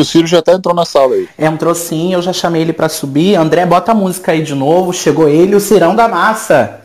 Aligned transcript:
que 0.00 0.02
o 0.02 0.04
Ciro 0.04 0.26
já 0.26 0.38
até 0.38 0.54
entrou 0.54 0.74
na 0.74 0.86
sala 0.86 1.14
aí. 1.14 1.28
Entrou 1.38 1.74
sim, 1.74 2.14
eu 2.14 2.22
já 2.22 2.32
chamei 2.32 2.62
ele 2.62 2.72
para 2.72 2.88
subir. 2.88 3.36
André, 3.36 3.66
bota 3.66 3.92
a 3.92 3.94
música 3.94 4.32
aí 4.32 4.42
de 4.42 4.54
novo. 4.54 4.94
Chegou 4.94 5.28
ele, 5.28 5.54
o 5.54 5.60
Cirão 5.60 5.94
da 5.94 6.08
Massa. 6.08 6.80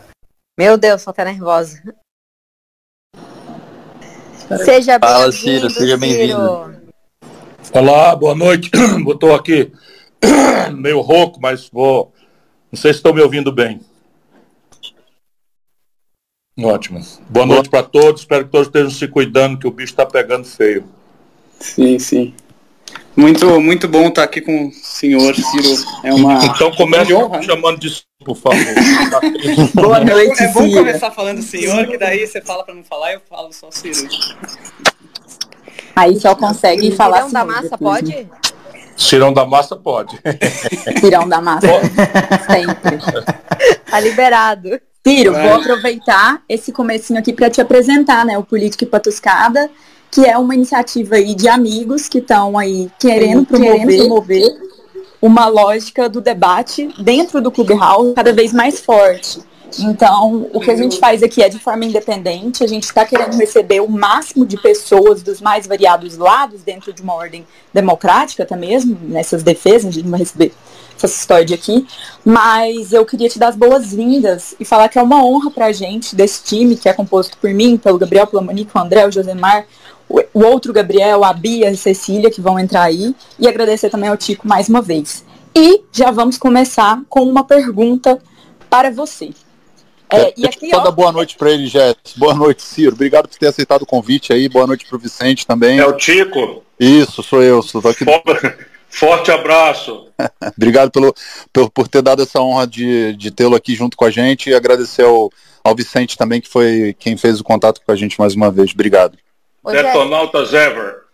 Meu 0.58 0.76
Deus, 0.76 1.02
tô 1.02 1.10
até 1.10 1.24
nervosa. 1.24 1.82
Seja 4.64 4.98
bem-vindo. 4.98 5.18
Fala, 5.18 5.32
Ciro, 5.32 5.70
seja 5.70 5.96
bem-vindo. 5.96 6.76
Olá, 7.72 8.14
boa 8.14 8.34
noite. 8.34 8.70
Botou 9.02 9.34
aqui 9.34 9.72
meio 10.76 11.00
rouco, 11.00 11.40
mas 11.40 11.70
vou. 11.72 12.12
Não 12.70 12.78
sei 12.78 12.92
se 12.92 12.98
estão 12.98 13.14
me 13.14 13.22
ouvindo 13.22 13.50
bem. 13.50 13.80
Ótimo. 16.58 17.00
Boa 17.30 17.46
noite 17.46 17.70
para 17.70 17.82
todos. 17.82 18.20
Espero 18.22 18.44
que 18.44 18.50
todos 18.50 18.66
estejam 18.66 18.90
se 18.90 19.08
cuidando, 19.08 19.58
que 19.58 19.66
o 19.66 19.70
bicho 19.70 19.92
está 19.92 20.04
pegando 20.04 20.44
feio. 20.44 20.84
Sim, 21.58 21.98
sim. 21.98 22.34
Muito, 23.16 23.60
muito 23.60 23.88
bom 23.88 24.08
estar 24.08 24.24
aqui 24.24 24.42
com 24.42 24.68
o 24.68 24.72
senhor 24.72 25.34
Ciro. 25.34 25.88
É 26.04 26.12
uma. 26.12 26.44
Então 26.44 26.70
comece 26.72 27.10
chamando 27.42 27.80
de 27.80 27.88
por 28.24 28.36
favor. 28.36 28.58
Boa 29.74 30.00
noite, 30.00 30.42
É 30.42 30.48
bom 30.48 30.70
começar 30.70 31.10
falando 31.10 31.40
senhor, 31.40 31.86
que 31.86 31.96
daí 31.96 32.26
você 32.26 32.42
fala 32.42 32.64
para 32.64 32.74
não 32.74 32.84
falar, 32.84 33.14
eu 33.14 33.20
falo 33.28 33.52
só 33.52 33.70
Ciro. 33.70 34.08
Aí 35.94 36.20
só 36.20 36.34
consegue 36.34 36.90
falar. 36.90 37.22
Cirão 37.22 37.32
da 37.32 37.44
massa 37.44 37.78
pode? 37.78 38.12
Né? 38.96 39.02
Cirão 39.02 39.32
da 39.32 39.44
massa 39.44 39.76
pode. 39.76 40.18
Cirão 41.00 41.28
da 41.28 41.40
massa. 41.40 41.68
Sempre. 42.46 42.98
Tá 43.90 44.00
liberado. 44.00 44.80
Ciro, 45.06 45.32
vou 45.32 45.54
aproveitar 45.54 46.42
esse 46.48 46.72
comecinho 46.72 47.18
aqui 47.18 47.32
para 47.32 47.50
te 47.50 47.60
apresentar, 47.60 48.24
né, 48.24 48.36
o 48.38 48.42
Política 48.42 48.84
e 48.84 48.86
Patuscada, 48.88 49.70
que 50.16 50.24
é 50.24 50.38
uma 50.38 50.54
iniciativa 50.54 51.16
aí 51.16 51.34
de 51.34 51.46
amigos 51.46 52.08
que 52.08 52.16
estão 52.16 52.56
aí 52.56 52.90
querendo 52.98 53.44
promover, 53.44 53.80
querendo 53.80 53.98
promover 53.98 54.60
uma 55.20 55.46
lógica 55.46 56.08
do 56.08 56.22
debate 56.22 56.88
dentro 56.98 57.42
do 57.42 57.50
Clubhouse 57.50 58.14
cada 58.14 58.32
vez 58.32 58.50
mais 58.50 58.80
forte. 58.80 59.40
Então, 59.78 60.48
o 60.54 60.60
que 60.60 60.70
a 60.70 60.76
gente 60.76 60.98
faz 60.98 61.22
aqui 61.22 61.42
é 61.42 61.50
de 61.50 61.58
forma 61.58 61.84
independente, 61.84 62.64
a 62.64 62.66
gente 62.66 62.84
está 62.84 63.04
querendo 63.04 63.36
receber 63.36 63.80
o 63.80 63.88
máximo 63.90 64.46
de 64.46 64.56
pessoas 64.56 65.22
dos 65.22 65.42
mais 65.42 65.66
variados 65.66 66.16
lados 66.16 66.62
dentro 66.62 66.94
de 66.94 67.02
uma 67.02 67.12
ordem 67.12 67.46
democrática, 67.74 68.42
até 68.42 68.56
mesmo, 68.56 68.96
nessas 69.02 69.42
defesas, 69.42 69.88
a 69.88 69.90
gente 69.90 70.04
não 70.04 70.12
vai 70.12 70.20
receber 70.20 70.50
essa 70.96 71.14
história 71.14 71.54
aqui, 71.54 71.86
mas 72.24 72.90
eu 72.94 73.04
queria 73.04 73.28
te 73.28 73.38
dar 73.38 73.48
as 73.48 73.56
boas-vindas 73.56 74.54
e 74.58 74.64
falar 74.64 74.88
que 74.88 74.98
é 74.98 75.02
uma 75.02 75.22
honra 75.22 75.50
para 75.50 75.66
a 75.66 75.72
gente, 75.72 76.16
desse 76.16 76.42
time, 76.42 76.74
que 76.74 76.88
é 76.88 76.94
composto 76.94 77.36
por 77.36 77.52
mim, 77.52 77.76
pelo 77.76 77.98
Gabriel, 77.98 78.26
pela 78.26 78.40
Monique, 78.40 78.70
o 78.74 78.78
André, 78.78 79.06
o 79.06 79.12
Josemar, 79.12 79.66
o, 80.08 80.44
outro 80.44 80.72
Gabriel, 80.72 81.24
a 81.24 81.32
Bia 81.32 81.70
e 81.70 81.74
a 81.74 81.76
Cecília, 81.76 82.30
que 82.30 82.40
vão 82.40 82.58
entrar 82.58 82.82
aí, 82.82 83.14
e 83.38 83.48
agradecer 83.48 83.90
também 83.90 84.08
ao 84.08 84.16
Tico 84.16 84.46
mais 84.46 84.68
uma 84.68 84.80
vez. 84.80 85.24
E 85.54 85.82
já 85.90 86.10
vamos 86.10 86.36
começar 86.36 87.00
com 87.08 87.22
uma 87.22 87.44
pergunta 87.44 88.18
para 88.68 88.90
você. 88.90 89.30
É, 90.12 90.32
e 90.36 90.46
aqui, 90.46 90.70
ó, 90.72 90.90
boa 90.92 91.10
noite 91.10 91.36
para 91.36 91.50
ele, 91.50 91.66
Jess. 91.66 91.96
Boa 92.16 92.34
noite, 92.34 92.62
Ciro. 92.62 92.94
Obrigado 92.94 93.26
por 93.26 93.36
ter 93.36 93.48
aceitado 93.48 93.82
o 93.82 93.86
convite 93.86 94.32
aí. 94.32 94.48
Boa 94.48 94.66
noite 94.66 94.86
para 94.86 94.96
o 94.96 95.00
Vicente 95.00 95.46
também. 95.46 95.78
É 95.78 95.86
o 95.86 95.94
Tico? 95.94 96.62
Isso, 96.78 97.22
sou 97.22 97.42
eu. 97.42 97.60
Sou 97.62 97.80
aqui... 97.80 98.04
Forte 98.88 99.30
abraço. 99.30 100.06
Obrigado 100.56 100.90
pelo, 100.90 101.14
por, 101.52 101.70
por 101.70 101.88
ter 101.88 102.02
dado 102.02 102.22
essa 102.22 102.40
honra 102.40 102.66
de, 102.66 103.14
de 103.16 103.30
tê-lo 103.30 103.56
aqui 103.56 103.74
junto 103.74 103.96
com 103.96 104.04
a 104.04 104.10
gente 104.10 104.48
e 104.48 104.54
agradecer 104.54 105.02
ao, 105.02 105.30
ao 105.64 105.74
Vicente 105.74 106.16
também, 106.16 106.40
que 106.40 106.48
foi 106.48 106.94
quem 106.98 107.16
fez 107.16 107.40
o 107.40 107.44
contato 107.44 107.80
com 107.84 107.92
a 107.92 107.96
gente 107.96 108.18
mais 108.18 108.34
uma 108.34 108.50
vez. 108.50 108.70
Obrigado. 108.72 109.18
Detonautas 109.72 110.52
Ever. 110.52 111.06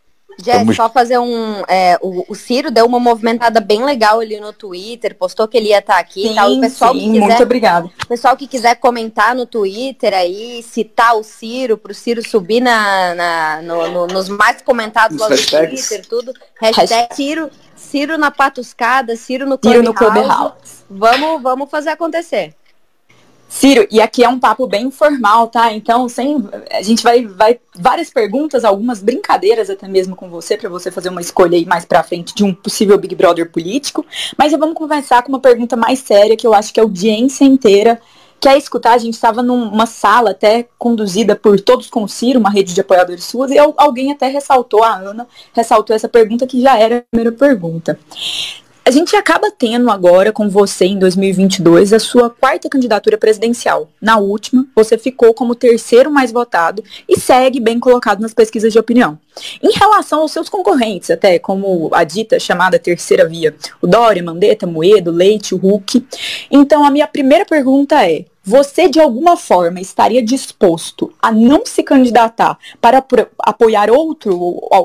Jess, 0.43 0.77
só 0.77 0.89
fazer 0.89 1.19
um. 1.19 1.63
É, 1.69 1.99
o, 2.01 2.25
o, 2.29 2.35
Ciro 2.35 2.71
deu 2.71 2.87
uma 2.87 2.99
movimentada 2.99 3.61
bem 3.61 3.85
legal 3.85 4.21
ali 4.21 4.41
no 4.41 4.53
Twitter, 4.53 5.15
postou 5.15 5.47
que 5.47 5.57
ele 5.57 5.69
ia 5.69 5.79
estar 5.79 5.95
tá 5.95 6.01
aqui 6.01 6.29
sim, 6.29 6.35
tal. 6.35 6.53
O 6.53 6.61
pessoal 6.61 6.93
sim, 6.93 6.99
que 7.01 7.13
quiser, 7.13 7.27
muito 7.27 7.43
obrigado. 7.43 7.91
O 8.03 8.07
pessoal 8.07 8.37
que 8.37 8.47
quiser 8.47 8.75
comentar 8.77 9.35
no 9.35 9.47
Twitter 9.47 10.15
aí, 10.15 10.63
citar 10.63 11.17
o 11.17 11.23
Ciro, 11.23 11.77
para 11.77 11.93
o 11.93 11.95
Ciro 11.95 12.27
subir 12.27 12.61
na, 12.61 13.15
na 13.15 13.63
no, 13.63 13.91
no, 13.91 14.07
nos 14.07 14.29
mais 14.29 14.63
comentados 14.63 15.19
lá 15.19 15.29
no 15.29 15.37
Twitter, 15.37 16.07
tudo. 16.07 16.33
Hashtag 16.61 17.15
Ciro, 17.15 17.51
Ciro 17.77 18.17
na 18.17 18.31
patuscada, 18.31 19.17
Ciro 19.17 19.47
no 19.47 19.59
Clubhouse. 19.59 19.85
Ciro 19.85 19.93
no 19.93 19.95
Clubhouse. 19.95 20.85
Vamos, 20.89 21.43
vamos 21.43 21.71
fazer 21.71 21.91
acontecer. 21.91 22.55
Ciro, 23.53 23.87
e 23.91 24.01
aqui 24.01 24.25
é 24.25 24.29
um 24.31 24.41
papo 24.41 24.67
bem 24.67 24.87
informal, 24.87 25.47
tá? 25.47 25.71
Então, 25.75 26.09
sem 26.09 26.43
a 26.71 26.81
gente 26.81 27.03
vai 27.03 27.27
vai 27.27 27.61
várias 27.75 28.09
perguntas, 28.09 28.65
algumas 28.65 29.03
brincadeiras 29.03 29.69
até 29.69 29.87
mesmo 29.87 30.17
com 30.17 30.31
você 30.31 30.57
para 30.57 30.71
você 30.71 30.91
fazer 30.91 31.11
uma 31.11 31.21
escolha 31.21 31.57
aí 31.59 31.67
mais 31.67 31.85
para 31.85 32.03
frente 32.03 32.35
de 32.35 32.43
um 32.43 32.55
possível 32.55 32.97
Big 32.97 33.15
Brother 33.15 33.51
político, 33.51 34.07
mas 34.39 34.53
vamos 34.53 34.75
conversar 34.75 35.23
com 35.23 35.29
uma 35.29 35.39
pergunta 35.39 35.77
mais 35.77 35.99
séria 35.99 36.35
que 36.35 36.47
eu 36.47 36.55
acho 36.55 36.73
que 36.73 36.81
a 36.81 36.83
audiência 36.83 37.45
inteira 37.45 38.01
quer 38.41 38.57
escutar. 38.57 38.95
A 38.95 38.99
gente 38.99 39.15
estava 39.15 39.43
numa 39.43 39.85
sala 39.85 40.31
até 40.31 40.67
conduzida 40.79 41.37
por 41.37 41.61
todos 41.61 41.91
com 41.91 42.09
Ciro, 42.09 42.41
uma 42.41 42.51
rede 42.51 42.73
de 42.73 42.81
apoiadores 42.81 43.25
suas, 43.25 43.51
e 43.51 43.59
alguém 43.59 44.11
até 44.11 44.29
ressaltou, 44.29 44.83
a 44.83 44.95
Ana 44.97 45.29
ressaltou 45.53 45.95
essa 45.95 46.09
pergunta 46.09 46.47
que 46.47 46.61
já 46.63 46.79
era 46.79 46.99
a 46.99 47.03
primeira 47.03 47.31
pergunta. 47.31 47.99
A 48.85 48.91
gente 48.91 49.15
acaba 49.15 49.49
tendo 49.49 49.89
agora 49.89 50.33
com 50.33 50.49
você 50.49 50.87
em 50.87 50.99
2022 50.99 51.93
a 51.93 52.01
sua 52.01 52.29
quarta 52.29 52.69
candidatura 52.69 53.17
presidencial. 53.17 53.89
Na 54.01 54.19
última, 54.19 54.67
você 54.75 54.99
ficou 54.99 55.33
como 55.33 55.55
terceiro 55.55 56.11
mais 56.11 56.33
votado 56.33 56.83
e 57.09 57.17
segue 57.17 57.61
bem 57.61 57.79
colocado 57.79 58.21
nas 58.21 58.35
pesquisas 58.35 58.73
de 58.73 58.81
opinião. 58.81 59.17
Em 59.63 59.71
relação 59.71 60.23
aos 60.23 60.33
seus 60.33 60.49
concorrentes, 60.49 61.13
até 61.13 61.39
como 61.39 61.91
a 61.93 62.03
dita 62.03 62.41
chamada 62.41 62.77
terceira 62.77 63.29
via, 63.29 63.55
o 63.81 63.87
Dória, 63.87 64.21
Mandetta, 64.21 64.67
Moedo, 64.67 65.13
Leite, 65.13 65.55
o 65.55 65.59
Hulk. 65.59 66.05
Então, 66.51 66.85
a 66.85 66.91
minha 66.91 67.07
primeira 67.07 67.45
pergunta 67.45 68.05
é: 68.05 68.25
você 68.43 68.89
de 68.89 68.99
alguma 68.99 69.37
forma 69.37 69.81
estaria 69.81 70.21
disposto 70.21 71.13
a 71.23 71.31
não 71.31 71.65
se 71.65 71.85
candidatar 71.85 72.59
para 72.81 73.05
apoiar 73.39 73.93
outro, 73.93 74.37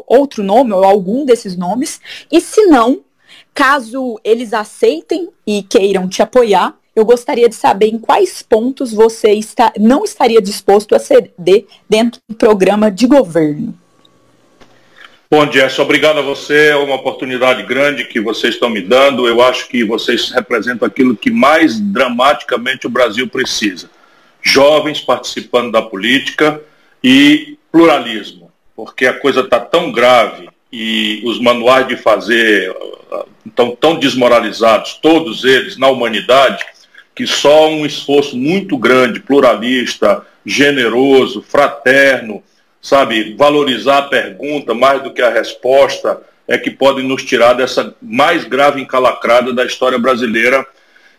outro 0.06 0.44
nome 0.44 0.72
ou 0.74 0.84
algum 0.84 1.26
desses 1.26 1.58
nomes? 1.58 2.00
E 2.32 2.40
se 2.40 2.68
não, 2.68 3.00
Caso 3.58 4.20
eles 4.24 4.54
aceitem 4.54 5.30
e 5.44 5.64
queiram 5.64 6.08
te 6.08 6.22
apoiar, 6.22 6.76
eu 6.96 7.04
gostaria 7.04 7.50
de 7.50 7.56
saber 7.56 7.88
em 7.88 7.98
quais 7.98 8.44
pontos 8.44 8.94
você 8.94 9.32
está, 9.32 9.74
não 9.80 10.04
estaria 10.04 10.40
disposto 10.40 10.94
a 10.94 11.00
ceder 11.00 11.66
dentro 11.90 12.22
do 12.30 12.36
programa 12.36 12.92
de 12.92 13.08
governo. 13.08 13.76
Bom, 15.28 15.52
Jess, 15.52 15.80
obrigado 15.80 16.20
a 16.20 16.22
você. 16.22 16.68
É 16.68 16.76
uma 16.76 16.98
oportunidade 16.98 17.64
grande 17.64 18.06
que 18.06 18.22
vocês 18.22 18.54
estão 18.54 18.70
me 18.70 18.80
dando. 18.80 19.28
Eu 19.28 19.42
acho 19.42 19.68
que 19.70 19.84
vocês 19.84 20.30
representam 20.30 20.88
aquilo 20.88 21.18
que 21.18 21.32
mais 21.32 21.80
dramaticamente 21.80 22.86
o 22.86 22.92
Brasil 22.92 23.28
precisa. 23.28 23.90
Jovens 24.40 25.02
participando 25.02 25.72
da 25.72 25.82
política 25.82 26.62
e 27.04 27.58
pluralismo, 27.72 28.52
porque 28.76 29.08
a 29.08 29.20
coisa 29.20 29.40
está 29.40 29.60
tão 29.60 29.92
grave 29.92 30.48
e 30.80 31.24
os 31.26 31.40
manuais 31.40 31.88
de 31.88 31.98
fazer 31.98 32.72
estão 33.44 33.76
tão 33.76 33.98
desmoralizados, 33.98 35.00
todos 35.02 35.44
eles, 35.44 35.76
na 35.76 35.88
humanidade, 35.88 36.64
que 37.16 37.26
só 37.26 37.68
um 37.68 37.84
esforço 37.84 38.38
muito 38.38 38.78
grande, 38.78 39.20
pluralista, 39.20 40.24
generoso, 40.46 41.42
fraterno, 41.42 42.44
sabe, 42.80 43.34
valorizar 43.36 43.98
a 43.98 44.02
pergunta 44.04 44.76
mais 44.76 45.02
do 45.02 45.12
que 45.12 45.22
a 45.24 45.32
resposta, 45.32 46.22
é 46.48 46.60
que 46.60 46.70
pode 46.70 47.02
nos 47.02 47.24
tirar 47.24 47.54
dessa 47.54 47.96
mais 48.00 48.44
grave 48.46 48.80
encalacrada 48.80 49.52
da 49.52 49.66
história 49.66 49.98
brasileira. 49.98 50.64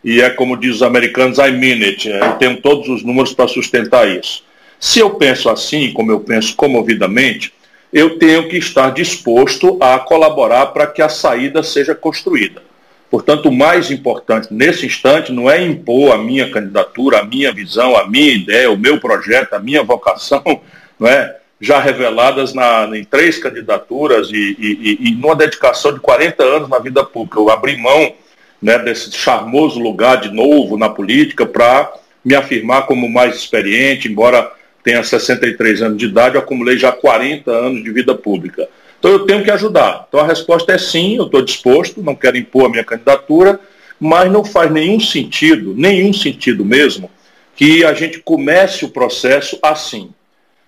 E 0.04 0.20
é 0.20 0.30
como 0.30 0.56
diz 0.56 0.76
os 0.76 0.82
americanos, 0.84 1.38
I 1.38 1.50
mean 1.50 1.84
it. 1.84 2.08
Eu 2.08 2.34
tenho 2.34 2.62
todos 2.62 2.88
os 2.88 3.02
números 3.02 3.32
para 3.32 3.48
sustentar 3.48 4.08
isso. 4.08 4.44
Se 4.78 5.00
eu 5.00 5.10
penso 5.10 5.50
assim, 5.50 5.92
como 5.92 6.12
eu 6.12 6.20
penso 6.20 6.54
comovidamente, 6.54 7.52
eu 7.93 8.19
tenho 8.19 8.49
que 8.49 8.56
estar 8.56 8.91
disposto 8.91 9.78
a 9.81 9.99
colaborar 9.99 10.66
para 10.66 10.87
que 10.87 11.00
a 11.00 11.09
saída 11.09 11.62
seja 11.62 11.94
construída. 11.94 12.62
Portanto, 13.11 13.49
o 13.49 13.52
mais 13.52 13.90
importante 13.90 14.49
nesse 14.52 14.85
instante 14.85 15.32
não 15.32 15.50
é 15.50 15.64
impor 15.64 16.12
a 16.12 16.19
minha 16.19 16.50
candidatura, 16.50 17.20
a 17.20 17.25
minha 17.25 17.52
visão, 17.52 17.96
a 17.96 18.06
minha 18.06 18.32
ideia, 18.32 18.70
o 18.70 18.76
meu 18.76 19.00
projeto, 19.00 19.55
a 19.55 19.58
minha 19.58 19.82
vocação, 19.82 20.43
não 20.99 21.08
é? 21.08 21.37
já 21.61 21.81
reveladas 21.81 22.55
na, 22.55 22.88
em 22.96 23.05
três 23.05 23.38
candidaturas 23.38 24.31
e, 24.31 24.56
e, 24.58 25.08
e, 25.08 25.11
numa 25.17 25.35
dedicação 25.35 25.93
de 25.93 25.99
40 25.99 26.43
anos 26.44 26.69
na 26.69 26.79
vida 26.79 27.05
pública. 27.05 27.38
Eu 27.38 27.50
abri 27.50 27.76
mão 27.76 28.14
né, 28.62 28.79
desse 28.79 29.11
charmoso 29.11 29.81
lugar 29.81 30.20
de 30.20 30.32
novo 30.32 30.79
na 30.79 30.88
política 30.88 31.44
para 31.44 31.93
me 32.25 32.35
afirmar 32.35 32.87
como 32.87 33.08
mais 33.08 33.35
experiente, 33.35 34.08
embora 34.08 34.52
tenha 34.82 35.02
63 35.02 35.82
anos 35.82 35.98
de 35.98 36.06
idade, 36.06 36.36
eu 36.36 36.40
acumulei 36.40 36.78
já 36.78 36.92
40 36.92 37.50
anos 37.50 37.82
de 37.82 37.90
vida 37.90 38.14
pública. 38.14 38.69
Então 38.98 39.10
eu 39.10 39.20
tenho 39.26 39.44
que 39.44 39.50
ajudar. 39.50 40.06
Então 40.08 40.20
a 40.20 40.26
resposta 40.26 40.72
é 40.72 40.78
sim, 40.78 41.16
eu 41.16 41.26
estou 41.26 41.42
disposto, 41.42 42.02
não 42.02 42.14
quero 42.14 42.36
impor 42.36 42.66
a 42.66 42.69
minha 42.69 42.84
candidatura, 42.84 43.60
mas 44.00 44.30
não 44.30 44.44
faz 44.44 44.70
nenhum 44.70 45.00
sentido, 45.00 45.75
nenhum 45.76 46.12
sentido 46.12 46.64
mesmo, 46.64 47.10
que 47.54 47.84
a 47.84 47.92
gente 47.92 48.20
comece 48.20 48.84
o 48.84 48.88
processo 48.88 49.58
assim. 49.62 50.10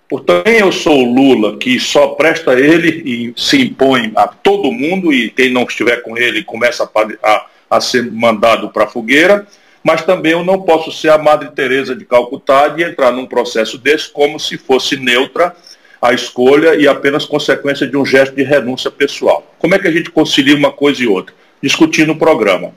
Portanto, 0.09 0.47
eu 0.49 0.73
sou 0.73 1.03
o 1.05 1.13
Lula, 1.13 1.57
que 1.57 1.79
só 1.79 2.09
presta 2.09 2.59
ele 2.59 3.01
e 3.05 3.33
se 3.37 3.61
impõe 3.61 4.11
a 4.13 4.27
todo 4.27 4.69
mundo, 4.69 5.13
e 5.13 5.29
quem 5.29 5.49
não 5.49 5.63
estiver 5.63 6.01
com 6.01 6.17
ele 6.17 6.43
começa 6.43 6.83
a, 6.83 7.07
a, 7.23 7.45
a 7.69 7.79
ser 7.79 8.11
mandado 8.11 8.69
para 8.69 8.83
a 8.83 8.87
fogueira, 8.87 9.47
mas 9.83 10.03
também 10.03 10.33
eu 10.33 10.43
não 10.43 10.61
posso 10.61 10.91
ser 10.91 11.09
a 11.09 11.17
Madre 11.17 11.49
Teresa 11.51 11.95
de 11.95 12.05
Calcutá 12.05 12.73
e 12.77 12.83
entrar 12.83 13.11
num 13.11 13.25
processo 13.25 13.77
desse 13.77 14.09
como 14.09 14.39
se 14.39 14.57
fosse 14.57 14.95
neutra 14.95 15.55
a 16.01 16.13
escolha 16.13 16.75
e 16.75 16.87
apenas 16.87 17.25
consequência 17.25 17.87
de 17.87 17.95
um 17.95 18.05
gesto 18.05 18.35
de 18.35 18.43
renúncia 18.43 18.89
pessoal. 18.89 19.55
Como 19.59 19.75
é 19.75 19.79
que 19.79 19.87
a 19.87 19.91
gente 19.91 20.09
concilia 20.09 20.55
uma 20.55 20.71
coisa 20.71 21.03
e 21.03 21.07
outra? 21.07 21.33
Discutindo 21.61 22.13
o 22.13 22.17
programa. 22.17 22.73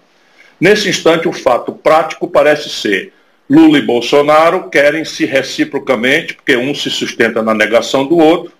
Nesse 0.61 0.89
instante, 0.89 1.27
o 1.27 1.33
fato 1.33 1.73
prático 1.73 2.29
parece 2.29 2.69
ser 2.69 3.13
Lula 3.49 3.79
e 3.79 3.83
Bolsonaro 3.83 4.71
querem 4.71 5.05
se 5.05 5.27
reciprocamente, 5.27 6.35
porque 6.35 6.57
um 6.57 6.75
se 6.75 6.91
sustenta 6.91 7.43
na 7.43 7.53
negação 7.53 8.07
do 8.07 8.17
outro, 8.17 8.53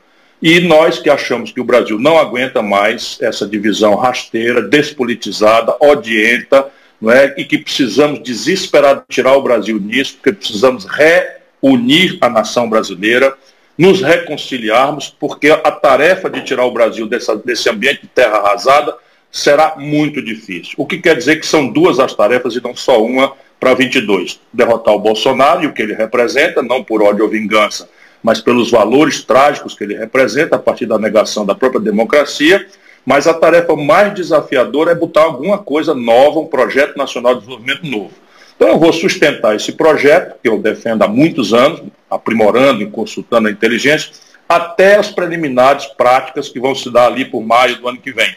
e 0.43 0.61
nós 0.61 0.99
que 0.99 1.09
achamos 1.09 1.53
que 1.53 1.61
o 1.61 1.65
Brasil 1.65 1.99
não 1.99 2.19
aguenta 2.19 2.61
mais 2.61 3.17
essa 3.21 3.47
divisão 3.47 3.95
rasteira, 3.95 4.61
despolitizada, 4.61 5.75
odienta, 5.81 6.67
não 7.05 7.13
é? 7.13 7.35
e 7.37 7.45
que 7.45 7.59
precisamos 7.59 8.21
desesperadamente 8.21 9.07
tirar 9.11 9.37
o 9.37 9.43
Brasil 9.43 9.79
nisso, 9.79 10.15
porque 10.15 10.33
precisamos 10.33 10.87
reunir 10.87 12.19
a 12.21 12.29
nação 12.29 12.69
brasileira, 12.69 13.35
nos 13.77 14.01
reconciliarmos, 14.01 15.15
porque 15.19 15.51
a 15.51 15.71
tarefa 15.71 16.31
de 16.31 16.43
tirar 16.43 16.65
o 16.65 16.71
Brasil 16.73 17.07
dessa, 17.07 17.37
desse 17.37 17.69
ambiente 17.69 18.03
de 18.03 18.09
terra 18.09 18.39
arrasada 18.39 18.97
será 19.31 19.75
muito 19.77 20.23
difícil. 20.23 20.75
O 20.79 20.87
que 20.87 20.99
quer 20.99 21.17
dizer 21.17 21.41
que 21.41 21.47
são 21.47 21.69
duas 21.69 21.99
as 21.99 22.15
tarefas 22.15 22.55
e 22.55 22.63
não 22.63 22.75
só 22.75 23.05
uma 23.05 23.33
para 23.59 23.75
22. 23.75 24.41
Derrotar 24.53 24.95
o 24.95 24.99
Bolsonaro 24.99 25.65
e 25.65 25.67
o 25.67 25.73
que 25.73 25.83
ele 25.83 25.95
representa, 25.95 26.63
não 26.63 26.85
por 26.85 27.03
ódio 27.03 27.25
ou 27.25 27.31
vingança, 27.31 27.89
mas 28.23 28.41
pelos 28.41 28.71
valores 28.71 29.23
trágicos 29.23 29.75
que 29.75 29.85
ele 29.85 29.97
representa 29.97 30.57
a 30.57 30.59
partir 30.59 30.87
da 30.87 30.99
negação 30.99 31.45
da 31.45 31.55
própria 31.55 31.81
democracia. 31.81 32.67
Mas 33.05 33.27
a 33.27 33.35
tarefa 33.35 33.77
mais 33.77 34.15
desafiadora 34.15 34.93
é 34.93 34.95
botar 34.95 35.23
alguma 35.23 35.59
coisa 35.59 35.95
nova, 35.95 36.41
um 36.41 36.47
projeto 36.47 36.97
nacional 36.97 37.35
de 37.35 37.41
desenvolvimento 37.41 37.87
novo. 37.87 38.13
Então 38.57 38.69
eu 38.69 38.79
vou 38.79 38.93
sustentar 38.93 39.55
esse 39.55 39.73
projeto, 39.73 40.37
que 40.43 40.49
eu 40.49 40.59
defendo 40.59 41.03
há 41.03 41.09
muitos 41.09 41.53
anos, 41.53 41.83
aprimorando 42.09 42.83
e 42.83 42.87
consultando 42.87 43.49
a 43.49 43.51
inteligência, 43.51 44.13
até 44.49 44.97
as 44.97 45.11
preliminares 45.11 45.87
práticas 45.87 46.49
que 46.49 46.61
vão 46.61 46.75
se 46.75 46.91
dar 46.91 47.07
ali 47.07 47.25
por 47.25 47.43
maio 47.43 47.77
do 47.77 47.89
ano 47.89 47.99
que 47.99 48.13
vem. 48.13 48.35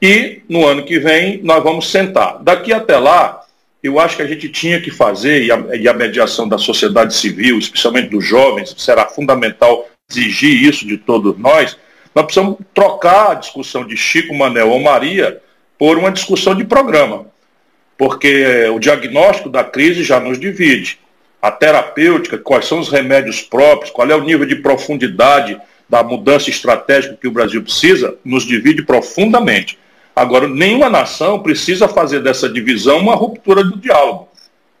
E 0.00 0.42
no 0.48 0.66
ano 0.66 0.84
que 0.84 0.98
vem 0.98 1.40
nós 1.42 1.62
vamos 1.62 1.90
sentar. 1.90 2.38
Daqui 2.42 2.72
até 2.72 2.98
lá, 2.98 3.42
eu 3.82 3.98
acho 3.98 4.16
que 4.16 4.22
a 4.22 4.26
gente 4.26 4.48
tinha 4.48 4.80
que 4.80 4.90
fazer, 4.90 5.44
e 5.44 5.52
a, 5.52 5.76
e 5.76 5.88
a 5.88 5.94
mediação 5.94 6.48
da 6.48 6.58
sociedade 6.58 7.14
civil, 7.14 7.58
especialmente 7.58 8.10
dos 8.10 8.24
jovens, 8.24 8.74
será 8.76 9.06
fundamental 9.06 9.88
exigir 10.10 10.62
isso 10.62 10.86
de 10.86 10.96
todos 10.96 11.38
nós, 11.38 11.76
nós 12.18 12.26
precisamos 12.26 12.58
trocar 12.74 13.30
a 13.30 13.34
discussão 13.34 13.86
de 13.86 13.96
Chico, 13.96 14.34
Manel 14.34 14.70
ou 14.70 14.80
Maria 14.80 15.40
por 15.78 15.96
uma 15.96 16.10
discussão 16.10 16.54
de 16.54 16.64
programa 16.64 17.26
porque 17.98 18.68
o 18.72 18.78
diagnóstico 18.78 19.50
da 19.50 19.64
crise 19.64 20.04
já 20.04 20.20
nos 20.20 20.38
divide. 20.38 21.00
A 21.42 21.50
terapêutica, 21.50 22.38
quais 22.38 22.66
são 22.66 22.78
os 22.78 22.88
remédios 22.88 23.42
próprios, 23.42 23.90
qual 23.90 24.08
é 24.08 24.14
o 24.14 24.22
nível 24.22 24.46
de 24.46 24.54
profundidade 24.54 25.60
da 25.88 26.02
mudança 26.02 26.48
estratégica 26.48 27.18
que 27.20 27.26
o 27.26 27.32
Brasil 27.32 27.60
precisa, 27.62 28.14
nos 28.24 28.44
divide 28.44 28.82
profundamente. 28.82 29.78
Agora, 30.14 30.46
nenhuma 30.46 30.88
nação 30.88 31.40
precisa 31.40 31.88
fazer 31.88 32.22
dessa 32.22 32.48
divisão 32.48 32.98
uma 32.98 33.14
ruptura 33.14 33.64
do 33.64 33.76
diálogo. 33.76 34.28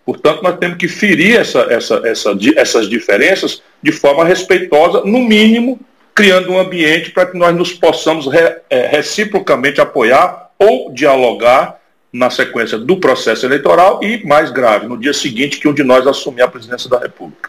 Portanto, 0.04 0.42
nós 0.42 0.56
temos 0.58 0.78
que 0.78 0.88
ferir 0.88 1.38
essa, 1.38 1.60
essa, 1.70 2.02
essa, 2.04 2.38
essas 2.56 2.88
diferenças 2.88 3.62
de 3.82 3.92
forma 3.92 4.24
respeitosa, 4.24 5.02
no 5.04 5.20
mínimo, 5.20 5.78
criando 6.18 6.50
um 6.50 6.58
ambiente 6.58 7.12
para 7.12 7.26
que 7.26 7.38
nós 7.38 7.54
nos 7.54 7.72
possamos 7.72 8.26
re, 8.26 8.56
é, 8.68 8.88
reciprocamente 8.88 9.80
apoiar 9.80 10.50
ou 10.58 10.90
dialogar 10.92 11.78
na 12.12 12.28
sequência 12.28 12.76
do 12.76 12.98
processo 12.98 13.46
eleitoral 13.46 14.02
e, 14.02 14.26
mais 14.26 14.50
grave, 14.50 14.88
no 14.88 14.98
dia 14.98 15.12
seguinte 15.12 15.60
que 15.60 15.68
um 15.68 15.72
de 15.72 15.84
nós 15.84 16.08
assumir 16.08 16.42
a 16.42 16.48
presidência 16.48 16.90
da 16.90 16.98
República. 16.98 17.48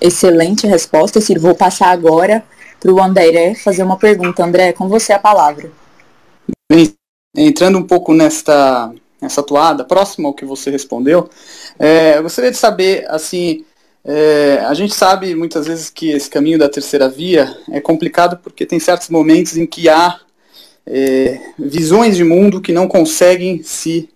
Excelente 0.00 0.64
resposta, 0.64 1.20
Ciro. 1.20 1.40
Vou 1.40 1.56
passar 1.56 1.88
agora 1.88 2.44
para 2.78 2.92
o 2.92 3.02
André 3.02 3.56
fazer 3.56 3.82
uma 3.82 3.96
pergunta. 3.96 4.44
André, 4.44 4.72
com 4.72 4.88
você 4.88 5.12
a 5.12 5.18
palavra. 5.18 5.68
Bem, 6.70 6.94
entrando 7.36 7.78
um 7.78 7.84
pouco 7.84 8.14
nesta, 8.14 8.92
nessa 9.20 9.42
toada, 9.42 9.84
próximo 9.84 10.28
ao 10.28 10.34
que 10.34 10.44
você 10.44 10.70
respondeu, 10.70 11.28
é, 11.80 12.16
eu 12.16 12.22
gostaria 12.22 12.52
de 12.52 12.56
saber, 12.56 13.04
assim, 13.08 13.64
é, 14.04 14.58
a 14.66 14.74
gente 14.74 14.94
sabe 14.94 15.34
muitas 15.34 15.66
vezes 15.66 15.88
que 15.88 16.10
esse 16.10 16.28
caminho 16.28 16.58
da 16.58 16.68
terceira 16.68 17.08
via 17.08 17.56
é 17.70 17.80
complicado 17.80 18.36
porque 18.42 18.66
tem 18.66 18.80
certos 18.80 19.08
momentos 19.08 19.56
em 19.56 19.64
que 19.66 19.88
há 19.88 20.20
é, 20.84 21.40
visões 21.58 22.16
de 22.16 22.24
mundo 22.24 22.60
que 22.60 22.72
não 22.72 22.88
conseguem 22.88 23.62
se 23.62 24.08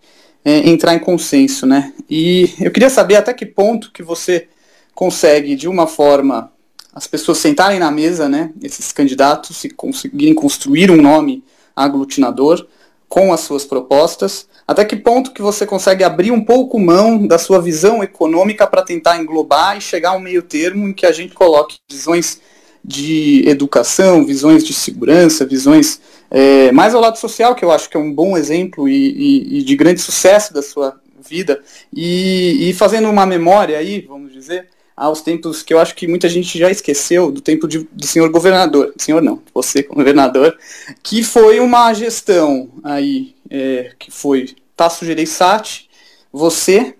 é, 0.44 0.68
entrar 0.68 0.94
em 0.94 0.98
consenso, 0.98 1.66
né? 1.66 1.92
E 2.10 2.52
eu 2.60 2.70
queria 2.70 2.90
saber 2.90 3.16
até 3.16 3.32
que 3.32 3.46
ponto 3.46 3.92
que 3.92 4.02
você 4.02 4.48
consegue, 4.94 5.54
de 5.54 5.68
uma 5.68 5.86
forma, 5.86 6.52
as 6.92 7.06
pessoas 7.06 7.38
sentarem 7.38 7.78
na 7.78 7.90
mesa, 7.90 8.28
né? 8.28 8.52
Esses 8.62 8.90
candidatos 8.90 9.62
e 9.64 9.70
conseguirem 9.70 10.34
construir 10.34 10.90
um 10.90 11.00
nome 11.00 11.44
aglutinador 11.74 12.66
com 13.08 13.32
as 13.32 13.40
suas 13.40 13.64
propostas. 13.64 14.48
Até 14.66 14.84
que 14.84 14.96
ponto 14.96 15.32
que 15.32 15.40
você 15.40 15.64
consegue 15.64 16.02
abrir 16.02 16.32
um 16.32 16.44
pouco 16.44 16.78
mão 16.78 17.26
da 17.26 17.38
sua 17.38 17.60
visão 17.60 18.02
econômica 18.02 18.66
para 18.66 18.82
tentar 18.82 19.16
englobar 19.18 19.76
e 19.76 19.80
chegar 19.80 20.10
a 20.10 20.16
um 20.16 20.20
meio 20.20 20.42
termo 20.42 20.88
em 20.88 20.92
que 20.92 21.06
a 21.06 21.12
gente 21.12 21.34
coloque 21.34 21.78
visões 21.88 22.40
de 22.84 23.42
educação, 23.48 24.24
visões 24.24 24.64
de 24.64 24.72
segurança, 24.72 25.44
visões 25.44 26.00
é, 26.30 26.70
mais 26.72 26.94
ao 26.94 27.00
lado 27.00 27.18
social, 27.18 27.54
que 27.54 27.64
eu 27.64 27.72
acho 27.72 27.88
que 27.90 27.96
é 27.96 28.00
um 28.00 28.12
bom 28.12 28.36
exemplo 28.36 28.88
e, 28.88 28.94
e, 28.94 29.58
e 29.58 29.62
de 29.62 29.76
grande 29.76 30.00
sucesso 30.00 30.54
da 30.54 30.62
sua 30.62 31.00
vida, 31.28 31.60
e, 31.92 32.68
e, 32.68 32.72
fazendo 32.74 33.10
uma 33.10 33.26
memória 33.26 33.76
aí, 33.78 34.02
vamos 34.02 34.32
dizer, 34.32 34.68
aos 34.96 35.20
tempos 35.20 35.62
que 35.62 35.74
eu 35.74 35.78
acho 35.78 35.94
que 35.94 36.08
muita 36.08 36.28
gente 36.28 36.58
já 36.58 36.70
esqueceu, 36.70 37.30
do 37.30 37.40
tempo 37.40 37.68
de, 37.68 37.86
do 37.92 38.06
senhor 38.06 38.30
governador, 38.30 38.94
senhor 38.96 39.20
não, 39.20 39.42
você 39.52 39.82
governador, 39.82 40.56
que 41.02 41.22
foi 41.22 41.60
uma 41.60 41.92
gestão 41.92 42.70
aí, 42.82 43.34
é, 43.50 43.92
que 43.98 44.10
foi 44.10 44.56
Tasso 44.74 45.04
Gereissati, 45.04 45.88
você, 46.32 46.94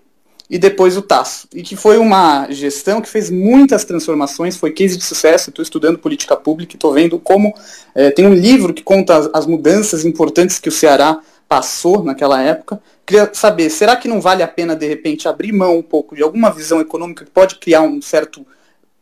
e 0.49 0.57
depois 0.57 0.95
o 0.95 1.01
Tasso. 1.01 1.47
E 1.53 1.61
que 1.61 1.75
foi 1.75 1.97
uma 1.97 2.49
gestão 2.49 3.01
que 3.01 3.09
fez 3.09 3.29
muitas 3.29 3.83
transformações, 3.83 4.55
foi 4.55 4.71
case 4.71 4.97
de 4.97 5.03
sucesso. 5.03 5.49
Estou 5.49 5.61
estudando 5.63 5.99
política 5.99 6.35
pública 6.35 6.73
e 6.73 6.77
estou 6.77 6.93
vendo 6.93 7.19
como 7.19 7.53
é, 7.93 8.11
tem 8.11 8.25
um 8.25 8.33
livro 8.33 8.73
que 8.73 8.81
conta 8.81 9.17
as, 9.17 9.29
as, 9.33 9.45
mudanças 9.45 10.05
importantes 10.05 10.57
que 10.57 10.69
o 10.69 10.71
Ceará 10.71 11.19
passou 11.47 12.03
naquela 12.03 12.41
época. 12.41 12.81
Queria 13.05 13.29
saber, 13.33 13.69
será 13.69 13.95
que 13.95 14.07
não 14.07 14.19
vale 14.19 14.43
a 14.43 14.47
pena, 14.47 14.75
de 14.75 14.87
repente, 14.87 15.27
abrir 15.27 15.53
mão 15.53 15.77
um 15.77 15.81
pouco 15.83 16.15
de 16.15 16.21
alguma 16.21 16.51
visão 16.51 16.81
econômica 16.81 17.23
que 17.23 17.31
pode 17.31 17.55
criar 17.55 17.81
um 17.81 18.01
certo 18.01 18.45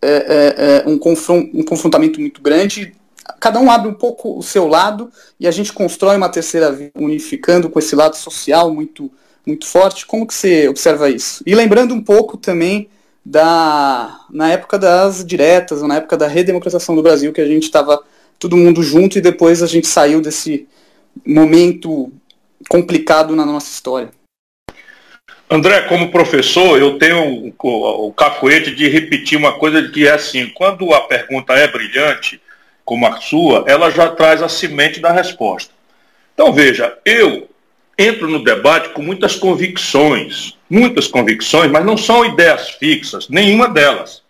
é, 0.02 0.84
é, 0.86 0.90
um, 0.90 0.98
confront, 0.98 1.50
um 1.54 1.64
confrontamento 1.64 2.20
muito 2.20 2.42
grande? 2.42 2.94
Cada 3.40 3.60
um 3.60 3.72
abre 3.72 3.90
um 3.90 3.94
pouco 3.94 4.38
o 4.38 4.44
seu 4.44 4.68
lado 4.68 5.12
e 5.40 5.48
a 5.48 5.52
gente 5.52 5.74
constrói 5.74 6.16
uma 6.16 6.30
terceira 6.30 6.72
via, 6.72 6.92
unificando 6.96 7.70
com 7.70 7.80
esse 7.80 7.96
lado 7.96 8.16
social 8.16 8.72
muito 8.72 9.12
muito 9.46 9.68
forte. 9.68 10.08
Como 10.08 10.26
que 10.26 10.34
você 10.34 10.68
observa 10.68 11.08
isso? 11.10 11.44
E 11.46 11.54
lembrando 11.54 11.94
um 11.94 12.02
pouco 12.02 12.36
também 12.36 12.90
da 13.24 14.22
na 14.30 14.52
época 14.52 14.78
das 14.78 15.24
diretas, 15.24 15.82
na 15.84 15.98
época 15.98 16.18
da 16.18 16.28
redemocratização 16.28 16.96
do 16.96 17.04
Brasil, 17.04 17.32
que 17.32 17.42
a 17.42 17.46
gente 17.46 17.64
estava 17.64 18.02
todo 18.40 18.58
mundo 18.58 18.82
junto 18.84 19.18
e 19.18 19.22
depois 19.22 19.64
a 19.64 19.68
gente 19.68 19.88
saiu 19.88 20.22
desse 20.22 20.68
momento 21.26 22.12
complicado 22.70 23.36
na 23.36 23.46
nossa 23.46 23.72
história. 23.72 24.10
André, 25.50 25.82
como 25.82 26.12
professor, 26.12 26.80
eu 26.80 26.98
tenho 26.98 27.54
o, 27.60 28.12
cacoete 28.12 28.74
de 28.74 28.88
repetir 28.88 29.38
uma 29.38 29.54
coisa 29.54 29.90
que 29.90 30.08
é 30.08 30.12
assim, 30.12 30.48
quando 30.50 30.92
a 30.94 31.02
pergunta 31.02 31.54
é 31.54 31.68
brilhante, 31.68 32.42
como 32.84 33.06
a 33.06 33.20
sua, 33.22 33.64
ela 33.68 33.92
já 33.92 34.10
traz 34.10 34.42
a 34.42 34.50
semente 34.50 35.00
da 35.00 35.12
resposta. 35.12 35.72
Então 36.34 36.52
veja, 36.52 36.98
eu 37.06 37.48
entro 37.98 38.28
no 38.28 38.44
debate 38.44 38.90
com 38.90 39.02
muitas 39.02 39.36
convicções, 39.36 40.58
muitas 40.70 41.08
convicções, 41.08 41.72
mas 41.72 41.86
não 41.86 41.96
são 41.96 42.26
ideias 42.26 42.72
fixas, 42.72 43.30
nenhuma 43.30 43.70
delas. 43.70 44.24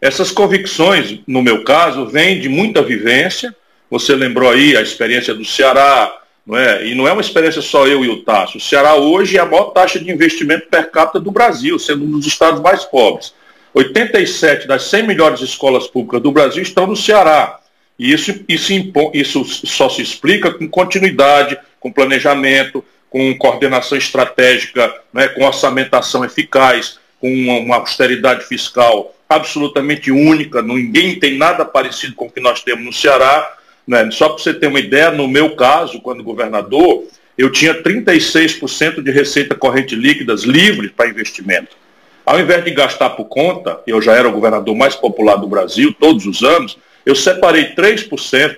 Essas 0.00 0.30
convicções, 0.30 1.20
no 1.26 1.42
meu 1.42 1.62
caso, 1.64 2.06
vêm 2.06 2.40
de 2.40 2.48
muita 2.48 2.82
vivência. 2.82 3.54
Você 3.90 4.14
lembrou 4.16 4.50
aí 4.50 4.76
a 4.76 4.82
experiência 4.82 5.34
do 5.34 5.44
Ceará, 5.44 6.21
não 6.46 6.56
é? 6.56 6.86
E 6.86 6.94
não 6.94 7.06
é 7.06 7.12
uma 7.12 7.20
experiência 7.20 7.62
só 7.62 7.86
eu 7.86 8.04
e 8.04 8.08
o 8.08 8.22
Tasso. 8.22 8.58
O 8.58 8.60
Ceará 8.60 8.96
hoje 8.96 9.36
é 9.36 9.40
a 9.40 9.46
maior 9.46 9.70
taxa 9.70 9.98
de 9.98 10.10
investimento 10.10 10.66
per 10.68 10.90
capita 10.90 11.20
do 11.20 11.30
Brasil, 11.30 11.78
sendo 11.78 12.04
um 12.04 12.10
dos 12.10 12.26
estados 12.26 12.60
mais 12.60 12.84
pobres. 12.84 13.34
87 13.74 14.66
das 14.66 14.84
100 14.84 15.06
melhores 15.06 15.40
escolas 15.40 15.86
públicas 15.86 16.20
do 16.20 16.32
Brasil 16.32 16.62
estão 16.62 16.86
no 16.86 16.96
Ceará. 16.96 17.60
E 17.98 18.12
isso, 18.12 18.44
isso, 18.48 18.72
isso 19.14 19.44
só 19.44 19.88
se 19.88 20.02
explica 20.02 20.50
com 20.50 20.68
continuidade, 20.68 21.58
com 21.78 21.92
planejamento, 21.92 22.84
com 23.08 23.36
coordenação 23.38 23.96
estratégica, 23.96 24.92
né, 25.12 25.28
com 25.28 25.44
orçamentação 25.44 26.24
eficaz, 26.24 26.98
com 27.20 27.32
uma, 27.32 27.58
uma 27.58 27.76
austeridade 27.76 28.44
fiscal 28.44 29.14
absolutamente 29.28 30.10
única, 30.10 30.60
ninguém 30.60 31.18
tem 31.18 31.38
nada 31.38 31.64
parecido 31.64 32.14
com 32.14 32.26
o 32.26 32.30
que 32.30 32.40
nós 32.40 32.62
temos 32.62 32.84
no 32.84 32.92
Ceará. 32.92 33.56
Né? 33.86 34.10
Só 34.10 34.28
para 34.28 34.42
você 34.42 34.54
ter 34.54 34.66
uma 34.66 34.80
ideia, 34.80 35.10
no 35.10 35.28
meu 35.28 35.56
caso, 35.56 36.00
quando 36.00 36.22
governador, 36.22 37.04
eu 37.36 37.50
tinha 37.50 37.74
36% 37.82 39.02
de 39.02 39.10
receita 39.10 39.54
corrente 39.54 39.94
líquidas 39.94 40.42
livres 40.42 40.90
para 40.90 41.08
investimento. 41.08 41.76
Ao 42.24 42.38
invés 42.38 42.64
de 42.64 42.70
gastar 42.70 43.10
por 43.10 43.24
conta, 43.24 43.80
eu 43.86 44.00
já 44.00 44.14
era 44.14 44.28
o 44.28 44.32
governador 44.32 44.76
mais 44.76 44.94
popular 44.94 45.36
do 45.36 45.48
Brasil 45.48 45.94
todos 45.98 46.24
os 46.24 46.42
anos, 46.42 46.78
eu 47.04 47.14
separei 47.14 47.74
3% 47.74 48.56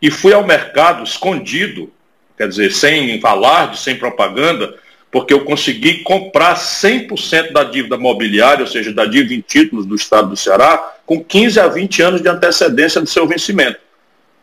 e 0.00 0.10
fui 0.10 0.32
ao 0.32 0.46
mercado 0.46 1.04
escondido, 1.04 1.92
quer 2.36 2.48
dizer, 2.48 2.72
sem 2.72 3.20
alarde, 3.22 3.78
sem 3.78 3.96
propaganda, 3.96 4.74
porque 5.10 5.32
eu 5.32 5.44
consegui 5.44 6.02
comprar 6.02 6.56
100% 6.56 7.52
da 7.52 7.62
dívida 7.62 7.96
mobiliária, 7.96 8.64
ou 8.64 8.66
seja, 8.66 8.92
da 8.92 9.04
dívida 9.04 9.34
em 9.34 9.40
títulos 9.40 9.86
do 9.86 9.94
Estado 9.94 10.30
do 10.30 10.36
Ceará, 10.36 10.96
com 11.06 11.22
15 11.22 11.60
a 11.60 11.68
20 11.68 12.02
anos 12.02 12.22
de 12.22 12.28
antecedência 12.28 13.00
do 13.00 13.06
seu 13.06 13.26
vencimento, 13.26 13.78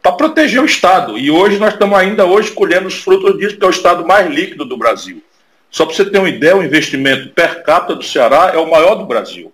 para 0.02 0.12
proteger 0.14 0.62
o 0.62 0.66
Estado. 0.66 1.18
E 1.18 1.30
hoje 1.30 1.58
nós 1.60 1.74
estamos 1.74 1.98
ainda 1.98 2.26
hoje 2.26 2.52
colhendo 2.52 2.88
os 2.88 2.96
frutos 2.96 3.38
disso, 3.38 3.58
que 3.58 3.64
é 3.64 3.68
o 3.68 3.72
Estado 3.72 4.06
mais 4.06 4.30
líquido 4.30 4.66
do 4.66 4.78
Brasil. 4.78 5.24
Só 5.70 5.86
para 5.86 5.96
você 5.96 6.06
ter 6.06 6.18
uma 6.18 6.30
ideia, 6.30 6.58
o 6.58 6.64
investimento 6.64 7.30
per 7.30 7.64
capita 7.64 7.96
do 7.96 8.04
Ceará 8.04 8.52
é 8.54 8.58
o 8.58 8.70
maior 8.70 8.96
do 8.96 9.06
Brasil. 9.06 9.54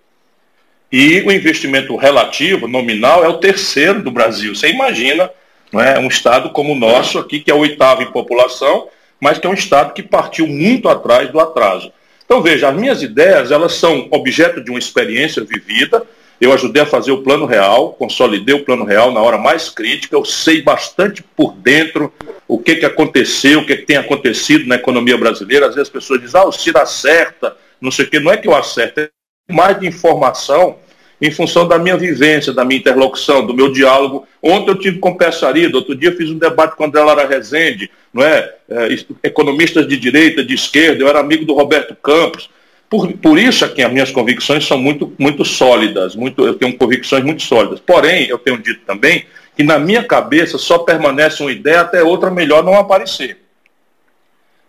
E 0.90 1.20
o 1.20 1.30
investimento 1.30 1.94
relativo, 1.96 2.66
nominal, 2.66 3.22
é 3.24 3.28
o 3.28 3.38
terceiro 3.38 4.02
do 4.02 4.10
Brasil. 4.10 4.54
Você 4.54 4.70
imagina 4.70 5.30
não 5.70 5.80
é, 5.80 5.98
um 5.98 6.08
estado 6.08 6.50
como 6.50 6.72
o 6.72 6.78
nosso 6.78 7.18
aqui, 7.18 7.40
que 7.40 7.50
é 7.50 7.54
o 7.54 7.58
oitavo 7.58 8.02
em 8.02 8.10
população, 8.10 8.88
mas 9.20 9.38
que 9.38 9.46
é 9.46 9.50
um 9.50 9.54
estado 9.54 9.92
que 9.92 10.02
partiu 10.02 10.46
muito 10.46 10.88
atrás 10.88 11.30
do 11.30 11.38
atraso. 11.38 11.92
Então, 12.24 12.42
veja, 12.42 12.68
as 12.68 12.74
minhas 12.74 13.02
ideias, 13.02 13.50
elas 13.50 13.74
são 13.74 14.08
objeto 14.10 14.62
de 14.62 14.70
uma 14.70 14.78
experiência 14.78 15.44
vivida, 15.44 16.04
eu 16.40 16.52
ajudei 16.52 16.82
a 16.82 16.86
fazer 16.86 17.10
o 17.10 17.22
plano 17.22 17.46
real, 17.46 17.92
consolidei 17.94 18.54
o 18.54 18.64
plano 18.64 18.84
real 18.84 19.10
na 19.10 19.20
hora 19.20 19.36
mais 19.36 19.68
crítica, 19.68 20.14
eu 20.14 20.24
sei 20.24 20.62
bastante 20.62 21.22
por 21.22 21.52
dentro 21.52 22.12
o 22.46 22.58
que, 22.58 22.76
que 22.76 22.86
aconteceu, 22.86 23.60
o 23.60 23.66
que, 23.66 23.76
que 23.76 23.86
tem 23.86 23.96
acontecido 23.96 24.66
na 24.66 24.76
economia 24.76 25.18
brasileira. 25.18 25.66
Às 25.66 25.74
vezes 25.74 25.88
as 25.88 25.92
pessoas 25.92 26.20
dizem, 26.20 26.40
ah, 26.40 26.44
o 26.44 26.52
Ciro 26.52 26.78
acerta, 26.78 27.56
não 27.80 27.90
sei 27.90 28.04
o 28.04 28.10
quê. 28.10 28.20
Não 28.20 28.32
é 28.32 28.36
que 28.36 28.46
eu 28.46 28.54
acerto, 28.54 29.00
é 29.00 29.10
mais 29.50 29.78
de 29.80 29.86
informação 29.86 30.76
em 31.20 31.30
função 31.30 31.66
da 31.66 31.78
minha 31.78 31.96
vivência, 31.96 32.52
da 32.52 32.64
minha 32.64 32.78
interlocução, 32.78 33.44
do 33.44 33.52
meu 33.52 33.72
diálogo. 33.72 34.26
Ontem 34.40 34.70
eu 34.70 34.78
tive 34.78 34.98
com 34.98 35.16
Pessarido, 35.16 35.78
outro 35.78 35.96
dia 35.96 36.14
fiz 36.14 36.30
um 36.30 36.38
debate 36.38 36.76
com 36.76 36.84
André 36.84 37.02
Lara 37.02 37.26
Rezende, 37.26 37.90
não 38.14 38.22
é? 38.22 38.54
é? 38.70 38.88
economistas 39.24 39.88
de 39.88 39.96
direita, 39.96 40.44
de 40.44 40.54
esquerda, 40.54 41.02
eu 41.02 41.08
era 41.08 41.18
amigo 41.18 41.44
do 41.44 41.54
Roberto 41.54 41.96
Campos. 41.96 42.48
Por, 42.88 43.12
por 43.14 43.38
isso 43.38 43.64
aqui 43.64 43.82
as 43.82 43.92
minhas 43.92 44.10
convicções 44.10 44.66
são 44.66 44.78
muito, 44.78 45.12
muito 45.18 45.44
sólidas, 45.44 46.16
muito, 46.16 46.44
eu 46.46 46.54
tenho 46.54 46.76
convicções 46.76 47.22
muito 47.22 47.42
sólidas. 47.42 47.80
Porém, 47.80 48.26
eu 48.26 48.38
tenho 48.38 48.58
dito 48.58 48.80
também 48.86 49.26
que 49.56 49.62
na 49.62 49.78
minha 49.78 50.04
cabeça 50.04 50.56
só 50.56 50.78
permanece 50.78 51.42
uma 51.42 51.52
ideia 51.52 51.82
até 51.82 52.02
outra 52.02 52.30
melhor 52.30 52.64
não 52.64 52.74
aparecer. 52.74 53.38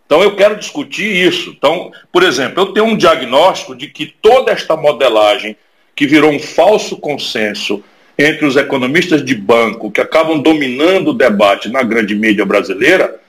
Então 0.06 0.24
eu 0.24 0.36
quero 0.36 0.58
discutir 0.58 1.06
isso. 1.06 1.52
Então, 1.52 1.92
por 2.12 2.24
exemplo, 2.24 2.64
eu 2.64 2.74
tenho 2.74 2.88
um 2.88 2.98
diagnóstico 2.98 3.76
de 3.76 3.88
que 3.88 4.08
toda 4.22 4.52
esta 4.52 4.76
modelagem 4.76 5.56
que 5.96 6.08
virou 6.08 6.32
um 6.32 6.40
falso 6.40 6.98
consenso 6.98 7.84
entre 8.18 8.46
os 8.46 8.58
economistas 8.58 9.24
de 9.24 9.36
banco 9.36 9.92
que 9.92 10.02
acabam 10.02 10.42
dominando 10.42 11.10
o 11.10 11.14
debate 11.14 11.70
na 11.70 11.84
grande 11.84 12.16
mídia 12.16 12.46
brasileira, 12.46 13.20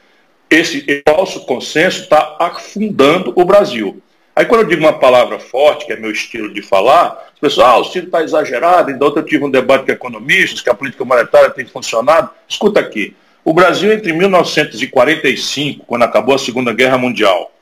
esse 0.48 1.02
falso 1.06 1.40
consenso 1.46 2.00
está 2.00 2.36
afundando 2.40 3.32
o 3.36 3.44
Brasil. 3.44 4.02
Aí 4.40 4.46
quando 4.46 4.62
eu 4.62 4.68
digo 4.68 4.80
uma 4.80 4.98
palavra 4.98 5.38
forte, 5.38 5.84
que 5.84 5.92
é 5.92 5.96
meu 5.96 6.10
estilo 6.10 6.50
de 6.50 6.62
falar, 6.62 7.28
as 7.30 7.38
pessoas, 7.38 7.66
ah, 7.66 7.76
o 7.76 7.84
Ciro 7.84 8.06
está 8.06 8.22
exagerado, 8.22 8.90
então 8.90 9.12
eu 9.14 9.22
tive 9.22 9.44
um 9.44 9.50
debate 9.50 9.84
com 9.84 9.92
economistas, 9.92 10.62
que 10.62 10.70
a 10.70 10.74
política 10.74 11.04
monetária 11.04 11.50
tem 11.50 11.66
funcionado. 11.66 12.30
Escuta 12.48 12.80
aqui, 12.80 13.14
o 13.44 13.52
Brasil 13.52 13.92
entre 13.92 14.14
1945, 14.14 15.84
quando 15.84 16.04
acabou 16.04 16.34
a 16.34 16.38
Segunda 16.38 16.72
Guerra 16.72 16.96
Mundial, 16.96 17.52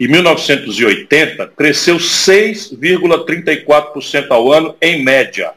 e 0.00 0.08
1980, 0.08 1.48
cresceu 1.48 1.98
6,34% 1.98 4.30
ao 4.30 4.50
ano 4.50 4.74
em 4.80 5.04
média. 5.04 5.52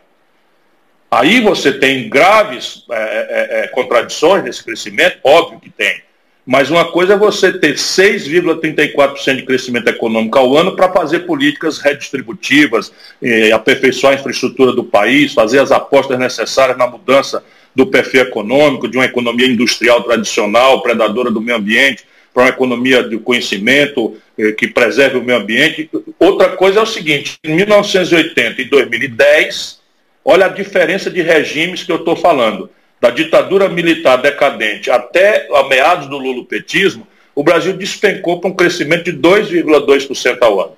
Aí 1.09 1.39
você 1.39 1.71
tem 1.71 2.09
graves 2.09 2.83
é, 2.91 3.63
é, 3.63 3.67
contradições 3.69 4.43
nesse 4.43 4.61
crescimento, 4.61 5.19
óbvio 5.23 5.61
que 5.61 5.69
tem. 5.69 6.03
Mas 6.45 6.69
uma 6.69 6.85
coisa 6.85 7.13
é 7.13 7.17
você 7.17 7.51
ter 7.51 7.73
6,34% 7.73 9.35
de 9.37 9.41
crescimento 9.43 9.87
econômico 9.87 10.37
ao 10.37 10.55
ano 10.55 10.75
para 10.75 10.91
fazer 10.91 11.21
políticas 11.21 11.79
redistributivas, 11.79 12.93
eh, 13.19 13.51
aperfeiçoar 13.51 14.13
a 14.13 14.15
infraestrutura 14.15 14.71
do 14.71 14.83
país, 14.83 15.33
fazer 15.33 15.57
as 15.57 15.71
apostas 15.71 16.19
necessárias 16.19 16.77
na 16.77 16.85
mudança 16.85 17.43
do 17.73 17.87
perfil 17.87 18.21
econômico, 18.21 18.87
de 18.87 18.95
uma 18.95 19.05
economia 19.05 19.47
industrial 19.47 20.03
tradicional, 20.03 20.83
predadora 20.83 21.31
do 21.31 21.41
meio 21.41 21.57
ambiente, 21.57 22.05
para 22.31 22.43
uma 22.43 22.49
economia 22.49 23.01
de 23.01 23.17
conhecimento 23.17 24.15
eh, 24.37 24.51
que 24.51 24.67
preserve 24.67 25.17
o 25.17 25.23
meio 25.23 25.39
ambiente. 25.39 25.89
Outra 26.19 26.49
coisa 26.49 26.79
é 26.79 26.83
o 26.83 26.85
seguinte, 26.85 27.39
em 27.43 27.55
1980 27.55 28.61
e 28.61 28.65
2010, 28.65 29.79
olha 30.23 30.45
a 30.45 30.49
diferença 30.49 31.09
de 31.09 31.23
regimes 31.23 31.81
que 31.81 31.91
eu 31.91 31.95
estou 31.95 32.15
falando 32.15 32.69
da 33.05 33.11
ditadura 33.11 33.69
militar 33.69 34.17
decadente 34.17 34.89
até 34.89 35.47
a 35.53 35.63
meados 35.67 36.07
do 36.07 36.17
lulopetismo, 36.17 37.07
o 37.35 37.43
Brasil 37.43 37.73
despencou 37.73 38.41
para 38.41 38.49
um 38.49 38.55
crescimento 38.55 39.03
de 39.03 39.13
2,2% 39.13 40.37
ao 40.41 40.59
ano. 40.59 40.77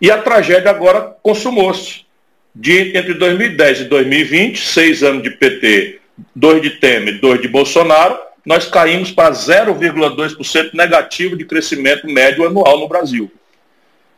E 0.00 0.08
a 0.08 0.18
tragédia 0.18 0.70
agora 0.70 1.16
consumou-se. 1.20 2.06
De, 2.54 2.96
entre 2.96 3.14
2010 3.14 3.80
e 3.80 3.84
2020, 3.84 4.64
seis 4.64 5.02
anos 5.02 5.24
de 5.24 5.30
PT, 5.30 5.98
dois 6.34 6.62
de 6.62 6.70
Temer, 6.70 7.20
dois 7.20 7.42
de 7.42 7.48
Bolsonaro, 7.48 8.16
nós 8.44 8.68
caímos 8.68 9.10
para 9.10 9.34
0,2% 9.34 10.70
negativo 10.72 11.36
de 11.36 11.44
crescimento 11.44 12.06
médio 12.06 12.46
anual 12.46 12.78
no 12.78 12.88
Brasil. 12.88 13.28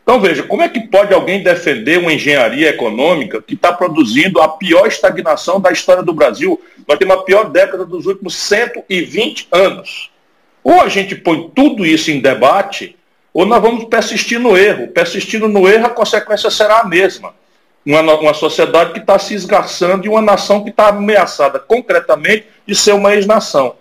Então 0.08 0.22
veja, 0.22 0.42
como 0.42 0.62
é 0.62 0.70
que 0.70 0.80
pode 0.80 1.12
alguém 1.12 1.42
defender 1.42 1.98
uma 1.98 2.10
engenharia 2.10 2.70
econômica 2.70 3.42
que 3.42 3.52
está 3.52 3.74
produzindo 3.74 4.40
a 4.40 4.48
pior 4.48 4.86
estagnação 4.86 5.60
da 5.60 5.70
história 5.70 6.02
do 6.02 6.14
Brasil? 6.14 6.58
Nós 6.88 6.98
temos 6.98 7.14
a 7.14 7.22
pior 7.24 7.50
década 7.50 7.84
dos 7.84 8.06
últimos 8.06 8.34
120 8.34 9.48
anos. 9.52 10.10
Ou 10.64 10.80
a 10.80 10.88
gente 10.88 11.14
põe 11.14 11.50
tudo 11.54 11.84
isso 11.84 12.10
em 12.10 12.20
debate, 12.20 12.96
ou 13.34 13.44
nós 13.44 13.60
vamos 13.60 13.84
persistir 13.84 14.40
no 14.40 14.56
erro. 14.56 14.88
Persistindo 14.88 15.46
no 15.46 15.68
erro, 15.68 15.84
a 15.84 15.90
consequência 15.90 16.50
será 16.50 16.78
a 16.78 16.86
mesma. 16.86 17.34
Uma, 17.84 18.00
uma 18.00 18.32
sociedade 18.32 18.94
que 18.94 19.00
está 19.00 19.18
se 19.18 19.34
esgarçando 19.34 20.06
e 20.06 20.08
uma 20.08 20.22
nação 20.22 20.64
que 20.64 20.70
está 20.70 20.88
ameaçada 20.88 21.58
concretamente 21.58 22.46
de 22.66 22.74
ser 22.74 22.92
uma 22.92 23.14
ex-nação. 23.14 23.76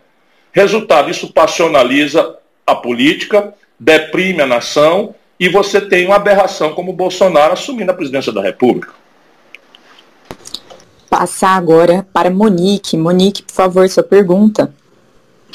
Resultado, 0.51 1.09
isso 1.09 1.31
passionaliza 1.31 2.37
a 2.65 2.75
política, 2.75 3.53
deprime 3.79 4.41
a 4.41 4.45
nação 4.45 5.15
e 5.39 5.49
você 5.49 5.79
tem 5.79 6.05
uma 6.05 6.15
aberração 6.15 6.73
como 6.73 6.91
o 6.91 6.95
Bolsonaro 6.95 7.53
assumindo 7.53 7.91
a 7.91 7.95
presidência 7.95 8.31
da 8.31 8.41
República. 8.41 8.93
Passar 11.09 11.55
agora 11.55 12.05
para 12.11 12.29
Monique. 12.29 12.97
Monique, 12.97 13.43
por 13.43 13.53
favor, 13.53 13.89
sua 13.89 14.03
pergunta. 14.03 14.73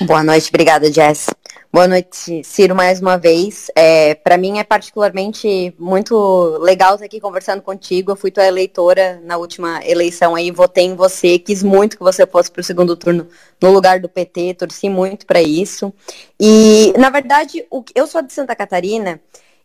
Boa 0.00 0.22
noite, 0.22 0.48
obrigada, 0.48 0.90
Jess. 0.90 1.28
Boa 1.72 1.88
noite, 1.88 2.42
Ciro, 2.44 2.74
mais 2.74 3.00
uma 3.00 3.16
vez. 3.16 3.70
É, 3.74 4.14
para 4.14 4.36
mim 4.36 4.58
é 4.58 4.64
particularmente 4.64 5.74
muito 5.78 6.58
legal 6.60 6.94
estar 6.94 7.06
aqui 7.06 7.18
conversando 7.18 7.62
contigo. 7.62 8.12
Eu 8.12 8.16
fui 8.16 8.30
tua 8.30 8.46
eleitora 8.46 9.20
na 9.24 9.38
última 9.38 9.80
eleição 9.82 10.34
aí, 10.34 10.50
votei 10.50 10.84
em 10.84 10.94
você, 10.94 11.38
quis 11.38 11.62
muito 11.62 11.96
que 11.96 12.02
você 12.02 12.26
fosse 12.26 12.50
para 12.50 12.60
o 12.60 12.64
segundo 12.64 12.94
turno 12.94 13.26
no 13.58 13.70
lugar 13.70 14.00
do 14.00 14.08
PT, 14.08 14.54
torci 14.54 14.90
muito 14.90 15.24
para 15.24 15.40
isso. 15.40 15.92
E, 16.38 16.92
na 16.98 17.08
verdade, 17.08 17.64
o, 17.70 17.82
eu 17.94 18.06
sou 18.06 18.20
de 18.20 18.34
Santa 18.34 18.54
Catarina 18.54 19.18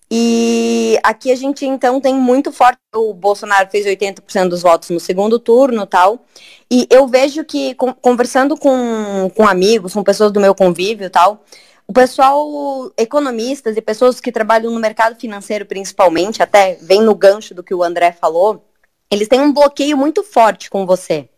e 0.09 0.97
aqui 1.03 1.31
a 1.31 1.35
gente 1.35 1.65
então 1.65 1.99
tem 1.99 2.15
muito 2.15 2.51
forte. 2.51 2.79
O 2.95 3.13
Bolsonaro 3.13 3.69
fez 3.69 3.85
80% 3.85 4.49
dos 4.49 4.61
votos 4.61 4.89
no 4.89 4.99
segundo 4.99 5.37
turno 5.37 5.85
tal. 5.85 6.25
E 6.71 6.87
eu 6.89 7.07
vejo 7.07 7.43
que, 7.43 7.75
conversando 7.75 8.57
com, 8.57 9.29
com 9.35 9.47
amigos, 9.47 9.93
com 9.93 10.03
pessoas 10.03 10.31
do 10.31 10.39
meu 10.39 10.55
convívio 10.55 11.09
tal, 11.09 11.43
o 11.85 11.93
pessoal, 11.93 12.91
economistas 12.97 13.77
e 13.77 13.81
pessoas 13.81 14.19
que 14.19 14.31
trabalham 14.31 14.71
no 14.71 14.79
mercado 14.79 15.19
financeiro 15.19 15.65
principalmente, 15.65 16.43
até 16.43 16.75
vem 16.81 17.01
no 17.01 17.15
gancho 17.15 17.53
do 17.53 17.63
que 17.63 17.73
o 17.73 17.83
André 17.83 18.11
falou, 18.11 18.65
eles 19.09 19.27
têm 19.27 19.39
um 19.39 19.53
bloqueio 19.53 19.97
muito 19.97 20.23
forte 20.23 20.69
com 20.69 20.85
você. 20.85 21.29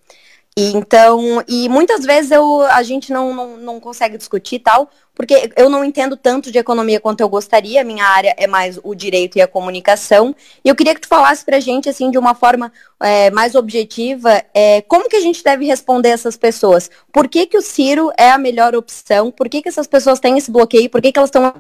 E, 0.57 0.75
então, 0.75 1.43
e 1.47 1.69
muitas 1.69 2.03
vezes 2.03 2.31
eu, 2.31 2.61
a 2.61 2.83
gente 2.83 3.13
não, 3.13 3.33
não, 3.33 3.57
não 3.57 3.79
consegue 3.79 4.17
discutir 4.17 4.59
tal, 4.59 4.89
porque 5.15 5.51
eu 5.55 5.69
não 5.69 5.85
entendo 5.85 6.17
tanto 6.17 6.51
de 6.51 6.57
economia 6.57 6.99
quanto 6.99 7.21
eu 7.21 7.29
gostaria, 7.29 7.83
minha 7.83 8.05
área 8.05 8.33
é 8.37 8.47
mais 8.47 8.79
o 8.83 8.93
direito 8.93 9.37
e 9.37 9.41
a 9.41 9.47
comunicação. 9.47 10.35
E 10.63 10.69
eu 10.69 10.75
queria 10.75 10.93
que 10.93 11.01
tu 11.01 11.07
falasse 11.07 11.45
pra 11.45 11.59
gente, 11.59 11.89
assim, 11.89 12.11
de 12.11 12.17
uma 12.17 12.33
forma 12.33 12.71
é, 12.99 13.29
mais 13.31 13.55
objetiva, 13.55 14.43
é, 14.53 14.81
como 14.81 15.07
que 15.07 15.15
a 15.15 15.21
gente 15.21 15.43
deve 15.43 15.65
responder 15.65 16.09
essas 16.09 16.35
pessoas? 16.35 16.89
Por 17.11 17.27
que, 17.27 17.45
que 17.45 17.57
o 17.57 17.61
Ciro 17.61 18.11
é 18.17 18.31
a 18.31 18.37
melhor 18.37 18.75
opção? 18.75 19.31
Por 19.31 19.47
que, 19.47 19.61
que 19.61 19.69
essas 19.69 19.87
pessoas 19.87 20.19
têm 20.19 20.37
esse 20.37 20.51
bloqueio? 20.51 20.89
Por 20.89 21.01
que, 21.01 21.11
que 21.11 21.19
elas 21.19 21.29
estão. 21.29 21.53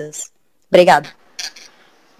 Obrigada. 0.69 1.18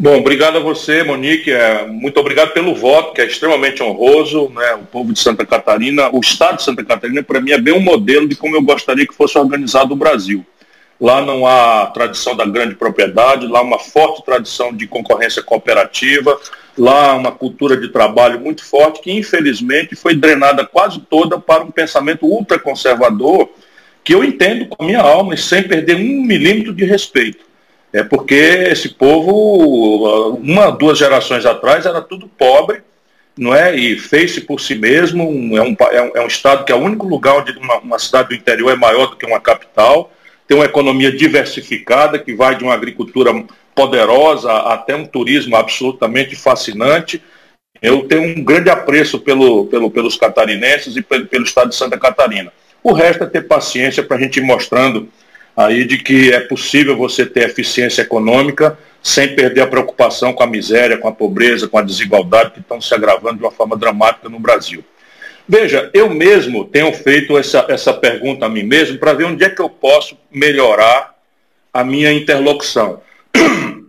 Bom, 0.01 0.17
obrigado 0.17 0.55
a 0.55 0.61
você, 0.61 1.03
Monique. 1.03 1.51
É, 1.51 1.85
muito 1.85 2.17
obrigado 2.21 2.53
pelo 2.53 2.73
voto, 2.73 3.13
que 3.13 3.19
é 3.19 3.25
extremamente 3.25 3.83
honroso. 3.83 4.49
Né? 4.55 4.75
O 4.75 4.85
povo 4.85 5.11
de 5.11 5.19
Santa 5.19 5.45
Catarina, 5.45 6.09
o 6.15 6.21
Estado 6.21 6.55
de 6.55 6.63
Santa 6.63 6.85
Catarina, 6.85 7.21
para 7.21 7.41
mim, 7.41 7.51
é 7.51 7.59
bem 7.59 7.73
um 7.73 7.81
modelo 7.81 8.25
de 8.25 8.33
como 8.33 8.55
eu 8.55 8.61
gostaria 8.61 9.05
que 9.05 9.13
fosse 9.13 9.37
organizado 9.37 9.93
o 9.93 9.97
Brasil. 9.97 10.45
Lá 11.01 11.21
não 11.21 11.45
há 11.45 11.87
tradição 11.87 12.33
da 12.33 12.45
grande 12.45 12.75
propriedade, 12.75 13.45
lá 13.45 13.61
uma 13.61 13.77
forte 13.77 14.23
tradição 14.23 14.73
de 14.73 14.87
concorrência 14.87 15.43
cooperativa, 15.43 16.39
lá 16.77 17.13
uma 17.15 17.33
cultura 17.33 17.75
de 17.75 17.89
trabalho 17.89 18.39
muito 18.39 18.63
forte 18.63 19.01
que, 19.01 19.11
infelizmente, 19.11 19.97
foi 19.97 20.15
drenada 20.15 20.65
quase 20.65 21.01
toda 21.09 21.37
para 21.37 21.63
um 21.63 21.71
pensamento 21.71 22.25
ultraconservador 22.25 23.49
que 24.01 24.15
eu 24.15 24.23
entendo 24.23 24.65
com 24.67 24.81
a 24.81 24.85
minha 24.85 25.01
alma 25.01 25.33
e 25.33 25.37
sem 25.37 25.61
perder 25.61 25.97
um 25.97 26.23
milímetro 26.23 26.73
de 26.73 26.85
respeito. 26.85 27.48
É 27.91 28.03
porque 28.03 28.35
esse 28.35 28.89
povo, 28.89 30.35
uma, 30.35 30.69
duas 30.71 30.97
gerações 30.97 31.45
atrás, 31.45 31.85
era 31.85 32.01
tudo 32.01 32.27
pobre, 32.27 32.81
não 33.37 33.55
é? 33.55 33.75
E 33.75 33.97
fez-se 33.97 34.41
por 34.41 34.61
si 34.61 34.75
mesmo. 34.75 35.23
É 35.57 35.61
um, 35.61 35.75
é 35.79 36.01
um, 36.01 36.11
é 36.15 36.21
um, 36.21 36.27
estado 36.27 36.65
que 36.65 36.71
é 36.71 36.75
o 36.75 36.79
único 36.79 37.07
lugar 37.07 37.37
onde 37.37 37.57
uma, 37.57 37.79
uma 37.79 37.99
cidade 37.99 38.29
do 38.29 38.35
interior 38.35 38.71
é 38.71 38.75
maior 38.75 39.07
do 39.07 39.15
que 39.15 39.25
uma 39.25 39.39
capital 39.39 40.11
tem 40.49 40.57
uma 40.57 40.65
economia 40.65 41.11
diversificada 41.11 42.17
que 42.17 42.33
vai 42.33 42.55
de 42.55 42.63
uma 42.63 42.73
agricultura 42.73 43.31
poderosa 43.75 44.51
até 44.51 44.95
um 44.95 45.05
turismo 45.05 45.55
absolutamente 45.55 46.35
fascinante. 46.35 47.21
Eu 47.79 48.07
tenho 48.07 48.23
um 48.23 48.43
grande 48.43 48.67
apreço 48.67 49.19
pelo, 49.19 49.67
pelo, 49.67 49.91
pelos 49.91 50.17
catarinenses 50.17 50.95
e 50.97 51.03
pelo, 51.03 51.27
pelo 51.27 51.43
estado 51.43 51.69
de 51.69 51.75
Santa 51.75 51.99
Catarina. 51.99 52.51
O 52.81 52.93
resto 52.93 53.23
é 53.23 53.27
ter 53.27 53.47
paciência 53.47 54.01
para 54.01 54.17
a 54.17 54.19
gente 54.19 54.37
ir 54.37 54.41
mostrando 54.41 55.07
aí 55.59 55.83
de 55.83 55.97
que 55.97 56.31
é 56.31 56.39
possível 56.39 56.95
você 56.95 57.25
ter 57.25 57.49
eficiência 57.49 58.01
econômica 58.01 58.79
sem 59.03 59.35
perder 59.35 59.59
a 59.59 59.67
preocupação 59.67 60.31
com 60.31 60.41
a 60.41 60.47
miséria, 60.47 60.97
com 60.97 61.09
a 61.09 61.11
pobreza, 61.11 61.67
com 61.67 61.77
a 61.77 61.81
desigualdade 61.81 62.51
que 62.51 62.61
estão 62.61 62.79
se 62.79 62.93
agravando 62.93 63.39
de 63.39 63.43
uma 63.43 63.51
forma 63.51 63.75
dramática 63.75 64.29
no 64.29 64.39
Brasil. 64.39 64.85
Veja, 65.45 65.89
eu 65.93 66.09
mesmo 66.09 66.63
tenho 66.63 66.93
feito 66.93 67.37
essa, 67.37 67.65
essa 67.67 67.93
pergunta 67.93 68.45
a 68.45 68.49
mim 68.49 68.63
mesmo 68.63 68.97
para 68.99 69.11
ver 69.11 69.25
onde 69.25 69.43
é 69.43 69.49
que 69.49 69.61
eu 69.61 69.69
posso 69.69 70.17
melhorar 70.31 71.13
a 71.73 71.83
minha 71.83 72.11
interlocução. 72.13 73.01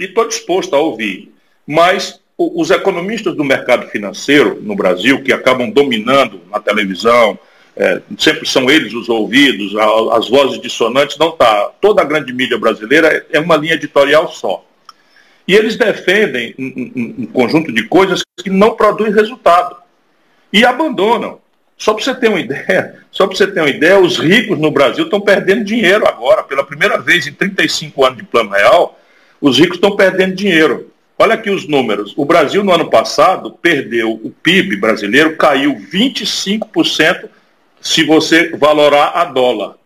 E 0.00 0.04
estou 0.06 0.26
disposto 0.26 0.74
a 0.74 0.80
ouvir. 0.80 1.32
Mas 1.64 2.20
os 2.36 2.70
economistas 2.70 3.36
do 3.36 3.44
mercado 3.44 3.86
financeiro 3.88 4.58
no 4.60 4.74
Brasil, 4.74 5.22
que 5.22 5.32
acabam 5.32 5.70
dominando 5.70 6.40
na 6.50 6.58
televisão, 6.58 7.38
é, 7.76 8.00
sempre 8.18 8.48
são 8.48 8.68
eles 8.70 8.92
os 8.92 9.08
ouvidos, 9.08 9.72
as 10.12 10.28
vozes 10.28 10.60
dissonantes, 10.60 11.16
não 11.18 11.30
está. 11.30 11.70
Toda 11.80 12.02
a 12.02 12.04
grande 12.04 12.32
mídia 12.32 12.58
brasileira 12.58 13.26
é 13.30 13.38
uma 13.38 13.56
linha 13.56 13.74
editorial 13.74 14.30
só. 14.30 14.64
E 15.46 15.54
eles 15.54 15.76
defendem 15.76 16.54
um, 16.58 16.64
um, 16.64 17.14
um 17.22 17.26
conjunto 17.26 17.72
de 17.72 17.82
coisas 17.84 18.22
que 18.42 18.50
não 18.50 18.76
produzem 18.76 19.12
resultado. 19.12 19.76
E 20.52 20.64
abandonam. 20.64 21.40
Só 21.76 21.94
para 21.94 22.04
você 22.04 22.14
ter 22.14 22.28
uma 22.28 22.38
ideia, 22.40 22.96
só 23.10 23.26
para 23.26 23.36
você 23.36 23.46
ter 23.46 23.60
uma 23.60 23.70
ideia, 23.70 23.98
os 23.98 24.18
ricos 24.18 24.58
no 24.58 24.70
Brasil 24.70 25.04
estão 25.04 25.20
perdendo 25.20 25.64
dinheiro 25.64 26.06
agora, 26.06 26.42
pela 26.42 26.64
primeira 26.64 26.98
vez 26.98 27.26
em 27.26 27.32
35 27.32 28.04
anos 28.04 28.18
de 28.18 28.24
plano 28.24 28.50
real, 28.50 29.00
os 29.40 29.58
ricos 29.58 29.76
estão 29.76 29.96
perdendo 29.96 30.34
dinheiro. 30.34 30.90
Olha 31.18 31.34
aqui 31.34 31.50
os 31.50 31.66
números. 31.66 32.14
O 32.16 32.24
Brasil 32.24 32.62
no 32.62 32.72
ano 32.72 32.90
passado 32.90 33.50
perdeu, 33.50 34.12
o 34.12 34.30
PIB 34.30 34.76
brasileiro 34.76 35.36
caiu 35.36 35.74
25% 35.74 37.28
se 37.80 38.04
você 38.04 38.50
valorar 38.56 39.12
a 39.14 39.24
dólar, 39.24 39.76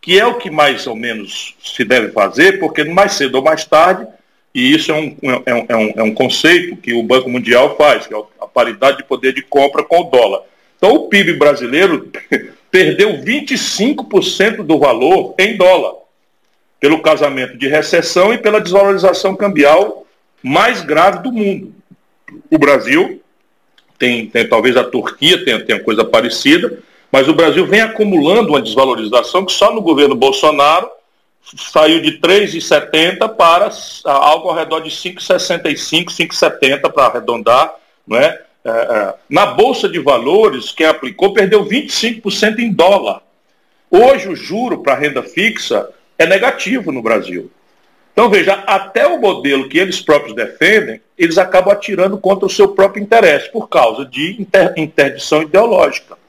que 0.00 0.18
é 0.18 0.26
o 0.26 0.34
que 0.34 0.50
mais 0.50 0.86
ou 0.86 0.96
menos 0.96 1.54
se 1.62 1.84
deve 1.84 2.10
fazer, 2.10 2.58
porque 2.58 2.84
mais 2.84 3.12
cedo 3.12 3.36
ou 3.36 3.42
mais 3.42 3.64
tarde, 3.64 4.06
e 4.54 4.74
isso 4.74 4.92
é 4.92 4.94
um, 4.94 5.16
é 5.46 5.54
um, 5.54 5.66
é 5.68 5.76
um, 5.76 5.92
é 5.96 6.02
um 6.02 6.14
conceito 6.14 6.76
que 6.76 6.92
o 6.92 7.02
Banco 7.02 7.30
Mundial 7.30 7.76
faz, 7.76 8.06
que 8.06 8.14
é 8.14 8.22
a 8.40 8.46
paridade 8.46 8.98
de 8.98 9.04
poder 9.04 9.32
de 9.32 9.42
compra 9.42 9.82
com 9.82 10.00
o 10.00 10.10
dólar. 10.10 10.42
Então 10.76 10.94
o 10.94 11.08
PIB 11.08 11.34
brasileiro 11.34 12.10
perdeu 12.70 13.18
25% 13.18 14.62
do 14.62 14.78
valor 14.78 15.34
em 15.38 15.56
dólar, 15.56 16.02
pelo 16.80 17.00
casamento 17.00 17.56
de 17.56 17.68
recessão 17.68 18.34
e 18.34 18.38
pela 18.38 18.60
desvalorização 18.60 19.36
cambial 19.36 20.04
mais 20.42 20.82
grave 20.82 21.22
do 21.22 21.30
mundo. 21.30 21.72
O 22.50 22.58
Brasil 22.58 23.22
tem, 23.98 24.26
tem 24.26 24.48
talvez 24.48 24.76
a 24.76 24.82
Turquia 24.82 25.44
tenha, 25.44 25.64
tenha 25.64 25.80
coisa 25.80 26.04
parecida, 26.04 26.82
mas 27.12 27.28
o 27.28 27.34
Brasil 27.34 27.66
vem 27.66 27.82
acumulando 27.82 28.48
uma 28.48 28.62
desvalorização 28.62 29.44
que 29.44 29.52
só 29.52 29.72
no 29.72 29.82
governo 29.82 30.14
Bolsonaro 30.14 30.90
saiu 31.70 32.00
de 32.00 32.18
3,70 32.18 33.28
para 33.36 33.70
algo 34.06 34.48
ao 34.48 34.54
redor 34.54 34.80
de 34.80 34.90
5,65, 34.90 36.06
5,70 36.06 36.90
para 36.90 37.06
arredondar, 37.06 37.74
não 38.06 38.16
é? 38.16 38.40
É, 38.64 38.70
é, 38.70 39.14
na 39.28 39.44
Bolsa 39.46 39.88
de 39.88 39.98
Valores, 39.98 40.70
quem 40.70 40.86
aplicou 40.86 41.34
perdeu 41.34 41.66
25% 41.66 42.60
em 42.60 42.72
dólar. 42.72 43.20
Hoje 43.90 44.28
o 44.28 44.36
juro 44.36 44.78
para 44.78 44.94
renda 44.94 45.22
fixa 45.22 45.90
é 46.16 46.24
negativo 46.24 46.90
no 46.92 47.02
Brasil. 47.02 47.50
Então 48.12 48.30
veja, 48.30 48.54
até 48.66 49.06
o 49.06 49.20
modelo 49.20 49.68
que 49.68 49.78
eles 49.78 50.00
próprios 50.00 50.34
defendem, 50.34 51.00
eles 51.18 51.36
acabam 51.38 51.72
atirando 51.72 52.16
contra 52.16 52.46
o 52.46 52.50
seu 52.50 52.68
próprio 52.68 53.02
interesse, 53.02 53.50
por 53.50 53.68
causa 53.68 54.04
de 54.06 54.40
inter 54.40 54.72
interdição 54.76 55.42
ideológica. 55.42 56.21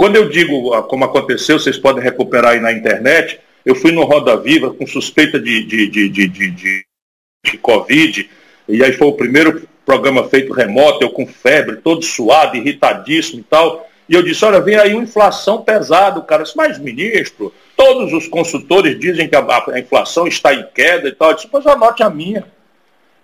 Quando 0.00 0.16
eu 0.16 0.30
digo, 0.30 0.72
ah, 0.72 0.82
como 0.82 1.04
aconteceu, 1.04 1.58
vocês 1.58 1.76
podem 1.76 2.02
recuperar 2.02 2.52
aí 2.52 2.58
na 2.58 2.72
internet, 2.72 3.38
eu 3.66 3.74
fui 3.74 3.92
no 3.92 4.02
Roda 4.04 4.34
Viva 4.34 4.72
com 4.72 4.86
suspeita 4.86 5.38
de, 5.38 5.62
de, 5.62 5.88
de, 5.88 6.08
de, 6.08 6.26
de, 6.26 6.50
de 7.44 7.58
Covid, 7.58 8.30
e 8.66 8.82
aí 8.82 8.94
foi 8.94 9.08
o 9.08 9.12
primeiro 9.12 9.68
programa 9.84 10.26
feito 10.26 10.54
remoto, 10.54 11.04
eu 11.04 11.10
com 11.10 11.26
febre, 11.26 11.76
todo 11.76 12.02
suado, 12.02 12.56
irritadíssimo 12.56 13.40
e 13.40 13.42
tal. 13.42 13.86
E 14.08 14.14
eu 14.14 14.22
disse, 14.22 14.42
olha, 14.42 14.58
vem 14.62 14.76
aí 14.76 14.94
uma 14.94 15.02
inflação 15.02 15.60
pesada, 15.60 16.18
cara. 16.22 16.44
Disse, 16.44 16.56
mas, 16.56 16.78
ministro, 16.78 17.52
todos 17.76 18.10
os 18.14 18.26
consultores 18.26 18.98
dizem 18.98 19.28
que 19.28 19.36
a, 19.36 19.44
a, 19.68 19.78
inflação 19.78 20.26
está 20.26 20.54
em 20.54 20.66
queda 20.74 21.08
e 21.10 21.12
tal. 21.12 21.28
Eu 21.28 21.34
disse, 21.34 21.48
pois 21.48 21.66
anote 21.66 22.02
a 22.02 22.08
minha. 22.08 22.46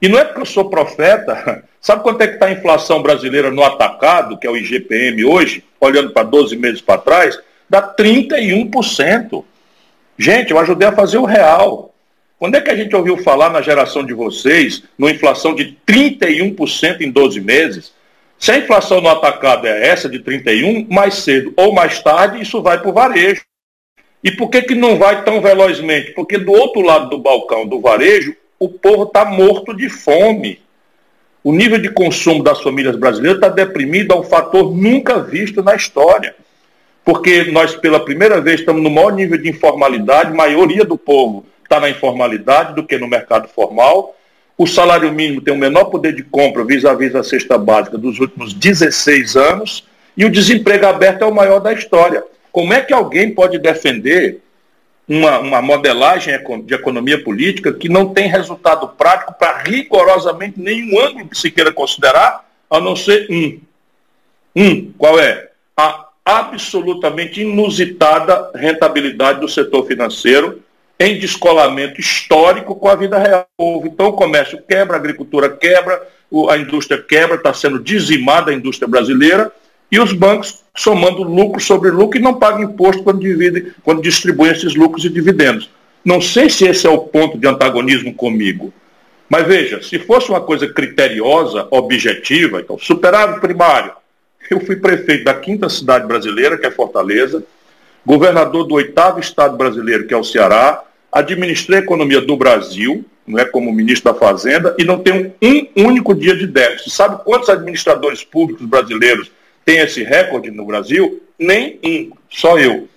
E 0.00 0.08
não 0.08 0.18
é 0.18 0.24
porque 0.24 0.40
eu 0.40 0.46
sou 0.46 0.68
profeta. 0.68 1.64
Sabe 1.80 2.02
quanto 2.02 2.20
é 2.22 2.26
que 2.26 2.34
está 2.34 2.46
a 2.46 2.52
inflação 2.52 3.02
brasileira 3.02 3.50
no 3.50 3.62
atacado, 3.62 4.36
que 4.38 4.46
é 4.46 4.50
o 4.50 4.56
IGPM 4.56 5.24
hoje, 5.24 5.64
olhando 5.80 6.10
para 6.10 6.24
12 6.24 6.56
meses 6.56 6.80
para 6.80 7.00
trás? 7.00 7.38
Dá 7.68 7.82
31%. 7.94 9.44
Gente, 10.18 10.50
eu 10.50 10.58
ajudei 10.58 10.88
a 10.88 10.92
fazer 10.92 11.18
o 11.18 11.24
real. 11.24 11.94
Quando 12.38 12.56
é 12.56 12.60
que 12.60 12.70
a 12.70 12.76
gente 12.76 12.94
ouviu 12.94 13.16
falar 13.18 13.50
na 13.50 13.62
geração 13.62 14.04
de 14.04 14.12
vocês, 14.12 14.82
numa 14.98 15.10
inflação 15.10 15.54
de 15.54 15.76
31% 15.86 17.00
em 17.00 17.10
12 17.10 17.40
meses? 17.40 17.92
Se 18.38 18.52
a 18.52 18.58
inflação 18.58 19.00
no 19.00 19.08
atacado 19.08 19.66
é 19.66 19.88
essa 19.88 20.08
de 20.08 20.18
31, 20.18 20.86
mais 20.90 21.14
cedo 21.14 21.54
ou 21.56 21.72
mais 21.72 22.02
tarde 22.02 22.42
isso 22.42 22.62
vai 22.62 22.78
para 22.78 22.90
o 22.90 22.92
varejo. 22.92 23.42
E 24.22 24.30
por 24.30 24.50
que, 24.50 24.62
que 24.62 24.74
não 24.74 24.98
vai 24.98 25.24
tão 25.24 25.40
velozmente? 25.40 26.12
Porque 26.12 26.36
do 26.36 26.52
outro 26.52 26.82
lado 26.82 27.08
do 27.08 27.18
balcão 27.18 27.66
do 27.66 27.80
varejo, 27.80 28.34
o 28.58 28.68
povo 28.68 29.04
está 29.04 29.24
morto 29.24 29.74
de 29.74 29.88
fome. 29.88 30.60
O 31.44 31.52
nível 31.52 31.78
de 31.78 31.90
consumo 31.90 32.42
das 32.42 32.60
famílias 32.60 32.96
brasileiras 32.96 33.36
está 33.36 33.48
deprimido 33.48 34.12
a 34.12 34.18
um 34.18 34.24
fator 34.24 34.74
nunca 34.74 35.20
visto 35.20 35.62
na 35.62 35.74
história. 35.74 36.34
Porque 37.04 37.44
nós, 37.44 37.76
pela 37.76 38.04
primeira 38.04 38.40
vez, 38.40 38.60
estamos 38.60 38.82
no 38.82 38.90
maior 38.90 39.12
nível 39.12 39.38
de 39.38 39.48
informalidade, 39.48 40.34
maioria 40.34 40.84
do 40.84 40.98
povo 40.98 41.46
está 41.62 41.78
na 41.80 41.90
informalidade 41.90 42.74
do 42.74 42.84
que 42.84 42.96
no 42.96 43.06
mercado 43.06 43.48
formal. 43.48 44.16
O 44.56 44.66
salário 44.66 45.12
mínimo 45.12 45.40
tem 45.40 45.52
o 45.52 45.58
menor 45.58 45.86
poder 45.86 46.14
de 46.14 46.22
compra 46.22 46.64
vis-à-vis 46.64 47.12
-vis 47.12 47.18
a 47.18 47.22
cesta 47.22 47.58
básica 47.58 47.98
dos 47.98 48.18
últimos 48.18 48.54
16 48.54 49.36
anos 49.36 49.84
e 50.16 50.24
o 50.24 50.30
desemprego 50.30 50.86
aberto 50.86 51.22
é 51.22 51.26
o 51.26 51.34
maior 51.34 51.60
da 51.60 51.72
história. 51.72 52.24
Como 52.50 52.72
é 52.72 52.80
que 52.80 52.94
alguém 52.94 53.34
pode 53.34 53.58
defender 53.58 54.40
uma, 55.08 55.38
uma 55.38 55.62
modelagem 55.62 56.34
de 56.64 56.74
economia 56.74 57.22
política 57.22 57.72
que 57.72 57.88
não 57.88 58.12
tem 58.12 58.28
resultado 58.28 58.88
prático 58.88 59.34
para 59.34 59.58
rigorosamente 59.58 60.60
nenhum 60.60 61.00
ângulo 61.00 61.28
que 61.28 61.38
se 61.38 61.50
queira 61.50 61.72
considerar, 61.72 62.44
a 62.68 62.80
não 62.80 62.96
ser 62.96 63.26
um? 63.30 63.60
Um, 64.54 64.92
qual 64.98 65.18
é? 65.20 65.50
A 65.76 66.06
absolutamente 66.24 67.40
inusitada 67.40 68.50
rentabilidade 68.52 69.38
do 69.38 69.48
setor 69.48 69.86
financeiro 69.86 70.60
em 70.98 71.20
descolamento 71.20 72.00
histórico 72.00 72.74
com 72.74 72.88
a 72.88 72.96
vida 72.96 73.16
real. 73.16 73.46
Então 73.84 74.08
o 74.08 74.12
comércio 74.12 74.60
quebra, 74.68 74.96
a 74.96 74.98
agricultura 74.98 75.48
quebra, 75.48 76.02
a 76.50 76.56
indústria 76.56 77.00
quebra, 77.00 77.36
está 77.36 77.54
sendo 77.54 77.78
dizimada 77.78 78.50
a 78.50 78.54
indústria 78.54 78.88
brasileira 78.88 79.52
e 79.90 80.00
os 80.00 80.12
bancos 80.12 80.64
somando 80.76 81.22
lucro 81.22 81.60
sobre 81.60 81.90
lucro 81.90 82.18
e 82.18 82.22
não 82.22 82.34
pagam 82.34 82.62
imposto 82.62 83.02
quando, 83.02 83.20
dividem, 83.20 83.72
quando 83.82 84.02
distribuem 84.02 84.52
esses 84.52 84.74
lucros 84.74 85.04
e 85.04 85.08
dividendos. 85.08 85.70
Não 86.04 86.20
sei 86.20 86.50
se 86.50 86.66
esse 86.66 86.86
é 86.86 86.90
o 86.90 86.98
ponto 86.98 87.38
de 87.38 87.46
antagonismo 87.46 88.14
comigo. 88.14 88.72
Mas 89.28 89.46
veja, 89.46 89.82
se 89.82 89.98
fosse 89.98 90.30
uma 90.30 90.40
coisa 90.40 90.68
criteriosa, 90.68 91.66
objetiva, 91.70 92.60
então, 92.60 92.78
superávit 92.78 93.40
primário. 93.40 93.92
Eu 94.48 94.60
fui 94.60 94.76
prefeito 94.76 95.24
da 95.24 95.34
quinta 95.34 95.68
cidade 95.68 96.06
brasileira, 96.06 96.56
que 96.56 96.66
é 96.66 96.70
Fortaleza, 96.70 97.42
governador 98.04 98.64
do 98.64 98.74
oitavo 98.74 99.18
estado 99.18 99.56
brasileiro, 99.56 100.06
que 100.06 100.14
é 100.14 100.16
o 100.16 100.22
Ceará, 100.22 100.84
administrei 101.10 101.80
a 101.80 101.82
economia 101.82 102.20
do 102.20 102.36
Brasil, 102.36 103.04
não 103.26 103.40
é 103.40 103.44
como 103.44 103.72
ministro 103.72 104.12
da 104.12 104.18
Fazenda, 104.18 104.76
e 104.78 104.84
não 104.84 105.00
tem 105.00 105.34
um 105.76 105.84
único 105.84 106.14
dia 106.14 106.36
de 106.36 106.46
déficit. 106.46 106.90
Sabe 106.90 107.24
quantos 107.24 107.48
administradores 107.48 108.22
públicos 108.22 108.64
brasileiros 108.64 109.32
têm 109.66 109.80
esse 109.80 110.02
recorde 110.02 110.50
no 110.50 110.64
Brasil? 110.64 111.22
Nem 111.38 111.78
um, 111.84 112.12
só 112.30 112.58
eu. 112.58 112.88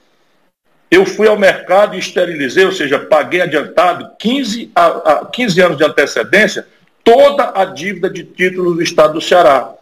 Eu 0.89 1.05
fui 1.05 1.27
ao 1.27 1.37
mercado 1.37 1.95
e 1.95 1.99
esterilizei, 1.99 2.63
ou 2.63 2.71
seja, 2.71 2.97
paguei 2.97 3.41
adiantado 3.41 4.11
15, 4.17 4.71
a, 4.73 4.85
a 4.85 5.25
15 5.25 5.61
anos 5.61 5.77
de 5.77 5.83
antecedência 5.83 6.65
toda 7.03 7.51
a 7.55 7.65
dívida 7.65 8.09
de 8.09 8.23
títulos 8.23 8.75
do 8.75 8.83
Estado 8.83 9.13
do 9.13 9.21
Ceará. 9.21 9.73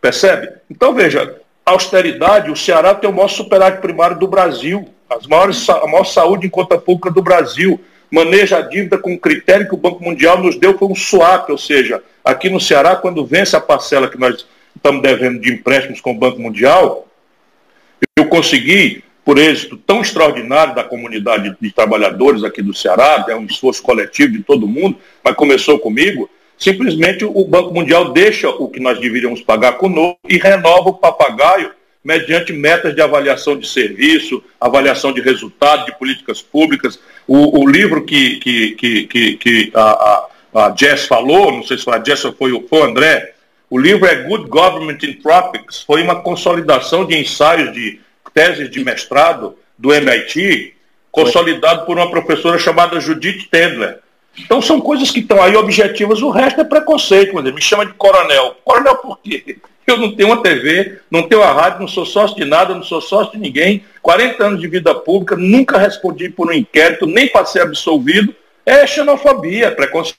Percebe? 0.00 0.50
Então, 0.70 0.94
veja, 0.94 1.40
austeridade, 1.66 2.50
o 2.50 2.56
Ceará 2.56 2.94
tem 2.94 3.10
o 3.10 3.12
maior 3.12 3.28
superávit 3.28 3.80
primário 3.80 4.18
do 4.18 4.28
Brasil, 4.28 4.88
as 5.10 5.26
maiores, 5.26 5.68
a 5.68 5.86
maior 5.86 6.04
saúde 6.04 6.46
em 6.46 6.50
conta 6.50 6.78
pública 6.78 7.10
do 7.10 7.22
Brasil, 7.22 7.80
maneja 8.10 8.58
a 8.58 8.62
dívida 8.62 8.98
com 8.98 9.14
o 9.14 9.18
critério 9.18 9.68
que 9.68 9.74
o 9.74 9.78
Banco 9.78 10.02
Mundial 10.02 10.40
nos 10.40 10.56
deu, 10.56 10.78
foi 10.78 10.88
um 10.88 10.94
swap, 10.94 11.50
ou 11.50 11.58
seja, 11.58 12.02
aqui 12.24 12.48
no 12.48 12.60
Ceará, 12.60 12.94
quando 12.94 13.26
vence 13.26 13.56
a 13.56 13.60
parcela 13.60 14.08
que 14.08 14.18
nós 14.18 14.46
estamos 14.84 15.00
devendo 15.00 15.40
de 15.40 15.50
empréstimos 15.50 15.98
com 15.98 16.10
o 16.10 16.18
Banco 16.18 16.38
Mundial, 16.38 17.08
eu 18.18 18.26
consegui, 18.26 19.02
por 19.24 19.38
êxito 19.38 19.78
tão 19.78 20.02
extraordinário 20.02 20.74
da 20.74 20.84
comunidade 20.84 21.56
de 21.58 21.72
trabalhadores 21.72 22.44
aqui 22.44 22.60
do 22.60 22.74
Ceará, 22.74 23.24
é 23.26 23.34
um 23.34 23.46
esforço 23.46 23.82
coletivo 23.82 24.32
de 24.32 24.42
todo 24.42 24.68
mundo, 24.68 24.98
mas 25.22 25.34
começou 25.36 25.78
comigo, 25.78 26.28
simplesmente 26.58 27.24
o 27.24 27.44
Banco 27.46 27.72
Mundial 27.72 28.12
deixa 28.12 28.50
o 28.50 28.68
que 28.68 28.78
nós 28.78 29.00
deveríamos 29.00 29.40
pagar 29.40 29.78
conosco 29.78 30.18
e 30.28 30.36
renova 30.36 30.90
o 30.90 30.94
papagaio 30.94 31.70
mediante 32.04 32.52
metas 32.52 32.94
de 32.94 33.00
avaliação 33.00 33.56
de 33.56 33.66
serviço, 33.66 34.44
avaliação 34.60 35.14
de 35.14 35.22
resultado, 35.22 35.86
de 35.86 35.98
políticas 35.98 36.42
públicas. 36.42 37.00
O, 37.26 37.62
o 37.62 37.66
livro 37.66 38.04
que, 38.04 38.36
que, 38.36 38.72
que, 38.72 39.06
que, 39.06 39.36
que 39.38 39.72
a, 39.74 40.26
a, 40.54 40.74
Jess 40.76 41.06
falou, 41.06 41.50
não 41.50 41.62
sei 41.62 41.78
se 41.78 41.84
foi 41.84 41.94
a 41.94 42.04
Jess 42.04 42.26
ou 42.26 42.34
foi, 42.34 42.66
foi 42.68 42.80
o 42.80 42.84
André, 42.84 43.33
o 43.74 43.78
livro 43.78 44.06
é 44.06 44.14
Good 44.14 44.48
Government 44.50 44.98
in 45.02 45.14
Tropics, 45.14 45.82
foi 45.82 46.00
uma 46.00 46.22
consolidação 46.22 47.04
de 47.04 47.18
ensaios 47.18 47.72
de 47.72 48.00
teses 48.32 48.70
de 48.70 48.84
mestrado 48.84 49.58
do 49.76 49.92
MIT, 49.92 50.74
consolidado 51.10 51.84
por 51.84 51.96
uma 51.96 52.08
professora 52.08 52.56
chamada 52.56 53.00
Judith 53.00 53.48
Tendler. 53.50 53.98
Então 54.38 54.62
são 54.62 54.80
coisas 54.80 55.10
que 55.10 55.18
estão 55.18 55.42
aí 55.42 55.56
objetivas, 55.56 56.22
o 56.22 56.30
resto 56.30 56.60
é 56.60 56.64
preconceito, 56.64 57.34
me 57.34 57.60
chama 57.60 57.84
de 57.84 57.92
coronel. 57.94 58.56
Coronel 58.62 58.94
por 58.98 59.18
quê? 59.18 59.56
Eu 59.84 59.96
não 59.96 60.14
tenho 60.14 60.28
uma 60.28 60.40
TV, 60.40 61.00
não 61.10 61.24
tenho 61.26 61.42
uma 61.42 61.52
rádio, 61.52 61.80
não 61.80 61.88
sou 61.88 62.06
sócio 62.06 62.36
de 62.36 62.44
nada, 62.44 62.76
não 62.76 62.84
sou 62.84 63.00
sócio 63.00 63.32
de 63.32 63.38
ninguém. 63.38 63.84
40 64.00 64.44
anos 64.44 64.60
de 64.60 64.68
vida 64.68 64.94
pública, 64.94 65.34
nunca 65.34 65.78
respondi 65.78 66.28
por 66.28 66.48
um 66.48 66.52
inquérito, 66.52 67.06
nem 67.06 67.26
passei 67.26 67.60
absolvido. 67.60 68.32
É 68.64 68.86
xenofobia, 68.86 69.72
preconceito. 69.72 70.16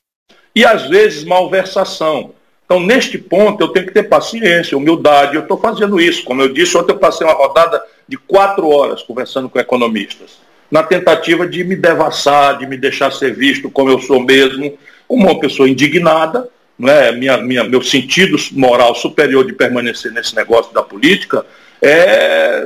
E 0.53 0.65
às 0.65 0.89
vezes 0.89 1.23
malversação. 1.23 2.33
Então, 2.65 2.80
neste 2.80 3.17
ponto, 3.17 3.63
eu 3.63 3.67
tenho 3.69 3.86
que 3.86 3.93
ter 3.93 4.04
paciência, 4.04 4.78
humildade. 4.78 5.36
Eu 5.36 5.43
estou 5.43 5.58
fazendo 5.58 5.99
isso. 6.01 6.23
Como 6.23 6.41
eu 6.41 6.51
disse, 6.51 6.75
ontem 6.78 6.93
eu 6.93 6.97
passei 6.97 7.25
uma 7.25 7.34
rodada 7.34 7.82
de 8.08 8.17
quatro 8.17 8.69
horas 8.69 9.04
conversando 9.04 9.49
com 9.49 9.60
economistas 9.60 10.45
na 10.69 10.84
tentativa 10.84 11.47
de 11.47 11.63
me 11.63 11.75
devassar, 11.75 12.58
de 12.58 12.65
me 12.65 12.78
deixar 12.78 13.12
ser 13.12 13.34
visto 13.34 13.69
como 13.69 13.89
eu 13.89 13.99
sou 13.99 14.19
mesmo, 14.19 14.78
como 15.08 15.25
uma 15.25 15.39
pessoa 15.39 15.69
indignada, 15.69 16.49
não 16.78 16.91
é? 16.91 17.12
minha, 17.12 17.38
minha, 17.38 17.63
meu 17.63 17.82
sentido 17.82 18.36
moral 18.51 18.95
superior 18.95 19.45
de 19.45 19.54
permanecer 19.54 20.12
nesse 20.12 20.36
negócio 20.36 20.73
da 20.73 20.82
política 20.82 21.45
é, 21.82 22.65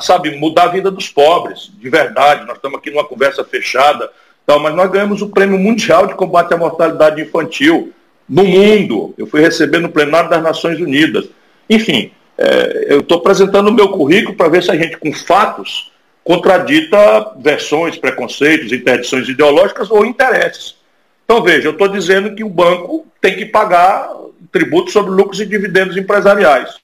sabe, 0.00 0.32
mudar 0.36 0.64
a 0.64 0.68
vida 0.68 0.90
dos 0.90 1.08
pobres, 1.08 1.70
de 1.78 1.88
verdade. 1.88 2.46
Nós 2.46 2.56
estamos 2.56 2.78
aqui 2.78 2.90
numa 2.90 3.04
conversa 3.04 3.44
fechada, 3.44 4.10
tal, 4.44 4.58
mas 4.58 4.74
nós 4.74 4.90
ganhamos 4.90 5.22
o 5.22 5.28
Prêmio 5.28 5.58
Mundial 5.58 6.06
de 6.06 6.14
Combate 6.14 6.52
à 6.52 6.56
Mortalidade 6.56 7.22
Infantil 7.22 7.92
no 8.28 8.44
mundo. 8.44 9.14
Eu 9.16 9.26
fui 9.26 9.40
receber 9.40 9.78
no 9.78 9.88
plenário 9.88 10.30
das 10.30 10.42
Nações 10.42 10.80
Unidas. 10.80 11.26
Enfim, 11.68 12.10
é, 12.36 12.86
eu 12.88 13.00
estou 13.00 13.18
apresentando 13.18 13.68
o 13.68 13.72
meu 13.72 13.88
currículo 13.88 14.36
para 14.36 14.48
ver 14.48 14.62
se 14.62 14.70
a 14.70 14.76
gente, 14.76 14.96
com 14.96 15.12
fatos, 15.12 15.92
contradita 16.22 17.32
versões, 17.38 17.96
preconceitos, 17.96 18.72
interdições 18.72 19.28
ideológicas 19.28 19.90
ou 19.90 20.04
interesses. 20.04 20.76
Então, 21.24 21.42
veja, 21.42 21.68
eu 21.68 21.72
estou 21.72 21.88
dizendo 21.88 22.34
que 22.34 22.44
o 22.44 22.48
banco 22.48 23.06
tem 23.20 23.36
que 23.36 23.46
pagar 23.46 24.10
tributo 24.52 24.90
sobre 24.90 25.10
lucros 25.10 25.40
e 25.40 25.46
dividendos 25.46 25.96
empresariais. 25.96 26.76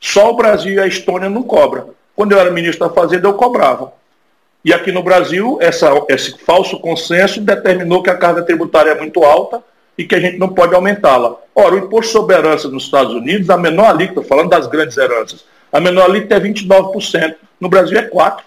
Só 0.00 0.30
o 0.30 0.36
Brasil 0.36 0.74
e 0.74 0.80
a 0.80 0.86
Estônia 0.86 1.30
não 1.30 1.42
cobram. 1.42 1.90
Quando 2.14 2.32
eu 2.32 2.38
era 2.38 2.50
ministro 2.50 2.86
da 2.86 2.94
Fazenda, 2.94 3.28
eu 3.28 3.34
cobrava. 3.34 3.92
E 4.64 4.72
aqui 4.72 4.90
no 4.90 5.02
Brasil, 5.02 5.58
essa, 5.60 5.90
esse 6.08 6.38
falso 6.38 6.78
consenso 6.80 7.40
determinou 7.40 8.02
que 8.02 8.10
a 8.10 8.16
carga 8.16 8.42
tributária 8.42 8.90
é 8.90 8.98
muito 8.98 9.22
alta 9.22 9.62
e 9.96 10.04
que 10.04 10.14
a 10.14 10.20
gente 10.20 10.38
não 10.38 10.48
pode 10.48 10.74
aumentá-la. 10.74 11.36
Ora, 11.54 11.74
o 11.74 11.78
imposto 11.78 12.12
sobre 12.12 12.36
herança 12.36 12.68
nos 12.68 12.84
Estados 12.84 13.14
Unidos, 13.14 13.48
a 13.50 13.56
menor 13.56 13.86
alíquota, 13.86 14.26
falando 14.26 14.50
das 14.50 14.66
grandes 14.66 14.96
heranças, 14.96 15.44
a 15.72 15.80
menor 15.80 16.04
alíquota 16.04 16.34
é 16.34 16.40
29%. 16.40 17.34
No 17.60 17.68
Brasil 17.68 17.98
é 17.98 18.08
4%. 18.08 18.38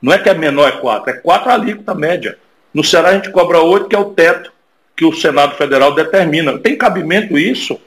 Não 0.00 0.12
é 0.12 0.18
que 0.18 0.28
é 0.28 0.34
menor 0.34 0.68
é 0.68 0.72
4, 0.72 1.10
é 1.10 1.12
4 1.14 1.50
a 1.50 1.54
alíquota 1.54 1.94
média. 1.94 2.36
No 2.74 2.82
Ceará 2.82 3.10
a 3.10 3.14
gente 3.14 3.30
cobra 3.30 3.60
8, 3.60 3.88
que 3.88 3.94
é 3.94 3.98
o 3.98 4.06
teto 4.06 4.52
que 4.96 5.04
o 5.04 5.12
Senado 5.12 5.54
Federal 5.56 5.94
determina. 5.94 6.58
Tem 6.58 6.76
cabimento 6.76 7.38
isso? 7.38 7.78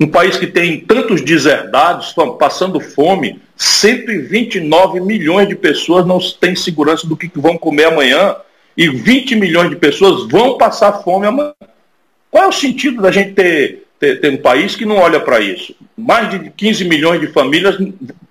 Um 0.00 0.08
país 0.08 0.36
que 0.36 0.48
tem 0.48 0.80
tantos 0.80 1.20
deserdados, 1.20 2.12
passando 2.38 2.80
fome, 2.80 3.40
129 3.56 5.00
milhões 5.00 5.48
de 5.48 5.54
pessoas 5.54 6.04
não 6.04 6.18
têm 6.18 6.56
segurança 6.56 7.06
do 7.06 7.16
que 7.16 7.30
vão 7.36 7.56
comer 7.56 7.84
amanhã 7.84 8.34
e 8.76 8.88
20 8.88 9.36
milhões 9.36 9.70
de 9.70 9.76
pessoas 9.76 10.28
vão 10.28 10.58
passar 10.58 11.04
fome 11.04 11.26
amanhã. 11.26 11.54
Qual 12.32 12.44
é 12.44 12.48
o 12.48 12.52
sentido 12.52 13.02
da 13.02 13.10
gente 13.10 13.34
ter, 13.34 13.84
ter, 14.00 14.18
ter 14.18 14.30
um 14.30 14.38
país 14.38 14.74
que 14.74 14.86
não 14.86 14.96
olha 14.96 15.20
para 15.20 15.38
isso? 15.38 15.76
Mais 15.94 16.30
de 16.30 16.48
15 16.48 16.86
milhões 16.86 17.20
de 17.20 17.26
famílias, 17.26 17.76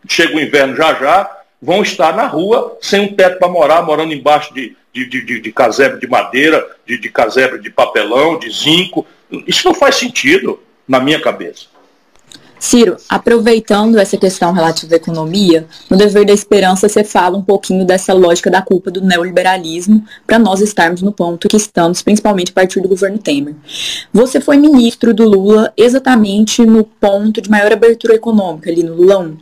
chega 0.09 0.35
o 0.35 0.41
inverno 0.41 0.75
já 0.75 0.95
já, 0.95 1.31
vão 1.61 1.83
estar 1.83 2.15
na 2.15 2.25
rua 2.25 2.79
sem 2.81 2.99
um 2.99 3.13
teto 3.13 3.37
para 3.37 3.47
morar, 3.47 3.83
morando 3.83 4.11
embaixo 4.11 4.51
de, 4.55 4.75
de, 4.91 5.05
de, 5.05 5.39
de 5.39 5.51
casebre 5.51 5.99
de 5.99 6.07
madeira, 6.07 6.65
de, 6.83 6.97
de 6.97 7.09
casebre 7.09 7.61
de 7.61 7.69
papelão, 7.69 8.39
de 8.39 8.49
zinco. 8.49 9.05
Isso 9.45 9.67
não 9.67 9.75
faz 9.75 9.97
sentido 9.97 10.59
na 10.87 10.99
minha 10.99 11.21
cabeça. 11.21 11.67
Ciro, 12.61 12.95
aproveitando 13.09 13.97
essa 13.97 14.15
questão 14.15 14.53
relativa 14.53 14.93
à 14.93 14.97
economia, 14.97 15.65
no 15.89 15.97
Dever 15.97 16.27
da 16.27 16.31
Esperança 16.31 16.87
você 16.87 17.03
fala 17.03 17.35
um 17.35 17.41
pouquinho 17.41 17.83
dessa 17.83 18.13
lógica 18.13 18.51
da 18.51 18.61
culpa 18.61 18.91
do 18.91 19.01
neoliberalismo 19.01 20.05
para 20.27 20.37
nós 20.37 20.61
estarmos 20.61 21.01
no 21.01 21.11
ponto 21.11 21.47
que 21.47 21.57
estamos, 21.57 22.03
principalmente 22.03 22.51
a 22.51 22.53
partir 22.53 22.79
do 22.79 22.87
governo 22.87 23.17
Temer. 23.17 23.55
Você 24.13 24.39
foi 24.39 24.57
ministro 24.57 25.11
do 25.11 25.27
Lula 25.27 25.73
exatamente 25.75 26.63
no 26.63 26.83
ponto 26.83 27.41
de 27.41 27.49
maior 27.49 27.73
abertura 27.73 28.13
econômica, 28.13 28.69
ali 28.69 28.83
no 28.83 28.93
Lula 28.93 29.17
1. 29.17 29.37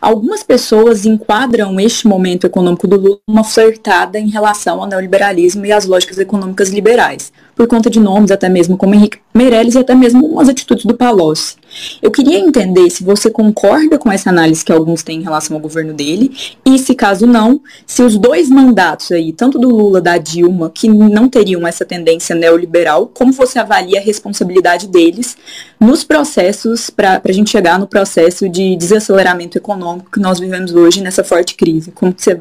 Algumas 0.00 0.42
pessoas 0.42 1.04
enquadram 1.04 1.78
este 1.80 2.06
momento 2.06 2.46
econômico 2.46 2.86
do 2.86 2.96
Lula 2.96 3.18
uma 3.28 3.44
flertada 3.44 4.18
em 4.18 4.28
relação 4.28 4.80
ao 4.80 4.88
neoliberalismo 4.88 5.64
e 5.66 5.72
às 5.72 5.86
lógicas 5.86 6.18
econômicas 6.18 6.70
liberais, 6.70 7.32
por 7.54 7.66
conta 7.66 7.90
de 7.90 8.00
nomes 8.00 8.30
até 8.30 8.48
mesmo 8.48 8.76
como 8.76 8.94
Henrique 8.94 9.18
Meirelles 9.34 9.74
e 9.74 9.78
até 9.78 9.94
mesmo 9.94 10.26
umas 10.26 10.48
atitudes 10.48 10.84
do 10.84 10.94
Palocci. 10.94 11.56
Eu 12.02 12.10
queria 12.10 12.38
entender 12.38 12.90
se 12.90 13.02
você 13.02 13.30
concorda 13.30 13.98
com 13.98 14.10
essa 14.12 14.30
análise 14.30 14.64
que 14.64 14.72
alguns 14.72 15.02
têm 15.02 15.20
em 15.20 15.22
relação 15.22 15.56
ao 15.56 15.62
governo 15.62 15.94
dele 15.94 16.36
e, 16.64 16.78
se 16.78 16.94
caso 16.94 17.26
não, 17.26 17.60
se 17.86 18.02
os 18.02 18.18
dois 18.18 18.48
mandatos 18.50 19.10
aí, 19.10 19.32
tanto 19.32 19.58
do 19.58 19.70
Lula 19.70 20.00
da 20.00 20.18
Dilma, 20.18 20.70
que 20.70 20.88
não 20.88 21.28
teriam 21.28 21.66
essa 21.66 21.84
tendência 21.84 22.34
neoliberal, 22.34 23.10
como 23.12 23.32
você 23.32 23.58
avalia 23.58 24.00
a 24.00 24.02
responsabilidade 24.02 24.86
deles 24.86 25.36
nos 25.82 26.04
processos 26.04 26.88
para 26.88 27.20
a 27.22 27.32
gente 27.32 27.50
chegar 27.50 27.78
no 27.78 27.88
processo 27.88 28.48
de 28.48 28.76
desaceleramento 28.76 29.58
econômico 29.58 30.12
que 30.12 30.20
nós 30.20 30.38
vivemos 30.38 30.72
hoje 30.72 31.02
nessa 31.02 31.24
forte 31.24 31.56
crise? 31.56 31.90
Como 31.90 32.14
que 32.14 32.22
você 32.22 32.40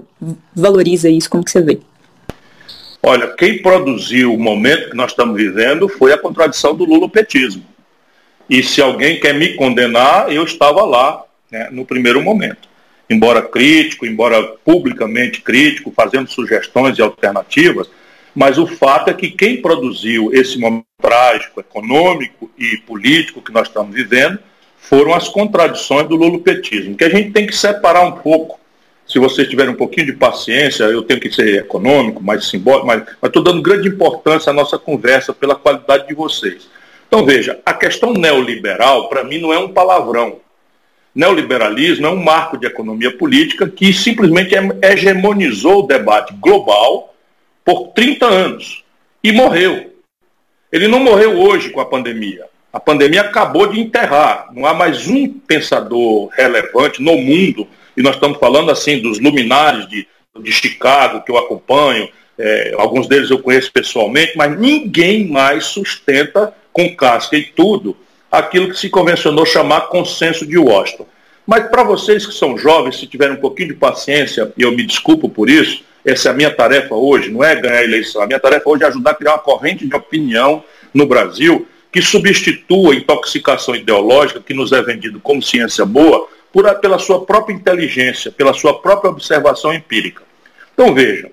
valoriza 0.55 1.09
isso? 1.09 1.29
Como 1.29 1.43
que 1.43 1.49
você 1.49 1.61
vê? 1.61 1.79
Olha, 3.01 3.27
quem 3.29 3.59
produziu 3.59 4.33
o 4.33 4.39
momento 4.39 4.91
que 4.91 4.95
nós 4.95 5.09
estamos 5.11 5.35
vivendo 5.35 5.89
foi 5.89 6.13
a 6.13 6.17
contradição 6.17 6.75
do 6.75 6.85
lulopetismo. 6.85 7.65
E 8.47 8.61
se 8.61 8.79
alguém 8.79 9.19
quer 9.19 9.33
me 9.33 9.55
condenar, 9.55 10.31
eu 10.31 10.43
estava 10.43 10.83
lá 10.85 11.23
né, 11.49 11.67
no 11.71 11.83
primeiro 11.83 12.21
momento. 12.21 12.69
Embora 13.09 13.41
crítico, 13.41 14.05
embora 14.05 14.43
publicamente 14.63 15.41
crítico, 15.41 15.91
fazendo 15.95 16.29
sugestões 16.29 16.97
e 16.97 17.01
alternativas, 17.01 17.89
mas 18.35 18.57
o 18.57 18.65
fato 18.65 19.09
é 19.09 19.13
que 19.13 19.31
quem 19.31 19.61
produziu 19.61 20.33
esse 20.33 20.57
momento 20.57 20.85
trágico, 21.01 21.59
econômico 21.59 22.49
e 22.57 22.77
político 22.77 23.41
que 23.41 23.51
nós 23.51 23.67
estamos 23.67 23.93
vivendo 23.93 24.39
foram 24.77 25.13
as 25.13 25.27
contradições 25.27 26.07
do 26.07 26.15
lulopetismo, 26.15 26.95
que 26.95 27.03
a 27.03 27.09
gente 27.09 27.31
tem 27.31 27.45
que 27.45 27.55
separar 27.55 28.03
um 28.03 28.13
pouco 28.13 28.61
se 29.11 29.19
vocês 29.19 29.49
tiverem 29.49 29.73
um 29.73 29.77
pouquinho 29.77 30.05
de 30.05 30.13
paciência, 30.13 30.85
eu 30.85 31.01
tenho 31.01 31.19
que 31.19 31.29
ser 31.29 31.59
econômico, 31.59 32.23
mais 32.23 32.47
simbólico, 32.47 32.87
mas 32.87 33.03
estou 33.21 33.43
dando 33.43 33.61
grande 33.61 33.89
importância 33.89 34.51
à 34.51 34.53
nossa 34.53 34.79
conversa 34.79 35.33
pela 35.33 35.53
qualidade 35.53 36.07
de 36.07 36.13
vocês. 36.13 36.69
Então 37.09 37.25
veja, 37.25 37.59
a 37.65 37.73
questão 37.73 38.13
neoliberal, 38.13 39.09
para 39.09 39.21
mim, 39.21 39.37
não 39.39 39.51
é 39.51 39.59
um 39.59 39.73
palavrão. 39.73 40.37
Neoliberalismo 41.13 42.07
é 42.07 42.09
um 42.09 42.23
marco 42.23 42.57
de 42.57 42.65
economia 42.65 43.17
política 43.17 43.67
que 43.67 43.91
simplesmente 43.91 44.55
hegemonizou 44.81 45.79
o 45.79 45.87
debate 45.87 46.33
global 46.35 47.10
por 47.63 47.89
30 47.89 48.25
anos 48.25 48.83
e 49.23 49.31
morreu. 49.31 49.93
Ele 50.71 50.87
não 50.87 50.99
morreu 50.99 51.39
hoje 51.39 51.69
com 51.69 51.81
a 51.81 51.85
pandemia. 51.85 52.45
A 52.71 52.79
pandemia 52.79 53.21
acabou 53.21 53.67
de 53.67 53.79
enterrar. 53.79 54.47
Não 54.53 54.65
há 54.65 54.73
mais 54.73 55.07
um 55.07 55.27
pensador 55.27 56.29
relevante 56.29 57.01
no 57.01 57.17
mundo, 57.17 57.67
e 57.95 58.01
nós 58.01 58.15
estamos 58.15 58.39
falando 58.39 58.71
assim 58.71 58.99
dos 58.99 59.19
luminares 59.19 59.87
de, 59.89 60.07
de 60.39 60.51
Chicago, 60.51 61.21
que 61.21 61.31
eu 61.31 61.37
acompanho, 61.37 62.09
é, 62.37 62.73
alguns 62.77 63.07
deles 63.07 63.29
eu 63.29 63.39
conheço 63.39 63.71
pessoalmente, 63.71 64.37
mas 64.37 64.57
ninguém 64.57 65.27
mais 65.27 65.65
sustenta 65.65 66.53
com 66.71 66.95
casca 66.95 67.35
e 67.35 67.43
tudo 67.43 67.97
aquilo 68.31 68.69
que 68.69 68.79
se 68.79 68.89
convencionou 68.89 69.45
chamar 69.45 69.81
consenso 69.89 70.47
de 70.47 70.57
Washington. 70.57 71.05
Mas 71.45 71.67
para 71.67 71.83
vocês 71.83 72.25
que 72.25 72.33
são 72.33 72.57
jovens, 72.57 72.97
se 72.97 73.07
tiverem 73.07 73.35
um 73.35 73.41
pouquinho 73.41 73.69
de 73.69 73.75
paciência, 73.75 74.53
e 74.57 74.61
eu 74.61 74.71
me 74.71 74.83
desculpo 74.83 75.27
por 75.27 75.49
isso, 75.49 75.83
essa 76.05 76.29
é 76.29 76.31
a 76.31 76.35
minha 76.35 76.51
tarefa 76.51 76.95
hoje, 76.95 77.29
não 77.29 77.43
é 77.43 77.55
ganhar 77.55 77.79
a 77.79 77.83
eleição. 77.83 78.21
A 78.21 78.27
minha 78.27 78.39
tarefa 78.39 78.69
hoje 78.69 78.83
é 78.83 78.87
ajudar 78.87 79.11
a 79.11 79.15
criar 79.15 79.33
uma 79.33 79.39
corrente 79.39 79.87
de 79.87 79.95
opinião 79.95 80.63
no 80.93 81.05
Brasil 81.05 81.67
que 81.91 82.01
substitua 82.01 82.93
a 82.93 82.95
intoxicação 82.95 83.75
ideológica 83.75 84.39
que 84.39 84.53
nos 84.53 84.71
é 84.71 84.81
vendido 84.81 85.19
como 85.19 85.41
ciência 85.41 85.85
boa 85.85 86.27
por, 86.51 86.73
pela 86.75 86.97
sua 86.97 87.25
própria 87.25 87.53
inteligência, 87.53 88.31
pela 88.31 88.53
sua 88.53 88.81
própria 88.81 89.11
observação 89.11 89.73
empírica. 89.73 90.23
Então 90.73 90.93
vejam, 90.93 91.29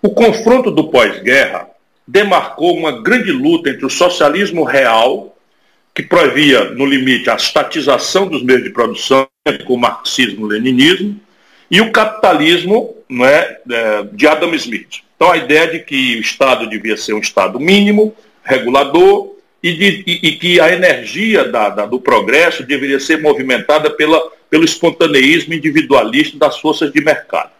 o 0.00 0.10
confronto 0.10 0.70
do 0.70 0.88
pós-guerra 0.88 1.68
demarcou 2.06 2.76
uma 2.76 3.02
grande 3.02 3.32
luta 3.32 3.70
entre 3.70 3.84
o 3.84 3.90
socialismo 3.90 4.62
real, 4.62 5.36
que 5.92 6.02
proibia, 6.02 6.70
no 6.70 6.86
limite, 6.86 7.28
a 7.28 7.34
estatização 7.34 8.28
dos 8.28 8.42
meios 8.42 8.62
de 8.62 8.70
produção, 8.70 9.26
com 9.66 9.74
o 9.74 9.78
marxismo-leninismo, 9.78 11.18
e 11.70 11.80
o 11.80 11.90
capitalismo 11.90 12.95
não 13.08 13.24
é, 13.24 13.58
é, 13.70 14.02
de 14.12 14.26
Adam 14.26 14.54
Smith. 14.54 15.02
Então 15.16 15.30
a 15.30 15.36
ideia 15.36 15.66
de 15.68 15.80
que 15.80 16.16
o 16.16 16.20
Estado 16.20 16.68
devia 16.68 16.96
ser 16.96 17.14
um 17.14 17.20
Estado 17.20 17.58
mínimo, 17.58 18.14
regulador, 18.42 19.34
e, 19.62 19.72
de, 19.72 20.04
e, 20.06 20.28
e 20.28 20.32
que 20.36 20.60
a 20.60 20.72
energia 20.72 21.44
da, 21.44 21.70
da, 21.70 21.86
do 21.86 21.98
progresso 21.98 22.62
deveria 22.62 23.00
ser 23.00 23.20
movimentada 23.20 23.90
pela, 23.90 24.20
pelo 24.48 24.64
espontaneísmo 24.64 25.54
individualista 25.54 26.38
das 26.38 26.58
forças 26.60 26.92
de 26.92 27.00
mercado. 27.02 27.50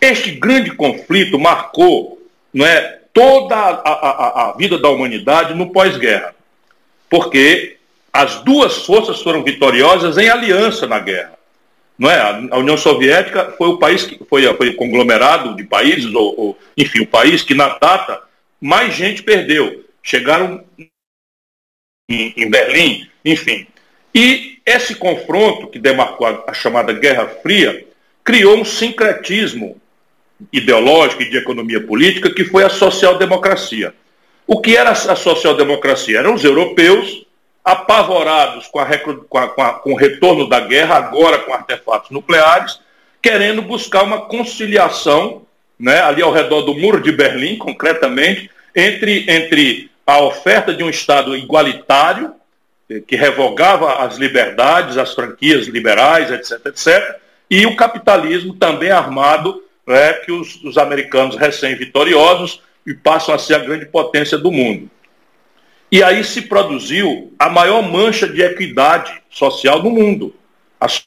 Este 0.00 0.30
grande 0.30 0.70
conflito 0.70 1.38
marcou 1.38 2.20
não 2.52 2.64
é, 2.64 3.00
toda 3.12 3.54
a, 3.54 3.90
a, 3.90 4.50
a 4.50 4.56
vida 4.56 4.78
da 4.78 4.88
humanidade 4.88 5.54
no 5.54 5.70
pós-guerra, 5.70 6.34
porque 7.10 7.76
as 8.12 8.36
duas 8.42 8.84
forças 8.84 9.20
foram 9.20 9.42
vitoriosas 9.42 10.16
em 10.18 10.28
aliança 10.28 10.86
na 10.86 10.98
guerra. 10.98 11.32
Não 11.98 12.10
é? 12.10 12.20
A 12.50 12.58
União 12.58 12.76
Soviética 12.76 13.52
foi 13.56 13.68
o 13.68 13.78
país 13.78 14.04
que 14.04 14.18
foi, 14.24 14.52
foi 14.54 14.70
o 14.70 14.76
conglomerado 14.76 15.54
de 15.54 15.64
países, 15.64 16.12
ou, 16.14 16.34
ou, 16.38 16.58
enfim, 16.76 17.00
o 17.00 17.06
país 17.06 17.42
que 17.42 17.54
na 17.54 17.78
data 17.78 18.20
mais 18.60 18.94
gente 18.94 19.22
perdeu. 19.22 19.84
Chegaram 20.02 20.64
em, 22.08 22.34
em 22.36 22.50
Berlim, 22.50 23.08
enfim. 23.24 23.66
E 24.14 24.58
esse 24.66 24.94
confronto, 24.94 25.68
que 25.68 25.78
demarcou 25.78 26.26
a, 26.26 26.44
a 26.48 26.54
chamada 26.54 26.92
Guerra 26.92 27.28
Fria, 27.42 27.86
criou 28.22 28.56
um 28.56 28.64
sincretismo 28.64 29.80
ideológico 30.52 31.22
e 31.22 31.30
de 31.30 31.36
economia 31.36 31.80
política, 31.80 32.32
que 32.32 32.44
foi 32.44 32.64
a 32.64 32.70
social-democracia. 32.70 33.94
O 34.46 34.60
que 34.60 34.76
era 34.76 34.90
a 34.90 35.16
social-democracia? 35.16 36.18
Eram 36.18 36.34
os 36.34 36.44
europeus 36.44 37.23
apavorados 37.64 38.66
com, 38.66 38.78
a, 38.78 38.86
com, 38.98 39.38
a, 39.38 39.48
com, 39.48 39.62
a, 39.62 39.72
com, 39.74 39.92
o 39.92 39.96
retorno 39.96 40.46
da 40.48 40.60
guerra, 40.60 40.96
agora 40.96 41.38
com 41.38 41.54
artefatos 41.54 42.10
nucleares, 42.10 42.78
querendo 43.22 43.62
buscar 43.62 44.02
uma 44.02 44.20
conciliação, 44.20 45.46
né, 45.78 46.02
ali 46.02 46.20
ao 46.20 46.32
redor 46.32 46.60
do 46.62 46.74
Muro 46.74 47.00
de 47.00 47.10
Berlim, 47.10 47.56
concretamente, 47.56 48.50
entre, 48.76 49.24
entre 49.30 49.90
a 50.06 50.20
oferta 50.20 50.74
de 50.74 50.84
um 50.84 50.90
Estado 50.90 51.34
igualitário, 51.34 52.34
eh, 52.90 53.00
que 53.00 53.16
revogava 53.16 54.04
as 54.04 54.16
liberdades, 54.16 54.98
as 54.98 55.14
franquias 55.14 55.66
liberais, 55.66 56.30
etc., 56.30 56.66
etc., 56.66 57.16
e 57.50 57.66
o 57.66 57.76
capitalismo 57.76 58.54
também 58.54 58.90
armado 58.90 59.62
é, 59.86 60.14
que 60.14 60.32
os, 60.32 60.62
os 60.64 60.78
americanos 60.78 61.36
recém-vitoriosos 61.36 62.60
e 62.86 62.94
passam 62.94 63.34
a 63.34 63.38
ser 63.38 63.54
a 63.54 63.58
grande 63.58 63.86
potência 63.86 64.36
do 64.36 64.50
mundo. 64.50 64.90
E 65.94 66.02
aí 66.02 66.24
se 66.24 66.42
produziu 66.42 67.32
a 67.38 67.48
maior 67.48 67.80
mancha 67.80 68.26
de 68.26 68.42
equidade 68.42 69.12
social 69.30 69.80
do 69.80 69.88
mundo. 69.88 70.34
As, 70.80 71.04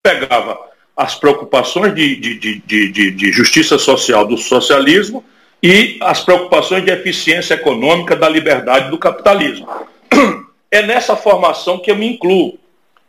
pegava 0.00 0.56
as 0.96 1.16
preocupações 1.16 1.92
de, 1.92 2.14
de, 2.14 2.62
de, 2.64 3.10
de, 3.10 3.32
justiça 3.32 3.76
social 3.78 4.24
do 4.24 4.38
socialismo 4.38 5.24
e 5.60 5.98
as 6.00 6.20
preocupações 6.22 6.84
de 6.84 6.92
eficiência 6.92 7.54
econômica 7.54 8.14
da 8.14 8.28
liberdade 8.28 8.90
do 8.92 8.98
capitalismo. 8.98 9.68
É 10.68 10.82
nessa 10.82 11.16
formação 11.16 11.78
que 11.78 11.90
eu 11.90 11.96
me 11.96 12.06
incluo 12.06 12.58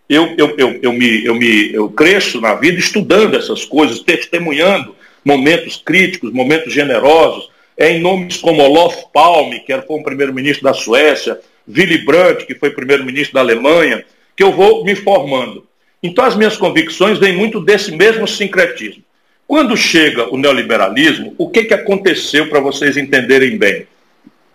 eu, 0.07 0.35
eu, 0.37 0.55
eu, 0.57 0.79
eu, 0.81 0.93
me, 0.93 1.25
eu, 1.25 1.35
me, 1.35 1.73
eu 1.73 1.89
cresço 1.89 2.39
na 2.39 2.53
vida 2.53 2.79
estudando 2.79 3.35
essas 3.35 3.65
coisas, 3.65 3.99
testemunhando 3.99 4.95
momentos 5.25 5.75
críticos, 5.75 6.31
momentos 6.31 6.71
generosos, 6.71 7.49
é 7.77 7.91
em 7.91 8.01
nomes 8.01 8.37
como 8.37 8.63
Olof 8.63 9.05
Palme, 9.13 9.59
que 9.59 9.77
foi 9.81 9.97
um 9.97 10.03
primeiro-ministro 10.03 10.63
da 10.63 10.73
Suécia, 10.73 11.39
Willy 11.69 11.99
Brandt, 11.99 12.45
que 12.45 12.55
foi 12.55 12.71
primeiro-ministro 12.71 13.35
da 13.35 13.41
Alemanha, 13.41 14.03
que 14.35 14.43
eu 14.43 14.51
vou 14.51 14.83
me 14.83 14.95
formando. 14.95 15.67
Então 16.01 16.25
as 16.25 16.35
minhas 16.35 16.57
convicções 16.57 17.19
vêm 17.19 17.33
muito 17.33 17.59
desse 17.59 17.91
mesmo 17.91 18.27
sincretismo. 18.27 19.03
Quando 19.47 19.77
chega 19.77 20.33
o 20.33 20.37
neoliberalismo, 20.37 21.35
o 21.37 21.49
que, 21.49 21.65
que 21.65 21.73
aconteceu 21.73 22.49
para 22.49 22.59
vocês 22.59 22.97
entenderem 22.97 23.57
bem? 23.57 23.87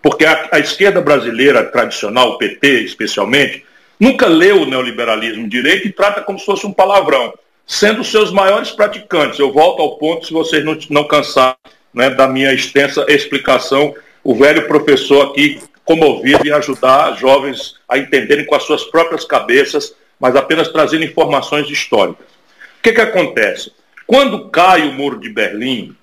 Porque 0.01 0.25
a, 0.25 0.49
a 0.51 0.59
esquerda 0.59 1.01
brasileira 1.01 1.63
tradicional, 1.63 2.31
o 2.31 2.37
PT 2.37 2.81
especialmente, 2.81 3.63
nunca 3.99 4.27
leu 4.27 4.61
o 4.61 4.65
neoliberalismo 4.65 5.47
direito 5.47 5.87
e 5.87 5.91
trata 5.91 6.21
como 6.21 6.37
se 6.37 6.45
fosse 6.45 6.67
um 6.67 6.73
palavrão, 6.73 7.33
sendo 7.65 8.03
seus 8.03 8.31
maiores 8.31 8.71
praticantes. 8.71 9.39
Eu 9.39 9.51
volto 9.51 9.81
ao 9.81 9.97
ponto, 9.97 10.27
se 10.27 10.33
vocês 10.33 10.63
não, 10.63 10.77
não 10.89 11.07
cansarem 11.07 11.55
né, 11.93 12.09
da 12.09 12.27
minha 12.27 12.53
extensa 12.53 13.05
explicação, 13.07 13.93
o 14.23 14.35
velho 14.35 14.67
professor 14.67 15.29
aqui 15.29 15.61
comovido 15.85 16.47
em 16.47 16.51
ajudar 16.51 17.17
jovens 17.17 17.75
a 17.87 17.97
entenderem 17.97 18.45
com 18.45 18.55
as 18.55 18.63
suas 18.63 18.83
próprias 18.85 19.25
cabeças, 19.25 19.93
mas 20.19 20.35
apenas 20.35 20.69
trazendo 20.69 21.03
informações 21.03 21.69
históricas. 21.69 22.25
O 22.79 22.81
que, 22.81 22.93
que 22.93 23.01
acontece? 23.01 23.71
Quando 24.07 24.49
cai 24.49 24.87
o 24.87 24.93
muro 24.93 25.19
de 25.19 25.29
Berlim, 25.29 25.95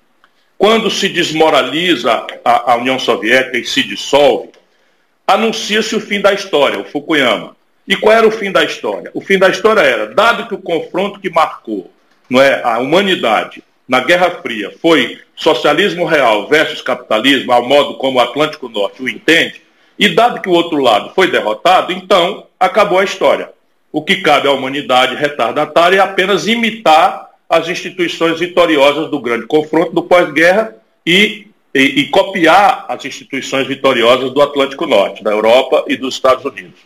quando 0.57 0.91
se 0.91 1.09
desmoraliza 1.09 2.25
a, 2.45 2.73
a 2.73 2.75
União 2.75 2.99
Soviética 2.99 3.57
e 3.57 3.65
se 3.65 3.81
dissolve, 3.83 4.51
anuncia-se 5.25 5.95
o 5.95 5.99
fim 5.99 6.21
da 6.21 6.33
história, 6.33 6.79
o 6.79 6.85
Fukuyama. 6.85 7.55
E 7.87 7.95
qual 7.95 8.15
era 8.15 8.27
o 8.27 8.31
fim 8.31 8.51
da 8.51 8.63
história? 8.63 9.09
O 9.13 9.21
fim 9.21 9.39
da 9.39 9.49
história 9.49 9.81
era, 9.81 10.13
dado 10.13 10.47
que 10.47 10.53
o 10.53 10.61
confronto 10.61 11.19
que 11.19 11.29
marcou 11.29 11.91
não 12.29 12.39
é, 12.39 12.61
a 12.63 12.77
humanidade 12.79 13.63
na 13.91 13.99
Guerra 13.99 14.31
Fria 14.41 14.73
foi 14.81 15.19
socialismo 15.35 16.05
real 16.05 16.47
versus 16.47 16.81
capitalismo, 16.81 17.51
ao 17.51 17.67
modo 17.67 17.95
como 17.95 18.19
o 18.19 18.21
Atlântico 18.21 18.69
Norte 18.69 19.03
o 19.03 19.09
entende, 19.09 19.61
e 19.99 20.07
dado 20.07 20.41
que 20.41 20.47
o 20.47 20.53
outro 20.53 20.77
lado 20.77 21.11
foi 21.13 21.29
derrotado, 21.29 21.91
então 21.91 22.47
acabou 22.57 22.99
a 22.99 23.03
história. 23.03 23.49
O 23.91 24.01
que 24.01 24.21
cabe 24.21 24.47
à 24.47 24.53
humanidade 24.53 25.17
retardatária 25.17 25.97
é 25.97 25.99
apenas 25.99 26.47
imitar 26.47 27.31
as 27.49 27.67
instituições 27.67 28.39
vitoriosas 28.39 29.11
do 29.11 29.19
grande 29.19 29.45
confronto 29.45 29.91
do 29.91 30.03
pós-guerra 30.03 30.73
e, 31.05 31.47
e, 31.75 31.81
e 31.81 32.07
copiar 32.07 32.85
as 32.87 33.03
instituições 33.03 33.67
vitoriosas 33.67 34.31
do 34.31 34.41
Atlântico 34.41 34.87
Norte, 34.87 35.21
da 35.21 35.31
Europa 35.31 35.83
e 35.89 35.97
dos 35.97 36.15
Estados 36.15 36.45
Unidos. 36.45 36.79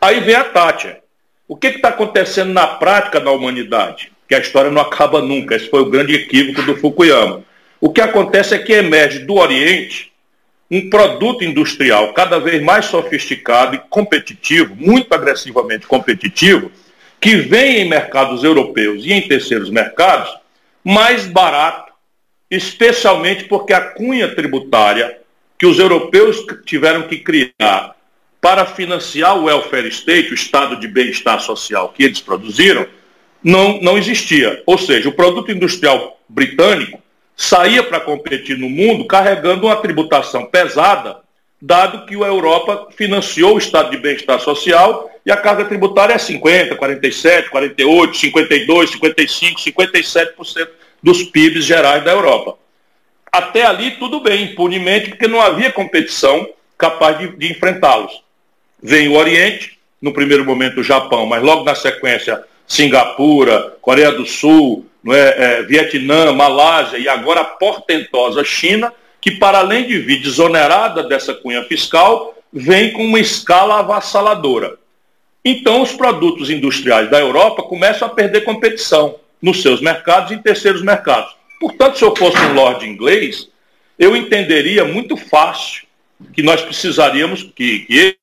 Aí 0.00 0.18
vem 0.18 0.34
a 0.34 0.42
Tátia. 0.42 0.98
O 1.46 1.54
que 1.54 1.68
está 1.68 1.90
acontecendo 1.90 2.52
na 2.52 2.66
prática 2.66 3.20
na 3.20 3.30
humanidade? 3.30 4.09
Que 4.30 4.36
a 4.36 4.38
história 4.38 4.70
não 4.70 4.80
acaba 4.80 5.20
nunca. 5.20 5.56
Esse 5.56 5.68
foi 5.68 5.80
o 5.80 5.90
grande 5.90 6.14
equívoco 6.14 6.62
do 6.62 6.76
Fukuyama. 6.76 7.42
O 7.80 7.92
que 7.92 8.00
acontece 8.00 8.54
é 8.54 8.58
que 8.58 8.72
emerge 8.72 9.18
do 9.18 9.34
Oriente 9.34 10.12
um 10.70 10.88
produto 10.88 11.42
industrial 11.42 12.12
cada 12.12 12.38
vez 12.38 12.62
mais 12.62 12.84
sofisticado 12.84 13.74
e 13.74 13.78
competitivo, 13.90 14.76
muito 14.76 15.12
agressivamente 15.12 15.84
competitivo, 15.84 16.70
que 17.20 17.38
vem 17.38 17.78
em 17.78 17.88
mercados 17.88 18.44
europeus 18.44 19.04
e 19.04 19.12
em 19.12 19.26
terceiros 19.26 19.68
mercados 19.68 20.32
mais 20.84 21.26
barato, 21.26 21.92
especialmente 22.48 23.46
porque 23.46 23.72
a 23.72 23.80
cunha 23.80 24.32
tributária 24.32 25.18
que 25.58 25.66
os 25.66 25.80
europeus 25.80 26.36
tiveram 26.64 27.02
que 27.08 27.18
criar 27.18 27.96
para 28.40 28.64
financiar 28.64 29.36
o 29.36 29.46
welfare 29.46 29.88
state, 29.88 30.30
o 30.30 30.34
estado 30.34 30.78
de 30.78 30.86
bem-estar 30.86 31.40
social 31.40 31.88
que 31.88 32.04
eles 32.04 32.20
produziram, 32.20 32.86
não, 33.42 33.80
não 33.80 33.98
existia. 33.98 34.62
Ou 34.66 34.78
seja, 34.78 35.08
o 35.08 35.12
produto 35.12 35.50
industrial 35.50 36.20
britânico 36.28 37.00
saía 37.36 37.82
para 37.82 38.00
competir 38.00 38.58
no 38.58 38.68
mundo 38.68 39.06
carregando 39.06 39.66
uma 39.66 39.76
tributação 39.76 40.44
pesada, 40.44 41.18
dado 41.60 42.06
que 42.06 42.14
a 42.14 42.26
Europa 42.26 42.88
financiou 42.96 43.54
o 43.54 43.58
estado 43.58 43.90
de 43.90 43.96
bem-estar 43.96 44.40
social 44.40 45.10
e 45.24 45.30
a 45.30 45.36
carga 45.36 45.64
tributária 45.64 46.14
é 46.14 46.18
50, 46.18 46.76
47, 46.76 47.50
48, 47.50 48.16
52, 48.16 48.90
55, 48.90 49.60
57% 49.60 50.68
dos 51.02 51.22
PIBs 51.24 51.64
gerais 51.64 52.04
da 52.04 52.12
Europa. 52.12 52.56
Até 53.32 53.64
ali 53.64 53.92
tudo 53.92 54.20
bem, 54.20 54.44
impunemente, 54.44 55.10
porque 55.10 55.28
não 55.28 55.40
havia 55.40 55.70
competição 55.70 56.48
capaz 56.76 57.18
de, 57.18 57.28
de 57.36 57.52
enfrentá-los. 57.52 58.22
Vem 58.82 59.08
o 59.08 59.14
Oriente, 59.14 59.78
no 60.00 60.12
primeiro 60.12 60.44
momento 60.44 60.80
o 60.80 60.84
Japão, 60.84 61.26
mas 61.26 61.42
logo 61.42 61.62
na 61.62 61.74
sequência 61.74 62.42
Singapura, 62.70 63.76
Coreia 63.82 64.12
do 64.12 64.24
Sul, 64.24 64.86
é, 65.08 65.14
é, 65.58 65.62
Vietnã, 65.64 66.32
Malásia 66.32 66.98
e 66.98 67.08
agora 67.08 67.40
a 67.40 67.44
portentosa 67.44 68.44
China, 68.44 68.92
que 69.20 69.32
para 69.32 69.58
além 69.58 69.88
de 69.88 69.98
vir 69.98 70.20
desonerada 70.20 71.02
dessa 71.02 71.34
cunha 71.34 71.64
fiscal, 71.64 72.32
vem 72.52 72.92
com 72.92 73.04
uma 73.04 73.18
escala 73.18 73.80
avassaladora. 73.80 74.78
Então 75.44 75.82
os 75.82 75.92
produtos 75.92 76.48
industriais 76.48 77.10
da 77.10 77.18
Europa 77.18 77.64
começam 77.64 78.06
a 78.06 78.10
perder 78.12 78.42
competição 78.42 79.16
nos 79.42 79.62
seus 79.62 79.80
mercados 79.80 80.30
e 80.30 80.34
em 80.34 80.38
terceiros 80.38 80.80
mercados. 80.80 81.34
Portanto, 81.58 81.98
se 81.98 82.04
eu 82.04 82.14
fosse 82.14 82.38
um 82.38 82.54
lord 82.54 82.88
inglês, 82.88 83.48
eu 83.98 84.14
entenderia 84.14 84.84
muito 84.84 85.16
fácil 85.16 85.88
que 86.32 86.40
nós 86.40 86.62
precisaríamos, 86.62 87.42
que, 87.42 87.80
que 87.80 87.98
eles 87.98 88.16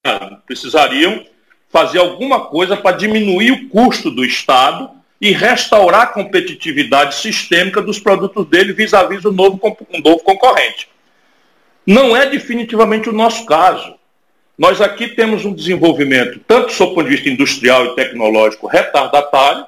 precisariam 0.46 1.26
fazer 1.70 2.00
alguma 2.00 2.46
coisa 2.46 2.78
para 2.78 2.96
diminuir 2.96 3.52
o 3.52 3.70
custo 3.70 4.10
do 4.10 4.24
Estado 4.24 4.90
e 5.20 5.32
restaurar 5.32 6.02
a 6.02 6.08
competitividade 6.08 7.16
sistêmica 7.16 7.82
dos 7.82 8.00
produtos 8.00 8.46
dele 8.48 8.74
vis-à-vis 8.74 9.22
-vis 9.22 9.32
novo, 9.32 9.60
um 9.92 10.02
novo 10.02 10.20
concorrente. 10.20 10.88
Não 11.86 12.16
é 12.16 12.26
definitivamente 12.26 13.10
o 13.10 13.14
nosso 13.14 13.46
caso. 13.46 13.96
Nós 14.58 14.82
aqui 14.82 15.08
temos 15.10 15.46
um 15.46 15.54
desenvolvimento, 15.54 16.40
tanto 16.48 16.76
do 16.76 16.88
ponto 16.88 17.04
de 17.04 17.10
vista 17.10 17.30
industrial 17.30 17.86
e 17.86 17.96
tecnológico, 17.96 18.68
retardatário, 18.68 19.66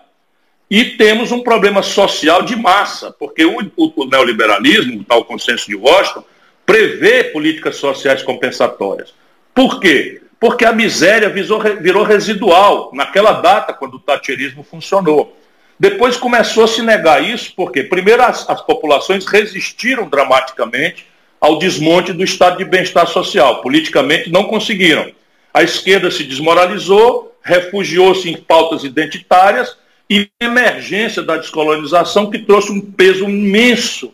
e 0.70 0.86
temos 0.98 1.32
um 1.32 1.42
problema 1.42 1.82
social 1.82 2.44
de 2.44 2.56
massa, 2.56 3.12
porque 3.12 3.44
o, 3.46 3.58
o, 3.76 4.04
o 4.04 4.06
neoliberalismo, 4.06 5.02
o 5.02 5.04
tal 5.04 5.26
consenso 5.26 5.68
de 5.68 5.76
Washington, 5.76 6.24
prevê 6.66 7.24
políticas 7.26 7.78
sociais 7.78 8.22
compensatórias. 8.22 9.14
Por 9.54 9.80
quê? 9.80 10.22
Porque 10.40 10.64
a 10.64 10.72
miséria 10.72 11.30
virou, 11.30 11.60
virou 11.82 12.04
residual 12.04 12.92
naquela 12.94 13.34
data, 13.34 13.74
quando 13.74 13.96
o 13.96 14.00
tacherismo 14.00 14.64
funcionou. 14.64 15.38
Depois 15.78 16.16
começou 16.16 16.64
a 16.64 16.68
se 16.68 16.82
negar 16.82 17.24
isso, 17.24 17.54
porque 17.56 17.84
primeiro 17.84 18.24
as, 18.24 18.50
as 18.50 18.62
populações 18.62 19.26
resistiram 19.26 20.08
dramaticamente 20.08 21.06
ao 21.40 21.58
desmonte 21.58 22.14
do 22.14 22.24
estado 22.24 22.58
de 22.58 22.66
bem-estar 22.66 23.08
social. 23.08 23.62
Politicamente 23.62 24.30
não 24.30 24.46
conseguiram. 24.46 25.12
A 25.54 25.64
esquerda 25.64 26.12
se 26.12 26.24
desmoralizou, 26.24 27.36
refugiou-se 27.42 28.30
em 28.30 28.38
pautas 28.38 28.84
identitárias 28.84 29.76
e 30.10 30.30
a 30.42 30.46
emergência 30.46 31.22
da 31.22 31.38
descolonização 31.38 32.30
que 32.30 32.40
trouxe 32.40 32.72
um 32.72 32.82
peso 32.82 33.26
imenso 33.26 34.14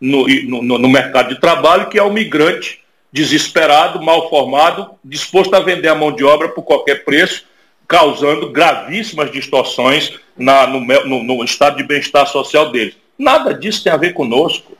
no, 0.00 0.26
no, 0.26 0.78
no 0.78 0.88
mercado 0.88 1.34
de 1.34 1.40
trabalho, 1.40 1.88
que 1.88 1.98
é 1.98 2.02
o 2.02 2.12
migrante 2.12 2.83
desesperado, 3.14 4.02
mal 4.02 4.28
formado, 4.28 4.90
disposto 5.04 5.54
a 5.54 5.60
vender 5.60 5.86
a 5.86 5.94
mão 5.94 6.10
de 6.10 6.24
obra 6.24 6.48
por 6.48 6.64
qualquer 6.64 7.04
preço, 7.04 7.44
causando 7.86 8.50
gravíssimas 8.50 9.30
distorções 9.30 10.18
na, 10.36 10.66
no, 10.66 10.80
no, 10.80 11.22
no 11.22 11.44
estado 11.44 11.76
de 11.76 11.84
bem-estar 11.84 12.26
social 12.26 12.72
deles. 12.72 12.96
Nada 13.16 13.54
disso 13.54 13.84
tem 13.84 13.92
a 13.92 13.96
ver 13.96 14.14
conosco. 14.14 14.76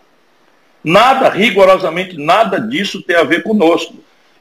Nada, 0.83 1.29
rigorosamente 1.29 2.19
nada 2.19 2.59
disso 2.59 3.01
tem 3.03 3.15
a 3.15 3.23
ver 3.23 3.45
conosco. 3.45 3.95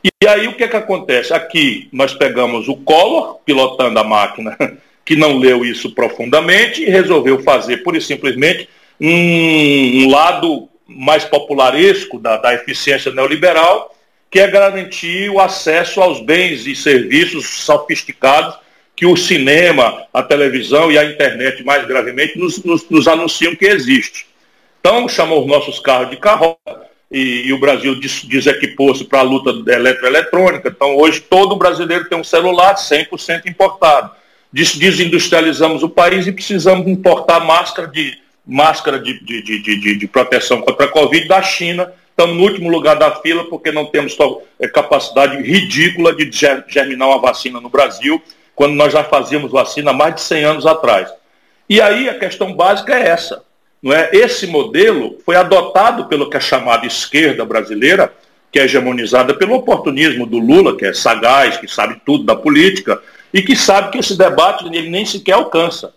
E 0.04 0.28
aí 0.28 0.48
o 0.48 0.56
que 0.56 0.64
é 0.64 0.68
que 0.68 0.76
acontece? 0.76 1.32
Aqui 1.32 1.88
nós 1.94 2.16
pegamos 2.16 2.68
o 2.68 2.76
Collor, 2.78 3.42
pilotando 3.46 4.00
a 4.00 4.04
máquina, 4.04 4.58
que 5.06 5.16
não 5.16 5.38
leu 5.38 5.64
isso 5.64 5.94
profundamente 5.94 6.82
e 6.82 6.90
resolveu 6.90 7.44
fazer, 7.44 7.84
pura 7.84 8.00
e 8.00 8.02
simplesmente, 8.02 8.68
um, 9.00 10.04
um 10.04 10.10
lado 10.10 10.68
mais 10.96 11.24
popularesco 11.26 12.20
da, 12.20 12.38
da 12.38 12.54
eficiência 12.54 13.12
neoliberal, 13.12 13.96
que 14.30 14.40
é 14.40 14.48
garantir 14.48 15.30
o 15.30 15.40
acesso 15.40 16.02
aos 16.02 16.20
bens 16.20 16.66
e 16.66 16.76
serviços 16.76 17.48
sofisticados 17.48 18.56
que 18.96 19.06
o 19.06 19.18
cinema, 19.18 20.06
a 20.14 20.22
televisão 20.22 20.92
e 20.92 20.98
a 20.98 21.06
internet, 21.06 21.64
mais 21.64 21.86
gravemente, 21.86 22.38
nos, 22.38 22.64
nos, 22.64 22.88
nos 22.90 23.08
anunciam 23.08 23.56
que 23.56 23.66
existe. 23.66 24.28
Então, 24.80 25.08
chamou 25.08 25.42
os 25.42 25.48
nossos 25.48 25.80
carros 25.80 26.10
de 26.10 26.18
carroça 26.18 26.58
e, 27.12 27.48
e 27.48 27.54
o 27.54 27.60
Brasil 27.60 28.00
des, 28.00 28.24
desequipou-se 28.24 29.04
para 29.06 29.20
a 29.20 29.24
luta 29.24 29.50
eletroeletrônica. 29.72 30.70
Então, 30.70 30.96
hoje, 30.98 31.22
todo 31.22 31.56
brasileiro 31.56 32.08
tem 32.10 32.18
um 32.18 32.24
celular 32.24 32.76
100% 32.76 33.46
importado. 33.46 34.12
Des, 34.52 34.76
desindustrializamos 34.76 35.84
o 35.84 35.90
país 35.90 36.28
e 36.28 36.32
precisamos 36.32 36.88
importar 36.88 37.40
máscara 37.40 37.88
de 37.88 38.23
máscara 38.46 39.00
de, 39.00 39.20
de, 39.24 39.42
de, 39.42 39.98
de, 39.98 40.08
proteção 40.08 40.62
contra 40.62 40.86
a 40.86 40.90
Covid 40.90 41.28
da 41.28 41.42
China. 41.42 41.92
Estamos 42.10 42.38
no 42.38 42.44
último 42.44 42.70
lugar 42.70 42.96
da 42.96 43.16
fila 43.16 43.46
porque 43.46 43.72
não 43.72 43.86
temos 43.86 44.16
é, 44.60 44.68
capacidade 44.68 45.42
ridícula 45.42 46.14
de 46.14 46.30
germinar 46.68 47.08
uma 47.08 47.20
vacina 47.20 47.60
no 47.60 47.70
Brasil, 47.70 48.22
quando 48.56 48.74
nós 48.76 48.94
já 48.94 49.04
fazíamos 49.04 49.52
vacina 49.52 49.92
há 49.92 49.94
mais 49.94 50.16
de 50.16 50.22
100 50.22 50.44
anos 50.44 50.66
atrás. 50.66 51.10
E 51.68 51.82
aí 51.82 52.10
a 52.10 52.20
questão 52.20 52.54
básica 52.54 52.94
é 52.94 53.08
essa. 53.08 53.44
Não 53.82 53.92
é? 53.92 54.10
Esse 54.14 54.48
modelo 54.48 55.18
foi 55.26 55.36
adotado 55.36 56.06
pelo 56.06 56.30
que 56.30 56.38
é 56.38 56.40
chamada 56.40 56.86
esquerda 56.86 57.44
brasileira, 57.44 58.14
que 58.52 58.60
é 58.60 58.64
hegemonizada 58.64 59.34
pelo 59.34 59.56
oportunismo 59.56 60.26
do 60.26 60.38
Lula, 60.38 60.78
que 60.78 60.86
é 60.86 60.94
sagaz, 60.94 61.58
que 61.58 61.68
sabe 61.68 62.00
tudo 62.06 62.24
da 62.24 62.36
política, 62.36 63.02
e 63.34 63.42
que 63.42 63.56
sabe 63.56 63.92
que 63.92 63.98
esse 63.98 64.16
debate 64.16 64.66
ele 64.66 64.90
nem 64.90 65.06
sequer 65.06 65.34
alcança. 65.34 65.94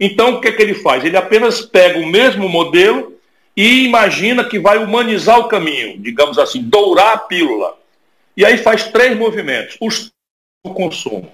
Então, 0.00 0.34
o 0.34 0.40
que, 0.40 0.48
é 0.48 0.52
que 0.52 0.62
ele 0.62 0.74
faz? 0.74 1.04
Ele 1.04 1.16
apenas 1.16 1.60
pega 1.60 1.98
o 1.98 2.06
mesmo 2.06 2.48
modelo 2.48 3.18
e 3.56 3.84
imagina 3.84 4.44
que 4.44 4.58
vai 4.58 4.78
humanizar 4.78 5.38
o 5.38 5.48
caminho, 5.48 5.98
digamos 5.98 6.38
assim, 6.38 6.62
dourar 6.62 7.14
a 7.14 7.18
pílula. 7.18 7.76
E 8.36 8.44
aí 8.44 8.56
faz 8.58 8.84
três 8.84 9.16
movimentos. 9.16 9.76
O 10.64 10.70
consumo. 10.70 11.30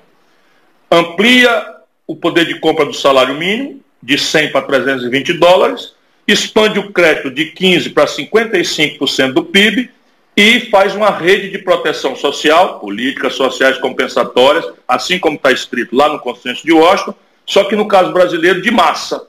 Amplia 0.91 1.75
o 2.07 2.17
poder 2.17 2.47
de 2.47 2.59
compra 2.61 2.87
do 2.87 2.95
salário 2.95 3.35
mínimo, 3.35 3.81
de 4.03 4.19
100 4.19 4.53
para 4.53 4.63
320 4.63 5.33
dólares, 5.35 5.95
expande 6.27 6.79
o 6.79 6.93
crédito 6.93 7.31
de 7.31 7.53
15% 7.53 7.93
para 7.93 8.07
55% 8.07 9.33
do 9.33 9.45
PIB 9.45 9.91
e 10.37 10.61
faz 10.71 10.95
uma 10.95 11.11
rede 11.11 11.51
de 11.51 11.59
proteção 11.59 12.17
social, 12.17 12.81
políticas 12.81 13.35
sociais 13.35 13.79
compensatórias, 13.79 14.67
assim 14.87 15.19
como 15.19 15.37
está 15.37 15.53
escrito 15.53 15.95
lá 15.95 16.09
no 16.09 16.19
consenso 16.19 16.65
de 16.65 16.73
Washington, 16.73 17.15
só 17.47 17.65
que 17.65 17.77
no 17.77 17.87
caso 17.87 18.13
brasileiro 18.13 18.63
de 18.63 18.71
massa. 18.71 19.29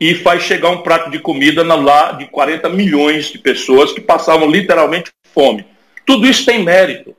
E 0.00 0.14
faz 0.14 0.42
chegar 0.42 0.70
um 0.70 0.82
prato 0.82 1.10
de 1.10 1.18
comida 1.18 1.62
lá 1.62 2.12
de 2.12 2.26
40 2.26 2.68
milhões 2.68 3.26
de 3.26 3.38
pessoas 3.38 3.92
que 3.92 4.00
passavam 4.00 4.50
literalmente 4.50 5.12
fome. 5.32 5.64
Tudo 6.04 6.26
isso 6.26 6.44
tem 6.44 6.62
mérito. 6.62 7.14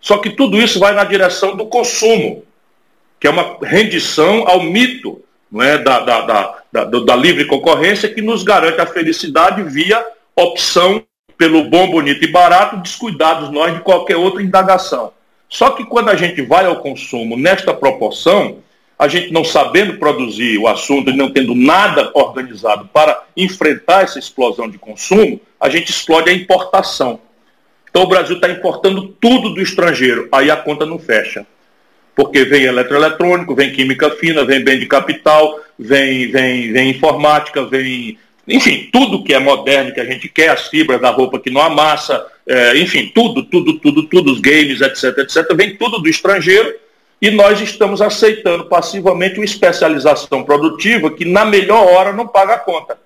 Só 0.00 0.18
que 0.18 0.30
tudo 0.30 0.60
isso 0.60 0.78
vai 0.78 0.94
na 0.94 1.04
direção 1.04 1.56
do 1.56 1.66
consumo, 1.66 2.44
que 3.18 3.26
é 3.26 3.30
uma 3.30 3.58
rendição 3.62 4.46
ao 4.46 4.62
mito 4.62 5.22
não 5.50 5.62
é, 5.62 5.78
da, 5.78 6.00
da, 6.00 6.62
da, 6.70 6.84
da 6.84 7.16
livre 7.16 7.46
concorrência 7.46 8.08
que 8.08 8.20
nos 8.20 8.42
garante 8.42 8.80
a 8.80 8.86
felicidade 8.86 9.62
via 9.62 10.04
opção 10.36 11.02
pelo 11.36 11.64
bom, 11.64 11.90
bonito 11.90 12.24
e 12.24 12.30
barato, 12.30 12.76
descuidados 12.78 13.50
nós 13.50 13.74
de 13.74 13.80
qualquer 13.80 14.16
outra 14.16 14.42
indagação. 14.42 15.12
Só 15.48 15.70
que 15.70 15.84
quando 15.84 16.10
a 16.10 16.16
gente 16.16 16.42
vai 16.42 16.66
ao 16.66 16.80
consumo 16.80 17.36
nesta 17.36 17.72
proporção, 17.72 18.58
a 18.98 19.06
gente 19.06 19.32
não 19.32 19.44
sabendo 19.44 19.96
produzir 19.98 20.58
o 20.58 20.66
assunto 20.66 21.10
e 21.10 21.16
não 21.16 21.30
tendo 21.30 21.54
nada 21.54 22.10
organizado 22.14 22.88
para 22.92 23.22
enfrentar 23.36 24.02
essa 24.02 24.18
explosão 24.18 24.68
de 24.68 24.76
consumo, 24.76 25.40
a 25.60 25.68
gente 25.68 25.90
explode 25.90 26.28
a 26.28 26.32
importação. 26.32 27.20
Então 27.88 28.02
o 28.02 28.08
Brasil 28.08 28.34
está 28.34 28.48
importando 28.48 29.14
tudo 29.20 29.50
do 29.50 29.62
estrangeiro, 29.62 30.28
aí 30.32 30.50
a 30.50 30.56
conta 30.56 30.84
não 30.84 30.98
fecha. 30.98 31.46
Porque 32.16 32.44
vem 32.44 32.64
eletroeletrônico, 32.64 33.54
vem 33.54 33.72
química 33.72 34.10
fina, 34.10 34.44
vem 34.44 34.64
bem 34.64 34.80
de 34.80 34.86
capital, 34.86 35.60
vem, 35.78 36.28
vem, 36.32 36.72
vem 36.72 36.90
informática, 36.90 37.64
vem. 37.64 38.18
Enfim, 38.48 38.88
tudo 38.92 39.22
que 39.22 39.32
é 39.32 39.38
moderno, 39.38 39.92
que 39.92 40.00
a 40.00 40.04
gente 40.04 40.28
quer, 40.28 40.48
as 40.48 40.66
fibras 40.66 41.00
da 41.00 41.10
roupa 41.10 41.38
que 41.38 41.50
não 41.50 41.60
amassa, 41.60 42.26
é, 42.46 42.76
enfim, 42.78 43.12
tudo, 43.14 43.44
tudo, 43.44 43.78
tudo, 43.78 44.02
tudo, 44.04 44.32
os 44.32 44.40
games, 44.40 44.80
etc, 44.80 45.18
etc, 45.18 45.54
vem 45.54 45.76
tudo 45.76 46.00
do 46.00 46.08
estrangeiro 46.08 46.74
e 47.20 47.30
nós 47.30 47.60
estamos 47.60 48.00
aceitando 48.00 48.66
passivamente 48.66 49.38
uma 49.38 49.44
especialização 49.44 50.44
produtiva 50.44 51.10
que, 51.10 51.24
na 51.24 51.44
melhor 51.44 51.86
hora, 51.86 52.12
não 52.12 52.26
paga 52.26 52.54
a 52.54 52.58
conta. 52.58 52.98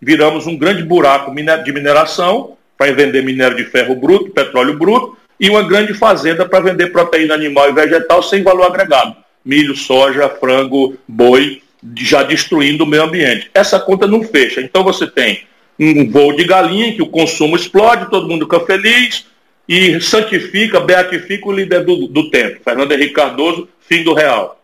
Viramos 0.00 0.46
um 0.46 0.56
grande 0.56 0.82
buraco 0.82 1.32
de 1.32 1.72
mineração 1.72 2.56
para 2.76 2.92
vender 2.92 3.22
minério 3.22 3.56
de 3.56 3.64
ferro 3.64 3.94
bruto, 3.94 4.30
petróleo 4.30 4.76
bruto, 4.76 5.16
e 5.38 5.48
uma 5.48 5.62
grande 5.62 5.94
fazenda 5.94 6.48
para 6.48 6.60
vender 6.60 6.88
proteína 6.88 7.34
animal 7.34 7.68
e 7.68 7.72
vegetal 7.72 8.22
sem 8.22 8.42
valor 8.42 8.66
agregado. 8.66 9.16
Milho, 9.44 9.76
soja, 9.76 10.28
frango, 10.28 10.96
boi, 11.06 11.62
já 11.96 12.22
destruindo 12.22 12.84
o 12.84 12.86
meio 12.86 13.04
ambiente. 13.04 13.50
Essa 13.54 13.78
conta 13.78 14.06
não 14.06 14.22
fecha. 14.22 14.60
Então 14.60 14.84
você 14.84 15.06
tem 15.06 15.42
um 15.78 16.08
voo 16.10 16.34
de 16.34 16.44
galinha 16.44 16.94
que 16.94 17.02
o 17.02 17.08
consumo 17.08 17.56
explode, 17.56 18.10
todo 18.10 18.28
mundo 18.28 18.44
fica 18.44 18.60
feliz, 18.60 19.26
e 19.68 20.00
santifica, 20.00 20.80
beatifica 20.80 21.48
o 21.48 21.52
líder 21.52 21.84
do, 21.84 22.06
do 22.06 22.30
tempo, 22.30 22.60
Fernando 22.64 22.92
Henrique 22.92 23.14
Cardoso, 23.14 23.68
fim 23.80 24.02
do 24.02 24.12
real. 24.12 24.60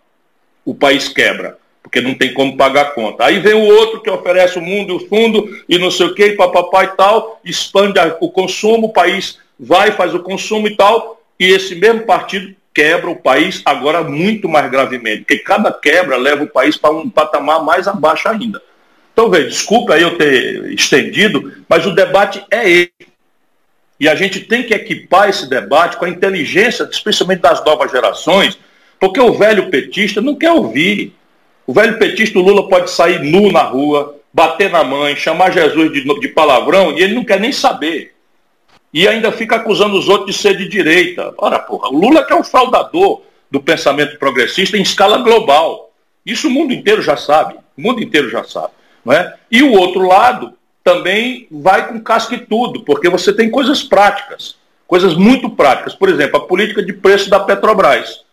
O 0.65 0.75
país 0.75 1.09
quebra, 1.09 1.57
porque 1.83 2.01
não 2.01 2.15
tem 2.15 2.35
como 2.35 2.57
pagar 2.57 2.83
a 2.83 2.91
conta. 2.91 3.25
Aí 3.25 3.39
vem 3.39 3.55
o 3.55 3.75
outro 3.75 4.03
que 4.03 4.11
oferece 4.11 4.59
o 4.59 4.63
mundo 4.63 4.93
e 4.93 4.97
o 4.97 5.09
fundo 5.09 5.49
e 5.69 5.79
não 5.79 5.91
sei 5.91 6.07
o 6.07 6.15
que, 6.15 6.33
papapá 6.33 6.85
e 6.85 6.89
tal, 6.89 7.41
expande 7.45 7.99
o 8.21 8.31
consumo, 8.31 8.89
o 8.89 8.93
país 8.93 9.39
vai, 9.59 9.93
faz 9.93 10.15
o 10.15 10.21
consumo 10.21 10.69
e 10.69 10.77
tal, 10.77 11.23
e 11.39 11.47
esse 11.47 11.75
mesmo 11.75 12.03
partido 12.03 12.55
quebra 12.75 13.11
o 13.11 13.17
país 13.17 13.61
agora 13.65 14.05
muito 14.05 14.49
mais 14.49 14.71
gravemente, 14.71 15.23
porque 15.23 15.39
cada 15.39 15.73
quebra 15.73 16.17
leva 16.17 16.45
o 16.45 16.49
país 16.49 16.77
para 16.77 16.91
um 16.91 17.11
patamar 17.11 17.65
mais 17.65 17.89
abaixo 17.89 18.29
ainda. 18.29 18.63
Então, 19.13 19.29
veja, 19.29 19.49
desculpa 19.49 19.95
aí 19.95 20.03
eu 20.03 20.17
ter 20.17 20.73
estendido, 20.73 21.53
mas 21.69 21.85
o 21.87 21.95
debate 21.95 22.45
é 22.51 22.71
esse. 22.71 22.93
E 24.01 24.09
a 24.09 24.15
gente 24.15 24.41
tem 24.41 24.63
que 24.63 24.75
equipar 24.75 25.29
esse 25.29 25.49
debate 25.49 25.97
com 25.97 26.05
a 26.05 26.09
inteligência, 26.09 26.89
especialmente 26.91 27.41
das 27.41 27.65
novas 27.65 27.91
gerações, 27.91 28.59
porque 29.01 29.21
o 29.21 29.35
velho 29.35 29.71
petista 29.71 30.21
não 30.21 30.37
quer 30.37 30.53
ouvir. 30.53 31.15
O 31.67 31.73
velho 31.73 31.99
petista, 31.99 32.39
o 32.39 32.43
Lula 32.43 32.69
pode 32.69 32.91
sair 32.91 33.21
nu 33.21 33.51
na 33.51 33.63
rua, 33.63 34.17
bater 34.33 34.71
na 34.71 34.85
mãe, 34.85 35.17
chamar 35.17 35.53
Jesus 35.53 35.93
de, 35.93 36.21
de 36.21 36.29
palavrão, 36.29 36.97
e 36.97 37.03
ele 37.03 37.15
não 37.15 37.25
quer 37.25 37.41
nem 37.41 37.53
saber. 37.53 38.15
E 38.93 39.07
ainda 39.07 39.33
fica 39.33 39.57
acusando 39.57 39.99
os 39.99 40.09
outros 40.09 40.35
de 40.35 40.41
ser 40.41 40.57
de 40.57 40.69
direita. 40.69 41.35
Ora, 41.37 41.59
porra, 41.59 41.89
o 41.89 41.99
Lula 41.99 42.25
que 42.25 42.33
é 42.33 42.37
o 42.37 42.45
fraudador 42.45 43.23
do 43.51 43.61
pensamento 43.61 44.19
progressista 44.19 44.77
em 44.77 44.83
escala 44.83 45.19
global. 45.19 45.93
Isso 46.25 46.49
o 46.49 46.51
mundo 46.51 46.73
inteiro 46.73 47.03
já 47.03 47.17
sabe. 47.17 47.55
O 47.77 47.83
mundo 47.83 48.03
inteiro 48.03 48.31
já 48.31 48.45
sabe. 48.45 48.73
Não 49.05 49.13
é? 49.13 49.35
E 49.51 49.63
o 49.63 49.73
outro 49.73 50.07
lado 50.07 50.55
também 50.83 51.47
vai 51.51 51.89
com 51.89 52.01
casca 52.01 52.35
e 52.35 52.39
tudo, 52.39 52.85
porque 52.85 53.09
você 53.09 53.33
tem 53.33 53.51
coisas 53.51 53.83
práticas, 53.83 54.57
coisas 54.87 55.15
muito 55.15 55.51
práticas. 55.51 55.95
Por 55.95 56.09
exemplo, 56.09 56.39
a 56.39 56.47
política 56.47 56.83
de 56.83 56.93
preço 56.93 57.29
da 57.29 57.41
Petrobras. 57.41 58.25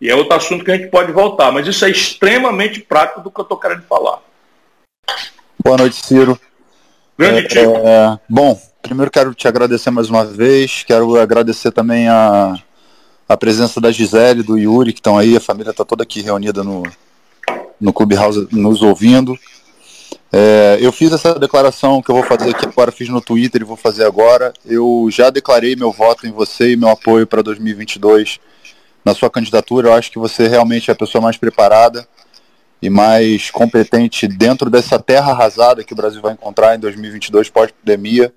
E 0.00 0.10
é 0.10 0.16
outro 0.16 0.34
assunto 0.34 0.64
que 0.64 0.70
a 0.72 0.76
gente 0.76 0.90
pode 0.90 1.12
voltar, 1.12 1.52
mas 1.52 1.66
isso 1.66 1.84
é 1.84 1.90
extremamente 1.90 2.80
prático 2.80 3.20
do 3.20 3.30
que 3.30 3.38
eu 3.38 3.44
estou 3.44 3.56
querendo 3.56 3.82
falar. 3.82 4.18
Boa 5.62 5.76
noite, 5.76 6.04
Ciro. 6.04 6.38
Grande 7.16 7.56
é, 7.56 7.62
é, 7.62 8.18
bom, 8.28 8.60
primeiro 8.82 9.10
quero 9.10 9.32
te 9.32 9.46
agradecer 9.46 9.90
mais 9.92 10.10
uma 10.10 10.24
vez, 10.24 10.82
quero 10.82 11.16
agradecer 11.20 11.70
também 11.70 12.08
a, 12.08 12.56
a 13.28 13.36
presença 13.36 13.80
da 13.80 13.92
Gisele, 13.92 14.42
do 14.42 14.58
Yuri, 14.58 14.92
que 14.92 14.98
estão 14.98 15.16
aí, 15.16 15.36
a 15.36 15.40
família 15.40 15.70
está 15.70 15.84
toda 15.84 16.02
aqui 16.02 16.20
reunida 16.20 16.64
no, 16.64 16.82
no 17.80 17.92
Clubhouse 17.92 18.48
nos 18.50 18.82
ouvindo. 18.82 19.38
É, 20.34 20.78
eu 20.80 20.90
fiz 20.90 21.12
essa 21.12 21.38
declaração 21.38 22.00
que 22.00 22.10
eu 22.10 22.14
vou 22.14 22.24
fazer 22.24 22.48
aqui 22.48 22.64
agora, 22.66 22.90
fiz 22.90 23.10
no 23.10 23.20
Twitter 23.20 23.60
e 23.60 23.66
vou 23.66 23.76
fazer 23.76 24.06
agora. 24.06 24.54
Eu 24.64 25.08
já 25.10 25.28
declarei 25.28 25.76
meu 25.76 25.92
voto 25.92 26.26
em 26.26 26.32
você 26.32 26.72
e 26.72 26.76
meu 26.76 26.88
apoio 26.88 27.26
para 27.26 27.42
2022 27.42 28.40
na 29.04 29.14
sua 29.14 29.28
candidatura. 29.28 29.88
Eu 29.88 29.92
acho 29.92 30.10
que 30.10 30.18
você 30.18 30.48
realmente 30.48 30.90
é 30.90 30.92
a 30.92 30.96
pessoa 30.96 31.20
mais 31.20 31.36
preparada 31.36 32.08
e 32.80 32.88
mais 32.88 33.50
competente 33.50 34.26
dentro 34.26 34.70
dessa 34.70 34.98
terra 34.98 35.32
arrasada 35.32 35.84
que 35.84 35.92
o 35.92 35.96
Brasil 35.96 36.22
vai 36.22 36.32
encontrar 36.32 36.74
em 36.74 36.80
2022 36.80 37.50
pós-pandemia. 37.50 38.32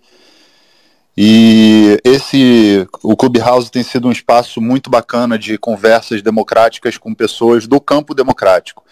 E 1.17 1.97
esse, 2.03 2.85
o 3.01 3.15
Clubhouse 3.15 3.71
tem 3.71 3.83
sido 3.83 4.09
um 4.09 4.11
espaço 4.11 4.59
muito 4.59 4.89
bacana 4.89 5.39
de 5.39 5.57
conversas 5.57 6.21
democráticas 6.21 6.97
com 6.97 7.13
pessoas 7.13 7.65
do 7.65 7.79
campo 7.79 8.13
democrático. 8.13 8.83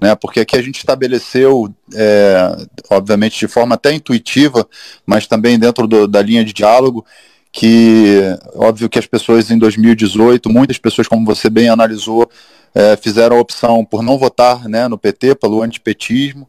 Né, 0.00 0.14
porque 0.14 0.40
aqui 0.40 0.56
a 0.56 0.62
gente 0.62 0.78
estabeleceu, 0.78 1.74
é, 1.92 2.56
obviamente 2.88 3.36
de 3.36 3.48
forma 3.48 3.74
até 3.74 3.92
intuitiva, 3.92 4.68
mas 5.04 5.26
também 5.26 5.58
dentro 5.58 5.88
do, 5.88 6.06
da 6.06 6.22
linha 6.22 6.44
de 6.44 6.52
diálogo, 6.52 7.04
que 7.50 8.20
óbvio 8.54 8.88
que 8.88 8.98
as 8.98 9.06
pessoas 9.06 9.50
em 9.50 9.58
2018, 9.58 10.48
muitas 10.48 10.78
pessoas, 10.78 11.08
como 11.08 11.26
você 11.26 11.50
bem 11.50 11.68
analisou, 11.68 12.30
é, 12.72 12.96
fizeram 12.96 13.36
a 13.36 13.40
opção 13.40 13.84
por 13.84 14.02
não 14.02 14.16
votar 14.18 14.68
né, 14.68 14.86
no 14.86 14.96
PT, 14.96 15.34
pelo 15.34 15.62
antipetismo, 15.62 16.48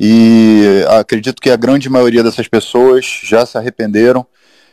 e 0.00 0.82
acredito 0.98 1.42
que 1.42 1.50
a 1.50 1.56
grande 1.56 1.90
maioria 1.90 2.22
dessas 2.22 2.48
pessoas 2.48 3.04
já 3.22 3.44
se 3.44 3.58
arrependeram 3.58 4.26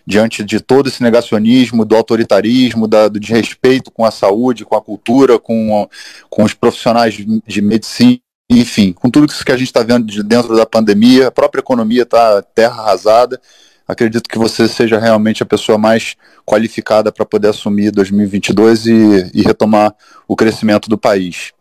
diante 0.09 0.43
de 0.43 0.59
todo 0.59 0.89
esse 0.89 1.03
negacionismo, 1.03 1.85
do 1.85 1.95
autoritarismo, 1.95 2.87
da, 2.87 3.07
do 3.07 3.19
desrespeito 3.19 3.91
com 3.91 4.03
a 4.03 4.09
saúde, 4.09 4.65
com 4.65 4.75
a 4.75 4.81
cultura, 4.81 5.37
com, 5.37 5.87
com 6.27 6.43
os 6.43 6.51
profissionais 6.51 7.13
de, 7.13 7.43
de 7.45 7.61
medicina, 7.61 8.19
enfim, 8.49 8.91
com 8.91 9.07
tudo 9.07 9.31
isso 9.31 9.45
que 9.45 9.51
a 9.51 9.57
gente 9.57 9.67
está 9.67 9.83
vendo 9.83 10.07
de 10.07 10.23
dentro 10.23 10.55
da 10.55 10.65
pandemia, 10.65 11.27
a 11.27 11.31
própria 11.31 11.59
economia 11.59 12.01
está 12.01 12.41
terra 12.41 12.81
arrasada. 12.81 13.39
Acredito 13.87 14.27
que 14.27 14.39
você 14.39 14.67
seja 14.67 14.97
realmente 14.97 15.43
a 15.43 15.45
pessoa 15.45 15.77
mais 15.77 16.15
qualificada 16.43 17.11
para 17.11 17.23
poder 17.23 17.49
assumir 17.49 17.91
2022 17.91 18.87
e, 18.87 19.31
e 19.31 19.41
retomar 19.43 19.93
o 20.27 20.35
crescimento 20.35 20.89
do 20.89 20.97
país. 20.97 21.51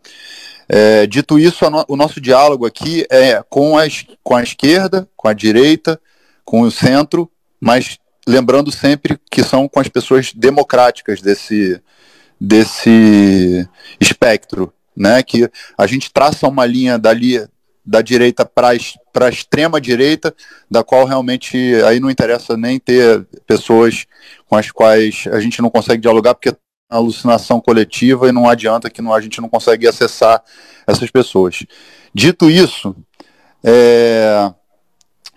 É, 0.67 1.05
dito 1.05 1.37
isso, 1.37 1.69
no, 1.69 1.85
o 1.87 1.95
nosso 1.95 2.19
diálogo 2.19 2.65
aqui 2.65 3.05
é 3.11 3.43
com 3.47 3.77
a, 3.77 3.83
com 4.23 4.35
a 4.35 4.41
esquerda, 4.41 5.07
com 5.15 5.27
a 5.27 5.33
direita, 5.33 6.01
com 6.43 6.61
o 6.61 6.71
centro, 6.71 7.29
mas 7.61 7.99
lembrando 8.29 8.71
sempre 8.71 9.19
que 9.29 9.43
são 9.43 9.67
com 9.67 9.79
as 9.79 9.87
pessoas 9.87 10.31
democráticas 10.33 11.19
desse, 11.19 11.81
desse 12.39 13.67
espectro, 13.99 14.71
né? 14.95 15.23
Que 15.23 15.49
a 15.75 15.87
gente 15.87 16.13
traça 16.13 16.47
uma 16.47 16.65
linha 16.65 16.99
dali 16.99 17.43
da 17.83 18.03
direita 18.03 18.45
para 18.45 18.69
a 18.69 19.29
extrema 19.29 19.81
direita, 19.81 20.33
da 20.69 20.83
qual 20.83 21.05
realmente 21.05 21.57
aí 21.87 21.99
não 21.99 22.11
interessa 22.11 22.55
nem 22.55 22.77
ter 22.77 23.25
pessoas 23.47 24.05
com 24.47 24.55
as 24.55 24.69
quais 24.69 25.25
a 25.31 25.39
gente 25.39 25.59
não 25.59 25.71
consegue 25.71 26.01
dialogar, 26.01 26.35
porque 26.35 26.55
alucinação 26.87 27.59
coletiva 27.59 28.29
e 28.29 28.31
não 28.31 28.47
adianta 28.47 28.89
que 28.89 29.01
não, 29.01 29.13
a 29.13 29.21
gente 29.21 29.41
não 29.41 29.49
consegue 29.49 29.87
acessar 29.87 30.43
essas 30.85 31.09
pessoas. 31.09 31.63
Dito 32.13 32.49
isso, 32.49 32.95
é, 33.63 34.51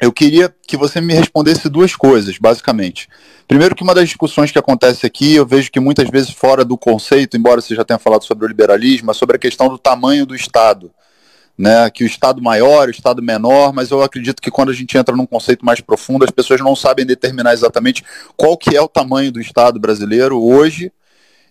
eu 0.02 0.12
queria 0.12 0.52
que 0.66 0.76
você 0.76 1.00
me 1.00 1.14
respondesse 1.14 1.68
duas 1.68 1.94
coisas, 1.94 2.36
basicamente. 2.36 3.08
Primeiro 3.46 3.72
que 3.72 3.84
uma 3.84 3.94
das 3.94 4.08
discussões 4.08 4.50
que 4.50 4.58
acontece 4.58 5.06
aqui, 5.06 5.36
eu 5.36 5.46
vejo 5.46 5.70
que 5.70 5.78
muitas 5.78 6.10
vezes 6.10 6.30
fora 6.30 6.64
do 6.64 6.76
conceito, 6.76 7.36
embora 7.36 7.60
você 7.60 7.72
já 7.72 7.84
tenha 7.84 8.00
falado 8.00 8.24
sobre 8.24 8.44
o 8.44 8.48
liberalismo, 8.48 9.12
é 9.12 9.14
sobre 9.14 9.36
a 9.36 9.38
questão 9.38 9.68
do 9.68 9.78
tamanho 9.78 10.26
do 10.26 10.34
Estado. 10.34 10.90
Né, 11.56 11.88
que 11.90 12.02
o 12.02 12.06
Estado 12.06 12.42
maior, 12.42 12.88
o 12.88 12.90
Estado 12.90 13.22
menor, 13.22 13.72
mas 13.72 13.90
eu 13.90 14.02
acredito 14.02 14.42
que 14.42 14.50
quando 14.50 14.70
a 14.70 14.74
gente 14.74 14.96
entra 14.98 15.14
num 15.14 15.26
conceito 15.26 15.64
mais 15.64 15.80
profundo, 15.80 16.24
as 16.24 16.30
pessoas 16.30 16.60
não 16.60 16.74
sabem 16.74 17.06
determinar 17.06 17.52
exatamente 17.52 18.02
qual 18.36 18.56
que 18.56 18.74
é 18.74 18.80
o 18.80 18.88
tamanho 18.88 19.30
do 19.30 19.40
Estado 19.40 19.78
brasileiro 19.78 20.42
hoje 20.42 20.90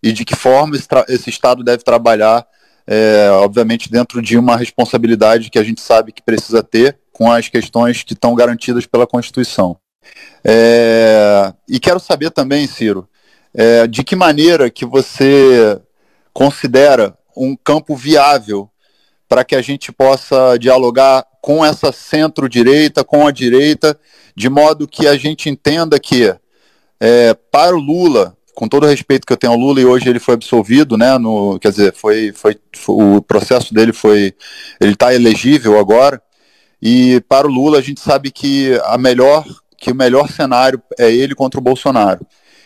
e 0.03 0.11
de 0.11 0.25
que 0.25 0.35
forma 0.35 0.75
esse, 0.75 0.87
esse 1.07 1.29
Estado 1.29 1.63
deve 1.63 1.83
trabalhar, 1.83 2.45
é, 2.85 3.29
obviamente, 3.31 3.89
dentro 3.89 4.21
de 4.21 4.37
uma 4.37 4.57
responsabilidade 4.57 5.51
que 5.51 5.59
a 5.59 5.63
gente 5.63 5.79
sabe 5.79 6.11
que 6.11 6.21
precisa 6.21 6.61
ter 6.61 6.97
com 7.21 7.31
as 7.31 7.47
questões 7.47 8.01
que 8.01 8.13
estão 8.13 8.33
garantidas 8.33 8.87
pela 8.87 9.05
Constituição. 9.05 9.77
É, 10.43 11.53
e 11.69 11.79
quero 11.79 11.99
saber 11.99 12.31
também, 12.31 12.65
Ciro, 12.65 13.07
é, 13.53 13.85
de 13.85 14.03
que 14.03 14.15
maneira 14.15 14.71
que 14.71 14.87
você 14.87 15.79
considera 16.33 17.15
um 17.37 17.55
campo 17.55 17.95
viável 17.95 18.67
para 19.29 19.43
que 19.43 19.55
a 19.55 19.61
gente 19.61 19.91
possa 19.91 20.57
dialogar 20.57 21.23
com 21.43 21.63
essa 21.63 21.91
centro-direita, 21.91 23.03
com 23.03 23.27
a 23.27 23.31
direita, 23.31 23.95
de 24.35 24.49
modo 24.49 24.87
que 24.87 25.05
a 25.05 25.15
gente 25.15 25.47
entenda 25.47 25.99
que, 25.99 26.35
é, 26.99 27.35
para 27.51 27.75
o 27.75 27.79
Lula, 27.79 28.35
com 28.55 28.67
todo 28.67 28.85
o 28.85 28.89
respeito 28.89 29.27
que 29.27 29.33
eu 29.33 29.37
tenho 29.37 29.53
ao 29.53 29.59
Lula, 29.59 29.79
e 29.79 29.85
hoje 29.85 30.09
ele 30.09 30.19
foi 30.19 30.33
absolvido, 30.33 30.97
né? 30.97 31.19
No, 31.19 31.59
quer 31.59 31.69
dizer, 31.69 31.93
foi, 31.93 32.31
foi, 32.33 32.57
foi 32.75 32.95
o 33.17 33.21
processo 33.21 33.75
dele 33.75 33.93
foi. 33.93 34.33
Ele 34.79 34.93
está 34.93 35.13
elegível 35.13 35.77
agora. 35.77 36.19
E 36.81 37.21
para 37.29 37.47
o 37.47 37.51
Lula 37.51 37.77
a 37.77 37.81
gente 37.81 37.99
sabe 37.99 38.31
que 38.31 38.79
a 38.85 38.97
melhor, 38.97 39.45
que 39.77 39.91
o 39.91 39.95
melhor 39.95 40.29
cenário 40.29 40.81
é 40.97 41.11
ele 41.11 41.35
contra 41.35 41.59
o 41.59 41.63
Bolsonaro. 41.63 42.25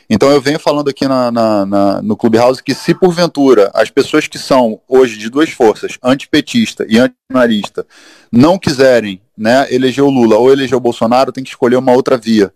Então 0.10 0.30
eu 0.30 0.40
venho 0.40 0.60
falando 0.60 0.90
aqui 0.90 1.08
na, 1.08 1.32
na, 1.32 1.66
na, 1.66 2.02
no 2.02 2.16
Clubhouse 2.16 2.62
que 2.62 2.76
se 2.76 2.94
porventura 2.94 3.72
as 3.74 3.90
pessoas 3.90 4.28
que 4.28 4.38
são 4.38 4.80
hoje 4.88 5.18
de 5.18 5.30
duas 5.30 5.50
forças, 5.50 5.98
antipetista 6.04 6.86
e 6.88 7.00
antimarista, 7.00 7.86
não 8.32 8.58
quiserem 8.60 9.20
né, 9.36 9.68
eleger 9.74 10.04
o 10.04 10.10
Lula 10.10 10.38
ou 10.38 10.52
eleger 10.52 10.78
o 10.78 10.82
Bolsonaro, 10.82 11.32
tem 11.32 11.44
que 11.44 11.50
escolher 11.50 11.78
uma 11.78 11.92
outra 11.92 12.18
via 12.18 12.54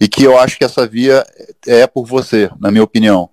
e 0.00 0.08
que 0.08 0.24
eu 0.24 0.38
acho 0.38 0.58
que 0.58 0.64
essa 0.64 0.86
via 0.86 1.24
é 1.66 1.86
por 1.86 2.06
você, 2.06 2.50
na 2.60 2.70
minha 2.70 2.84
opinião. 2.84 3.30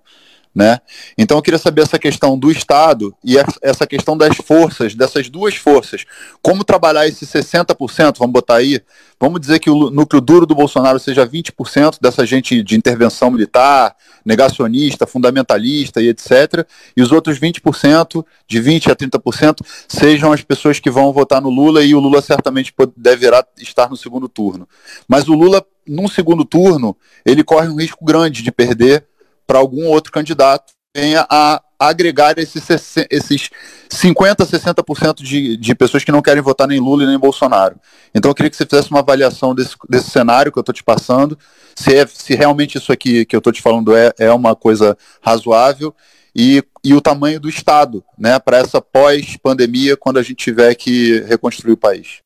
Né? 0.54 0.78
Então 1.16 1.38
eu 1.38 1.42
queria 1.42 1.58
saber 1.58 1.80
essa 1.80 1.98
questão 1.98 2.38
do 2.38 2.50
Estado 2.50 3.14
e 3.24 3.36
essa 3.62 3.86
questão 3.86 4.14
das 4.14 4.36
forças, 4.36 4.94
dessas 4.94 5.30
duas 5.30 5.54
forças. 5.54 6.04
Como 6.42 6.62
trabalhar 6.62 7.08
esse 7.08 7.24
60%, 7.24 8.18
vamos 8.18 8.34
botar 8.34 8.56
aí, 8.56 8.82
vamos 9.18 9.40
dizer 9.40 9.60
que 9.60 9.70
o 9.70 9.90
núcleo 9.90 10.20
duro 10.20 10.44
do 10.44 10.54
Bolsonaro 10.54 10.98
seja 10.98 11.26
20% 11.26 11.96
dessa 12.02 12.26
gente 12.26 12.62
de 12.62 12.76
intervenção 12.76 13.30
militar, 13.30 13.96
negacionista, 14.26 15.06
fundamentalista 15.06 16.02
e 16.02 16.08
etc. 16.08 16.66
E 16.94 17.00
os 17.00 17.12
outros 17.12 17.40
20%, 17.40 18.22
de 18.46 18.60
20% 18.60 18.90
a 18.90 18.96
30%, 18.96 19.60
sejam 19.88 20.32
as 20.32 20.42
pessoas 20.42 20.78
que 20.78 20.90
vão 20.90 21.14
votar 21.14 21.40
no 21.40 21.48
Lula 21.48 21.82
e 21.82 21.94
o 21.94 22.00
Lula 22.00 22.20
certamente 22.20 22.74
deverá 22.94 23.42
estar 23.58 23.88
no 23.88 23.96
segundo 23.96 24.28
turno. 24.28 24.68
Mas 25.08 25.28
o 25.28 25.32
Lula, 25.32 25.64
num 25.86 26.08
segundo 26.08 26.44
turno, 26.44 26.94
ele 27.24 27.42
corre 27.42 27.68
um 27.68 27.76
risco 27.76 28.04
grande 28.04 28.42
de 28.42 28.52
perder 28.52 29.06
para 29.46 29.58
algum 29.58 29.86
outro 29.86 30.12
candidato 30.12 30.72
venha 30.94 31.26
a 31.28 31.62
agregar 31.78 32.38
esses, 32.38 32.62
esses 33.10 33.50
50%, 33.90 34.36
60% 34.36 35.22
de, 35.22 35.56
de 35.56 35.74
pessoas 35.74 36.04
que 36.04 36.12
não 36.12 36.22
querem 36.22 36.42
votar 36.42 36.68
nem 36.68 36.78
Lula 36.78 37.02
e 37.02 37.06
nem 37.06 37.18
Bolsonaro. 37.18 37.76
Então 38.14 38.30
eu 38.30 38.34
queria 38.34 38.50
que 38.50 38.56
você 38.56 38.66
fizesse 38.66 38.90
uma 38.90 39.00
avaliação 39.00 39.54
desse, 39.54 39.74
desse 39.88 40.10
cenário 40.10 40.52
que 40.52 40.58
eu 40.58 40.60
estou 40.62 40.74
te 40.74 40.84
passando, 40.84 41.36
se, 41.74 41.94
é, 41.94 42.06
se 42.06 42.34
realmente 42.34 42.78
isso 42.78 42.92
aqui 42.92 43.24
que 43.24 43.34
eu 43.34 43.38
estou 43.38 43.52
te 43.52 43.62
falando 43.62 43.96
é, 43.96 44.12
é 44.18 44.30
uma 44.32 44.54
coisa 44.54 44.96
razoável 45.20 45.94
e, 46.34 46.62
e 46.84 46.94
o 46.94 47.00
tamanho 47.00 47.40
do 47.40 47.48
Estado 47.48 48.04
né, 48.18 48.38
para 48.38 48.58
essa 48.58 48.80
pós-pandemia, 48.80 49.96
quando 49.96 50.18
a 50.18 50.22
gente 50.22 50.36
tiver 50.36 50.74
que 50.74 51.20
reconstruir 51.22 51.72
o 51.72 51.76
país. 51.76 52.20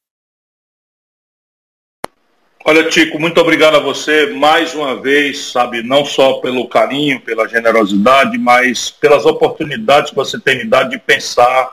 Olha, 2.68 2.82
Tico, 2.88 3.16
muito 3.20 3.40
obrigado 3.40 3.76
a 3.76 3.78
você 3.78 4.26
mais 4.26 4.74
uma 4.74 5.00
vez, 5.00 5.52
sabe, 5.52 5.84
não 5.84 6.04
só 6.04 6.40
pelo 6.40 6.66
carinho, 6.66 7.20
pela 7.20 7.46
generosidade, 7.46 8.36
mas 8.38 8.90
pelas 8.90 9.24
oportunidades 9.24 10.10
que 10.10 10.16
você 10.16 10.36
tem 10.36 10.58
me 10.58 10.64
dado 10.64 10.90
de 10.90 10.98
pensar, 10.98 11.70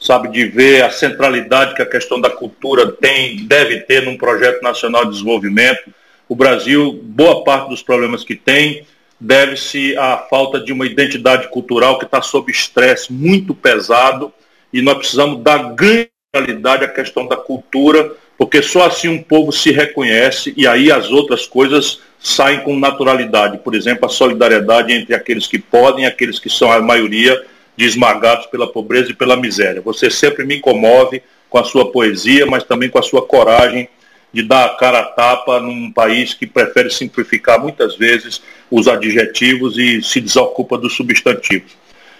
sabe, 0.00 0.28
de 0.28 0.46
ver 0.46 0.82
a 0.82 0.90
centralidade 0.90 1.74
que 1.74 1.82
a 1.82 1.86
questão 1.86 2.18
da 2.18 2.30
cultura 2.30 2.90
tem, 2.90 3.46
deve 3.46 3.80
ter 3.80 4.06
num 4.06 4.16
projeto 4.16 4.62
nacional 4.62 5.04
de 5.04 5.10
desenvolvimento. 5.10 5.92
O 6.26 6.34
Brasil, 6.34 6.98
boa 7.02 7.44
parte 7.44 7.68
dos 7.68 7.82
problemas 7.82 8.24
que 8.24 8.34
tem, 8.34 8.86
deve-se 9.20 9.94
à 9.98 10.16
falta 10.16 10.58
de 10.58 10.72
uma 10.72 10.86
identidade 10.86 11.48
cultural 11.48 11.98
que 11.98 12.06
está 12.06 12.22
sob 12.22 12.50
estresse 12.50 13.12
muito 13.12 13.54
pesado 13.54 14.32
e 14.72 14.80
nós 14.80 14.96
precisamos 14.96 15.42
dar 15.42 15.74
grande 15.74 16.08
qualidade 16.32 16.82
à 16.82 16.88
questão 16.88 17.28
da 17.28 17.36
cultura 17.36 18.10
porque 18.36 18.62
só 18.62 18.86
assim 18.86 19.08
um 19.08 19.22
povo 19.22 19.52
se 19.52 19.70
reconhece 19.70 20.52
e 20.56 20.66
aí 20.66 20.90
as 20.90 21.10
outras 21.10 21.46
coisas 21.46 22.00
saem 22.18 22.60
com 22.60 22.78
naturalidade. 22.78 23.58
Por 23.58 23.74
exemplo, 23.74 24.06
a 24.06 24.08
solidariedade 24.08 24.92
entre 24.92 25.14
aqueles 25.14 25.46
que 25.46 25.58
podem 25.58 26.04
e 26.04 26.06
aqueles 26.06 26.38
que 26.38 26.50
são 26.50 26.72
a 26.72 26.80
maioria 26.80 27.40
de 27.76 27.84
esmagados 27.84 28.46
pela 28.46 28.66
pobreza 28.66 29.10
e 29.10 29.14
pela 29.14 29.36
miséria. 29.36 29.80
Você 29.82 30.10
sempre 30.10 30.44
me 30.44 30.60
comove 30.60 31.22
com 31.50 31.58
a 31.58 31.64
sua 31.64 31.90
poesia, 31.92 32.46
mas 32.46 32.64
também 32.64 32.88
com 32.88 32.98
a 32.98 33.02
sua 33.02 33.22
coragem 33.22 33.88
de 34.32 34.42
dar 34.42 34.64
a 34.64 34.68
cara 34.70 35.00
a 35.00 35.04
tapa 35.04 35.60
num 35.60 35.92
país 35.92 36.34
que 36.34 36.46
prefere 36.46 36.90
simplificar 36.90 37.60
muitas 37.60 37.96
vezes 37.96 38.42
os 38.68 38.88
adjetivos 38.88 39.78
e 39.78 40.02
se 40.02 40.20
desocupa 40.20 40.76
dos 40.76 40.96
substantivos. 40.96 41.72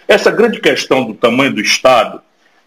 Essa 0.07 0.31
grande 0.31 0.61
questão 0.61 1.05
do 1.05 1.15
tamanho 1.15 1.53
do 1.53 1.61
Estado, 1.61 2.21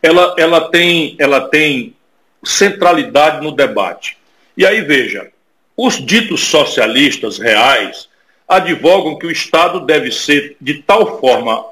ela, 0.04 0.36
ela, 0.38 0.70
tem, 0.70 1.16
ela 1.18 1.42
tem 1.42 1.96
centralidade 2.44 3.44
no 3.44 3.52
debate. 3.52 4.18
E 4.56 4.66
aí 4.66 4.82
veja, 4.82 5.30
os 5.76 6.04
ditos 6.04 6.46
socialistas 6.46 7.38
reais 7.38 8.10
advogam 8.48 9.18
que 9.18 9.28
o 9.28 9.32
Estado 9.32 9.82
deve 9.82 10.12
ser 10.12 10.56
de 10.60 10.76
tal 10.76 11.20
forma 11.20 11.66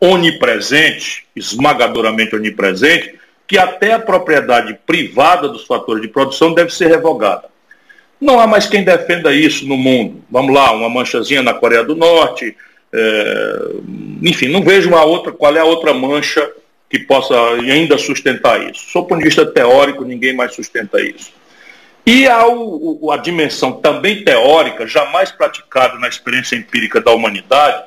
onipresente, 0.00 1.24
esmagadoramente 1.34 2.36
onipresente, 2.36 3.18
que 3.46 3.58
até 3.58 3.92
a 3.92 3.98
propriedade 3.98 4.78
privada 4.86 5.48
dos 5.48 5.66
fatores 5.66 6.02
de 6.02 6.08
produção 6.08 6.52
deve 6.52 6.72
ser 6.74 6.88
revogada. 6.88 7.48
Não 8.20 8.38
há 8.38 8.46
mais 8.46 8.66
quem 8.66 8.84
defenda 8.84 9.34
isso 9.34 9.66
no 9.66 9.76
mundo. 9.76 10.22
Vamos 10.30 10.54
lá, 10.54 10.72
uma 10.72 10.88
manchazinha 10.88 11.42
na 11.42 11.54
Coreia 11.54 11.84
do 11.84 11.96
Norte, 11.96 12.56
é... 12.92 13.58
enfim, 14.22 14.48
não 14.48 14.62
vejo 14.62 14.88
uma 14.88 15.04
outra, 15.04 15.32
qual 15.32 15.54
é 15.56 15.60
a 15.60 15.64
outra 15.64 15.92
mancha 15.92 16.48
que 16.88 16.98
possa 17.00 17.34
ainda 17.54 17.98
sustentar 17.98 18.60
isso. 18.70 18.86
Do 18.86 19.04
ponto 19.04 19.18
de 19.18 19.24
vista 19.24 19.44
teórico, 19.46 20.04
ninguém 20.04 20.34
mais 20.34 20.54
sustenta 20.54 21.00
isso. 21.00 21.32
E 22.06 22.28
há 22.28 22.46
o, 22.46 23.10
a 23.10 23.16
dimensão 23.16 23.72
também 23.72 24.22
teórica, 24.22 24.86
jamais 24.86 25.32
praticada 25.32 25.98
na 25.98 26.06
experiência 26.06 26.54
empírica 26.54 27.00
da 27.00 27.10
humanidade, 27.12 27.82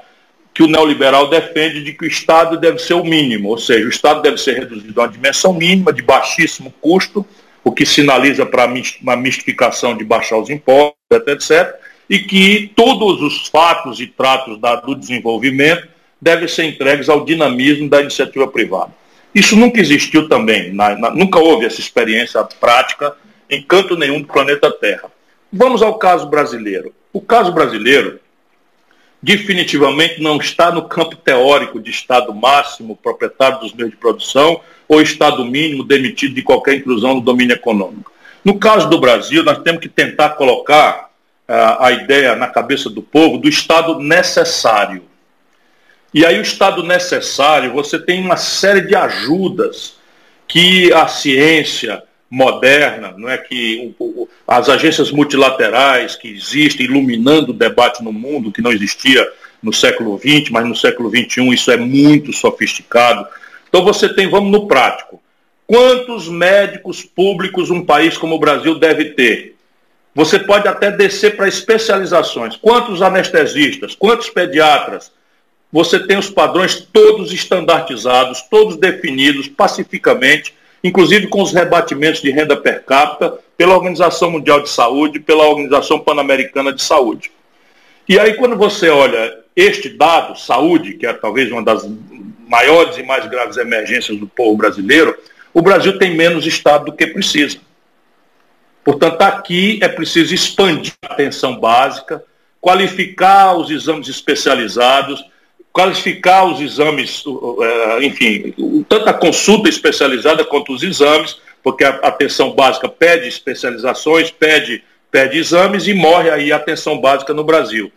que 0.54 0.64
o 0.64 0.68
neoliberal 0.68 1.30
defende 1.30 1.84
de 1.84 1.93
que 1.93 2.06
o 2.06 2.08
Estado 2.08 2.58
deve 2.58 2.80
ser 2.80 2.95
o 2.95 3.04
mínimo, 3.04 3.50
ou 3.50 3.60
seja, 3.60 3.86
o 3.86 3.89
Estado 3.89 4.24
deve 4.24 4.39
ser 4.39 4.58
reduzido 4.58 5.00
a 5.00 5.04
uma 5.04 5.12
dimensão 5.12 5.54
mínima, 5.54 5.93
de 5.93 6.02
baixíssimo 6.02 6.74
custo, 6.82 7.24
o 7.64 7.72
que 7.72 7.86
sinaliza 7.86 8.43
para 8.43 8.66
uma 9.02 9.16
mistificação 9.16 9.95
de 9.95 10.04
baixar 10.04 10.38
os 10.38 10.50
impostos, 10.50 10.98
etc., 11.12 11.76
e 12.10 12.20
que 12.20 12.72
todos 12.76 13.22
os 13.22 13.48
fatos 13.50 14.00
e 14.00 14.08
tratos 14.08 14.60
da, 14.60 14.78
do 14.78 14.95
desenvolvimento 14.95 15.88
devem 16.22 16.47
ser 16.47 16.65
entregues 16.65 17.09
ao 17.09 17.26
dinamismo 17.26 17.89
da 17.89 18.01
iniciativa 18.01 18.47
privada. 18.47 18.91
Isso 19.34 19.55
nunca 19.55 19.80
existiu 19.80 20.28
também, 20.28 20.74
na, 20.74 20.95
na, 20.95 21.11
nunca 21.11 21.39
houve 21.39 21.65
essa 21.65 21.80
experiência 21.80 22.43
prática 22.59 23.15
em 23.49 23.61
canto 23.61 23.95
nenhum 23.95 24.22
do 24.22 24.28
planeta 24.28 24.72
Terra. 24.72 25.11
Vamos 25.51 25.82
ao 25.82 25.97
caso 25.97 26.28
brasileiro. 26.28 26.93
O 27.13 27.22
caso 27.22 27.51
brasileiro 27.51 28.20
definitivamente 29.22 30.22
não 30.22 30.38
está 30.38 30.72
no 30.72 30.88
campo 30.88 31.15
teórico 31.15 31.80
de 31.80 31.89
Estado 31.89 32.34
máximo, 32.34 32.95
proprietário 32.95 33.59
dos 33.59 33.74
meios 33.74 33.91
de 33.91 33.97
produção, 33.97 34.61
ou 34.88 35.01
Estado 35.01 35.43
mínimo 35.43 35.84
demitido 35.84 36.34
de 36.34 36.41
qualquer 36.41 36.76
inclusão 36.76 37.15
no 37.15 37.22
domínio 37.22 37.55
econômico. 37.55 38.11
No 38.43 38.57
caso 38.59 38.89
do 38.89 38.99
Brasil, 38.99 39.43
nós 39.43 39.57
temos 39.59 39.82
que 39.82 39.89
tentar 39.89 40.30
colocar 40.32 41.09
uh, 41.47 41.84
a 41.84 41.91
ideia 41.91 42.36
na 42.36 42.47
cabeça 42.47 42.89
do 42.89 43.01
povo 43.01 43.38
do 43.38 43.49
Estado 43.49 43.99
necessário. 43.99 45.03
E 46.14 46.26
aí 46.26 46.39
o 46.39 46.41
estado 46.41 46.84
necessário, 46.84 47.74
você 47.74 47.99
tem 47.99 48.22
uma 48.22 48.38
série 48.38 48.82
de 48.82 48.95
ajudas 48.95 49.97
que 50.47 50.91
a 50.93 51.08
ciência 51.08 52.01
moderna, 52.30 53.14
não 53.18 53.30
é 53.30 53.38
que 53.38 53.93
as 54.47 54.70
agências 54.70 55.12
multilaterais 55.12 56.16
que 56.16 56.30
existem 56.30 56.86
iluminando 56.86 57.51
o 57.51 57.55
debate 57.55 58.03
no 58.03 58.12
mundo, 58.12 58.51
que 58.51 58.62
não 58.62 58.72
existia 58.72 59.28
no 59.62 59.74
século 59.74 60.18
XX, 60.18 60.49
mas 60.49 60.66
no 60.66 60.76
século 60.76 61.10
XXI 61.10 61.53
isso 61.53 61.72
é 61.72 61.78
muito 61.78 62.34
sofisticado. 62.34 63.28
Então 63.68 63.84
você 63.84 64.10
tem, 64.10 64.30
vamos 64.30 64.51
no 64.51 64.68
prático, 64.68 65.22
quantos 65.66 66.28
médicos 66.28 67.03
públicos 67.03 67.70
um 67.70 67.86
país 67.86 68.18
como 68.18 68.36
o 68.36 68.39
Brasil 68.39 68.76
deve 68.76 69.05
ter? 69.12 69.55
Você 70.16 70.39
pode 70.39 70.68
até 70.68 70.89
descer 70.89 71.36
para 71.36 71.47
especializações. 71.47 72.55
Quantos 72.55 73.01
anestesistas, 73.01 73.93
quantos 73.93 74.30
pediatras, 74.30 75.12
você 75.72 75.99
tem 75.99 76.18
os 76.18 76.30
padrões 76.30 76.76
todos 76.76 77.32
estandartizados, 77.34 78.41
todos 78.43 78.78
definidos 78.78 79.47
pacificamente, 79.47 80.53
inclusive 80.84 81.28
com 81.28 81.41
os 81.41 81.53
rebatimentos 81.53 82.22
de 82.22 82.32
renda 82.32 82.55
per 82.55 82.84
capita 82.84 83.38
pela 83.57 83.76
Organização 83.76 84.32
Mundial 84.32 84.61
de 84.61 84.70
Saúde, 84.70 85.20
pela 85.20 85.47
Organização 85.47 85.99
Pan-Americana 85.99 86.72
de 86.72 86.82
Saúde. 86.82 87.32
E 88.07 88.18
aí, 88.18 88.36
quando 88.36 88.55
você 88.55 88.89
olha 88.89 89.39
este 89.55 89.89
dado, 89.89 90.39
saúde, 90.39 90.93
que 90.93 91.05
é 91.05 91.11
talvez 91.11 91.51
uma 91.51 91.63
das 91.63 91.86
maiores 92.47 92.97
e 92.97 93.03
mais 93.03 93.28
graves 93.28 93.57
emergências 93.57 94.18
do 94.18 94.28
povo 94.28 94.55
brasileiro, 94.55 95.18
o 95.53 95.61
Brasil 95.61 95.97
tem 95.97 96.15
menos 96.15 96.45
Estado 96.45 96.86
do 96.86 96.93
que 96.93 97.07
precisa. 97.07 97.57
Portanto, 98.86 99.22
aqui 99.24 99.80
é 99.82 99.89
preciso 99.89 100.34
expandir 100.34 100.93
a 101.03 101.13
atenção 101.13 101.59
básica, 101.59 102.24
qualificar 102.61 103.57
os 103.57 103.70
exames 103.70 104.07
especializados, 104.07 105.26
qualificar 105.78 106.43
os 106.45 106.59
exames, 106.59 107.23
é, 107.61 108.03
enfim, 108.03 108.51
tanto 108.89 109.07
a 109.07 109.13
consulta 109.13 109.69
especializada 109.69 110.43
quanto 110.43 110.73
os 110.73 110.82
exames, 110.82 111.39
porque 111.61 111.84
a 111.84 111.89
atenção 111.89 112.55
básica 112.55 112.89
pede 112.89 113.28
especializações, 113.28 114.32
pede, 114.32 114.84
pede 115.11 115.38
exames 115.38 115.86
e 115.86 115.93
morre 115.93 116.32
aí 116.32 116.51
a 116.51 116.55
atenção 116.55 116.99
básica 116.99 117.32
no 117.32 117.43
Brasil. 117.43 117.91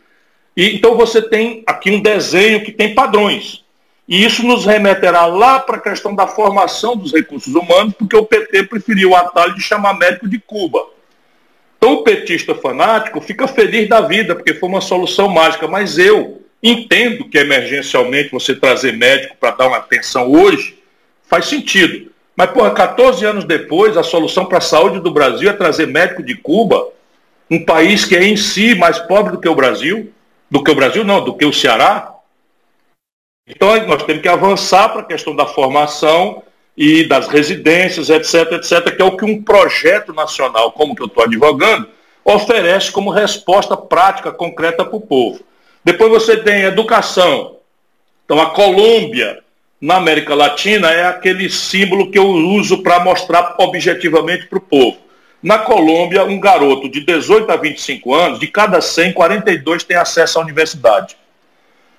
E, 0.54 0.76
então 0.76 0.94
você 0.94 1.22
tem 1.22 1.62
aqui 1.66 1.90
um 1.90 2.02
desenho 2.02 2.62
que 2.62 2.70
tem 2.70 2.94
padrões. 2.94 3.64
E 4.06 4.26
isso 4.26 4.42
nos 4.42 4.66
remeterá 4.66 5.24
lá 5.24 5.58
para 5.58 5.78
a 5.78 5.80
questão 5.80 6.14
da 6.14 6.26
formação 6.26 6.94
dos 6.94 7.14
recursos 7.14 7.54
humanos, 7.54 7.94
porque 7.98 8.14
o 8.14 8.26
PT 8.26 8.64
preferiu 8.64 9.12
o 9.12 9.16
atalho 9.16 9.54
de 9.54 9.62
chamar 9.62 9.94
médico 9.94 10.28
de 10.28 10.38
Cuba. 10.38 10.84
Então 11.78 11.94
o 11.94 12.02
petista 12.02 12.54
fanático 12.54 13.22
fica 13.22 13.48
feliz 13.48 13.88
da 13.88 14.02
vida, 14.02 14.34
porque 14.34 14.52
foi 14.52 14.68
uma 14.68 14.82
solução 14.82 15.30
mágica, 15.30 15.66
mas 15.66 15.96
eu, 15.96 16.39
Entendo 16.62 17.28
que 17.28 17.38
emergencialmente 17.38 18.30
você 18.30 18.54
trazer 18.54 18.92
médico 18.92 19.36
para 19.38 19.52
dar 19.52 19.68
uma 19.68 19.78
atenção 19.78 20.30
hoje 20.30 20.78
faz 21.22 21.46
sentido. 21.46 22.10
Mas, 22.36 22.50
porra, 22.50 22.70
14 22.70 23.24
anos 23.24 23.44
depois, 23.44 23.96
a 23.96 24.02
solução 24.02 24.46
para 24.46 24.58
a 24.58 24.62
saúde 24.62 25.00
do 25.00 25.10
Brasil 25.10 25.48
é 25.48 25.52
trazer 25.52 25.86
médico 25.86 26.22
de 26.22 26.34
Cuba, 26.34 26.88
um 27.50 27.64
país 27.64 28.04
que 28.04 28.16
é 28.16 28.24
em 28.24 28.36
si 28.36 28.74
mais 28.74 28.98
pobre 28.98 29.32
do 29.32 29.40
que 29.40 29.48
o 29.48 29.54
Brasil, 29.54 30.12
do 30.50 30.62
que 30.62 30.70
o 30.70 30.74
Brasil 30.74 31.04
não, 31.04 31.24
do 31.24 31.34
que 31.34 31.44
o 31.44 31.52
Ceará. 31.52 32.14
Então 33.46 33.86
nós 33.86 34.02
temos 34.04 34.22
que 34.22 34.28
avançar 34.28 34.90
para 34.90 35.02
a 35.02 35.04
questão 35.04 35.34
da 35.34 35.46
formação 35.46 36.42
e 36.76 37.04
das 37.04 37.28
residências, 37.28 38.08
etc, 38.08 38.52
etc, 38.52 38.94
que 38.94 39.02
é 39.02 39.04
o 39.04 39.16
que 39.16 39.24
um 39.24 39.42
projeto 39.42 40.12
nacional, 40.12 40.72
como 40.72 40.94
que 40.94 41.02
eu 41.02 41.06
estou 41.06 41.24
advogando, 41.24 41.88
oferece 42.24 42.92
como 42.92 43.10
resposta 43.10 43.76
prática, 43.76 44.30
concreta 44.30 44.84
para 44.84 44.96
o 44.96 45.00
povo. 45.00 45.40
Depois 45.84 46.10
você 46.10 46.36
tem 46.36 46.62
educação. 46.62 47.56
Então 48.24 48.40
a 48.40 48.50
Colômbia, 48.50 49.42
na 49.80 49.96
América 49.96 50.34
Latina, 50.34 50.90
é 50.90 51.06
aquele 51.06 51.48
símbolo 51.48 52.10
que 52.10 52.18
eu 52.18 52.26
uso 52.26 52.82
para 52.82 53.00
mostrar 53.00 53.56
objetivamente 53.58 54.46
para 54.46 54.58
o 54.58 54.62
povo. 54.62 54.98
Na 55.42 55.58
Colômbia, 55.58 56.24
um 56.24 56.38
garoto 56.38 56.88
de 56.88 57.00
18 57.00 57.50
a 57.50 57.56
25 57.56 58.14
anos, 58.14 58.38
de 58.38 58.46
cada 58.46 58.80
100, 58.80 59.14
42 59.14 59.84
tem 59.84 59.96
acesso 59.96 60.38
à 60.38 60.42
universidade. 60.42 61.16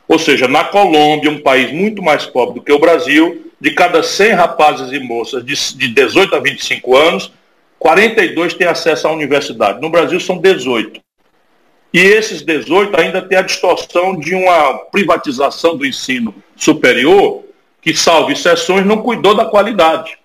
Ou 0.08 0.20
seja, 0.20 0.48
na 0.48 0.64
Colômbia, 0.64 1.32
um 1.32 1.40
país 1.40 1.72
muito 1.72 2.04
mais 2.04 2.26
pobre 2.26 2.56
do 2.56 2.62
que 2.62 2.72
o 2.72 2.80
Brasil, 2.80 3.52
de 3.60 3.72
cada 3.72 4.04
100 4.04 4.34
rapazes 4.34 4.92
e 4.92 5.00
moças 5.00 5.44
de, 5.44 5.56
de 5.76 5.88
18 5.88 6.36
a 6.36 6.40
25 6.40 6.96
anos, 6.96 7.32
42 7.80 8.54
têm 8.54 8.68
acesso 8.68 9.08
à 9.08 9.12
universidade. 9.12 9.82
No 9.82 9.90
Brasil 9.90 10.20
são 10.20 10.38
18. 10.38 11.02
E 11.94 12.00
esses 12.00 12.42
18 12.42 12.98
ainda 12.98 13.22
têm 13.22 13.38
a 13.38 13.42
distorção 13.42 14.18
de 14.18 14.34
uma 14.34 14.80
privatização 14.92 15.76
do 15.76 15.86
ensino 15.86 16.34
superior, 16.56 17.44
que, 17.82 17.94
salvo 17.94 18.32
exceções, 18.32 18.86
não 18.86 19.02
cuidou 19.02 19.36
da 19.36 19.46
qualidade. 19.46 20.18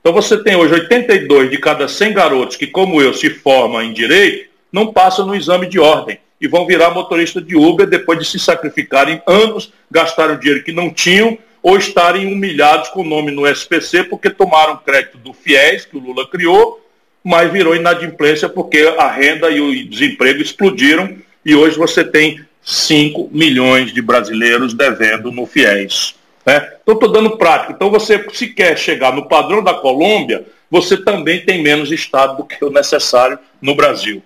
Então 0.00 0.12
você 0.12 0.36
tem 0.42 0.54
hoje 0.54 0.74
82 0.74 1.50
de 1.50 1.56
cada 1.56 1.88
100 1.88 2.12
garotos 2.12 2.56
que, 2.56 2.66
como 2.66 3.00
eu, 3.00 3.14
se 3.14 3.30
formam 3.30 3.82
em 3.82 3.92
direito, 3.92 4.50
não 4.70 4.92
passam 4.92 5.24
no 5.24 5.34
exame 5.34 5.66
de 5.66 5.78
ordem 5.78 6.18
e 6.38 6.46
vão 6.46 6.66
virar 6.66 6.90
motorista 6.90 7.40
de 7.40 7.56
Uber 7.56 7.86
depois 7.86 8.18
de 8.18 8.26
se 8.26 8.38
sacrificarem 8.38 9.22
anos, 9.26 9.72
gastarem 9.90 10.38
dinheiro 10.38 10.62
que 10.62 10.72
não 10.72 10.90
tinham 10.90 11.38
ou 11.62 11.78
estarem 11.78 12.30
humilhados 12.30 12.90
com 12.90 13.00
o 13.00 13.08
nome 13.08 13.30
no 13.30 13.46
SPC 13.46 14.04
porque 14.04 14.28
tomaram 14.28 14.76
crédito 14.76 15.16
do 15.16 15.32
FIES, 15.32 15.86
que 15.86 15.96
o 15.96 16.00
Lula 16.00 16.28
criou, 16.28 16.83
mas 17.24 17.50
virou 17.50 17.74
inadimplência 17.74 18.48
porque 18.48 18.94
a 18.98 19.08
renda 19.08 19.50
e 19.50 19.60
o 19.60 19.88
desemprego 19.88 20.42
explodiram 20.42 21.16
e 21.44 21.54
hoje 21.54 21.78
você 21.78 22.04
tem 22.04 22.44
5 22.62 23.30
milhões 23.32 23.92
de 23.92 24.02
brasileiros 24.02 24.74
devendo 24.74 25.32
no 25.32 25.46
FIES. 25.46 26.14
Né? 26.44 26.72
Então, 26.82 26.94
estou 26.94 27.10
dando 27.10 27.36
prática. 27.36 27.72
Então, 27.72 27.90
você, 27.90 28.24
se 28.32 28.48
quer 28.48 28.76
chegar 28.78 29.14
no 29.14 29.26
padrão 29.26 29.62
da 29.62 29.74
Colômbia, 29.74 30.46
você 30.70 30.96
também 30.96 31.44
tem 31.44 31.62
menos 31.62 31.90
Estado 31.90 32.36
do 32.36 32.44
que 32.44 32.62
o 32.64 32.70
necessário 32.70 33.38
no 33.60 33.74
Brasil. 33.74 34.22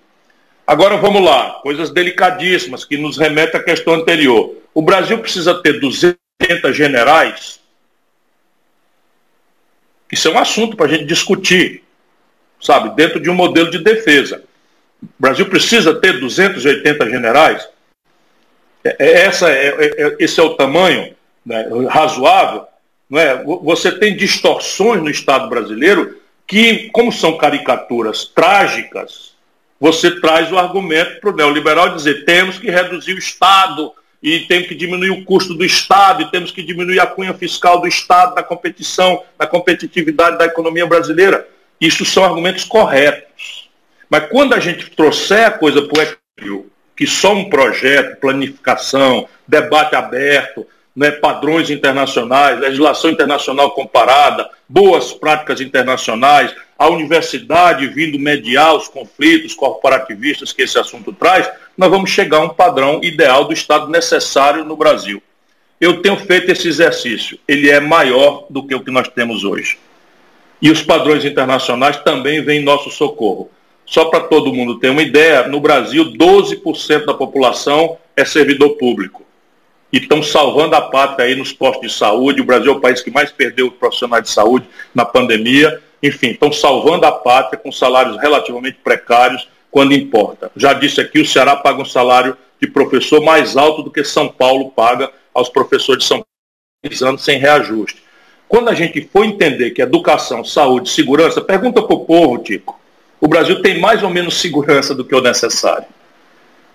Agora 0.66 0.98
vamos 0.98 1.22
lá, 1.22 1.60
coisas 1.62 1.90
delicadíssimas 1.90 2.84
que 2.84 2.98
nos 2.98 3.16
remetem 3.16 3.58
à 3.58 3.64
questão 3.64 3.94
anterior. 3.94 4.54
O 4.74 4.82
Brasil 4.82 5.18
precisa 5.18 5.54
ter 5.54 5.80
200 5.80 6.18
generais? 6.76 7.58
Isso 10.12 10.28
é 10.28 10.30
um 10.30 10.38
assunto 10.38 10.76
para 10.76 10.86
a 10.86 10.88
gente 10.88 11.04
discutir, 11.04 11.82
sabe, 12.60 12.94
dentro 12.96 13.20
de 13.20 13.30
um 13.30 13.34
modelo 13.34 13.70
de 13.70 13.78
defesa. 13.78 14.42
O 15.02 15.08
Brasil 15.18 15.46
precisa 15.46 15.94
ter 15.94 16.18
280 16.18 17.08
generais? 17.08 17.68
É, 18.84 18.96
é, 18.98 19.12
essa 19.26 19.50
é, 19.50 19.68
é, 19.68 20.16
esse 20.18 20.38
é 20.40 20.42
o 20.42 20.54
tamanho 20.54 21.14
né, 21.44 21.68
razoável? 21.88 22.64
Não 23.08 23.18
é? 23.18 23.42
Você 23.44 23.92
tem 23.92 24.16
distorções 24.16 25.02
no 25.02 25.10
Estado 25.10 25.48
brasileiro 25.48 26.18
que, 26.46 26.88
como 26.92 27.12
são 27.12 27.36
caricaturas 27.36 28.24
trágicas, 28.24 29.34
você 29.80 30.20
traz 30.20 30.50
o 30.50 30.58
argumento 30.58 31.20
para 31.20 31.30
o 31.30 31.36
neoliberal 31.36 31.94
dizer 31.94 32.24
temos 32.24 32.58
que 32.58 32.70
reduzir 32.70 33.14
o 33.14 33.18
Estado 33.18 33.92
e 34.22 34.40
temos 34.40 34.66
que 34.66 34.74
diminuir 34.74 35.10
o 35.10 35.24
custo 35.24 35.54
do 35.54 35.64
Estado 35.64 36.22
e 36.22 36.30
temos 36.30 36.50
que 36.50 36.62
diminuir 36.62 36.98
a 36.98 37.06
cunha 37.06 37.32
fiscal 37.32 37.80
do 37.80 37.86
Estado 37.86 38.34
na 38.34 38.42
competição, 38.42 39.22
na 39.38 39.46
competitividade 39.46 40.38
da 40.38 40.46
economia 40.46 40.86
brasileira. 40.86 41.46
Isso 41.80 42.04
são 42.04 42.24
argumentos 42.24 42.64
corretos. 42.64 43.68
Mas 44.10 44.28
quando 44.28 44.54
a 44.54 44.60
gente 44.60 44.90
trouxer 44.90 45.46
a 45.46 45.50
coisa 45.50 45.82
para 45.82 45.98
o 45.98 46.02
equilíbrio, 46.02 46.70
que 46.96 47.06
só 47.06 47.32
um 47.32 47.48
projeto, 47.48 48.18
planificação, 48.20 49.28
debate 49.46 49.94
aberto, 49.94 50.66
né, 50.96 51.12
padrões 51.12 51.70
internacionais, 51.70 52.58
legislação 52.58 53.10
internacional 53.10 53.70
comparada, 53.70 54.50
boas 54.68 55.12
práticas 55.12 55.60
internacionais, 55.60 56.52
a 56.76 56.88
universidade 56.88 57.86
vindo 57.86 58.18
mediar 58.18 58.74
os 58.74 58.88
conflitos 58.88 59.54
corporativistas 59.54 60.52
que 60.52 60.62
esse 60.62 60.76
assunto 60.76 61.12
traz, 61.12 61.48
nós 61.76 61.88
vamos 61.88 62.10
chegar 62.10 62.38
a 62.38 62.44
um 62.46 62.48
padrão 62.48 62.98
ideal 63.00 63.44
do 63.44 63.52
Estado 63.52 63.88
necessário 63.88 64.64
no 64.64 64.76
Brasil. 64.76 65.22
Eu 65.80 66.02
tenho 66.02 66.16
feito 66.16 66.50
esse 66.50 66.66
exercício, 66.66 67.38
ele 67.46 67.70
é 67.70 67.78
maior 67.78 68.46
do 68.50 68.66
que 68.66 68.74
o 68.74 68.80
que 68.80 68.90
nós 68.90 69.06
temos 69.06 69.44
hoje. 69.44 69.78
E 70.60 70.70
os 70.70 70.82
padrões 70.82 71.24
internacionais 71.24 71.96
também 71.98 72.42
vêm 72.42 72.60
em 72.60 72.64
nosso 72.64 72.90
socorro. 72.90 73.50
Só 73.86 74.06
para 74.06 74.20
todo 74.20 74.52
mundo 74.52 74.78
ter 74.78 74.90
uma 74.90 75.02
ideia, 75.02 75.48
no 75.48 75.60
Brasil, 75.60 76.12
12% 76.12 77.06
da 77.06 77.14
população 77.14 77.96
é 78.16 78.24
servidor 78.24 78.76
público 78.76 79.24
e 79.92 79.98
estão 79.98 80.22
salvando 80.22 80.74
a 80.74 80.82
pátria 80.82 81.26
aí 81.26 81.34
nos 81.34 81.52
postos 81.52 81.90
de 81.90 81.96
saúde. 81.96 82.40
O 82.40 82.44
Brasil 82.44 82.72
é 82.72 82.76
o 82.76 82.80
país 82.80 83.00
que 83.00 83.10
mais 83.10 83.30
perdeu 83.30 83.70
profissionais 83.70 84.24
de 84.24 84.30
saúde 84.30 84.66
na 84.94 85.04
pandemia. 85.04 85.80
Enfim, 86.02 86.28
estão 86.28 86.52
salvando 86.52 87.06
a 87.06 87.12
pátria 87.12 87.58
com 87.58 87.72
salários 87.72 88.18
relativamente 88.18 88.78
precários 88.84 89.48
quando 89.70 89.94
importa. 89.94 90.50
Já 90.56 90.72
disse 90.72 91.00
aqui, 91.00 91.20
o 91.20 91.26
Ceará 91.26 91.56
paga 91.56 91.80
um 91.80 91.86
salário 91.86 92.36
de 92.60 92.68
professor 92.68 93.22
mais 93.22 93.56
alto 93.56 93.82
do 93.82 93.90
que 93.90 94.04
São 94.04 94.28
Paulo 94.28 94.70
paga 94.70 95.10
aos 95.32 95.48
professores 95.48 96.02
de 96.02 96.08
São 96.08 96.18
Paulo, 96.18 97.08
anos 97.10 97.24
sem 97.24 97.38
reajuste. 97.38 98.02
Quando 98.48 98.70
a 98.70 98.74
gente 98.74 99.06
for 99.12 99.24
entender 99.24 99.70
que 99.70 99.82
educação, 99.82 100.42
saúde, 100.42 100.90
segurança, 100.90 101.40
pergunta 101.40 101.82
para 101.82 101.94
o 101.94 102.04
povo, 102.04 102.38
Tico, 102.38 102.80
o 103.20 103.28
Brasil 103.28 103.60
tem 103.60 103.78
mais 103.78 104.02
ou 104.02 104.08
menos 104.08 104.40
segurança 104.40 104.94
do 104.94 105.04
que 105.04 105.14
o 105.14 105.20
necessário. 105.20 105.86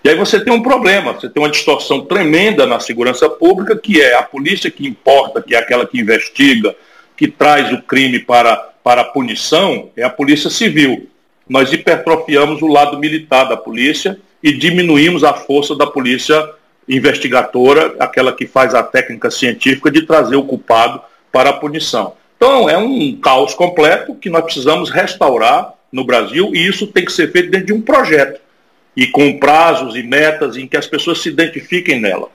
E 0.04 0.08
aí 0.08 0.14
você 0.14 0.38
tem 0.38 0.52
um 0.52 0.62
problema, 0.62 1.14
você 1.14 1.28
tem 1.28 1.42
uma 1.42 1.48
distorção 1.48 2.04
tremenda 2.04 2.66
na 2.66 2.78
segurança 2.78 3.28
pública, 3.28 3.76
que 3.76 4.00
é 4.00 4.14
a 4.14 4.22
polícia 4.22 4.70
que 4.70 4.86
importa, 4.86 5.42
que 5.42 5.54
é 5.54 5.58
aquela 5.58 5.86
que 5.86 5.98
investiga, 5.98 6.76
que 7.16 7.26
traz 7.26 7.72
o 7.72 7.82
crime 7.82 8.20
para, 8.20 8.54
para 8.84 9.00
a 9.00 9.04
punição, 9.04 9.90
é 9.96 10.04
a 10.04 10.10
polícia 10.10 10.50
civil. 10.50 11.08
Nós 11.48 11.72
hipertrofiamos 11.72 12.62
o 12.62 12.66
lado 12.68 12.98
militar 12.98 13.44
da 13.44 13.56
polícia 13.56 14.18
e 14.42 14.52
diminuímos 14.52 15.24
a 15.24 15.32
força 15.32 15.74
da 15.74 15.86
polícia 15.86 16.50
investigadora, 16.86 17.94
aquela 17.98 18.32
que 18.32 18.46
faz 18.46 18.74
a 18.74 18.82
técnica 18.82 19.30
científica 19.30 19.90
de 19.90 20.02
trazer 20.02 20.36
o 20.36 20.44
culpado 20.44 21.00
para 21.34 21.50
a 21.50 21.54
punição. 21.54 22.14
Então, 22.36 22.70
é 22.70 22.78
um 22.78 23.16
caos 23.16 23.54
completo 23.54 24.14
que 24.14 24.30
nós 24.30 24.44
precisamos 24.44 24.88
restaurar 24.88 25.74
no 25.90 26.04
Brasil 26.04 26.54
e 26.54 26.64
isso 26.64 26.86
tem 26.86 27.04
que 27.04 27.10
ser 27.10 27.32
feito 27.32 27.50
dentro 27.50 27.66
de 27.66 27.72
um 27.72 27.80
projeto 27.80 28.40
e 28.96 29.08
com 29.08 29.40
prazos 29.40 29.96
e 29.96 30.02
metas 30.04 30.56
em 30.56 30.68
que 30.68 30.76
as 30.76 30.86
pessoas 30.86 31.20
se 31.20 31.28
identifiquem 31.28 32.00
nela. 32.00 32.30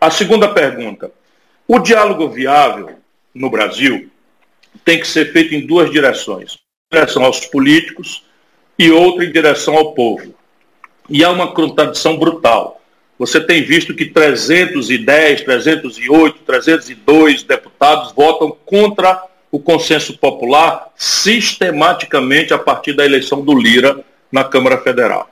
A 0.00 0.10
segunda 0.10 0.48
pergunta: 0.48 1.10
o 1.68 1.78
diálogo 1.78 2.30
viável 2.30 2.92
no 3.34 3.50
Brasil 3.50 4.10
tem 4.86 4.98
que 4.98 5.06
ser 5.06 5.30
feito 5.30 5.54
em 5.54 5.66
duas 5.66 5.90
direções: 5.90 6.54
em 6.54 6.96
direção 6.96 7.24
aos 7.24 7.44
políticos 7.44 8.24
e 8.78 8.90
outra 8.90 9.22
em 9.22 9.32
direção 9.32 9.76
ao 9.76 9.92
povo. 9.92 10.34
E 11.10 11.22
há 11.22 11.30
uma 11.30 11.52
contradição 11.52 12.16
brutal. 12.16 12.73
Você 13.18 13.40
tem 13.40 13.62
visto 13.62 13.94
que 13.94 14.06
310, 14.06 15.42
308, 15.42 16.40
302 16.44 17.42
deputados 17.42 18.12
votam 18.12 18.56
contra 18.64 19.22
o 19.50 19.58
consenso 19.58 20.18
popular 20.18 20.92
sistematicamente 20.96 22.52
a 22.52 22.58
partir 22.58 22.92
da 22.92 23.04
eleição 23.04 23.40
do 23.40 23.56
Lira 23.56 24.04
na 24.32 24.42
Câmara 24.42 24.78
Federal 24.78 25.30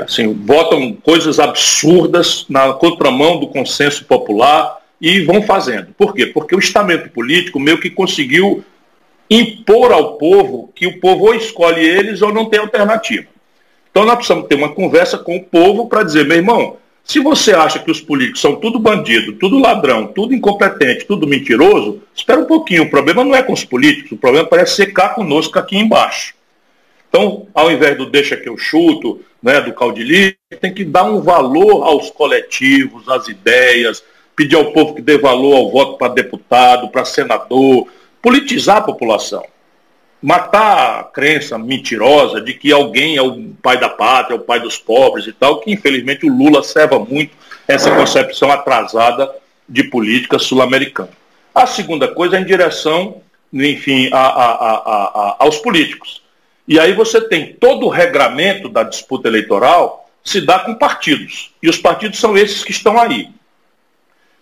assim, 0.00 0.32
votam 0.32 0.92
coisas 0.92 1.38
absurdas 1.38 2.46
na 2.48 2.72
contramão 2.72 3.38
do 3.38 3.46
consenso 3.46 4.04
popular 4.04 4.78
e 5.00 5.20
vão 5.20 5.42
fazendo. 5.42 5.94
Por 5.96 6.14
quê? 6.14 6.26
Porque 6.26 6.56
o 6.56 6.58
estamento 6.58 7.10
político 7.10 7.60
meio 7.60 7.78
que 7.78 7.90
conseguiu 7.90 8.64
impor 9.30 9.92
ao 9.92 10.16
povo 10.16 10.72
que 10.74 10.86
o 10.86 10.98
povo 10.98 11.26
ou 11.26 11.34
escolhe 11.34 11.84
eles 11.84 12.22
ou 12.22 12.32
não 12.32 12.46
tem 12.46 12.58
alternativa. 12.58 13.26
Então 13.96 14.04
nós 14.04 14.16
precisamos 14.16 14.46
ter 14.46 14.56
uma 14.56 14.68
conversa 14.68 15.16
com 15.16 15.38
o 15.38 15.42
povo 15.42 15.88
para 15.88 16.02
dizer, 16.02 16.26
meu 16.26 16.36
irmão, 16.36 16.76
se 17.02 17.18
você 17.18 17.54
acha 17.54 17.78
que 17.78 17.90
os 17.90 17.98
políticos 17.98 18.42
são 18.42 18.56
tudo 18.56 18.78
bandido, 18.78 19.32
tudo 19.32 19.58
ladrão, 19.58 20.06
tudo 20.06 20.34
incompetente, 20.34 21.06
tudo 21.06 21.26
mentiroso, 21.26 22.02
espera 22.14 22.38
um 22.38 22.44
pouquinho. 22.44 22.82
O 22.82 22.90
problema 22.90 23.24
não 23.24 23.34
é 23.34 23.42
com 23.42 23.54
os 23.54 23.64
políticos, 23.64 24.12
o 24.12 24.18
problema 24.18 24.46
parece 24.46 24.76
ser 24.76 24.92
cá 24.92 25.08
conosco 25.08 25.58
aqui 25.58 25.78
embaixo. 25.78 26.34
Então, 27.08 27.46
ao 27.54 27.72
invés 27.72 27.96
do 27.96 28.04
deixa 28.04 28.36
que 28.36 28.50
eu 28.50 28.58
chuto, 28.58 29.22
né, 29.42 29.62
do 29.62 29.72
caudilho, 29.72 30.36
tem 30.60 30.74
que 30.74 30.84
dar 30.84 31.04
um 31.04 31.22
valor 31.22 31.82
aos 31.84 32.10
coletivos, 32.10 33.08
às 33.08 33.28
ideias, 33.28 34.04
pedir 34.36 34.56
ao 34.56 34.72
povo 34.72 34.94
que 34.94 35.00
dê 35.00 35.16
valor 35.16 35.56
ao 35.56 35.70
voto 35.70 35.96
para 35.96 36.12
deputado, 36.12 36.90
para 36.90 37.06
senador, 37.06 37.88
politizar 38.20 38.76
a 38.76 38.82
população. 38.82 39.42
Matar 40.22 41.00
a 41.00 41.04
crença 41.04 41.58
mentirosa 41.58 42.40
de 42.40 42.54
que 42.54 42.72
alguém 42.72 43.16
é 43.16 43.22
o 43.22 43.50
pai 43.62 43.78
da 43.78 43.88
pátria, 43.88 44.34
é 44.34 44.38
o 44.38 44.42
pai 44.42 44.60
dos 44.60 44.78
pobres 44.78 45.26
e 45.26 45.32
tal, 45.32 45.60
que 45.60 45.70
infelizmente 45.70 46.26
o 46.26 46.34
Lula 46.34 46.62
serva 46.62 46.98
muito 46.98 47.34
essa 47.68 47.94
concepção 47.94 48.50
atrasada 48.50 49.30
de 49.68 49.84
política 49.84 50.38
sul-americana. 50.38 51.10
A 51.54 51.66
segunda 51.66 52.08
coisa 52.08 52.36
é 52.36 52.40
em 52.40 52.44
direção, 52.44 53.20
enfim, 53.52 54.08
a, 54.12 54.18
a, 54.18 54.52
a, 54.52 55.36
aos 55.40 55.58
políticos. 55.58 56.22
E 56.68 56.78
aí 56.80 56.92
você 56.92 57.20
tem 57.20 57.54
todo 57.54 57.86
o 57.86 57.90
regramento 57.90 58.68
da 58.68 58.82
disputa 58.82 59.28
eleitoral 59.28 60.08
se 60.24 60.40
dá 60.40 60.58
com 60.58 60.74
partidos. 60.74 61.54
E 61.62 61.68
os 61.68 61.78
partidos 61.78 62.18
são 62.18 62.36
esses 62.36 62.64
que 62.64 62.72
estão 62.72 62.98
aí. 62.98 63.30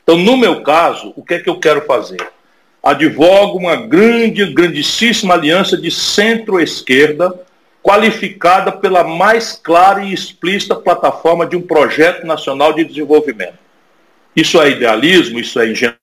Então, 0.03 0.17
no 0.17 0.37
meu 0.37 0.63
caso, 0.63 1.13
o 1.15 1.25
que 1.25 1.35
é 1.35 1.39
que 1.39 1.49
eu 1.49 1.61
quero 1.61 1.85
fazer? 1.87 2.27
Advogo 2.85 3.57
uma 3.57 3.77
grande, 3.77 4.45
grandíssima 4.53 5.33
aliança 5.33 5.75
de 5.75 5.91
centro-esquerda, 5.91 7.33
qualificada 7.83 8.71
pela 8.71 9.03
mais 9.03 9.53
clara 9.53 10.05
e 10.05 10.13
explícita 10.13 10.75
plataforma 10.75 11.47
de 11.47 11.57
um 11.57 11.63
projeto 11.63 12.27
nacional 12.27 12.75
de 12.75 12.85
desenvolvimento. 12.85 13.59
Isso 14.37 14.61
é 14.61 14.69
idealismo, 14.69 15.41
isso 15.41 15.59
é 15.59 15.71
engenharia, 15.71 15.99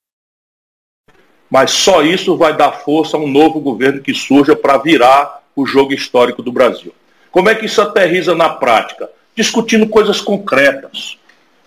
mas 1.47 1.69
só 1.69 2.01
isso 2.01 2.36
vai 2.36 2.57
dar 2.57 2.71
força 2.71 3.15
a 3.15 3.19
um 3.19 3.27
novo 3.27 3.59
governo 3.59 4.01
que 4.01 4.13
surja 4.13 4.55
para 4.55 4.79
virar 4.79 5.43
o 5.55 5.67
jogo 5.67 5.93
histórico 5.93 6.41
do 6.41 6.51
Brasil. 6.51 6.95
Como 7.29 7.47
é 7.47 7.53
que 7.53 7.67
isso 7.67 7.79
aterriza 7.79 8.34
na 8.34 8.49
prática? 8.49 9.07
Discutindo 9.36 9.88
coisas 9.88 10.19
concretas. 10.19 11.19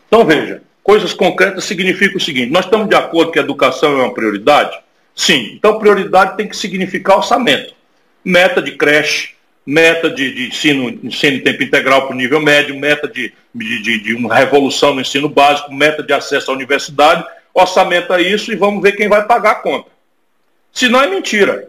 Então 0.08 0.24
veja, 0.24 0.60
coisas 0.82 1.12
concretas 1.12 1.64
significa 1.64 2.16
o 2.16 2.20
seguinte, 2.20 2.50
nós 2.50 2.64
estamos 2.64 2.88
de 2.88 2.96
acordo 2.96 3.30
que 3.30 3.38
a 3.38 3.42
educação 3.42 3.92
é 3.92 4.02
uma 4.02 4.14
prioridade? 4.14 4.83
Sim. 5.14 5.52
Então 5.54 5.78
prioridade 5.78 6.36
tem 6.36 6.48
que 6.48 6.56
significar 6.56 7.18
orçamento. 7.18 7.74
Meta 8.24 8.60
de 8.60 8.72
creche, 8.72 9.34
meta 9.66 10.10
de, 10.10 10.34
de 10.34 10.48
ensino, 10.48 10.88
ensino 11.02 11.36
em 11.36 11.40
tempo 11.40 11.62
integral 11.62 12.06
para 12.06 12.14
o 12.14 12.18
nível 12.18 12.40
médio, 12.40 12.78
meta 12.78 13.08
de, 13.08 13.32
de, 13.54 13.98
de, 13.98 14.14
uma 14.14 14.34
revolução 14.34 14.94
no 14.94 15.00
ensino 15.00 15.28
básico, 15.28 15.72
meta 15.72 16.02
de 16.02 16.12
acesso 16.12 16.50
à 16.50 16.54
universidade, 16.54 17.24
orçamenta 17.52 18.20
isso 18.20 18.52
e 18.52 18.56
vamos 18.56 18.82
ver 18.82 18.92
quem 18.92 19.08
vai 19.08 19.24
pagar 19.26 19.52
a 19.52 19.56
conta. 19.56 19.90
Se 20.72 20.88
não 20.88 21.00
é 21.00 21.06
mentira. 21.06 21.68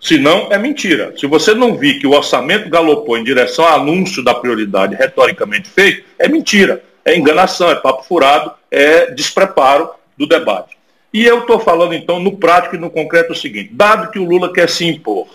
Se 0.00 0.18
não, 0.18 0.50
é 0.50 0.56
mentira. 0.56 1.12
Se 1.18 1.26
você 1.26 1.52
não 1.52 1.76
vir 1.76 1.98
que 1.98 2.06
o 2.06 2.12
orçamento 2.12 2.70
galopou 2.70 3.18
em 3.18 3.24
direção 3.24 3.66
ao 3.66 3.80
anúncio 3.80 4.24
da 4.24 4.34
prioridade 4.34 4.94
retoricamente 4.94 5.68
feito, 5.68 6.04
é 6.18 6.26
mentira. 6.26 6.82
É 7.04 7.16
enganação, 7.16 7.70
é 7.70 7.74
papo 7.74 8.02
furado, 8.04 8.52
é 8.70 9.10
despreparo 9.10 9.90
do 10.16 10.26
debate. 10.26 10.79
E 11.12 11.24
eu 11.24 11.40
estou 11.40 11.58
falando 11.58 11.94
então 11.94 12.20
no 12.20 12.36
prático 12.36 12.76
e 12.76 12.78
no 12.78 12.90
concreto 12.90 13.32
o 13.32 13.36
seguinte, 13.36 13.70
dado 13.72 14.10
que 14.10 14.18
o 14.18 14.24
Lula 14.24 14.52
quer 14.52 14.68
se 14.68 14.84
impor, 14.86 15.26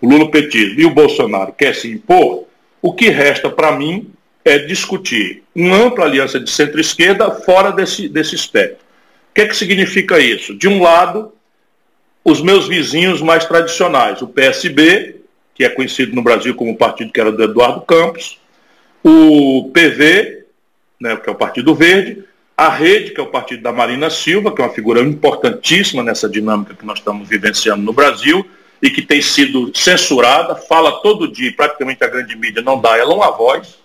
o 0.00 0.08
Lula 0.08 0.30
petismo 0.30 0.80
e 0.80 0.84
o 0.84 0.90
Bolsonaro 0.90 1.52
quer 1.52 1.74
se 1.74 1.90
impor, 1.90 2.44
o 2.82 2.92
que 2.92 3.08
resta 3.08 3.48
para 3.48 3.72
mim 3.72 4.10
é 4.44 4.58
discutir 4.58 5.42
uma 5.54 5.76
ampla 5.76 6.04
aliança 6.04 6.38
de 6.38 6.50
centro-esquerda 6.50 7.30
fora 7.30 7.72
desse, 7.72 8.08
desse 8.08 8.34
espectro. 8.34 8.84
O 9.30 9.34
que, 9.34 9.40
é 9.42 9.46
que 9.46 9.56
significa 9.56 10.18
isso? 10.18 10.54
De 10.54 10.68
um 10.68 10.82
lado, 10.82 11.32
os 12.24 12.40
meus 12.40 12.66
vizinhos 12.66 13.20
mais 13.20 13.44
tradicionais, 13.44 14.22
o 14.22 14.28
PSB, 14.28 15.16
que 15.54 15.64
é 15.64 15.68
conhecido 15.68 16.14
no 16.14 16.22
Brasil 16.22 16.54
como 16.54 16.72
o 16.72 16.76
partido 16.76 17.12
que 17.12 17.20
era 17.20 17.32
do 17.32 17.42
Eduardo 17.42 17.80
Campos, 17.82 18.40
o 19.02 19.70
PV, 19.72 20.44
né, 21.00 21.16
que 21.16 21.28
é 21.28 21.32
o 21.32 21.36
Partido 21.36 21.74
Verde, 21.74 22.24
a 22.56 22.68
Rede, 22.68 23.10
que 23.10 23.20
é 23.20 23.22
o 23.22 23.26
partido 23.26 23.62
da 23.62 23.72
Marina 23.72 24.08
Silva, 24.08 24.54
que 24.54 24.62
é 24.62 24.64
uma 24.64 24.72
figura 24.72 25.00
importantíssima 25.00 26.02
nessa 26.02 26.28
dinâmica 26.28 26.74
que 26.74 26.86
nós 26.86 26.98
estamos 26.98 27.28
vivenciando 27.28 27.82
no 27.82 27.92
Brasil, 27.92 28.48
e 28.80 28.90
que 28.90 29.02
tem 29.02 29.20
sido 29.20 29.70
censurada, 29.74 30.54
fala 30.54 31.00
todo 31.00 31.30
dia, 31.30 31.52
praticamente 31.54 32.02
a 32.04 32.08
grande 32.08 32.36
mídia 32.36 32.62
não 32.62 32.80
dá 32.80 32.96
ela 32.96 33.14
uma 33.14 33.30
voz, 33.30 33.78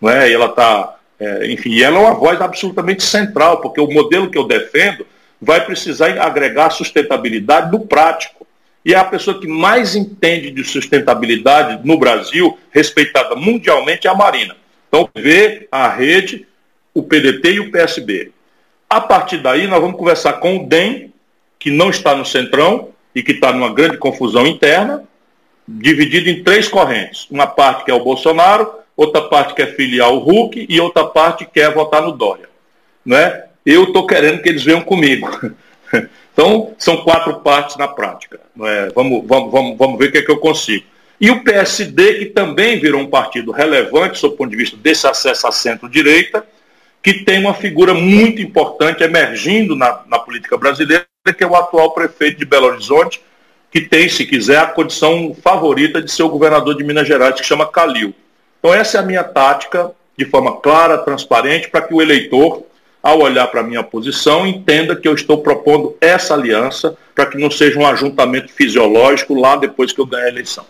não 0.00 0.10
é? 0.10 0.30
e 0.30 0.32
ela 0.32 0.46
está, 0.46 0.96
é, 1.18 1.50
enfim, 1.50 1.80
ela 1.80 1.98
é 1.98 2.00
uma 2.00 2.14
voz 2.14 2.40
absolutamente 2.40 3.02
central, 3.02 3.60
porque 3.60 3.80
o 3.80 3.90
modelo 3.90 4.30
que 4.30 4.38
eu 4.38 4.46
defendo 4.46 5.06
vai 5.40 5.64
precisar 5.64 6.20
agregar 6.20 6.70
sustentabilidade 6.70 7.70
no 7.70 7.80
prático. 7.80 8.46
E 8.84 8.94
é 8.94 8.96
a 8.96 9.04
pessoa 9.04 9.40
que 9.40 9.46
mais 9.46 9.94
entende 9.94 10.50
de 10.50 10.64
sustentabilidade 10.64 11.86
no 11.86 11.98
Brasil, 11.98 12.58
respeitada 12.70 13.36
mundialmente, 13.36 14.06
é 14.06 14.10
a 14.10 14.14
Marina. 14.14 14.56
Então, 14.88 15.08
vê 15.14 15.68
a 15.70 15.88
rede, 15.88 16.47
o 16.98 17.02
PDT 17.04 17.52
e 17.52 17.60
o 17.60 17.70
PSB. 17.70 18.32
A 18.90 19.00
partir 19.00 19.38
daí, 19.38 19.66
nós 19.66 19.80
vamos 19.80 19.96
conversar 19.96 20.34
com 20.34 20.56
o 20.56 20.66
DEM, 20.66 21.12
que 21.58 21.70
não 21.70 21.90
está 21.90 22.14
no 22.14 22.24
Centrão, 22.24 22.88
e 23.14 23.22
que 23.22 23.32
está 23.32 23.52
numa 23.52 23.72
grande 23.72 23.98
confusão 23.98 24.46
interna, 24.46 25.04
dividido 25.66 26.28
em 26.28 26.42
três 26.42 26.68
correntes. 26.68 27.26
Uma 27.30 27.46
parte 27.46 27.84
que 27.84 27.90
é 27.90 27.94
o 27.94 28.02
Bolsonaro, 28.02 28.70
outra 28.96 29.22
parte 29.22 29.54
que 29.54 29.62
é 29.62 29.66
filial 29.66 30.14
ao 30.14 30.18
Hulk 30.18 30.66
e 30.68 30.80
outra 30.80 31.04
parte 31.04 31.44
que 31.44 31.52
quer 31.52 31.72
votar 31.72 32.02
no 32.02 32.12
Dória. 32.12 32.48
Né? 33.04 33.44
Eu 33.64 33.84
estou 33.84 34.06
querendo 34.06 34.42
que 34.42 34.48
eles 34.48 34.64
venham 34.64 34.82
comigo. 34.82 35.28
Então, 36.32 36.72
são 36.78 36.98
quatro 36.98 37.40
partes 37.40 37.76
na 37.76 37.88
prática. 37.88 38.38
É? 38.62 38.92
Vamos, 38.94 39.24
vamos, 39.26 39.50
vamos, 39.50 39.76
vamos 39.76 39.98
ver 39.98 40.08
o 40.08 40.12
que, 40.12 40.18
é 40.18 40.22
que 40.22 40.30
eu 40.30 40.38
consigo. 40.38 40.86
E 41.20 41.32
o 41.32 41.42
PSD, 41.42 42.14
que 42.14 42.26
também 42.26 42.78
virou 42.78 43.00
um 43.00 43.10
partido 43.10 43.50
relevante, 43.50 44.20
sob 44.20 44.34
o 44.34 44.36
ponto 44.36 44.50
de 44.50 44.56
vista 44.56 44.76
desse 44.76 45.04
acesso 45.04 45.48
à 45.48 45.50
centro-direita, 45.50 46.46
que 47.02 47.24
tem 47.24 47.38
uma 47.40 47.54
figura 47.54 47.94
muito 47.94 48.42
importante 48.42 49.02
emergindo 49.02 49.76
na, 49.76 50.02
na 50.06 50.18
política 50.18 50.56
brasileira, 50.56 51.06
que 51.36 51.44
é 51.44 51.46
o 51.46 51.56
atual 51.56 51.92
prefeito 51.92 52.38
de 52.38 52.44
Belo 52.44 52.66
Horizonte, 52.66 53.20
que 53.70 53.82
tem, 53.82 54.08
se 54.08 54.24
quiser, 54.24 54.58
a 54.58 54.66
condição 54.66 55.36
favorita 55.42 56.00
de 56.00 56.10
ser 56.10 56.22
o 56.22 56.28
governador 56.28 56.76
de 56.76 56.84
Minas 56.84 57.06
Gerais, 57.06 57.38
que 57.38 57.46
chama 57.46 57.66
Calil. 57.66 58.14
Então 58.58 58.72
essa 58.72 58.98
é 58.98 59.00
a 59.00 59.04
minha 59.04 59.22
tática, 59.22 59.92
de 60.16 60.24
forma 60.24 60.56
clara, 60.60 60.98
transparente, 60.98 61.68
para 61.68 61.82
que 61.82 61.94
o 61.94 62.02
eleitor, 62.02 62.64
ao 63.02 63.20
olhar 63.20 63.46
para 63.46 63.60
a 63.60 63.64
minha 63.64 63.82
posição, 63.82 64.46
entenda 64.46 64.96
que 64.96 65.06
eu 65.06 65.14
estou 65.14 65.38
propondo 65.38 65.96
essa 66.00 66.34
aliança 66.34 66.96
para 67.14 67.26
que 67.26 67.38
não 67.38 67.50
seja 67.50 67.78
um 67.78 67.86
ajuntamento 67.86 68.52
fisiológico 68.52 69.34
lá 69.34 69.54
depois 69.54 69.92
que 69.92 70.00
eu 70.00 70.06
ganhar 70.06 70.24
a 70.24 70.28
eleição. 70.28 70.66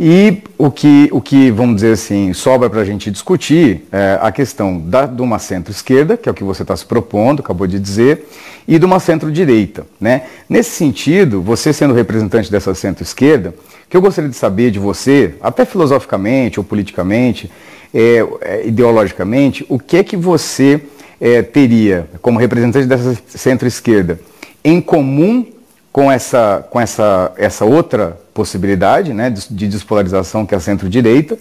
E 0.02 0.42
o 0.58 0.72
que, 0.72 1.10
o 1.12 1.20
que 1.20 1.52
vamos 1.52 1.76
dizer 1.76 1.92
assim, 1.92 2.32
sobra 2.32 2.70
para 2.70 2.80
a 2.80 2.86
gente 2.86 3.12
discutir 3.12 3.86
é 3.92 4.18
a 4.22 4.32
questão 4.32 4.80
da, 4.80 5.06
de 5.06 5.22
uma 5.22 5.40
centro-esquerda, 5.40 6.16
que 6.16 6.30
é 6.30 6.32
o 6.32 6.36
que 6.36 6.42
você 6.44 6.62
está 6.62 6.74
se 6.78 6.86
propondo, 6.86 7.42
acabou 7.42 7.68
de 7.68 7.78
dizer, 7.78 8.26
e 8.66 8.80
de 8.80 8.86
uma 8.86 9.02
centro-direita. 9.02 9.86
Né? 10.00 10.22
Nesse 10.48 10.70
sentido, 10.70 11.42
você 11.42 11.74
sendo 11.74 11.94
representante 11.94 12.50
dessa 12.50 12.74
centro-esquerda, 12.74 13.54
que 13.90 13.98
eu 13.98 14.00
gostaria 14.00 14.30
de 14.30 14.38
saber 14.38 14.72
de 14.72 14.80
você, 14.80 15.36
até 15.42 15.66
filosoficamente 15.66 16.62
ou 16.62 16.64
politicamente, 16.64 17.52
é, 17.94 18.26
é, 18.40 18.68
ideologicamente, 18.68 19.66
o 19.68 19.78
que 19.78 19.98
é 19.98 20.04
que 20.04 20.16
você 20.16 20.80
é, 21.20 21.42
teria, 21.42 22.08
como 22.22 22.40
representante 22.40 22.88
dessa 22.88 23.18
centro-esquerda, 23.28 24.18
em 24.64 24.80
comum 24.80 25.46
com 25.92 26.12
essa, 26.12 26.66
com 26.70 26.80
essa, 26.80 27.32
essa 27.38 27.66
outra 27.66 28.18
possibilidade 28.34 29.14
né, 29.14 29.30
de, 29.30 29.48
de 29.50 29.68
despolarização 29.68 30.46
que 30.46 30.54
é 30.54 30.58
a 30.58 30.62
centro-direita 30.62 31.38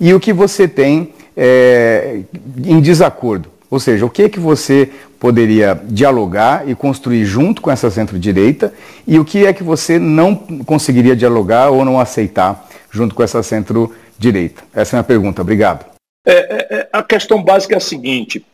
e 0.00 0.14
o 0.14 0.20
que 0.20 0.32
você 0.32 0.66
tem 0.66 1.12
é, 1.36 2.20
em 2.64 2.80
desacordo. 2.80 3.50
Ou 3.70 3.78
seja, 3.78 4.04
o 4.04 4.10
que 4.10 4.22
é 4.22 4.28
que 4.28 4.40
você 4.40 4.90
poderia 5.20 5.80
dialogar 5.84 6.68
e 6.68 6.74
construir 6.74 7.24
junto 7.24 7.62
com 7.62 7.70
essa 7.70 7.88
centro-direita 7.90 8.72
e 9.06 9.18
o 9.18 9.24
que 9.24 9.46
é 9.46 9.52
que 9.52 9.62
você 9.62 9.98
não 9.98 10.34
conseguiria 10.34 11.14
dialogar 11.14 11.70
ou 11.70 11.84
não 11.84 12.00
aceitar 12.00 12.68
junto 12.90 13.14
com 13.14 13.22
essa 13.22 13.42
centro-direita? 13.42 14.62
Essa 14.74 14.96
é 14.96 14.98
a 14.98 14.98
minha 15.00 15.04
pergunta. 15.06 15.42
Obrigado. 15.42 15.84
É, 16.26 16.32
é, 16.32 16.80
é 16.80 16.88
a 16.92 17.02
questão 17.02 17.42
básica 17.42 17.74
é 17.74 17.76
a 17.76 17.80
seguinte: 17.80 18.44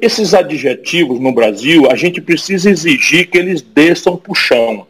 esses 0.00 0.34
adjetivos 0.34 1.20
no 1.20 1.32
Brasil, 1.32 1.90
a 1.90 1.96
gente 1.96 2.20
precisa 2.20 2.70
exigir 2.70 3.28
que 3.30 3.38
eles 3.38 3.60
desçam 3.60 4.16
para 4.16 4.32
o 4.32 4.34
chão. 4.34 4.86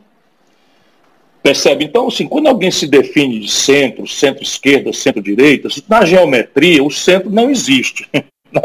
Percebe? 1.42 1.84
Então, 1.84 2.08
assim, 2.08 2.26
quando 2.26 2.48
alguém 2.48 2.70
se 2.70 2.86
define 2.86 3.40
de 3.40 3.50
centro, 3.50 4.06
centro-esquerda, 4.06 4.92
centro-direita, 4.92 5.68
na 5.88 6.04
geometria, 6.04 6.82
o 6.82 6.90
centro 6.90 7.30
não 7.30 7.48
existe. 7.50 8.08
na, 8.52 8.62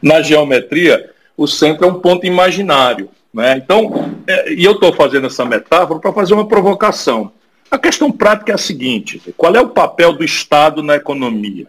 na, 0.00 0.22
geometria, 0.22 1.10
o 1.36 1.46
centro 1.46 1.84
é 1.84 1.88
um 1.88 2.00
ponto 2.00 2.26
imaginário. 2.26 3.10
Né? 3.32 3.60
Então, 3.62 4.14
é, 4.26 4.52
e 4.52 4.64
eu 4.64 4.72
estou 4.72 4.92
fazendo 4.92 5.26
essa 5.26 5.44
metáfora 5.44 6.00
para 6.00 6.12
fazer 6.12 6.34
uma 6.34 6.48
provocação. 6.48 7.32
A 7.70 7.78
questão 7.78 8.10
prática 8.10 8.52
é 8.52 8.54
a 8.54 8.58
seguinte: 8.58 9.20
qual 9.36 9.54
é 9.54 9.60
o 9.60 9.68
papel 9.68 10.12
do 10.12 10.24
Estado 10.24 10.82
na 10.82 10.96
economia? 10.96 11.66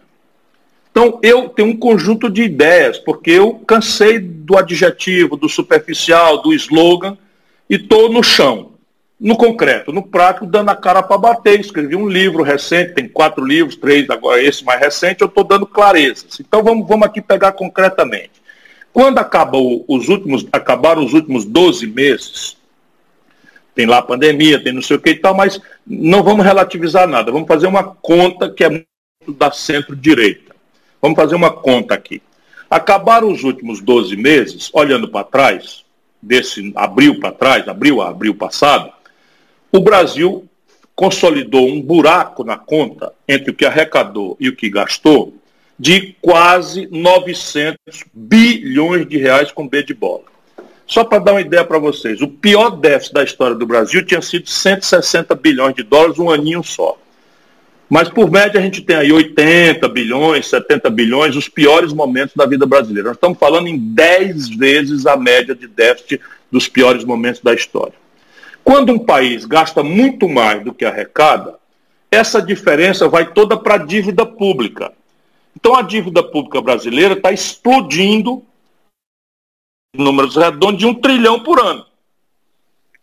Então, 0.90 1.20
eu 1.22 1.48
tenho 1.48 1.68
um 1.68 1.76
conjunto 1.76 2.28
de 2.28 2.42
ideias, 2.42 2.98
porque 2.98 3.30
eu 3.30 3.54
cansei 3.66 4.18
do 4.18 4.56
adjetivo, 4.56 5.36
do 5.36 5.48
superficial, 5.48 6.42
do 6.42 6.52
slogan, 6.52 7.16
e 7.68 7.76
estou 7.76 8.12
no 8.12 8.22
chão, 8.22 8.72
no 9.18 9.36
concreto, 9.36 9.92
no 9.92 10.02
prático, 10.02 10.46
dando 10.46 10.70
a 10.70 10.76
cara 10.76 11.02
para 11.02 11.16
bater. 11.16 11.60
Escrevi 11.60 11.94
um 11.94 12.08
livro 12.08 12.42
recente, 12.42 12.94
tem 12.94 13.08
quatro 13.08 13.44
livros, 13.44 13.76
três, 13.76 14.10
agora 14.10 14.42
esse 14.42 14.64
mais 14.64 14.80
recente, 14.80 15.20
eu 15.20 15.28
estou 15.28 15.44
dando 15.44 15.66
clarezas. 15.66 16.40
Então, 16.40 16.62
vamos, 16.62 16.88
vamos 16.88 17.06
aqui 17.06 17.20
pegar 17.20 17.52
concretamente. 17.52 18.40
Quando 18.92 19.18
acabou 19.18 19.84
os 19.86 20.08
últimos, 20.08 20.44
acabaram 20.50 21.04
os 21.04 21.14
últimos 21.14 21.44
12 21.44 21.86
meses, 21.86 22.56
tem 23.74 23.86
lá 23.86 23.98
a 23.98 24.02
pandemia, 24.02 24.62
tem 24.62 24.72
não 24.72 24.82
sei 24.82 24.96
o 24.96 25.00
que 25.00 25.10
e 25.10 25.14
tal, 25.14 25.34
mas 25.34 25.60
não 25.86 26.24
vamos 26.24 26.44
relativizar 26.44 27.06
nada. 27.06 27.30
Vamos 27.30 27.46
fazer 27.46 27.68
uma 27.68 27.84
conta 27.84 28.50
que 28.50 28.64
é 28.64 28.68
muito 28.68 29.32
da 29.38 29.52
centro-direita. 29.52 30.49
Vamos 31.00 31.16
fazer 31.16 31.34
uma 31.34 31.50
conta 31.50 31.94
aqui. 31.94 32.22
Acabaram 32.68 33.30
os 33.30 33.42
últimos 33.42 33.80
12 33.80 34.16
meses, 34.16 34.70
olhando 34.72 35.08
para 35.08 35.24
trás, 35.24 35.84
desse 36.22 36.72
abril 36.76 37.18
para 37.18 37.32
trás, 37.32 37.66
abril 37.66 38.02
a 38.02 38.10
abril 38.10 38.34
passado, 38.34 38.92
o 39.72 39.80
Brasil 39.80 40.46
consolidou 40.94 41.66
um 41.66 41.80
buraco 41.80 42.44
na 42.44 42.58
conta 42.58 43.12
entre 43.26 43.50
o 43.50 43.54
que 43.54 43.64
arrecadou 43.64 44.36
e 44.38 44.48
o 44.48 44.56
que 44.56 44.68
gastou 44.68 45.34
de 45.78 46.14
quase 46.20 46.86
900 46.90 47.78
bilhões 48.12 49.08
de 49.08 49.16
reais 49.16 49.50
com 49.50 49.66
B 49.66 49.82
de 49.82 49.94
bola. 49.94 50.24
Só 50.86 51.04
para 51.04 51.20
dar 51.20 51.32
uma 51.32 51.40
ideia 51.40 51.64
para 51.64 51.78
vocês, 51.78 52.20
o 52.20 52.28
pior 52.28 52.70
déficit 52.70 53.14
da 53.14 53.24
história 53.24 53.56
do 53.56 53.66
Brasil 53.66 54.04
tinha 54.04 54.20
sido 54.20 54.50
160 54.50 55.34
bilhões 55.36 55.74
de 55.74 55.82
dólares 55.82 56.18
um 56.18 56.28
aninho 56.28 56.62
só. 56.62 56.98
Mas, 57.90 58.08
por 58.08 58.30
média, 58.30 58.60
a 58.60 58.62
gente 58.62 58.82
tem 58.82 58.94
aí 58.94 59.12
80 59.12 59.88
bilhões, 59.88 60.46
70 60.46 60.88
bilhões, 60.90 61.34
os 61.34 61.48
piores 61.48 61.92
momentos 61.92 62.36
da 62.36 62.46
vida 62.46 62.64
brasileira. 62.64 63.08
Nós 63.08 63.16
estamos 63.16 63.36
falando 63.36 63.66
em 63.66 63.76
10 63.76 64.50
vezes 64.50 65.06
a 65.06 65.16
média 65.16 65.56
de 65.56 65.66
déficit 65.66 66.20
dos 66.52 66.68
piores 66.68 67.02
momentos 67.02 67.40
da 67.40 67.52
história. 67.52 67.94
Quando 68.62 68.92
um 68.92 68.98
país 68.98 69.44
gasta 69.44 69.82
muito 69.82 70.28
mais 70.28 70.62
do 70.62 70.72
que 70.72 70.84
arrecada, 70.84 71.58
essa 72.12 72.40
diferença 72.40 73.08
vai 73.08 73.32
toda 73.32 73.56
para 73.56 73.74
a 73.74 73.78
dívida 73.78 74.24
pública. 74.24 74.92
Então, 75.56 75.74
a 75.74 75.82
dívida 75.82 76.22
pública 76.22 76.60
brasileira 76.60 77.14
está 77.14 77.32
explodindo, 77.32 78.44
números 79.96 80.36
redondos, 80.36 80.78
de 80.78 80.86
um 80.86 80.94
trilhão 80.94 81.40
por 81.40 81.58
ano. 81.58 81.84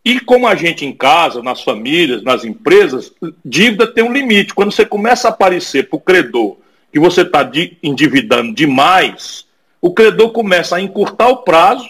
E 0.08 0.18
como 0.20 0.48
a 0.48 0.54
gente 0.54 0.86
em 0.86 0.92
casa, 0.94 1.42
nas 1.42 1.62
famílias, 1.62 2.22
nas 2.22 2.42
empresas, 2.42 3.12
dívida 3.44 3.86
tem 3.86 4.02
um 4.02 4.10
limite. 4.10 4.54
Quando 4.54 4.72
você 4.72 4.86
começa 4.86 5.28
a 5.28 5.30
aparecer 5.30 5.86
para 5.86 5.98
o 5.98 6.00
credor 6.00 6.56
que 6.90 6.98
você 6.98 7.20
está 7.20 7.46
endividando 7.82 8.54
demais, 8.54 9.44
o 9.82 9.92
credor 9.92 10.30
começa 10.30 10.76
a 10.76 10.80
encurtar 10.80 11.28
o 11.28 11.42
prazo, 11.42 11.86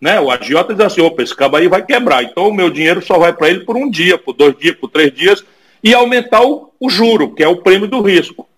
né? 0.00 0.18
O 0.18 0.30
agiota 0.30 0.72
diz 0.72 0.82
assim, 0.82 1.02
opa, 1.02 1.22
esse 1.22 1.36
cabo 1.36 1.58
aí 1.58 1.68
vai 1.68 1.84
quebrar. 1.84 2.24
Então 2.24 2.48
o 2.48 2.54
meu 2.54 2.70
dinheiro 2.70 3.04
só 3.04 3.18
vai 3.18 3.34
para 3.34 3.50
ele 3.50 3.60
por 3.60 3.76
um 3.76 3.90
dia, 3.90 4.16
por 4.16 4.32
dois 4.32 4.56
dias, 4.56 4.76
por 4.76 4.88
três 4.88 5.12
dias, 5.12 5.44
e 5.84 5.92
aumentar 5.92 6.42
o, 6.42 6.72
o 6.80 6.88
juro, 6.88 7.34
que 7.34 7.42
é 7.42 7.48
o 7.48 7.58
prêmio 7.58 7.86
do 7.86 8.00
risco. 8.00 8.48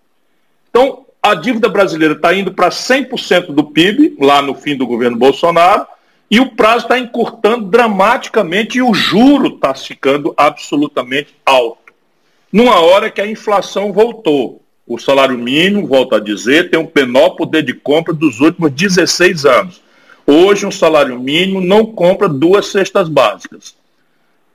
Então, 0.71 1.05
a 1.21 1.35
dívida 1.35 1.69
brasileira 1.69 2.15
está 2.15 2.33
indo 2.33 2.53
para 2.53 2.69
100% 2.69 3.47
do 3.47 3.65
PIB, 3.65 4.17
lá 4.21 4.41
no 4.41 4.55
fim 4.55 4.77
do 4.77 4.87
governo 4.87 5.17
Bolsonaro, 5.17 5.89
e 6.33 6.41
o 6.41 6.47
prazo 6.47 6.87
está 6.87 6.99
encurtando 6.99 7.67
dramaticamente 7.67 8.79
e 8.79 8.83
o 8.83 8.95
juro 8.95 9.49
está 9.49 9.75
ficando 9.75 10.33
absolutamente 10.35 11.35
alto. 11.45 11.93
Numa 12.51 12.81
hora 12.81 13.11
que 13.11 13.21
a 13.21 13.27
inflação 13.27 13.93
voltou. 13.93 14.63
O 14.87 14.99
salário 14.99 15.37
mínimo, 15.37 15.87
volto 15.87 16.15
a 16.15 16.19
dizer, 16.19 16.71
tem 16.71 16.81
um 16.81 16.91
menor 16.97 17.37
poder 17.37 17.63
de 17.63 17.75
compra 17.75 18.15
dos 18.15 18.41
últimos 18.41 18.73
16 18.73 19.45
anos. 19.45 19.83
Hoje, 20.27 20.65
um 20.65 20.71
salário 20.71 21.21
mínimo 21.21 21.61
não 21.61 21.85
compra 21.85 22.31
duas 22.31 22.69
cestas 22.69 23.11
básicas. 23.11 23.75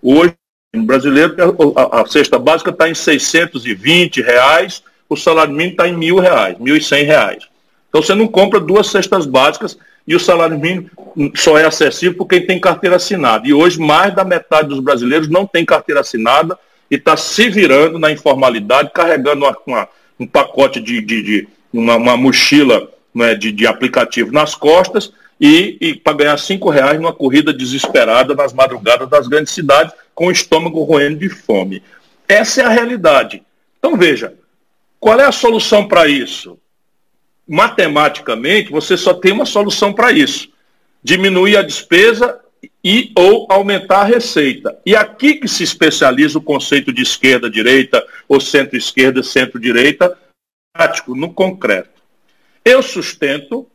Hoje, 0.02 0.34
no 0.74 0.82
brasileiro, 0.82 1.36
a, 1.76 2.02
a 2.02 2.08
cesta 2.08 2.40
básica 2.40 2.72
está 2.72 2.90
em 2.90 2.96
620 2.96 4.24
reais, 4.24 4.82
o 5.08 5.16
salário 5.16 5.54
mínimo 5.54 5.74
está 5.74 5.88
em 5.88 5.96
mil 5.96 6.18
reais, 6.18 6.58
mil 6.58 6.76
e 6.76 6.82
cem 6.82 7.06
reais. 7.06 7.44
Então 7.88 8.02
você 8.02 8.16
não 8.16 8.28
compra 8.28 8.60
duas 8.60 8.88
cestas 8.88 9.28
básicas 9.28 9.78
e 10.08 10.16
o 10.16 10.20
salário 10.20 10.58
mínimo 10.58 10.90
só 11.36 11.58
é 11.58 11.66
acessível 11.66 12.18
por 12.18 12.28
quem 12.28 12.46
tem 12.46 12.60
carteira 12.60 12.96
assinada. 12.96 13.46
E 13.46 13.54
hoje 13.54 13.80
mais 13.80 14.16
da 14.16 14.24
metade 14.24 14.70
dos 14.70 14.80
brasileiros 14.80 15.28
não 15.28 15.46
tem 15.46 15.66
carteira 15.66 16.00
assinada 16.00 16.58
e 16.90 16.96
está 16.96 17.18
se 17.18 17.50
virando 17.50 18.00
na 18.00 18.10
informalidade, 18.10 18.92
carregando 18.94 19.44
uma, 19.44 19.58
uma, 19.68 19.90
um 20.18 20.26
pacote 20.26 20.80
de, 20.80 21.02
de, 21.02 21.22
de 21.22 21.48
uma, 21.74 21.98
uma, 21.98 22.16
mochila 22.16 22.90
né, 23.14 23.36
de, 23.36 23.52
de 23.52 23.68
aplicativo 23.68 24.32
nas 24.32 24.56
costas 24.56 25.12
e, 25.42 25.78
e 25.82 25.96
para 25.96 26.14
ganhar 26.14 26.38
cinco 26.38 26.70
reais 26.70 26.98
numa 26.98 27.14
corrida 27.14 27.54
desesperada 27.54 28.34
nas 28.34 28.54
madrugadas 28.54 29.10
das 29.10 29.28
grandes 29.28 29.54
cidades 29.54 29.94
com 30.16 30.28
o 30.28 30.32
estômago 30.32 30.84
roendo 30.84 31.20
de 31.20 31.30
fome. 31.30 31.84
Essa 32.30 32.62
é 32.62 32.66
a 32.66 32.70
realidade. 32.70 33.44
Então 33.78 33.98
veja, 33.98 34.34
qual 35.00 35.20
é 35.20 35.26
a 35.26 35.32
solução 35.32 35.86
para 35.86 36.08
isso? 36.08 36.58
Matematicamente, 37.48 38.72
você 38.72 38.98
só 38.98 39.14
tem 39.14 39.32
uma 39.32 39.46
solução 39.46 39.94
para 39.94 40.12
isso: 40.12 40.50
diminuir 41.04 41.58
a 41.58 41.62
despesa 41.62 42.40
e 42.84 43.12
ou 43.16 43.48
aumentar 43.50 44.02
a 44.02 44.06
receita. 44.06 44.78
E 44.86 44.96
aqui 44.96 45.36
que 45.36 45.48
se 45.48 45.64
especializa 45.64 46.38
o 46.38 46.42
conceito 46.42 46.92
de 46.92 47.02
esquerda, 47.02 47.50
direita, 47.50 48.06
ou 48.28 48.40
centro-esquerda, 48.40 49.24
centro-direita, 49.24 50.18
prático, 50.74 51.16
no 51.16 51.32
concreto. 51.34 52.02
Eu 52.64 52.82
sustento, 52.82 53.68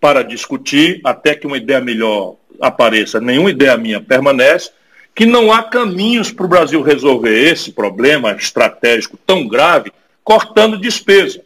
para 0.00 0.22
discutir, 0.22 1.00
até 1.04 1.34
que 1.34 1.46
uma 1.46 1.56
ideia 1.56 1.80
melhor 1.80 2.36
apareça, 2.60 3.20
nenhuma 3.20 3.50
ideia 3.50 3.76
minha 3.76 4.00
permanece, 4.00 4.70
que 5.14 5.26
não 5.26 5.52
há 5.52 5.62
caminhos 5.62 6.30
para 6.30 6.46
o 6.46 6.48
Brasil 6.48 6.82
resolver 6.82 7.50
esse 7.50 7.72
problema 7.72 8.32
estratégico 8.32 9.18
tão 9.26 9.46
grave 9.46 9.92
cortando 10.22 10.78
despesa. 10.78 11.42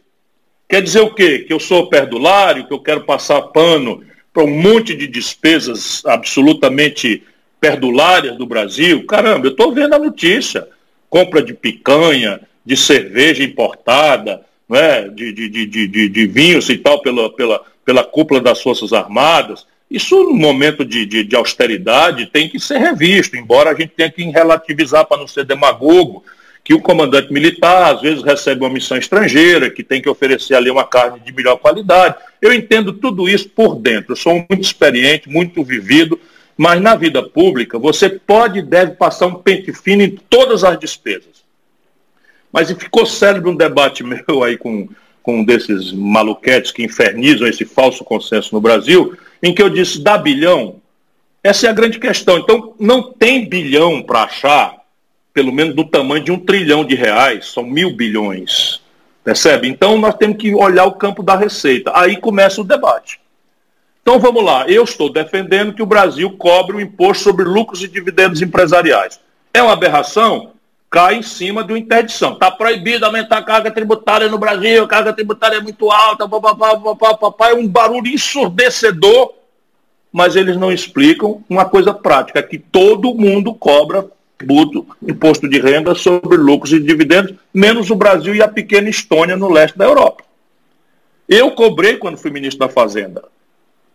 Quer 0.74 0.82
dizer 0.82 1.02
o 1.02 1.14
quê? 1.14 1.38
Que 1.38 1.52
eu 1.52 1.60
sou 1.60 1.86
perdulário, 1.86 2.66
que 2.66 2.74
eu 2.74 2.80
quero 2.80 3.02
passar 3.02 3.40
pano 3.42 4.02
para 4.32 4.42
um 4.42 4.50
monte 4.50 4.92
de 4.92 5.06
despesas 5.06 6.02
absolutamente 6.04 7.22
perdulárias 7.60 8.36
do 8.36 8.44
Brasil? 8.44 9.06
Caramba, 9.06 9.46
eu 9.46 9.52
estou 9.52 9.72
vendo 9.72 9.94
a 9.94 10.00
notícia. 10.00 10.66
Compra 11.08 11.40
de 11.40 11.54
picanha, 11.54 12.40
de 12.66 12.76
cerveja 12.76 13.44
importada, 13.44 14.44
né, 14.68 15.08
de, 15.10 15.32
de, 15.32 15.48
de, 15.64 16.08
de, 16.08 16.26
vinhos 16.26 16.68
e 16.68 16.76
tal 16.76 17.00
pela, 17.00 17.32
pela, 17.32 17.62
pela 17.84 18.02
cúpula 18.02 18.40
das 18.40 18.60
Forças 18.60 18.92
Armadas. 18.92 19.64
Isso, 19.88 20.24
no 20.24 20.34
momento 20.34 20.84
de, 20.84 21.06
de, 21.06 21.22
de, 21.22 21.36
austeridade, 21.36 22.26
tem 22.26 22.48
que 22.48 22.58
ser 22.58 22.78
revisto, 22.78 23.36
embora 23.36 23.70
a 23.70 23.74
gente 23.76 23.92
tenha 23.96 24.10
que 24.10 24.24
relativizar 24.24 25.06
para 25.06 25.18
não 25.18 25.28
ser 25.28 25.44
demagogo 25.44 26.24
que 26.64 26.72
o 26.72 26.80
comandante 26.80 27.30
militar 27.30 27.94
às 27.94 28.00
vezes 28.00 28.24
recebe 28.24 28.62
uma 28.62 28.70
missão 28.70 28.96
estrangeira, 28.96 29.70
que 29.70 29.84
tem 29.84 30.00
que 30.00 30.08
oferecer 30.08 30.54
ali 30.54 30.70
uma 30.70 30.84
carne 30.84 31.20
de 31.20 31.30
melhor 31.30 31.58
qualidade. 31.58 32.16
Eu 32.40 32.54
entendo 32.54 32.94
tudo 32.94 33.28
isso 33.28 33.50
por 33.50 33.76
dentro. 33.76 34.12
Eu 34.12 34.16
sou 34.16 34.32
muito 34.32 34.62
experiente, 34.62 35.28
muito 35.28 35.62
vivido, 35.62 36.18
mas 36.56 36.80
na 36.80 36.94
vida 36.94 37.22
pública 37.22 37.78
você 37.78 38.08
pode 38.08 38.60
e 38.60 38.62
deve 38.62 38.92
passar 38.92 39.26
um 39.26 39.34
pente 39.34 39.74
fino 39.74 40.02
em 40.02 40.10
todas 40.10 40.64
as 40.64 40.78
despesas. 40.78 41.44
Mas 42.50 42.70
ficou 42.72 43.04
célebre 43.04 43.50
um 43.50 43.56
debate 43.56 44.02
meu 44.26 44.42
aí 44.42 44.56
com, 44.56 44.88
com 45.22 45.40
um 45.40 45.44
desses 45.44 45.92
maluquetes 45.92 46.70
que 46.70 46.82
infernizam 46.82 47.46
esse 47.46 47.66
falso 47.66 48.02
consenso 48.02 48.54
no 48.54 48.60
Brasil, 48.60 49.14
em 49.42 49.54
que 49.54 49.62
eu 49.62 49.68
disse, 49.68 50.02
dá 50.02 50.16
bilhão, 50.16 50.80
Essa 51.42 51.66
é 51.66 51.70
a 51.70 51.74
grande 51.74 51.98
questão. 51.98 52.38
Então, 52.38 52.74
não 52.80 53.12
tem 53.12 53.46
bilhão 53.46 54.02
para 54.02 54.22
achar, 54.22 54.83
pelo 55.34 55.52
menos 55.52 55.74
do 55.74 55.84
tamanho 55.84 56.22
de 56.22 56.30
um 56.30 56.38
trilhão 56.38 56.84
de 56.84 56.94
reais, 56.94 57.48
são 57.48 57.64
mil 57.64 57.94
bilhões. 57.94 58.80
Percebe? 59.24 59.68
Então, 59.68 59.98
nós 59.98 60.14
temos 60.14 60.36
que 60.36 60.54
olhar 60.54 60.84
o 60.84 60.92
campo 60.92 61.24
da 61.24 61.34
receita. 61.34 61.90
Aí 61.92 62.16
começa 62.16 62.60
o 62.60 62.64
debate. 62.64 63.20
Então, 64.00 64.20
vamos 64.20 64.44
lá. 64.44 64.68
Eu 64.68 64.84
estou 64.84 65.12
defendendo 65.12 65.72
que 65.72 65.82
o 65.82 65.86
Brasil 65.86 66.30
cobre 66.36 66.76
o 66.76 66.80
imposto 66.80 67.24
sobre 67.24 67.44
lucros 67.44 67.82
e 67.82 67.88
dividendos 67.88 68.40
empresariais. 68.40 69.18
É 69.52 69.60
uma 69.60 69.72
aberração? 69.72 70.52
Cai 70.88 71.16
em 71.16 71.22
cima 71.22 71.64
de 71.64 71.72
uma 71.72 71.78
interdição. 71.78 72.34
Está 72.34 72.50
proibido 72.50 73.04
aumentar 73.04 73.38
a 73.38 73.42
carga 73.42 73.72
tributária 73.72 74.28
no 74.28 74.38
Brasil, 74.38 74.84
a 74.84 74.88
carga 74.88 75.12
tributária 75.12 75.56
é 75.56 75.60
muito 75.60 75.90
alta, 75.90 76.28
papapá, 76.28 76.76
papapá, 76.94 77.50
é 77.50 77.54
um 77.54 77.66
barulho 77.66 78.08
ensurdecedor 78.08 79.32
mas 80.14 80.36
eles 80.36 80.56
não 80.56 80.70
explicam 80.70 81.42
uma 81.50 81.64
coisa 81.64 81.92
prática, 81.92 82.40
que 82.40 82.56
todo 82.56 83.16
mundo 83.16 83.52
cobra 83.52 84.08
tributo, 84.44 84.86
imposto 85.02 85.48
de 85.48 85.58
renda 85.58 85.94
sobre 85.94 86.36
lucros 86.36 86.72
e 86.72 86.80
dividendos, 86.80 87.34
menos 87.52 87.90
o 87.90 87.94
Brasil 87.94 88.34
e 88.34 88.42
a 88.42 88.48
pequena 88.48 88.88
Estônia 88.88 89.36
no 89.36 89.50
leste 89.50 89.78
da 89.78 89.86
Europa. 89.86 90.22
Eu 91.26 91.50
cobrei 91.52 91.96
quando 91.96 92.18
fui 92.18 92.30
ministro 92.30 92.66
da 92.66 92.72
Fazenda. 92.72 93.24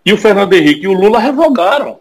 E 0.04 0.12
o 0.12 0.18
Fernando 0.18 0.54
Henrique 0.54 0.86
e 0.86 0.88
o 0.88 0.94
Lula 0.94 1.20
revogaram. 1.20 2.00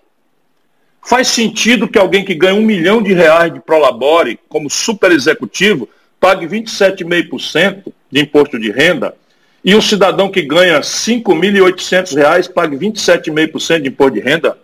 Faz 1.02 1.28
sentido 1.28 1.86
que 1.86 1.98
alguém 1.98 2.24
que 2.24 2.34
ganha 2.34 2.54
um 2.54 2.64
milhão 2.64 3.02
de 3.02 3.12
reais 3.12 3.52
de 3.52 3.60
prolabore 3.60 4.38
como 4.48 4.70
super 4.70 5.12
executivo 5.12 5.88
pague 6.18 6.46
27,5% 6.46 7.92
de 8.10 8.20
imposto 8.20 8.58
de 8.58 8.70
renda 8.70 9.14
e 9.64 9.74
o 9.74 9.82
cidadão 9.82 10.30
que 10.30 10.42
ganha 10.42 10.76
R$ 10.76 10.80
5.800 10.80 12.52
pague 12.52 12.76
27,5% 12.76 13.82
de 13.82 13.88
imposto 13.88 14.14
de 14.14 14.20
renda? 14.20 14.58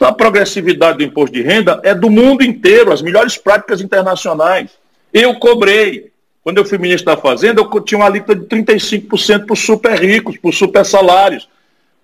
Então, 0.00 0.08
a 0.08 0.14
progressividade 0.14 0.96
do 0.96 1.04
imposto 1.04 1.36
de 1.36 1.42
renda 1.42 1.78
é 1.84 1.94
do 1.94 2.08
mundo 2.08 2.42
inteiro, 2.42 2.90
as 2.90 3.02
melhores 3.02 3.36
práticas 3.36 3.82
internacionais. 3.82 4.70
Eu 5.12 5.38
cobrei. 5.38 6.10
Quando 6.42 6.56
eu 6.56 6.64
fui 6.64 6.78
ministro 6.78 7.14
da 7.14 7.20
Fazenda, 7.20 7.60
eu 7.60 7.80
tinha 7.82 7.98
uma 7.98 8.06
alíquota 8.06 8.34
de 8.34 8.46
35% 8.46 9.44
para 9.44 9.52
os 9.52 9.60
super 9.60 10.00
ricos, 10.00 10.38
para 10.38 10.48
os 10.48 10.56
super 10.56 10.86
salários. 10.86 11.46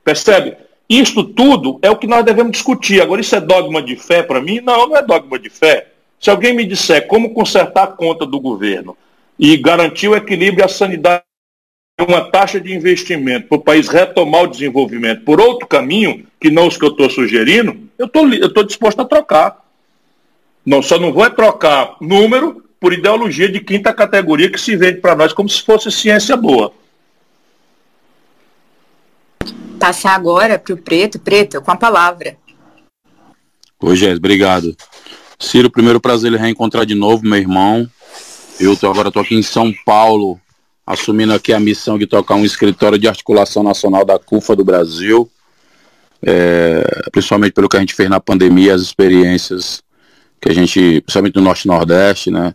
Percebe? 0.05 0.59
Isto 0.87 1.25
tudo 1.25 1.79
é 1.81 1.91
o 1.91 1.97
que 1.97 2.07
nós 2.07 2.23
devemos 2.23 2.53
discutir. 2.53 3.01
Agora, 3.01 3.23
isso 3.23 3.35
é 3.35 3.41
dogma 3.41 3.81
de 3.81 3.97
fé 3.97 4.23
para 4.23 4.43
mim? 4.43 4.61
Não, 4.61 4.91
não 4.91 4.97
é 4.99 5.03
dogma 5.03 5.39
de 5.39 5.49
fé. 5.49 5.87
Se 6.21 6.29
alguém 6.29 6.55
me 6.55 6.67
disser 6.67 7.07
como 7.07 7.33
consertar 7.33 7.85
a 7.85 7.87
conta 7.87 8.27
do 8.27 8.39
governo 8.39 8.95
e 9.39 9.57
garantir 9.57 10.09
o 10.09 10.15
equilíbrio 10.15 10.61
e 10.61 10.65
a 10.65 10.69
sanidade 10.69 11.25
uma 12.05 12.31
taxa 12.31 12.61
de 12.61 12.75
investimento 12.75 13.49
para 13.49 13.57
o 13.57 13.63
país 13.63 13.89
retomar 13.89 14.43
o 14.43 14.47
desenvolvimento 14.47 15.25
por 15.25 15.41
outro 15.41 15.67
caminho, 15.67 16.27
que 16.39 16.51
não 16.51 16.69
os 16.69 16.77
que 16.77 16.85
eu 16.85 16.91
estou 16.91 17.09
sugerindo, 17.09 17.89
eu 17.99 18.07
tô, 18.07 18.27
estou 18.29 18.65
disposto 18.65 19.01
a 19.01 19.05
trocar. 19.05 19.65
Não, 20.65 20.83
só 20.83 20.99
não 20.99 21.13
vou 21.13 21.25
é 21.25 21.31
trocar 21.31 21.97
número 22.01 22.63
por 22.79 22.93
ideologia 22.93 23.49
de 23.49 23.61
quinta 23.61 23.95
categoria 23.95 24.51
que 24.51 24.61
se 24.61 24.77
vende 24.77 25.01
para 25.01 25.17
nós 25.17 25.33
como 25.33 25.49
se 25.49 25.63
fosse 25.63 25.91
ciência 25.91 26.37
boa. 26.37 26.73
Passar 29.81 30.15
agora 30.15 30.59
para 30.59 30.75
o 30.75 30.77
Preto. 30.77 31.19
Preto, 31.19 31.63
com 31.63 31.71
a 31.71 31.77
palavra. 31.77 32.37
Oi, 33.81 33.97
Jéssica, 33.97 34.19
obrigado. 34.19 34.77
Ciro, 35.39 35.71
primeiro 35.71 36.01
prazer 36.01 36.33
em 36.33 36.37
reencontrar 36.37 36.85
de 36.85 36.95
novo, 36.95 37.25
meu 37.25 37.39
irmão. 37.39 37.89
Eu 38.59 38.77
tô, 38.77 38.91
agora 38.91 39.09
estou 39.09 39.23
aqui 39.23 39.35
em 39.35 39.43
São 39.43 39.73
Paulo, 39.85 40.41
assumindo 40.87 41.35
aqui 41.35 41.53
a 41.53 41.59
missão 41.59 41.99
de 41.99 42.07
tocar 42.07 42.37
um 42.37 42.45
escritório 42.45 42.99
de 42.99 43.09
articulação 43.09 43.63
nacional 43.63 44.05
da 44.05 44.19
CUFA 44.19 44.55
do 44.55 44.65
Brasil, 44.65 45.29
é, 46.23 46.85
principalmente 47.11 47.53
pelo 47.53 47.69
que 47.69 47.77
a 47.77 47.81
gente 47.81 47.95
fez 47.95 48.09
na 48.09 48.21
pandemia, 48.21 48.75
as 48.75 48.83
experiências 48.83 49.83
que 50.41 50.49
a 50.49 50.55
gente, 50.55 51.01
principalmente 51.01 51.37
no 51.37 51.43
Norte 51.43 51.65
e 51.65 51.69
Nordeste, 51.69 52.31
né? 52.31 52.55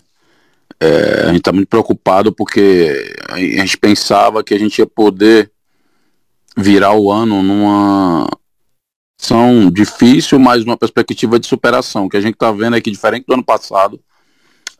É, 0.80 1.24
a 1.26 1.28
gente 1.28 1.40
está 1.40 1.52
muito 1.52 1.68
preocupado 1.68 2.32
porque 2.32 3.14
a 3.30 3.38
gente 3.38 3.78
pensava 3.78 4.44
que 4.44 4.54
a 4.54 4.58
gente 4.58 4.80
ia 4.80 4.88
poder 4.88 5.52
virar 6.58 6.94
o 6.94 7.12
ano 7.12 7.44
numa 7.44 8.28
ação 9.20 9.70
difícil, 9.70 10.40
mas 10.40 10.66
numa 10.66 10.78
perspectiva 10.78 11.40
de 11.40 11.46
superação. 11.46 12.06
O 12.06 12.10
que 12.10 12.18
a 12.18 12.22
gente 12.22 12.34
está 12.34 12.52
vendo 12.52 12.76
é 12.76 12.82
que, 12.82 12.90
diferente 12.90 13.26
do 13.28 13.34
ano 13.34 13.44
passado, 13.44 14.00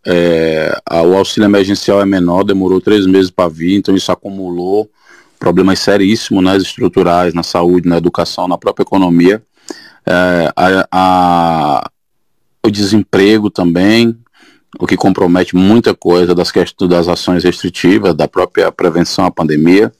é, 0.06 0.78
o 0.90 1.16
auxílio 1.16 1.46
emergencial 1.46 2.02
é 2.02 2.06
menor, 2.06 2.44
demorou 2.44 2.82
três 2.82 3.06
meses 3.06 3.30
para 3.30 3.50
vir, 3.50 3.76
então 3.76 3.96
isso 3.96 4.12
acumulou 4.12 4.90
problemas 5.42 5.80
seríssimos 5.80 6.44
nas 6.44 6.58
né, 6.58 6.60
estruturais, 6.60 7.34
na 7.34 7.42
saúde, 7.42 7.90
na 7.90 7.98
educação, 7.98 8.48
na 8.48 8.60
própria 8.60 8.84
economia. 8.84 9.42
É, 10.06 10.54
a, 10.56 10.88
a, 10.92 11.92
o 12.64 12.70
desemprego 12.70 13.50
também, 13.50 14.16
o 14.80 14.86
que 14.86 14.96
compromete 14.96 15.56
muita 15.56 15.96
coisa 15.96 16.36
das 16.36 16.52
questões 16.52 16.90
das 16.90 17.08
ações 17.08 17.44
restritivas, 17.44 18.14
da 18.14 18.28
própria 18.28 18.72
prevenção 18.72 19.26
à 19.26 19.32
pandemia. 19.32 19.92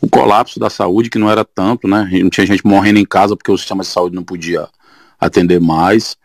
O 0.00 0.08
colapso 0.08 0.60
da 0.60 0.70
saúde, 0.70 1.10
que 1.10 1.18
não 1.18 1.28
era 1.28 1.44
tanto, 1.44 1.88
né? 1.88 2.08
Não 2.22 2.30
tinha 2.30 2.46
gente 2.46 2.64
morrendo 2.64 3.00
em 3.00 3.04
casa 3.04 3.36
porque 3.36 3.50
o 3.50 3.58
sistema 3.58 3.82
de 3.82 3.88
saúde 3.88 4.14
não 4.14 4.22
podia 4.22 4.68
atender 5.18 5.60
mais. 5.60 6.16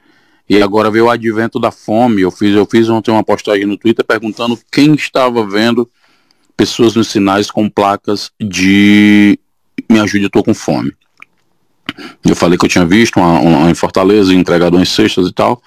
E 0.50 0.62
agora 0.62 0.92
veio 0.92 1.06
o 1.06 1.10
advento 1.10 1.60
da 1.60 1.72
fome. 1.72 2.22
Eu 2.22 2.32
fiz, 2.32 2.56
eu 2.56 2.66
fiz 2.66 2.90
ontem 2.90 3.12
uma 3.12 3.24
postagem 3.24 3.66
no 3.66 3.78
Twitter 3.78 4.06
perguntando 4.06 4.60
quem 4.72 4.94
estava 4.94 5.46
vendo 5.46 5.90
pessoas 6.56 6.96
nos 6.96 7.08
sinais 7.08 7.50
com 7.50 7.70
placas 7.70 8.32
de 8.40 9.40
me 9.90 10.00
ajude, 10.00 10.24
eu 10.24 10.28
estou 10.28 10.44
com 10.44 10.54
fome. 10.54 10.94
Eu 12.26 12.36
falei 12.36 12.58
que 12.58 12.66
eu 12.66 12.70
tinha 12.70 12.86
visto 12.86 13.18
uma, 13.18 13.40
uma 13.40 13.72
em 13.72 13.76
Fortaleza, 13.76 14.34
entregado 14.34 14.80
em 14.80 14.86
cestas 14.86 15.28
e 15.28 15.32
tal. 15.32 15.62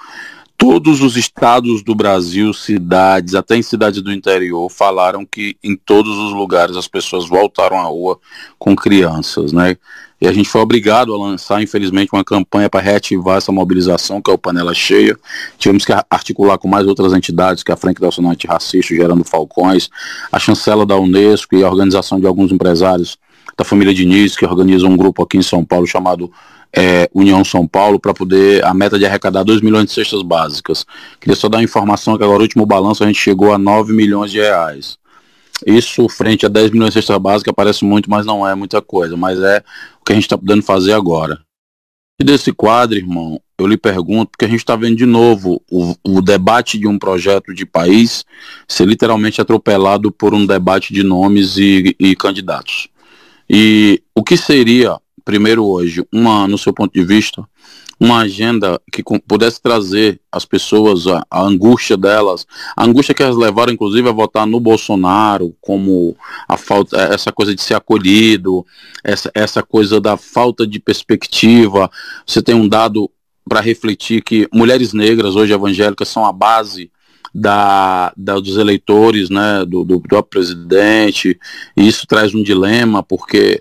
Todos 0.59 1.03
os 1.03 1.17
estados 1.17 1.83
do 1.83 1.95
Brasil, 1.95 2.53
cidades, 2.55 3.35
até 3.35 3.57
em 3.57 3.63
cidades 3.63 4.01
do 4.01 4.13
interior, 4.13 4.71
falaram 4.71 5.25
que 5.27 5.57
em 5.63 5.77
todos 5.77 6.17
os 6.17 6.33
lugares 6.33 6.77
as 6.77 6.89
pessoas 6.89 7.29
voltaram 7.29 7.79
à 7.79 7.85
rua 7.85 8.19
com 8.59 8.75
crianças, 8.75 9.53
né? 9.53 9.77
E 10.21 10.27
a 10.27 10.33
gente 10.33 10.49
foi 10.49 10.63
obrigado 10.63 11.13
a 11.13 11.19
lançar, 11.19 11.63
infelizmente, 11.63 12.11
uma 12.13 12.25
campanha 12.25 12.71
para 12.71 12.81
reativar 12.81 13.37
essa 13.37 13.53
mobilização, 13.53 14.23
que 14.23 14.31
é 14.31 14.35
o 14.35 14.39
Panela 14.39 14.73
Cheia. 14.73 15.17
Tivemos 15.59 15.85
que 15.85 15.93
articular 16.11 16.57
com 16.57 16.67
mais 16.67 16.87
outras 16.87 17.13
entidades, 17.13 17.63
que 17.63 17.71
é 17.71 17.75
a 17.75 17.77
Frente 17.77 18.01
Nacional 18.01 18.33
Antirracista, 18.33 18.95
Gerando 18.95 19.25
Falcões, 19.25 19.91
a 20.33 20.39
chancela 20.39 20.87
da 20.87 20.97
Unesco 20.97 21.55
e 21.55 21.63
a 21.63 21.69
organização 21.69 22.19
de 22.19 22.27
alguns 22.27 22.51
empresários 22.51 23.19
da 23.59 23.65
família 23.65 23.93
Diniz, 23.93 24.37
que 24.37 24.45
organiza 24.45 24.87
um 24.87 24.97
grupo 24.97 25.23
aqui 25.23 25.37
em 25.37 25.43
São 25.43 25.65
Paulo 25.65 25.87
chamado 25.87 26.31
é, 26.75 27.09
União 27.15 27.45
São 27.45 27.67
Paulo, 27.67 27.99
para 27.99 28.13
poder, 28.13 28.65
a 28.65 28.75
meta 28.75 28.99
de 28.99 29.07
arrecadar 29.07 29.43
2 29.43 29.61
milhões 29.61 29.87
de 29.87 29.93
cestas 29.93 30.23
básicas. 30.23 30.85
Queria 31.21 31.37
só 31.37 31.49
dar 31.49 31.59
uma 31.59 31.65
informação 31.65 32.17
que 32.17 32.25
agora, 32.25 32.39
no 32.39 32.45
último 32.45 32.67
balanço, 32.67 33.05
a 33.05 33.07
gente 33.07 33.19
chegou 33.19 33.53
a 33.53 33.59
9 33.59 33.93
milhões 33.93 34.31
de 34.31 34.39
reais. 34.39 34.99
Isso 35.65 36.09
frente 36.09 36.45
a 36.45 36.49
10 36.49 36.71
milhões 36.73 36.93
de 36.93 37.01
cesta 37.01 37.19
básica 37.19 37.53
parece 37.53 37.85
muito, 37.85 38.11
mas 38.11 38.27
não 38.27 38.47
é 38.47 38.55
muita 38.55 38.83
coisa. 38.83 39.17
Mas 39.17 39.41
é 39.41 39.63
o 40.01 40.05
que 40.05 40.13
a 40.13 40.15
gente 40.15 40.25
está 40.25 40.37
podendo 40.37 40.63
fazer 40.63 40.93
agora. 40.93 41.41
E 42.19 42.25
desse 42.25 42.53
quadro, 42.53 42.97
irmão, 42.97 43.41
eu 43.59 43.67
lhe 43.67 43.77
pergunto, 43.77 44.31
porque 44.31 44.47
a 44.47 44.49
gente 44.49 44.61
está 44.61 44.75
vendo 44.75 44.97
de 44.97 45.07
novo 45.07 45.63
o, 45.71 45.95
o, 46.03 46.23
debate 46.23 46.79
de 46.79 46.87
um 46.87 46.99
projeto 46.99 47.55
de 47.55 47.67
país 47.67 48.25
ser 48.67 48.87
literalmente 48.87 49.41
atropelado 49.41 50.11
por 50.11 50.35
um 50.35 50.47
debate 50.47 50.95
de 50.95 51.03
nomes 51.03 51.59
e, 51.59 51.95
e 51.99 52.17
candidatos. 52.17 52.89
E 53.49 54.03
o 54.15 54.23
que 54.25 54.37
seria, 54.37 54.99
primeiro 55.25 55.65
hoje, 55.65 56.07
uma, 56.11 56.49
no 56.49 56.57
seu 56.57 56.73
ponto 56.73 56.93
de 56.93 57.05
vista, 57.05 57.47
uma 57.99 58.19
agenda 58.19 58.81
que 58.93 59.03
pudesse 59.27 59.61
trazer 59.61 60.21
as 60.31 60.45
pessoas 60.45 61.07
a, 61.07 61.25
a, 61.31 61.43
angústia 61.43 61.97
delas, 61.97 62.47
a 62.77 62.85
angústia 62.85 63.15
que 63.15 63.23
elas 63.23 63.37
levaram 63.37 63.73
inclusive 63.73 64.09
a 64.09 64.13
votar 64.13 64.47
no 64.47 64.61
Bolsonaro, 64.61 65.57
como 65.61 66.17
a 66.47 66.57
falta, 66.57 66.97
essa 66.97 67.33
coisa 67.33 67.55
de 67.55 67.63
ser 67.63 67.75
acolhido, 67.75 68.65
essa, 69.03 69.31
essa 69.35 69.63
coisa 69.63 70.01
da 70.01 70.17
falta 70.17 70.67
de 70.67 70.79
perspectiva. 70.79 71.91
Você 72.27 72.43
tem 72.43 72.55
um 72.55 72.69
dado 72.69 73.11
para 73.49 73.61
refletir 73.61 74.23
que 74.23 74.49
mulheres 74.53 74.93
negras 74.93 75.35
hoje 75.35 75.55
evangélicas 75.55 76.09
são 76.09 76.27
a 76.27 76.33
base 76.33 76.91
da, 77.35 78.13
da, 78.17 78.39
dos 78.41 78.57
eleitores, 78.57 79.29
né, 79.29 79.65
do, 79.67 79.85
do 79.85 80.01
próprio 80.01 80.43
presidente, 80.43 81.39
e 81.77 81.87
isso 81.87 82.07
traz 82.07 82.35
um 82.35 82.43
dilema, 82.43 83.03
porque 83.03 83.61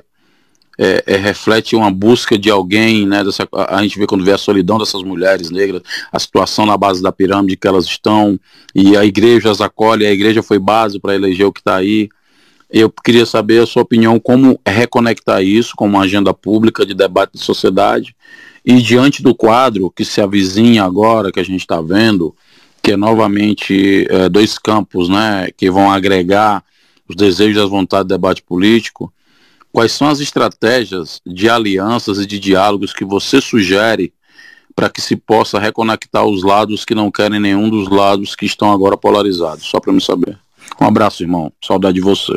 é, 0.78 1.04
é, 1.08 1.16
reflete 1.16 1.76
uma 1.76 1.90
busca 1.90 2.38
de 2.38 2.50
alguém, 2.50 3.06
né? 3.06 3.24
Dessa, 3.24 3.48
a, 3.54 3.78
a, 3.78 3.84
gente 3.84 3.98
vê 3.98 4.06
quando 4.06 4.26
vê 4.26 4.32
a 4.32 4.38
solidão 4.38 4.78
dessas 4.78 5.04
mulheres 5.04 5.50
negras, 5.50 5.82
a 6.12 6.20
situação 6.20 6.66
na 6.66 6.78
base 6.78 7.02
da 7.02 7.12
pirâmide 7.12 7.58
que 7.58 7.68
elas 7.68 7.86
estão, 7.86 8.40
e 8.74 8.96
a 8.98 9.06
igreja 9.06 9.52
as 9.52 9.62
acolhe, 9.62 10.06
a 10.06 10.12
igreja 10.12 10.44
foi 10.44 10.60
base 10.60 11.00
para 11.00 11.16
eleger 11.16 11.46
o 11.46 11.52
que 11.52 11.62
está 11.62 11.76
aí. 11.76 12.10
Eu 12.70 12.90
queria 12.90 13.26
saber 13.26 13.62
a 13.62 13.66
sua 13.66 13.84
opinião, 13.84 14.20
como 14.20 14.60
reconectar 14.68 15.42
isso 15.42 15.76
com 15.76 15.86
uma 15.86 16.02
agenda 16.02 16.34
pública 16.34 16.86
de 16.86 16.94
debate 16.94 17.34
de 17.34 17.40
sociedade, 17.40 18.16
e 18.66 18.82
diante 18.82 19.22
do 19.22 19.36
quadro 19.36 19.92
que 19.92 20.04
se 20.04 20.20
avizinha 20.20 20.84
agora, 20.84 21.32
que 21.32 21.40
a 21.40 21.46
gente 21.46 21.62
está 21.62 21.80
vendo, 21.80 22.36
que 22.82 22.92
é 22.92 22.98
novamente 22.98 24.08
é, 24.10 24.28
dois 24.28 24.58
campos, 24.58 25.08
né, 25.08 25.50
que 25.56 25.70
vão 25.70 25.92
agregar 25.92 26.64
os 27.08 27.16
desejos 27.16 27.58
e 27.58 27.60
as 27.64 27.70
vontades 27.70 28.08
do 28.08 28.16
debate 28.16 28.42
político, 28.42 29.14
quais 29.76 29.92
são 29.92 30.08
as 30.08 30.22
estratégias 30.22 31.22
de 31.26 31.50
alianças 31.50 32.18
e 32.18 32.26
de 32.26 32.40
diálogos 32.40 32.94
que 32.94 33.04
você 33.04 33.42
sugere 33.42 34.14
para 34.74 34.90
que 34.90 35.02
se 35.02 35.18
possa 35.18 35.60
reconectar 35.60 36.26
os 36.26 36.44
lados 36.44 36.86
que 36.86 36.96
não 36.96 37.12
querem 37.12 37.42
nenhum 37.42 37.70
dos 37.70 37.90
lados 37.90 38.38
que 38.38 38.46
estão 38.46 38.72
agora 38.72 38.96
polarizados. 38.96 39.66
Só 39.66 39.82
para 39.82 39.92
me 39.92 40.00
saber. 40.00 40.38
Um 40.80 40.86
abraço, 40.86 41.24
irmão. 41.24 41.52
Saudade 41.62 41.96
de 41.96 42.02
você. 42.02 42.34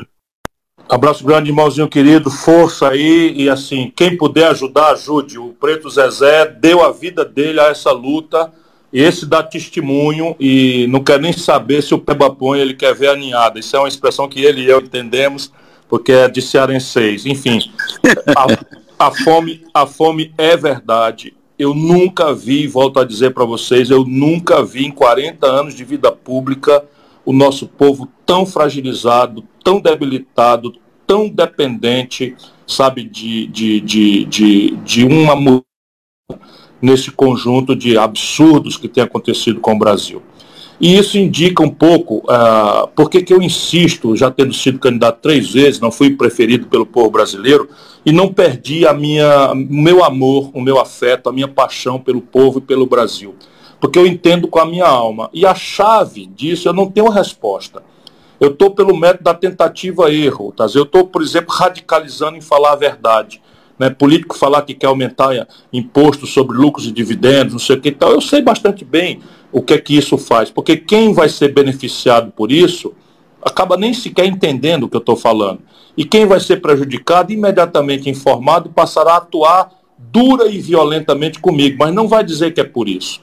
Abraço 0.88 1.22
grande, 1.24 1.50
irmãozinho 1.50 1.86
querido. 1.86 2.28
Força 2.28 2.88
aí 2.88 3.32
e 3.36 3.48
assim, 3.48 3.92
quem 3.94 4.16
puder 4.16 4.48
ajudar, 4.48 4.90
ajude. 4.90 5.38
O 5.38 5.52
Preto 5.60 5.88
Zezé 5.88 6.44
deu 6.44 6.84
a 6.84 6.90
vida 6.90 7.24
dele 7.24 7.60
a 7.60 7.68
essa 7.68 7.92
luta. 7.92 8.52
Esse 8.92 9.24
dá 9.24 9.44
testemunho 9.44 10.34
e 10.40 10.88
não 10.88 11.04
quer 11.04 11.20
nem 11.20 11.32
saber 11.32 11.84
se 11.84 11.94
o 11.94 11.98
Peba 11.98 12.34
põe, 12.34 12.58
ele 12.58 12.74
quer 12.74 12.96
ver 12.96 13.10
a 13.10 13.16
ninhada. 13.16 13.60
Isso 13.60 13.76
é 13.76 13.78
uma 13.78 13.88
expressão 13.88 14.28
que 14.28 14.44
ele 14.44 14.62
e 14.62 14.68
eu 14.68 14.80
entendemos, 14.80 15.52
porque 15.88 16.12
é 16.12 16.28
de 16.28 16.42
cearenseis. 16.42 17.26
Enfim, 17.26 17.58
a, 18.36 19.06
a, 19.06 19.10
fome, 19.10 19.64
a 19.72 19.86
fome 19.86 20.32
é 20.36 20.56
verdade. 20.56 21.34
Eu 21.58 21.74
nunca 21.74 22.34
vi, 22.34 22.66
volto 22.66 23.00
a 23.00 23.04
dizer 23.04 23.32
para 23.32 23.44
vocês, 23.44 23.90
eu 23.90 24.04
nunca 24.04 24.62
vi 24.64 24.86
em 24.86 24.92
40 24.92 25.46
anos 25.46 25.74
de 25.74 25.84
vida 25.84 26.12
pública 26.12 26.84
o 27.24 27.32
nosso 27.32 27.66
povo 27.66 28.08
tão 28.24 28.46
fragilizado, 28.46 29.44
tão 29.64 29.80
debilitado, 29.80 30.74
tão 31.06 31.28
dependente, 31.28 32.36
sabe, 32.66 33.02
de, 33.02 33.46
de, 33.48 33.80
de, 33.80 34.24
de, 34.24 34.76
de 34.76 35.04
uma 35.04 35.34
nesse 36.80 37.10
conjunto 37.10 37.74
de 37.74 37.98
absurdos 37.98 38.76
que 38.76 38.88
tem 38.88 39.02
acontecido 39.02 39.60
com 39.60 39.74
o 39.74 39.78
Brasil. 39.78 40.22
E 40.80 40.96
isso 40.96 41.18
indica 41.18 41.62
um 41.62 41.70
pouco 41.70 42.18
uh, 42.18 42.86
por 42.94 43.10
que 43.10 43.32
eu 43.32 43.42
insisto, 43.42 44.14
já 44.14 44.30
tendo 44.30 44.54
sido 44.54 44.78
candidato 44.78 45.18
três 45.20 45.50
vezes, 45.52 45.80
não 45.80 45.90
fui 45.90 46.10
preferido 46.10 46.68
pelo 46.68 46.86
povo 46.86 47.10
brasileiro 47.10 47.68
e 48.06 48.12
não 48.12 48.32
perdi 48.32 48.86
a 48.86 48.94
minha, 48.94 49.52
o 49.52 49.56
meu 49.56 50.04
amor, 50.04 50.50
o 50.54 50.60
meu 50.60 50.78
afeto, 50.78 51.28
a 51.28 51.32
minha 51.32 51.48
paixão 51.48 51.98
pelo 51.98 52.20
povo 52.20 52.58
e 52.58 52.62
pelo 52.62 52.86
Brasil. 52.86 53.34
Porque 53.80 53.98
eu 53.98 54.06
entendo 54.06 54.46
com 54.46 54.60
a 54.60 54.66
minha 54.66 54.86
alma. 54.86 55.28
E 55.32 55.44
a 55.44 55.54
chave 55.54 56.26
disso 56.26 56.68
eu 56.68 56.72
não 56.72 56.88
tenho 56.88 57.08
resposta. 57.08 57.82
Eu 58.40 58.50
estou 58.50 58.70
pelo 58.70 58.96
método 58.96 59.24
da 59.24 59.34
tentativa-erro. 59.34 60.52
Tá? 60.56 60.66
Eu 60.74 60.84
estou, 60.84 61.06
por 61.06 61.22
exemplo, 61.22 61.52
radicalizando 61.52 62.36
em 62.36 62.40
falar 62.40 62.72
a 62.72 62.76
verdade 62.76 63.40
né, 63.78 63.88
político 63.90 64.36
falar 64.36 64.62
que 64.62 64.74
quer 64.74 64.88
aumentar 64.88 65.46
imposto 65.72 66.26
sobre 66.26 66.56
lucros 66.56 66.86
e 66.86 66.92
dividendos, 66.92 67.52
não 67.52 67.60
sei 67.60 67.76
o 67.76 67.80
que 67.80 67.88
e 67.88 67.92
tal, 67.92 68.10
eu 68.10 68.20
sei 68.20 68.42
bastante 68.42 68.84
bem 68.84 69.20
o 69.50 69.62
que 69.62 69.74
é 69.74 69.78
que 69.78 69.96
isso 69.96 70.18
faz, 70.18 70.50
porque 70.50 70.76
quem 70.76 71.12
vai 71.12 71.28
ser 71.28 71.52
beneficiado 71.52 72.30
por 72.32 72.52
isso 72.52 72.92
acaba 73.42 73.76
nem 73.76 73.94
sequer 73.94 74.26
entendendo 74.26 74.84
o 74.84 74.88
que 74.88 74.96
eu 74.96 75.00
estou 75.00 75.16
falando. 75.16 75.60
E 75.96 76.04
quem 76.04 76.26
vai 76.26 76.38
ser 76.38 76.60
prejudicado, 76.60 77.32
imediatamente 77.32 78.08
informado, 78.08 78.70
passará 78.70 79.14
a 79.14 79.16
atuar 79.18 79.70
dura 79.98 80.46
e 80.46 80.58
violentamente 80.60 81.40
comigo, 81.40 81.76
mas 81.78 81.92
não 81.92 82.06
vai 82.06 82.22
dizer 82.22 82.52
que 82.52 82.60
é 82.60 82.64
por 82.64 82.88
isso. 82.88 83.20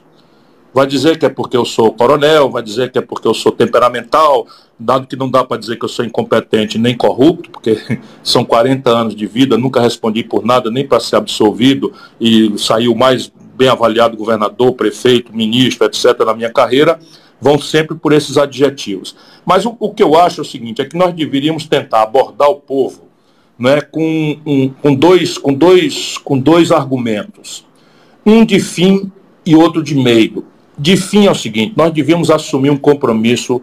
Vai 0.74 0.86
dizer 0.86 1.18
que 1.18 1.24
é 1.24 1.30
porque 1.30 1.56
eu 1.56 1.64
sou 1.64 1.90
coronel, 1.90 2.50
vai 2.50 2.62
dizer 2.62 2.92
que 2.92 2.98
é 2.98 3.00
porque 3.00 3.26
eu 3.26 3.32
sou 3.32 3.50
temperamental, 3.50 4.46
dado 4.78 5.06
que 5.06 5.16
não 5.16 5.30
dá 5.30 5.42
para 5.42 5.56
dizer 5.56 5.76
que 5.76 5.84
eu 5.86 5.88
sou 5.88 6.04
incompetente 6.04 6.76
nem 6.76 6.94
corrupto, 6.94 7.50
porque 7.50 7.98
são 8.22 8.44
40 8.44 8.90
anos 8.90 9.16
de 9.16 9.26
vida, 9.26 9.56
nunca 9.56 9.80
respondi 9.80 10.22
por 10.22 10.44
nada, 10.44 10.70
nem 10.70 10.86
para 10.86 11.00
ser 11.00 11.16
absolvido, 11.16 11.94
e 12.20 12.58
saiu 12.58 12.94
mais 12.94 13.32
bem 13.56 13.68
avaliado 13.68 14.16
governador, 14.16 14.72
prefeito, 14.72 15.34
ministro, 15.34 15.86
etc., 15.86 16.18
na 16.24 16.34
minha 16.34 16.52
carreira, 16.52 16.98
vão 17.40 17.58
sempre 17.58 17.96
por 17.96 18.12
esses 18.12 18.36
adjetivos. 18.36 19.16
Mas 19.44 19.64
o, 19.66 19.76
o 19.78 19.92
que 19.92 20.02
eu 20.02 20.16
acho 20.16 20.40
é 20.40 20.42
o 20.42 20.46
seguinte, 20.46 20.82
é 20.82 20.84
que 20.84 20.96
nós 20.96 21.14
deveríamos 21.14 21.66
tentar 21.66 22.02
abordar 22.02 22.48
o 22.48 22.56
povo 22.56 23.06
né, 23.58 23.80
com, 23.80 24.38
um, 24.44 24.68
com, 24.68 24.94
dois, 24.94 25.38
com, 25.38 25.52
dois, 25.52 26.18
com 26.18 26.38
dois 26.38 26.70
argumentos. 26.70 27.64
Um 28.24 28.44
de 28.44 28.60
fim 28.60 29.10
e 29.44 29.54
outro 29.54 29.82
de 29.82 29.94
meio. 29.94 30.44
De 30.78 30.96
fim 30.96 31.26
é 31.26 31.30
o 31.30 31.34
seguinte, 31.34 31.72
nós 31.76 31.92
devíamos 31.92 32.30
assumir 32.30 32.70
um 32.70 32.76
compromisso, 32.76 33.62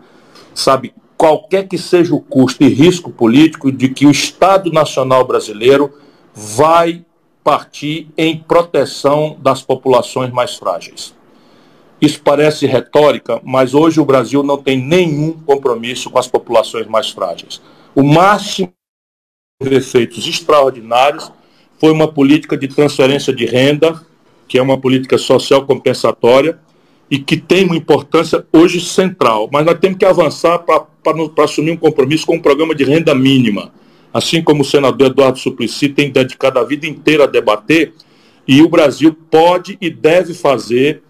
sabe, 0.56 0.94
qualquer 1.16 1.68
que 1.68 1.78
seja 1.78 2.16
o 2.16 2.20
custo 2.20 2.64
e 2.64 2.70
risco 2.70 3.12
político 3.12 3.72
de 3.72 3.90
que 3.90 4.06
o 4.08 4.12
Estado 4.12 4.72
Nacional 4.72 5.26
Brasileiro 5.26 5.94
vai 6.34 7.06
partir 7.44 8.08
em 8.18 8.38
proteção 8.38 9.38
das 9.40 9.62
populações 9.62 10.32
mais 10.32 10.56
frágeis. 10.56 11.14
Isso 12.02 12.22
parece 12.22 12.66
retórica, 12.66 13.40
mas 13.44 13.74
hoje 13.74 14.00
o 14.00 14.06
Brasil 14.06 14.44
não 14.44 14.58
tem 14.58 14.78
nenhum 14.78 15.34
compromisso 15.34 16.10
com 16.10 16.20
as 16.20 16.28
populações 16.28 16.88
mais 16.88 17.10
frágeis. 17.10 17.62
O 17.96 18.04
máximo 18.04 18.74
de 19.62 19.76
efeitos 19.76 20.28
extraordinários 20.28 21.32
foi 21.80 21.92
uma 21.92 22.08
política 22.08 22.58
de 22.58 22.68
transferência 22.68 23.34
de 23.34 23.46
renda, 23.46 24.02
que 24.48 24.58
é 24.58 24.62
uma 24.62 24.78
política 24.78 25.18
social 25.18 25.66
compensatória, 25.66 26.60
e 27.10 27.20
que 27.20 27.38
tem 27.38 27.66
uma 27.66 27.76
importância 27.76 28.46
hoje 28.52 28.82
central. 28.82 29.50
Mas 29.52 29.66
nós 29.66 29.80
temos 29.80 29.98
que 29.98 30.06
avançar 30.06 30.60
para 30.60 30.86
assumir 31.44 31.72
um 31.72 31.78
compromisso 31.78 32.26
com 32.26 32.36
um 32.36 32.42
programa 32.42 32.74
de 32.74 32.84
renda 32.84 33.14
mínima. 33.14 33.72
Assim 34.14 34.44
como 34.44 34.62
o 34.62 34.66
senador 34.66 35.08
Eduardo 35.08 35.40
Suplicy 35.40 35.90
tem 35.90 36.12
dedicado 36.12 36.60
a 36.60 36.64
vida 36.64 36.86
inteira 36.86 37.24
a 37.24 37.28
debater, 37.28 37.94
e 38.48 38.62
o 38.62 38.70
Brasil 38.70 39.16
pode 39.32 39.78
e 39.82 39.90
deve 39.90 40.34
fazer 40.34 41.02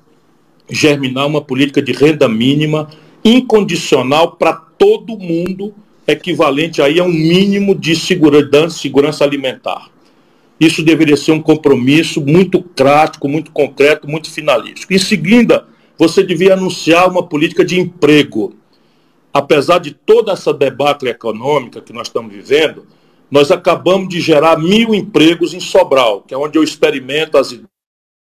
germinar 0.69 1.27
uma 1.27 1.41
política 1.41 1.81
de 1.81 1.91
renda 1.91 2.29
mínima 2.29 2.89
incondicional 3.23 4.33
para 4.33 4.53
todo 4.53 5.17
mundo, 5.17 5.73
equivalente 6.07 6.81
aí 6.81 6.99
a 6.99 7.03
um 7.03 7.09
mínimo 7.09 7.73
de 7.75 7.95
segurança, 7.95 8.77
segurança 8.77 9.23
alimentar. 9.23 9.89
Isso 10.59 10.83
deveria 10.83 11.17
ser 11.17 11.31
um 11.31 11.41
compromisso 11.41 12.21
muito 12.21 12.61
prático, 12.61 13.27
muito 13.27 13.51
concreto, 13.51 14.07
muito 14.07 14.29
finalístico. 14.29 14.93
Em 14.93 14.97
seguida, 14.97 15.65
você 15.97 16.23
devia 16.23 16.53
anunciar 16.53 17.09
uma 17.09 17.23
política 17.23 17.65
de 17.65 17.79
emprego. 17.79 18.55
Apesar 19.33 19.79
de 19.79 19.91
toda 19.91 20.31
essa 20.31 20.53
debacle 20.53 21.09
econômica 21.09 21.81
que 21.81 21.91
nós 21.91 22.07
estamos 22.07 22.31
vivendo, 22.31 22.85
nós 23.31 23.49
acabamos 23.49 24.09
de 24.09 24.21
gerar 24.21 24.59
mil 24.59 24.93
empregos 24.93 25.53
em 25.53 25.59
Sobral, 25.59 26.21
que 26.21 26.33
é 26.33 26.37
onde 26.37 26.57
eu 26.57 26.63
experimento 26.63 27.37
as 27.37 27.51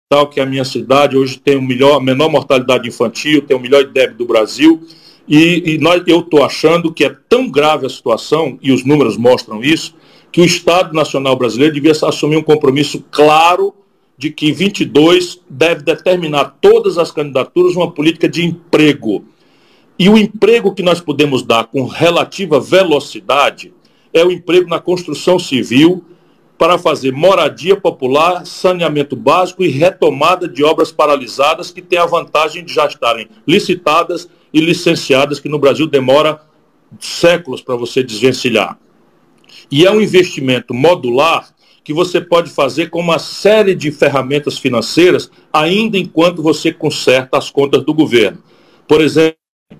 tal 0.09 0.27
que 0.27 0.39
é 0.39 0.43
a 0.43 0.45
minha 0.45 0.63
cidade 0.63 1.17
hoje 1.17 1.37
tem 1.37 1.57
o 1.57 1.61
melhor, 1.61 1.97
a 1.97 1.99
menor 1.99 2.29
mortalidade 2.29 2.87
infantil, 2.87 3.41
tem 3.41 3.55
o 3.55 3.59
melhor 3.59 3.81
IDEB 3.81 4.15
do 4.15 4.25
Brasil. 4.25 4.81
E, 5.27 5.73
e 5.73 5.77
nós, 5.77 6.01
eu 6.07 6.21
estou 6.21 6.43
achando 6.43 6.93
que 6.93 7.03
é 7.03 7.15
tão 7.27 7.49
grave 7.49 7.85
a 7.85 7.89
situação, 7.89 8.57
e 8.61 8.71
os 8.71 8.85
números 8.85 9.17
mostram 9.17 9.61
isso, 9.61 9.93
que 10.31 10.39
o 10.39 10.45
Estado 10.45 10.93
Nacional 10.93 11.35
Brasileiro 11.35 11.73
devia 11.73 11.91
assumir 11.91 12.37
um 12.37 12.43
compromisso 12.43 13.03
claro 13.11 13.73
de 14.17 14.31
que 14.31 14.51
22 14.51 15.41
deve 15.49 15.83
determinar 15.83 16.57
todas 16.61 16.97
as 16.97 17.11
candidaturas 17.11 17.75
uma 17.75 17.91
política 17.91 18.27
de 18.27 18.43
emprego. 18.43 19.25
E 19.99 20.09
o 20.09 20.17
emprego 20.17 20.75
que 20.75 20.83
nós 20.83 21.01
podemos 21.01 21.41
dar 21.41 21.65
com 21.65 21.85
relativa 21.85 22.59
velocidade 22.59 23.73
é 24.13 24.23
o 24.23 24.31
emprego 24.31 24.69
na 24.69 24.79
construção 24.79 25.39
civil 25.39 26.05
para 26.57 26.77
fazer 26.77 27.11
moradia 27.11 27.75
popular, 27.75 28.45
saneamento 28.45 29.15
básico 29.15 29.63
e 29.63 29.69
retomada 29.69 30.47
de 30.47 30.63
obras 30.63 30.91
paralisadas 30.91 31.71
que 31.71 31.81
têm 31.81 31.99
a 31.99 32.05
vantagem 32.05 32.63
de 32.63 32.73
já 32.73 32.87
estarem 32.87 33.27
licitadas 33.47 34.27
e 34.53 34.59
licenciadas, 34.59 35.39
que 35.39 35.49
no 35.49 35.59
Brasil 35.59 35.87
demora 35.87 36.41
séculos 36.99 37.61
para 37.61 37.75
você 37.75 38.03
desvencilhar. 38.03 38.77
E 39.69 39.85
é 39.85 39.91
um 39.91 40.01
investimento 40.01 40.73
modular 40.73 41.49
que 41.83 41.93
você 41.93 42.19
pode 42.19 42.49
fazer 42.49 42.89
com 42.89 42.99
uma 42.99 43.19
série 43.19 43.73
de 43.73 43.91
ferramentas 43.91 44.57
financeiras, 44.57 45.29
ainda 45.53 45.97
enquanto 45.97 46.41
você 46.43 46.71
conserta 46.71 47.37
as 47.37 47.49
contas 47.49 47.83
do 47.83 47.93
governo. 47.93 48.43
Por 48.87 49.01
exemplo, 49.01 49.37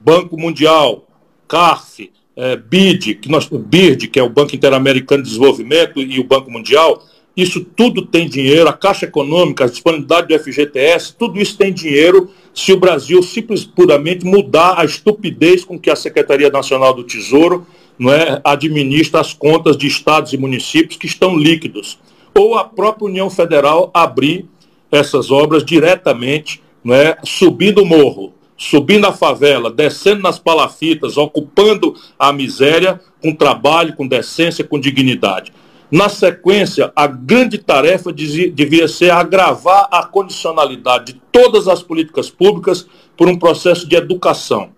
Banco 0.08 0.40
Mundial, 0.40 1.06
CARF, 1.50 2.12
é, 2.34 2.56
BID, 2.56 3.16
que 3.16 3.30
nós, 3.30 3.46
BIRD, 3.48 4.08
que 4.08 4.18
é 4.18 4.24
o 4.24 4.30
Banco 4.30 4.56
Interamericano 4.56 5.22
de 5.22 5.28
Desenvolvimento, 5.28 6.00
e 6.00 6.18
o 6.18 6.24
Banco 6.24 6.50
Mundial, 6.50 7.04
isso 7.36 7.64
tudo 7.64 8.06
tem 8.06 8.28
dinheiro, 8.28 8.70
a 8.70 8.74
Caixa 8.74 9.06
Econômica, 9.06 9.66
a 9.66 9.68
disponibilidade 9.68 10.28
do 10.28 10.40
FGTS, 10.42 11.14
tudo 11.14 11.40
isso 11.40 11.58
tem 11.58 11.74
dinheiro 11.74 12.32
se 12.54 12.72
o 12.72 12.80
Brasil 12.80 13.22
simples 13.22 13.66
puramente 13.66 14.26
mudar 14.26 14.80
a 14.80 14.86
estupidez 14.86 15.66
com 15.66 15.78
que 15.78 15.90
a 15.90 15.96
Secretaria 15.96 16.50
Nacional 16.50 16.94
do 16.94 17.04
Tesouro 17.04 17.68
não 18.00 18.14
é, 18.14 18.40
administra 18.46 19.20
as 19.20 19.34
contas 19.34 19.76
de 19.76 19.88
estados 19.88 20.32
e 20.32 20.38
municípios 20.38 20.98
que 20.98 21.06
estão 21.06 21.38
líquidos. 21.38 22.00
Ou 22.34 22.56
a 22.58 22.64
própria 22.64 23.08
União 23.08 23.30
Federal 23.30 23.92
abrir 23.94 24.46
essas 24.90 25.32
obras 25.32 25.66
diretamente, 25.66 26.62
não 26.82 26.96
é, 26.96 27.18
subindo 27.24 27.84
o 27.84 27.86
morro, 27.86 28.37
subindo 28.58 29.06
a 29.06 29.14
favela, 29.14 29.72
descendo 29.72 30.24
nas 30.24 30.40
palafitas, 30.40 31.16
ocupando 31.16 31.96
a 32.18 32.34
miséria 32.34 33.00
com 33.22 33.34
trabalho, 33.34 33.96
com 33.96 34.08
decência, 34.08 34.64
com 34.64 34.80
dignidade. 34.80 35.54
Na 35.90 36.10
sequência, 36.10 36.92
a 36.96 37.08
grande 37.08 37.58
tarefa 37.58 38.12
devia 38.12 38.88
ser 38.88 39.12
agravar 39.12 39.88
a 39.90 40.04
condicionalidade 40.04 41.14
de 41.14 41.22
todas 41.32 41.68
as 41.68 41.82
políticas 41.82 42.30
públicas 42.30 42.86
por 43.16 43.30
um 43.30 43.38
processo 43.38 43.88
de 43.88 43.96
educação. 43.96 44.72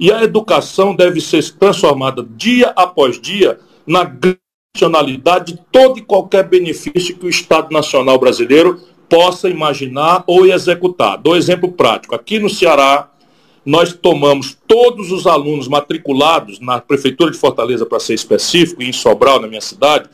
E 0.00 0.10
a 0.10 0.22
educação 0.22 0.94
deve 0.94 1.20
ser 1.20 1.42
transformada 1.52 2.26
dia 2.36 2.72
após 2.76 3.20
dia 3.20 3.58
na 3.86 4.10
nacionalidade 4.74 5.52
de 5.52 5.60
todo 5.70 5.98
e 5.98 6.02
qualquer 6.02 6.48
benefício 6.48 7.16
que 7.16 7.26
o 7.26 7.30
Estado 7.30 7.70
Nacional 7.70 8.18
brasileiro 8.18 8.80
possa 9.08 9.48
imaginar 9.48 10.24
ou 10.26 10.46
executar. 10.46 11.18
Dou 11.18 11.36
exemplo 11.36 11.70
prático. 11.70 12.14
Aqui 12.14 12.38
no 12.38 12.48
Ceará, 12.48 13.10
nós 13.64 13.92
tomamos 13.92 14.56
todos 14.68 15.10
os 15.10 15.26
alunos 15.26 15.68
matriculados 15.68 16.60
na 16.60 16.80
Prefeitura 16.80 17.30
de 17.30 17.38
Fortaleza, 17.38 17.86
para 17.86 17.98
ser 17.98 18.14
específico, 18.14 18.82
e 18.82 18.88
em 18.88 18.92
Sobral, 18.92 19.40
na 19.40 19.48
minha 19.48 19.60
cidade, 19.60 20.08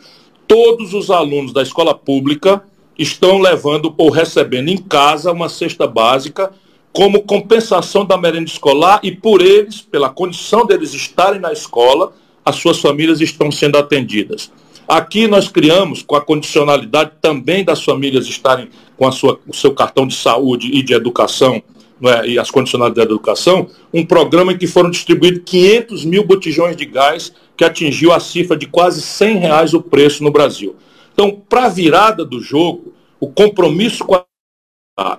todos 0.47 0.95
os 0.95 1.11
alunos 1.11 1.53
da 1.53 1.63
escola 1.63 1.95
pública 1.95 2.63
estão 2.99 3.39
levando 3.39 3.95
ou 3.97 4.11
recebendo 4.11 4.69
em 4.69 4.77
casa 4.77 5.33
uma 5.33 5.49
cesta 5.49 5.87
básica 5.87 6.53
como 6.93 7.23
compensação 7.23 8.05
da 8.05 8.19
merenda 8.19 8.51
escolar 8.51 9.01
e 9.03 9.13
por 9.13 9.41
eles, 9.41 9.81
pela 9.81 10.09
condição 10.09 10.67
deles 10.67 10.93
estarem 10.93 11.41
na 11.41 11.53
escola, 11.53 12.13
as 12.45 12.57
suas 12.57 12.79
famílias 12.79 13.21
estão 13.21 13.51
sendo 13.51 13.79
atendidas. 13.79 14.51
Aqui 14.89 15.29
nós 15.29 15.49
criamos, 15.49 16.03
com 16.03 16.17
a 16.17 16.21
condicionalidade 16.21 17.13
também 17.23 17.65
das 17.65 17.83
famílias 17.83 18.27
estarem 18.27 18.69
com 18.97 19.07
a 19.07 19.13
sua, 19.13 19.39
o 19.47 19.55
seu 19.55 19.73
cartão 19.73 20.05
de 20.05 20.15
saúde 20.15 20.69
e 20.73 20.83
de 20.83 20.93
educação, 20.93 21.63
é, 22.03 22.27
e 22.29 22.39
as 22.39 22.51
condicionalidades 22.51 23.09
da 23.09 23.15
educação, 23.15 23.67
um 23.93 24.05
programa 24.05 24.53
em 24.53 24.59
que 24.59 24.67
foram 24.67 24.91
distribuídos 24.91 25.43
500 25.45 26.05
mil 26.05 26.25
botijões 26.25 26.77
de 26.77 26.87
gás, 26.87 27.33
que 27.57 27.65
atingiu 27.65 28.13
a 28.13 28.21
cifra 28.21 28.57
de 28.57 28.67
quase 28.67 29.03
100 29.03 29.37
reais 29.37 29.75
o 29.75 29.83
preço 29.83 30.23
no 30.23 30.31
Brasil. 30.31 30.77
Então, 31.13 31.43
para 31.49 31.67
a 31.67 31.69
virada 31.69 32.25
do 32.25 32.41
jogo, 32.41 32.95
o 33.19 33.29
compromisso 33.29 34.05
com 34.05 34.15
a 34.15 34.25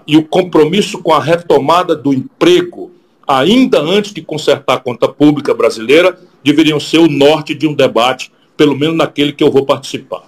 e 0.06 0.16
o 0.16 0.24
compromisso 0.24 1.02
com 1.02 1.12
a 1.12 1.20
retomada 1.20 1.96
do 1.96 2.14
emprego, 2.14 2.92
ainda 3.28 3.80
antes 3.80 4.14
de 4.14 4.22
consertar 4.22 4.76
a 4.76 4.80
conta 4.80 5.08
pública 5.08 5.56
brasileira, 5.56 6.20
deveriam 6.44 6.80
ser 6.80 7.00
o 7.00 7.08
norte 7.08 7.56
de 7.56 7.68
um 7.68 7.74
debate, 7.74 8.32
pelo 8.56 8.78
menos 8.78 8.96
naquele 8.96 9.34
que 9.34 9.44
eu 9.44 9.52
vou 9.52 9.66
participar. 9.66 10.24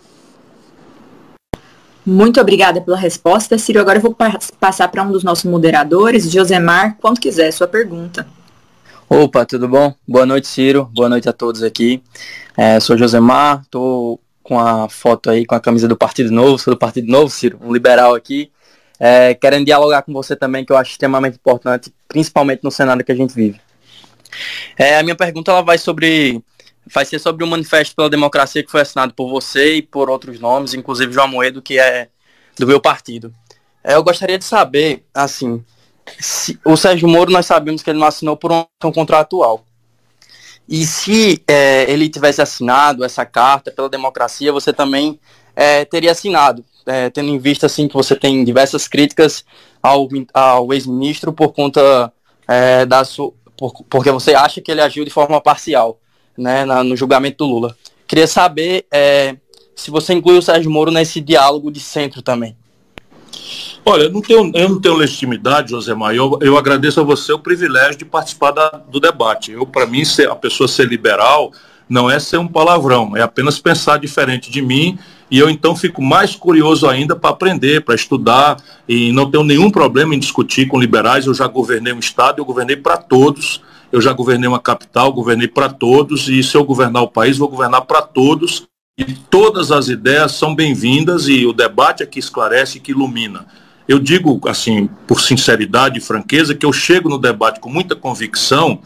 Muito 2.06 2.40
obrigada 2.42 2.82
pela 2.82 2.98
resposta, 2.98 3.58
Ciro. 3.58 3.80
Agora 3.80 3.98
eu 3.98 4.02
vou 4.02 4.16
passar 4.60 4.88
para 4.90 5.04
um 5.04 5.12
dos 5.12 5.24
nossos 5.24 5.46
moderadores, 5.46 6.30
Josemar, 6.30 6.98
quando 7.00 7.20
quiser, 7.20 7.52
sua 7.52 7.68
pergunta. 7.68 8.28
Opa, 9.10 9.46
tudo 9.46 9.68
bom? 9.68 9.94
Boa 10.08 10.26
noite, 10.26 10.48
Ciro. 10.48 10.90
Boa 10.94 11.08
noite 11.08 11.30
a 11.30 11.34
todos 11.34 11.64
aqui. 11.64 12.04
É, 12.58 12.80
sou 12.80 12.98
Josemar, 12.98 13.62
estou 13.62 14.20
com 14.42 14.60
a 14.60 14.90
foto 14.90 15.30
aí 15.30 15.46
com 15.46 15.56
a 15.56 15.60
camisa 15.60 15.88
do 15.88 15.96
Partido 15.96 16.30
Novo, 16.30 16.58
sou 16.58 16.74
do 16.74 16.78
Partido 16.78 17.10
Novo, 17.10 17.30
Ciro, 17.30 17.58
um 17.62 17.72
liberal 17.72 18.14
aqui. 18.14 18.52
É, 19.00 19.34
querendo 19.34 19.66
dialogar 19.66 20.02
com 20.02 20.12
você 20.12 20.36
também, 20.36 20.66
que 20.66 20.72
eu 20.72 20.78
acho 20.78 20.92
extremamente 20.92 21.36
importante, 21.36 21.94
principalmente 22.08 22.64
no 22.64 22.72
cenário 22.72 23.04
que 23.04 23.12
a 23.12 23.16
gente 23.16 23.34
vive. 23.34 23.60
É, 24.78 24.98
a 24.98 25.04
minha 25.04 25.16
pergunta 25.16 25.52
ela 25.52 25.62
vai 25.62 25.78
sobre 25.78 26.42
vai 26.86 27.06
ser 27.06 27.20
sobre 27.20 27.44
o 27.44 27.48
manifesto 27.48 27.96
pela 27.96 28.10
democracia 28.10 28.64
que 28.64 28.72
foi 28.72 28.82
assinado 28.82 29.14
por 29.14 29.30
você 29.30 29.76
e 29.76 29.82
por 29.82 30.10
outros 30.10 30.40
nomes, 30.40 30.74
inclusive 30.74 31.14
João 31.14 31.28
Moedo, 31.28 31.62
que 31.62 31.80
é 31.80 32.10
do 32.58 32.68
meu 32.68 32.80
partido. 32.80 33.34
É, 33.84 33.96
eu 33.96 34.04
gostaria 34.04 34.38
de 34.38 34.46
saber, 34.46 35.06
assim, 35.14 35.64
se, 36.20 36.60
o 36.66 36.76
Sérgio 36.78 37.08
Moro 37.08 37.32
nós 37.32 37.46
sabemos 37.46 37.82
que 37.82 37.90
ele 37.90 38.00
não 38.00 38.08
assinou 38.08 38.38
por 38.38 38.52
uma 38.52 38.68
ação 38.80 38.92
contratual. 38.92 39.66
E 40.68 40.86
se 40.86 41.44
é, 41.48 41.90
ele 41.92 42.08
tivesse 42.08 42.42
assinado 42.42 43.04
essa 43.04 43.26
carta 43.26 43.72
pela 43.72 43.90
democracia, 43.90 44.52
você 44.52 44.72
também 44.72 45.20
é, 45.56 45.84
teria 45.84 46.12
assinado, 46.12 46.64
é, 46.86 47.10
tendo 47.10 47.30
em 47.30 47.38
vista 47.38 47.66
assim 47.66 47.88
que 47.88 47.94
você 47.94 48.16
tem 48.16 48.44
diversas 48.44 48.88
críticas 48.88 49.44
ao, 49.82 50.08
ao 50.34 50.74
ex-ministro 50.74 51.34
por 51.34 51.52
conta 51.52 52.12
é, 52.48 52.86
da 52.86 53.04
sua, 53.04 53.34
por, 53.58 53.74
porque 53.90 54.12
você 54.12 54.34
acha 54.34 54.62
que 54.62 54.72
ele 54.72 54.82
agiu 54.82 55.04
de 55.04 55.12
forma 55.12 55.42
parcial, 55.42 56.00
né, 56.38 56.66
na, 56.66 56.84
no 56.84 56.96
julgamento 56.96 57.46
do 57.46 57.52
Lula. 57.52 57.76
Queria 58.08 58.28
saber 58.28 58.86
é, 58.92 59.36
se 59.76 59.90
você 59.90 60.14
inclui 60.14 60.38
o 60.38 60.42
Sérgio 60.42 60.70
Moro 60.70 60.92
nesse 60.92 61.20
diálogo 61.20 61.72
de 61.72 61.80
centro 61.80 62.22
também. 62.22 62.56
Olha, 63.86 64.04
eu 64.04 64.12
não 64.12 64.22
tenho, 64.22 64.52
eu 64.54 64.70
não 64.70 64.80
tenho 64.80 64.96
legitimidade, 64.96 65.72
José. 65.72 65.92
Eu, 65.92 66.40
eu 66.42 66.58
agradeço 66.58 67.02
a 67.02 67.04
você 67.04 67.34
o 67.34 67.40
privilégio 67.40 67.98
de 67.98 68.06
participar 68.06 68.52
da, 68.52 68.70
do 68.70 69.00
debate. 69.00 69.52
Eu, 69.52 69.66
para 69.66 69.86
mim, 69.86 70.06
ser, 70.06 70.30
a 70.30 70.36
pessoa 70.36 70.68
ser 70.68 70.88
liberal 70.88 71.52
não 71.90 72.10
é 72.10 72.18
ser 72.18 72.38
um 72.38 72.48
palavrão, 72.48 73.16
é 73.18 73.22
apenas 73.22 73.60
pensar 73.60 74.00
diferente 74.00 74.50
de 74.50 74.62
mim. 74.62 74.98
E 75.30 75.40
eu 75.40 75.50
então 75.50 75.76
fico 75.76 76.02
mais 76.02 76.36
curioso 76.36 76.88
ainda 76.88 77.16
para 77.16 77.32
aprender, 77.32 77.84
para 77.84 77.96
estudar, 77.96 78.58
e 78.88 79.12
não 79.12 79.30
tenho 79.30 79.44
nenhum 79.44 79.70
problema 79.70 80.14
em 80.16 80.20
discutir 80.20 80.68
com 80.68 80.80
liberais. 80.80 81.26
Eu 81.26 81.34
já 81.34 81.48
governei 81.48 81.92
um 81.92 82.00
Estado, 82.00 82.40
eu 82.40 82.46
governei 82.46 82.76
para 82.76 82.98
todos. 82.98 83.62
Eu 83.94 84.02
já 84.02 84.12
governei 84.12 84.50
uma 84.50 84.60
capital, 84.60 85.14
governei 85.14 85.48
para 85.48 85.70
todos, 85.70 86.28
e 86.28 86.42
se 86.42 86.58
eu 86.58 86.66
governar 86.66 87.04
o 87.04 87.08
país, 87.08 87.38
vou 87.38 87.48
governar 87.48 87.82
para 87.82 88.02
todos. 88.02 88.68
E 88.98 89.06
todas 89.06 89.72
as 89.72 89.88
ideias 89.88 90.32
são 90.32 90.56
bem-vindas 90.56 91.28
e 91.28 91.46
o 91.46 91.54
debate 91.54 92.02
é 92.02 92.06
que 92.08 92.18
esclarece 92.18 92.80
e 92.80 92.82
que 92.82 92.90
ilumina. 92.90 93.46
Eu 93.88 94.00
digo, 94.00 94.42
assim, 94.50 94.90
por 95.06 95.22
sinceridade 95.22 96.00
e 96.00 96.02
franqueza, 96.02 96.56
que 96.56 96.66
eu 96.66 96.74
chego 96.74 97.08
no 97.08 97.20
debate 97.20 97.60
com 97.60 97.70
muita 97.70 97.96
convicção, 97.96 98.80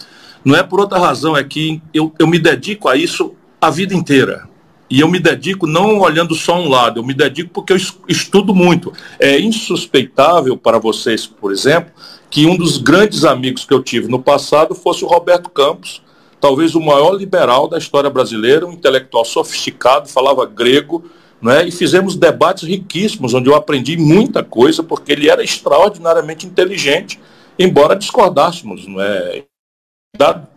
não 0.44 0.58
é 0.58 0.62
por 0.62 0.82
outra 0.82 1.00
razão, 1.00 1.38
é 1.38 1.44
que 1.44 1.82
eu, 1.94 2.14
eu 2.20 2.28
me 2.28 2.38
dedico 2.38 2.90
a 2.90 2.98
isso 2.98 3.34
a 3.62 3.70
vida 3.70 3.94
inteira. 3.94 4.50
E 4.90 5.00
eu 5.00 5.08
me 5.08 5.20
dedico 5.20 5.66
não 5.66 6.00
olhando 6.00 6.36
só 6.36 6.60
um 6.60 6.68
lado, 6.68 7.00
eu 7.00 7.04
me 7.06 7.14
dedico 7.14 7.52
porque 7.54 7.72
eu 7.72 7.78
estudo 8.10 8.54
muito. 8.54 8.92
É 9.18 9.40
insuspeitável 9.40 10.58
para 10.58 10.80
vocês, 10.80 11.26
por 11.26 11.54
exemplo, 11.54 11.94
que 12.30 12.46
um 12.46 12.58
dos 12.58 12.78
grandes 12.78 13.24
amigos 13.24 13.66
que 13.66 13.74
eu 13.74 13.82
tive 13.82 14.08
no 14.08 14.20
passado 14.20 14.76
fosse 14.76 15.04
o 15.04 15.08
Roberto 15.08 15.50
Campos, 15.50 16.02
talvez 16.40 16.76
o 16.76 16.82
maior 16.82 17.14
liberal 17.14 17.68
da 17.68 17.78
história 17.78 18.10
brasileira, 18.10 18.66
um 18.66 18.74
intelectual 18.74 19.26
sofisticado, 19.26 20.10
falava 20.10 20.46
grego, 20.46 21.10
né? 21.42 21.68
e 21.68 21.72
fizemos 21.72 22.16
debates 22.16 22.68
riquíssimos, 22.68 23.34
onde 23.34 23.50
eu 23.50 23.56
aprendi 23.56 23.98
muita 23.98 24.44
coisa, 24.44 24.84
porque 24.84 25.12
ele 25.12 25.30
era 25.30 25.44
extraordinariamente 25.44 26.46
inteligente, 26.46 27.20
embora 27.58 27.96
discordássemos, 27.96 28.88
não 28.88 29.02
é? 29.02 29.44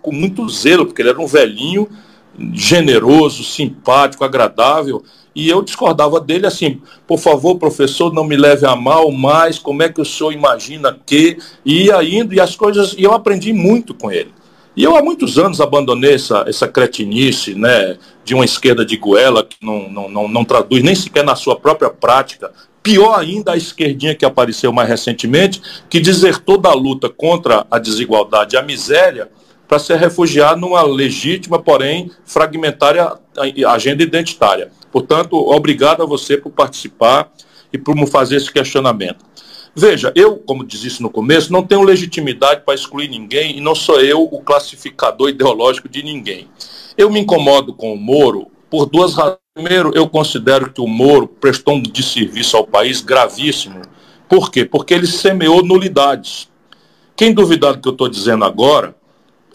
com 0.01 0.13
muito 0.13 0.49
zelo, 0.49 0.87
porque 0.87 1.03
ele 1.03 1.11
era 1.11 1.21
um 1.21 1.27
velhinho 1.27 1.89
generoso, 2.55 3.45
simpático, 3.45 4.25
agradável, 4.25 5.05
e 5.35 5.49
eu 5.49 5.63
discordava 5.63 6.21
dele 6.21 6.47
assim, 6.47 6.81
por 7.07 7.19
favor, 7.19 7.57
professor, 7.57 8.13
não 8.13 8.25
me 8.25 8.37
leve 8.37 8.67
a 8.67 8.75
mal 8.75 9.11
mais, 9.13 9.59
como 9.59 9.83
é 9.83 9.89
que 9.89 10.01
o 10.01 10.05
senhor 10.05 10.33
imagina 10.33 10.99
que, 11.07 11.39
e 11.65 11.87
ia 11.87 12.03
indo, 12.03 12.35
e 12.35 12.41
as 12.41 12.57
coisas, 12.57 12.95
e 12.99 13.03
eu 13.03 13.13
aprendi 13.13 13.53
muito 13.53 13.95
com 13.95 14.11
ele. 14.11 14.33
E 14.77 14.85
eu 14.85 14.97
há 14.97 15.03
muitos 15.03 15.39
anos 15.39 15.61
abandonei 15.61 16.15
essa, 16.15 16.45
essa 16.47 16.69
cretinice 16.69 17.55
né, 17.55 17.97
de 18.25 18.35
uma 18.35 18.45
esquerda 18.45 18.85
de 18.85 18.97
goela 18.97 19.45
que 19.45 19.57
não, 19.61 19.89
não, 19.89 20.09
não, 20.09 20.29
não 20.29 20.45
traduz 20.45 20.83
nem 20.83 20.95
sequer 20.95 21.25
na 21.25 21.35
sua 21.35 21.57
própria 21.57 21.91
prática. 21.91 22.53
Pior 22.83 23.19
ainda 23.19 23.53
a 23.53 23.57
esquerdinha 23.57 24.15
que 24.15 24.25
apareceu 24.25 24.73
mais 24.73 24.89
recentemente, 24.89 25.61
que 25.89 26.01
desertou 26.01 26.57
da 26.57 26.73
luta 26.73 27.09
contra 27.09 27.67
a 27.71 27.79
desigualdade 27.79 28.55
e 28.55 28.59
a 28.59 28.63
miséria 28.63 29.29
para 29.69 29.79
se 29.79 29.95
refugiar 29.95 30.57
numa 30.57 30.83
legítima, 30.83 31.59
porém 31.59 32.11
fragmentária 32.25 33.13
agenda 33.69 34.03
identitária. 34.03 34.73
Portanto, 34.91 35.37
obrigado 35.37 36.03
a 36.03 36.07
você 36.07 36.37
por 36.37 36.51
participar 36.51 37.31
e 37.73 37.79
por 37.79 37.95
me 37.95 38.07
fazer 38.07 38.37
esse 38.37 38.53
questionamento. 38.53 39.25
Veja, 39.75 40.13
eu, 40.17 40.37
como 40.37 40.65
disse 40.65 41.01
no 41.01 41.09
começo, 41.09 41.53
não 41.53 41.63
tenho 41.63 41.83
legitimidade 41.83 42.63
para 42.65 42.75
excluir 42.75 43.09
ninguém 43.09 43.57
e 43.57 43.61
não 43.61 43.75
sou 43.75 44.01
eu 44.01 44.23
o 44.23 44.43
classificador 44.43 45.29
ideológico 45.29 45.89
de 45.89 46.03
ninguém. 46.03 46.49
Eu 46.99 47.09
me 47.09 47.21
incomodo 47.21 47.73
com 47.73 47.93
o 47.95 47.97
Moro 47.97 48.49
por 48.69 48.87
duas 48.87 49.15
razões. 49.15 49.39
Primeiro, 49.55 49.93
eu 49.95 50.09
considero 50.09 50.73
que 50.73 50.81
o 50.81 50.87
Moro 50.87 51.29
prestou 51.29 51.75
um 51.75 51.83
desserviço 51.83 52.57
ao 52.57 52.67
país 52.67 53.01
gravíssimo. 53.01 53.83
Por 54.29 54.51
quê? 54.51 54.65
Porque 54.65 54.95
ele 54.95 55.07
semeou 55.07 55.63
nulidades. 55.63 56.49
Quem 57.17 57.33
duvidar 57.33 57.75
do 57.75 57.81
que 57.81 57.89
eu 57.89 57.93
estou 57.93 58.09
dizendo 58.09 58.45
agora, 58.45 58.95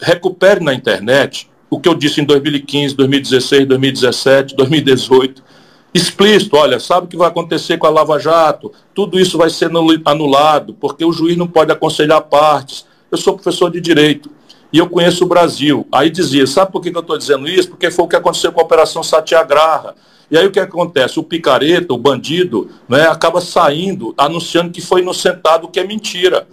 recupere 0.00 0.62
na 0.62 0.72
internet 0.72 1.48
o 1.76 1.80
que 1.80 1.88
eu 1.88 1.94
disse 1.94 2.22
em 2.22 2.24
2015, 2.24 2.94
2016, 2.94 3.66
2017, 3.66 4.56
2018 4.56 5.44
explícito, 5.92 6.56
olha, 6.56 6.78
sabe 6.78 7.06
o 7.06 7.08
que 7.08 7.16
vai 7.16 7.28
acontecer 7.28 7.78
com 7.78 7.86
a 7.86 7.90
Lava 7.90 8.18
Jato? 8.18 8.70
Tudo 8.94 9.18
isso 9.18 9.38
vai 9.38 9.48
ser 9.48 9.70
anulado, 10.04 10.74
porque 10.74 11.04
o 11.04 11.12
juiz 11.12 11.36
não 11.36 11.46
pode 11.46 11.72
aconselhar 11.72 12.20
partes. 12.20 12.84
Eu 13.10 13.16
sou 13.16 13.34
professor 13.34 13.70
de 13.70 13.80
direito 13.80 14.30
e 14.70 14.78
eu 14.78 14.88
conheço 14.88 15.24
o 15.24 15.28
Brasil. 15.28 15.86
Aí 15.90 16.10
dizia, 16.10 16.46
sabe 16.46 16.70
por 16.70 16.82
que 16.82 16.94
eu 16.94 17.00
estou 17.00 17.16
dizendo 17.16 17.48
isso? 17.48 17.70
Porque 17.70 17.90
foi 17.90 18.04
o 18.04 18.08
que 18.08 18.16
aconteceu 18.16 18.52
com 18.52 18.60
a 18.60 18.64
Operação 18.64 19.02
Satyagraha. 19.02 19.94
E 20.30 20.36
aí 20.36 20.46
o 20.46 20.50
que 20.50 20.60
acontece? 20.60 21.18
O 21.18 21.22
picareta, 21.22 21.94
o 21.94 21.98
bandido, 21.98 22.70
né, 22.88 23.06
acaba 23.06 23.40
saindo, 23.40 24.14
anunciando 24.18 24.72
que 24.72 24.80
foi 24.80 25.00
inocentado, 25.00 25.66
o 25.66 25.70
que 25.70 25.80
é 25.80 25.84
mentira. 25.84 26.46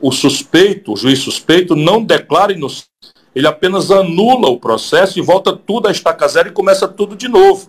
O 0.00 0.12
suspeito, 0.12 0.92
o 0.92 0.96
juiz 0.96 1.18
suspeito, 1.18 1.74
não 1.74 2.04
declara 2.04 2.52
inocente. 2.52 2.93
Ele 3.34 3.46
apenas 3.46 3.90
anula 3.90 4.48
o 4.48 4.58
processo 4.58 5.18
e 5.18 5.22
volta 5.22 5.52
tudo 5.52 5.88
a 5.88 5.90
estaca 5.90 6.26
zero 6.28 6.48
e 6.48 6.52
começa 6.52 6.86
tudo 6.86 7.16
de 7.16 7.28
novo 7.28 7.68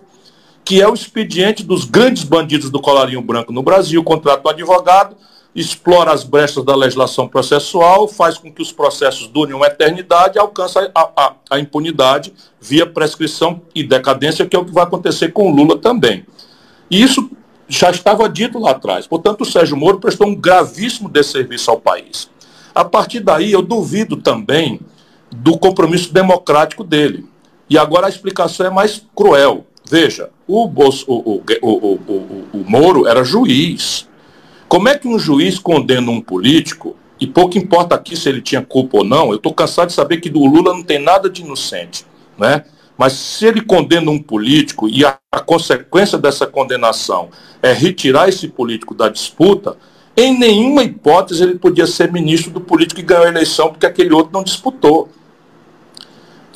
que 0.66 0.82
é 0.82 0.88
o 0.88 0.94
expediente 0.94 1.62
dos 1.62 1.84
grandes 1.84 2.24
bandidos 2.24 2.70
do 2.70 2.80
colarinho 2.80 3.22
branco 3.22 3.52
no 3.52 3.62
Brasil, 3.62 4.02
contrata 4.02 4.48
um 4.48 4.50
advogado, 4.50 5.16
explora 5.54 6.10
as 6.10 6.24
brechas 6.24 6.64
da 6.64 6.74
legislação 6.74 7.28
processual, 7.28 8.08
faz 8.08 8.36
com 8.36 8.52
que 8.52 8.60
os 8.60 8.72
processos 8.72 9.28
durem 9.28 9.54
uma 9.54 9.68
eternidade 9.68 10.36
e 10.36 10.40
alcança 10.40 10.90
a, 10.92 11.08
a, 11.16 11.34
a 11.52 11.60
impunidade 11.60 12.34
via 12.60 12.84
prescrição 12.84 13.62
e 13.76 13.84
decadência, 13.84 14.44
que 14.44 14.56
é 14.56 14.58
o 14.58 14.64
que 14.64 14.72
vai 14.72 14.82
acontecer 14.82 15.28
com 15.28 15.52
o 15.52 15.54
Lula 15.54 15.78
também. 15.78 16.26
E 16.90 17.00
isso 17.00 17.30
já 17.68 17.92
estava 17.92 18.28
dito 18.28 18.58
lá 18.58 18.72
atrás. 18.72 19.06
Portanto, 19.06 19.42
o 19.42 19.46
Sérgio 19.46 19.76
Moro 19.76 20.00
prestou 20.00 20.26
um 20.26 20.34
gravíssimo 20.34 21.08
desserviço 21.08 21.70
ao 21.70 21.80
país. 21.80 22.28
A 22.74 22.84
partir 22.84 23.20
daí, 23.20 23.52
eu 23.52 23.62
duvido 23.62 24.16
também 24.16 24.80
do 25.36 25.58
compromisso 25.58 26.12
democrático 26.12 26.82
dele. 26.82 27.26
E 27.68 27.76
agora 27.76 28.06
a 28.06 28.08
explicação 28.08 28.66
é 28.66 28.70
mais 28.70 29.04
cruel. 29.14 29.66
Veja, 29.88 30.30
o, 30.46 30.66
Bolso, 30.66 31.04
o, 31.08 31.42
o, 31.62 32.00
o, 32.52 32.64
Moro 32.68 33.06
era 33.06 33.24
juiz. 33.24 34.08
Como 34.68 34.88
é 34.88 34.98
que 34.98 35.06
um 35.06 35.18
juiz 35.18 35.58
condena 35.58 36.10
um 36.10 36.20
político, 36.20 36.96
e 37.20 37.26
pouco 37.26 37.56
importa 37.56 37.94
aqui 37.94 38.16
se 38.16 38.28
ele 38.28 38.40
tinha 38.40 38.62
culpa 38.62 38.98
ou 38.98 39.04
não, 39.04 39.30
eu 39.30 39.36
estou 39.36 39.54
cansado 39.54 39.88
de 39.88 39.94
saber 39.94 40.18
que 40.18 40.28
do 40.28 40.44
Lula 40.44 40.72
não 40.72 40.82
tem 40.82 40.98
nada 40.98 41.30
de 41.30 41.42
inocente. 41.42 42.04
Né? 42.36 42.64
Mas 42.98 43.12
se 43.12 43.46
ele 43.46 43.60
condena 43.60 44.10
um 44.10 44.20
político 44.20 44.88
e 44.88 45.04
a, 45.04 45.16
a 45.30 45.40
consequência 45.40 46.18
dessa 46.18 46.46
condenação 46.46 47.28
é 47.62 47.72
retirar 47.72 48.28
esse 48.28 48.48
político 48.48 48.94
da 48.94 49.08
disputa, 49.08 49.76
em 50.16 50.36
nenhuma 50.38 50.82
hipótese 50.82 51.42
ele 51.42 51.58
podia 51.58 51.86
ser 51.86 52.10
ministro 52.10 52.50
do 52.50 52.60
político 52.60 53.00
que 53.00 53.06
ganhou 53.06 53.24
a 53.24 53.28
eleição 53.28 53.68
porque 53.68 53.86
aquele 53.86 54.14
outro 54.14 54.32
não 54.32 54.42
disputou. 54.42 55.10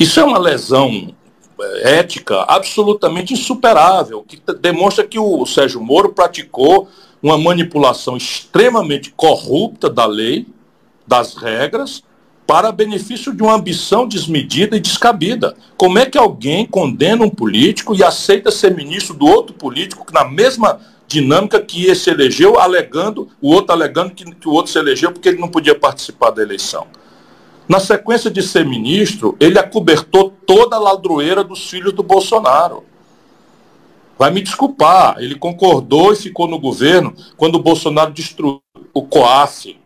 Isso 0.01 0.19
é 0.19 0.25
uma 0.25 0.39
lesão 0.39 1.15
é, 1.61 1.99
ética 1.99 2.41
absolutamente 2.49 3.35
insuperável, 3.35 4.25
que 4.27 4.41
demonstra 4.55 5.07
que 5.07 5.19
o 5.19 5.45
Sérgio 5.45 5.79
Moro 5.79 6.15
praticou 6.15 6.89
uma 7.23 7.37
manipulação 7.37 8.17
extremamente 8.17 9.11
corrupta 9.11 9.91
da 9.91 10.07
lei, 10.07 10.47
das 11.07 11.35
regras, 11.35 12.03
para 12.47 12.73
benefício 12.73 13.35
de 13.35 13.43
uma 13.43 13.55
ambição 13.55 14.09
desmedida 14.09 14.75
e 14.75 14.81
descabida. 14.81 15.55
Como 15.77 15.99
é 15.99 16.07
que 16.07 16.17
alguém 16.17 16.65
condena 16.65 17.23
um 17.23 17.29
político 17.29 17.95
e 17.95 18.03
aceita 18.03 18.51
ser 18.51 18.75
ministro 18.75 19.15
do 19.15 19.27
outro 19.27 19.55
político 19.55 20.07
na 20.15 20.25
mesma 20.25 20.81
dinâmica 21.07 21.61
que 21.61 21.85
esse 21.85 22.09
elegeu, 22.09 22.59
alegando, 22.59 23.29
o 23.39 23.53
outro 23.53 23.73
alegando 23.75 24.15
que, 24.15 24.25
que 24.25 24.49
o 24.49 24.53
outro 24.53 24.73
se 24.73 24.79
elegeu 24.79 25.13
porque 25.13 25.29
ele 25.29 25.41
não 25.41 25.49
podia 25.49 25.75
participar 25.75 26.31
da 26.31 26.41
eleição? 26.41 26.87
Na 27.71 27.79
sequência 27.79 28.29
de 28.29 28.43
ser 28.43 28.67
ministro, 28.67 29.37
ele 29.39 29.57
acobertou 29.57 30.35
toda 30.45 30.75
a 30.75 30.79
ladroeira 30.81 31.45
dos 31.45 31.71
filhos 31.71 31.93
do 31.93 32.03
Bolsonaro. 32.03 32.83
Vai 34.19 34.33
me 34.33 34.43
desculpar, 34.43 35.15
ele 35.21 35.37
concordou 35.37 36.13
e 36.13 36.17
ficou 36.17 36.49
no 36.49 36.59
governo 36.59 37.15
quando 37.37 37.55
o 37.55 37.63
Bolsonaro 37.63 38.13
destruiu 38.13 38.61
o 38.93 39.03
COAF, 39.05 39.79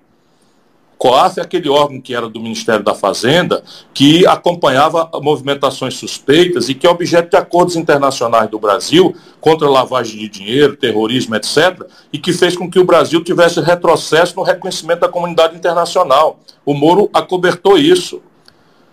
COAF 0.99 1.39
é 1.39 1.43
aquele 1.43 1.69
órgão 1.69 2.01
que 2.01 2.15
era 2.15 2.29
do 2.29 2.41
Ministério 2.41 2.85
da 2.85 2.95
Fazenda, 2.95 3.63
que 3.93 4.27
acompanhava 4.27 5.11
movimentações 5.21 5.95
suspeitas 5.95 6.69
e 6.69 6.75
que 6.75 6.87
é 6.87 6.91
objeto 6.91 7.31
de 7.31 7.37
acordos 7.37 7.77
internacionais 7.77 8.49
do 8.49 8.59
Brasil 8.59 9.15
contra 9.41 9.69
lavagem 9.69 10.19
de 10.19 10.29
dinheiro, 10.29 10.77
terrorismo, 10.77 11.35
etc., 11.35 11.83
e 12.13 12.19
que 12.19 12.33
fez 12.33 12.57
com 12.57 12.71
que 12.71 12.79
o 12.79 12.85
Brasil 12.85 13.23
tivesse 13.23 13.61
retrocesso 13.61 14.37
no 14.37 14.43
reconhecimento 14.43 15.01
da 15.01 15.09
comunidade 15.09 15.57
internacional. 15.57 16.39
O 16.65 16.73
Moro 16.75 17.11
acobertou 17.13 17.77
isso. 17.77 18.23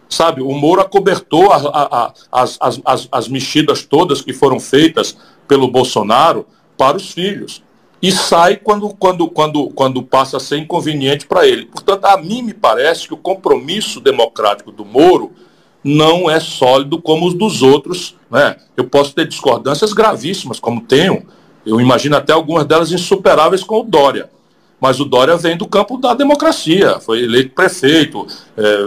Sabe, 0.09 0.41
o 0.41 0.51
Moro 0.51 0.81
acobertou 0.81 1.53
a, 1.53 1.57
a, 1.57 2.13
as, 2.29 2.59
as, 2.59 3.07
as 3.09 3.27
mexidas 3.29 3.83
todas 3.83 4.21
que 4.21 4.33
foram 4.33 4.59
feitas 4.59 5.15
pelo 5.47 5.69
Bolsonaro 5.69 6.45
para 6.77 6.97
os 6.97 7.11
filhos 7.11 7.63
e 8.01 8.11
sai 8.11 8.55
quando, 8.57 8.89
quando, 8.89 9.27
quando, 9.27 9.69
quando 9.69 10.01
passa 10.01 10.37
a 10.37 10.39
ser 10.39 10.57
inconveniente 10.57 11.27
para 11.27 11.47
ele. 11.47 11.67
Portanto, 11.67 12.05
a 12.05 12.17
mim 12.17 12.41
me 12.41 12.53
parece 12.53 13.07
que 13.07 13.13
o 13.13 13.17
compromisso 13.17 13.99
democrático 13.99 14.71
do 14.71 14.83
Moro 14.83 15.31
não 15.83 16.29
é 16.29 16.39
sólido 16.39 16.99
como 16.99 17.27
os 17.27 17.35
dos 17.35 17.61
outros. 17.61 18.15
Né? 18.29 18.55
Eu 18.75 18.85
posso 18.85 19.13
ter 19.13 19.27
discordâncias 19.27 19.93
gravíssimas, 19.93 20.59
como 20.59 20.81
tenho, 20.81 21.27
eu 21.63 21.79
imagino 21.79 22.17
até 22.17 22.33
algumas 22.33 22.65
delas 22.65 22.91
insuperáveis 22.91 23.63
com 23.63 23.81
o 23.81 23.83
Dória. 23.83 24.31
Mas 24.79 24.99
o 24.99 25.05
Dória 25.05 25.37
vem 25.37 25.55
do 25.55 25.67
campo 25.67 25.95
da 25.97 26.15
democracia, 26.15 26.99
foi 26.99 27.21
eleito 27.23 27.53
prefeito, 27.53 28.25
é, 28.57 28.77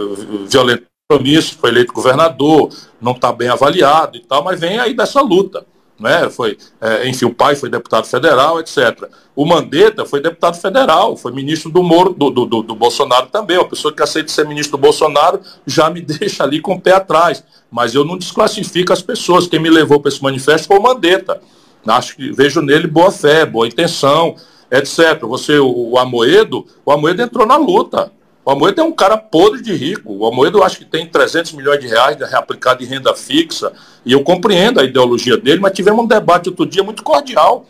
violento 0.45 0.83
compromisso, 1.07 1.57
foi 1.57 1.69
eleito 1.69 1.93
governador, 1.93 2.69
não 2.99 3.13
está 3.13 3.31
bem 3.31 3.47
avaliado 3.47 4.17
e 4.17 4.19
tal, 4.19 4.43
mas 4.43 4.59
vem 4.59 4.77
aí 4.77 4.93
dessa 4.93 5.21
luta 5.21 5.65
né? 5.99 6.29
Foi, 6.29 6.57
é, 6.81 7.07
enfim, 7.07 7.25
o 7.25 7.33
pai 7.33 7.55
foi 7.55 7.69
deputado 7.69 8.05
federal, 8.05 8.59
etc. 8.59 9.09
O 9.35 9.45
Mandetta 9.45 10.05
foi 10.05 10.21
deputado 10.21 10.59
federal, 10.59 11.15
foi 11.17 11.31
ministro 11.31 11.71
do 11.71 11.81
Moro, 11.81 12.13
do, 12.13 12.29
do, 12.29 12.45
do, 12.45 12.75
Bolsonaro 12.75 13.27
também. 13.27 13.57
Uma 13.57 13.67
pessoa 13.67 13.93
que 13.93 14.03
aceita 14.03 14.29
ser 14.29 14.47
ministro 14.47 14.77
do 14.77 14.81
Bolsonaro 14.81 15.39
já 15.65 15.89
me 15.89 16.01
deixa 16.01 16.43
ali 16.43 16.61
com 16.61 16.73
o 16.73 16.81
pé 16.81 16.93
atrás. 16.93 17.43
Mas 17.71 17.95
eu 17.95 18.05
não 18.05 18.17
desclassifico 18.17 18.93
as 18.93 19.01
pessoas. 19.01 19.47
Quem 19.47 19.59
me 19.59 19.69
levou 19.69 19.99
para 19.99 20.09
esse 20.09 20.21
manifesto 20.21 20.67
foi 20.67 20.77
o 20.77 20.81
Mandetta. 20.81 21.41
Acho 21.85 22.15
que 22.15 22.31
vejo 22.31 22.61
nele 22.61 22.87
boa 22.87 23.11
fé, 23.11 23.45
boa 23.45 23.67
intenção, 23.67 24.35
etc. 24.71 25.21
Você, 25.21 25.59
o, 25.59 25.91
o 25.91 25.99
Amoedo, 25.99 26.65
o 26.85 26.91
Amoedo 26.91 27.21
entrou 27.21 27.45
na 27.45 27.57
luta. 27.57 28.11
O 28.45 28.51
Amoedo 28.51 28.79
é 28.79 28.83
um 28.83 28.91
cara 28.91 29.17
podre 29.17 29.59
de 29.59 29.73
rico. 29.73 30.13
O 30.13 30.27
Amoedo 30.27 30.59
eu 30.59 30.63
acho 30.63 30.77
que 30.77 30.85
tem 30.85 31.07
300 31.07 31.53
milhões 31.53 31.79
de 31.79 31.87
reais 31.87 32.15
reaplicado 32.15 32.83
em 32.83 32.85
renda 32.85 33.15
fixa. 33.15 33.73
E 34.05 34.11
eu 34.11 34.23
compreendo 34.23 34.79
a 34.79 34.83
ideologia 34.83 35.35
dele, 35.35 35.59
mas 35.59 35.73
tivemos 35.73 36.05
um 36.05 36.07
debate 36.07 36.49
outro 36.49 36.63
dia 36.63 36.83
muito 36.83 37.01
cordial. 37.01 37.65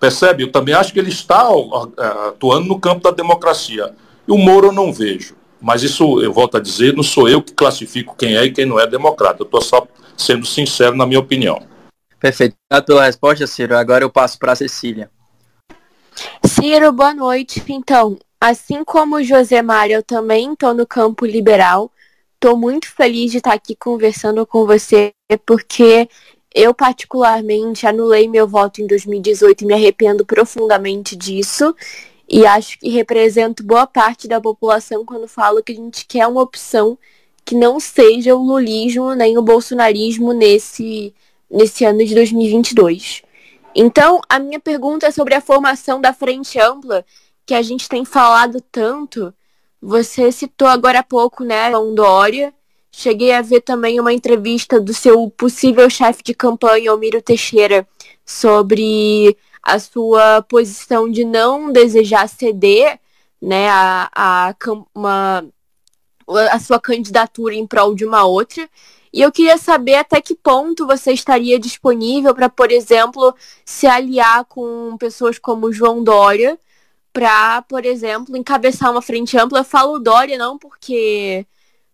Percebe? 0.00 0.42
Eu 0.42 0.50
também 0.50 0.74
acho 0.74 0.90
que 0.90 0.98
ele 0.98 1.10
está 1.10 1.46
atuando 2.28 2.66
no 2.66 2.80
campo 2.80 3.02
da 3.02 3.10
democracia. 3.10 3.94
E 4.26 4.32
o 4.32 4.38
Moro 4.38 4.68
eu 4.68 4.72
não 4.72 4.90
vejo. 4.90 5.36
Mas 5.60 5.82
isso, 5.82 6.22
eu 6.22 6.32
volto 6.32 6.56
a 6.56 6.60
dizer, 6.60 6.94
não 6.94 7.02
sou 7.02 7.28
eu 7.28 7.42
que 7.42 7.52
classifico 7.52 8.16
quem 8.16 8.36
é 8.36 8.44
e 8.46 8.52
quem 8.52 8.64
não 8.64 8.80
é 8.80 8.86
democrata. 8.86 9.42
Eu 9.42 9.46
estou 9.46 9.60
só 9.60 9.86
sendo 10.16 10.46
sincero 10.46 10.96
na 10.96 11.04
minha 11.04 11.20
opinião. 11.20 11.60
Perfeito. 12.18 12.54
Obrigado 12.70 12.86
pela 12.86 13.04
resposta, 13.04 13.46
Ciro. 13.46 13.76
Agora 13.76 14.02
eu 14.02 14.10
passo 14.10 14.38
para 14.38 14.52
a 14.52 14.56
Cecília. 14.56 15.10
Ciro, 16.42 16.90
boa 16.92 17.12
noite. 17.12 17.62
Então, 17.68 18.18
Assim 18.40 18.84
como 18.84 19.16
o 19.16 19.24
Josemar, 19.24 19.90
eu 19.90 20.02
também 20.02 20.52
estou 20.52 20.74
no 20.74 20.86
campo 20.86 21.24
liberal. 21.24 21.90
Estou 22.34 22.56
muito 22.56 22.88
feliz 22.88 23.30
de 23.30 23.38
estar 23.38 23.54
aqui 23.54 23.74
conversando 23.74 24.46
com 24.46 24.66
você, 24.66 25.14
porque 25.46 26.08
eu 26.54 26.74
particularmente 26.74 27.86
anulei 27.86 28.28
meu 28.28 28.46
voto 28.46 28.80
em 28.80 28.86
2018 28.86 29.62
e 29.62 29.66
me 29.66 29.74
arrependo 29.74 30.24
profundamente 30.24 31.16
disso. 31.16 31.74
E 32.28 32.44
acho 32.44 32.78
que 32.78 32.88
represento 32.90 33.62
boa 33.62 33.86
parte 33.86 34.28
da 34.28 34.40
população 34.40 35.04
quando 35.04 35.28
falo 35.28 35.62
que 35.62 35.72
a 35.72 35.76
gente 35.76 36.04
quer 36.06 36.26
uma 36.26 36.42
opção 36.42 36.98
que 37.44 37.54
não 37.54 37.78
seja 37.78 38.34
o 38.34 38.42
lulismo 38.42 39.14
nem 39.14 39.38
o 39.38 39.42
bolsonarismo 39.42 40.32
nesse, 40.32 41.14
nesse 41.50 41.84
ano 41.84 42.04
de 42.04 42.14
2022. 42.14 43.22
Então, 43.74 44.20
a 44.28 44.38
minha 44.38 44.58
pergunta 44.58 45.06
é 45.06 45.10
sobre 45.10 45.34
a 45.34 45.40
formação 45.40 46.00
da 46.00 46.12
Frente 46.12 46.58
Ampla 46.58 47.04
que 47.46 47.54
a 47.54 47.62
gente 47.62 47.88
tem 47.88 48.04
falado 48.04 48.60
tanto. 48.60 49.32
Você 49.80 50.32
citou 50.32 50.66
agora 50.66 50.98
há 50.98 51.02
pouco, 51.04 51.44
né, 51.44 51.70
João 51.70 51.94
Dória. 51.94 52.52
Cheguei 52.90 53.32
a 53.32 53.42
ver 53.42 53.60
também 53.60 54.00
uma 54.00 54.12
entrevista 54.12 54.80
do 54.80 54.92
seu 54.92 55.30
possível 55.30 55.88
chefe 55.88 56.22
de 56.22 56.34
campanha, 56.34 56.90
Almiro 56.90 57.22
Teixeira, 57.22 57.86
sobre 58.24 59.36
a 59.62 59.78
sua 59.78 60.42
posição 60.42 61.10
de 61.10 61.24
não 61.24 61.70
desejar 61.70 62.28
ceder 62.28 62.98
né, 63.40 63.68
a, 63.68 64.10
a, 64.14 64.54
uma, 64.94 65.44
a 66.50 66.58
sua 66.58 66.80
candidatura 66.80 67.54
em 67.54 67.66
prol 67.66 67.94
de 67.94 68.04
uma 68.04 68.24
outra. 68.24 68.68
E 69.12 69.20
eu 69.20 69.30
queria 69.32 69.58
saber 69.58 69.96
até 69.96 70.20
que 70.20 70.34
ponto 70.34 70.86
você 70.86 71.12
estaria 71.12 71.58
disponível 71.58 72.34
para, 72.34 72.48
por 72.48 72.72
exemplo, 72.72 73.34
se 73.64 73.86
aliar 73.86 74.44
com 74.46 74.96
pessoas 74.98 75.38
como 75.38 75.72
João 75.72 76.02
Dória, 76.02 76.58
para, 77.16 77.62
por 77.62 77.86
exemplo, 77.86 78.36
encabeçar 78.36 78.90
uma 78.90 79.00
frente 79.00 79.38
ampla. 79.38 79.60
Eu 79.60 79.64
falo 79.64 79.98
Dória 79.98 80.36
não 80.36 80.58
porque 80.58 81.46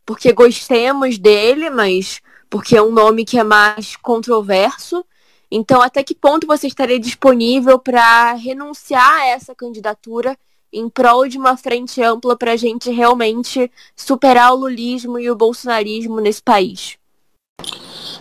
porque 0.05 0.32
gostemos 0.32 1.16
dele, 1.16 1.70
mas 1.70 2.20
porque 2.51 2.77
é 2.77 2.82
um 2.82 2.90
nome 2.90 3.24
que 3.24 3.39
é 3.39 3.44
mais 3.44 3.94
controverso. 3.94 5.05
Então, 5.49 5.81
até 5.81 6.03
que 6.03 6.12
ponto 6.12 6.44
você 6.44 6.66
estaria 6.66 6.99
disponível 6.99 7.78
para 7.78 8.32
renunciar 8.32 9.20
a 9.20 9.27
essa 9.27 9.55
candidatura 9.55 10.36
em 10.73 10.89
prol 10.89 11.28
de 11.28 11.39
uma 11.39 11.57
frente 11.57 12.03
ampla 12.03 12.36
para 12.36 12.55
a 12.55 12.57
gente 12.57 12.90
realmente 12.90 13.70
superar 13.94 14.53
o 14.53 14.57
lulismo 14.57 15.20
e 15.20 15.31
o 15.31 15.36
bolsonarismo 15.36 16.20
nesse 16.20 16.43
país? 16.43 16.99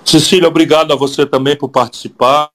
Cecília, 0.06 0.48
obrigado 0.48 0.94
a 0.94 0.96
você 0.96 1.26
também 1.26 1.58
por 1.58 1.70
participar. 1.70 2.52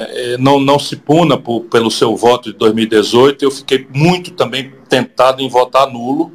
É, 0.00 0.38
não, 0.38 0.58
não 0.58 0.78
se 0.78 0.96
puna 0.96 1.36
por, 1.36 1.60
pelo 1.64 1.90
seu 1.90 2.16
voto 2.16 2.50
de 2.50 2.56
2018. 2.56 3.44
Eu 3.44 3.50
fiquei 3.50 3.86
muito 3.94 4.30
também 4.30 4.72
tentado 4.88 5.42
em 5.42 5.48
votar 5.48 5.86
nulo, 5.90 6.32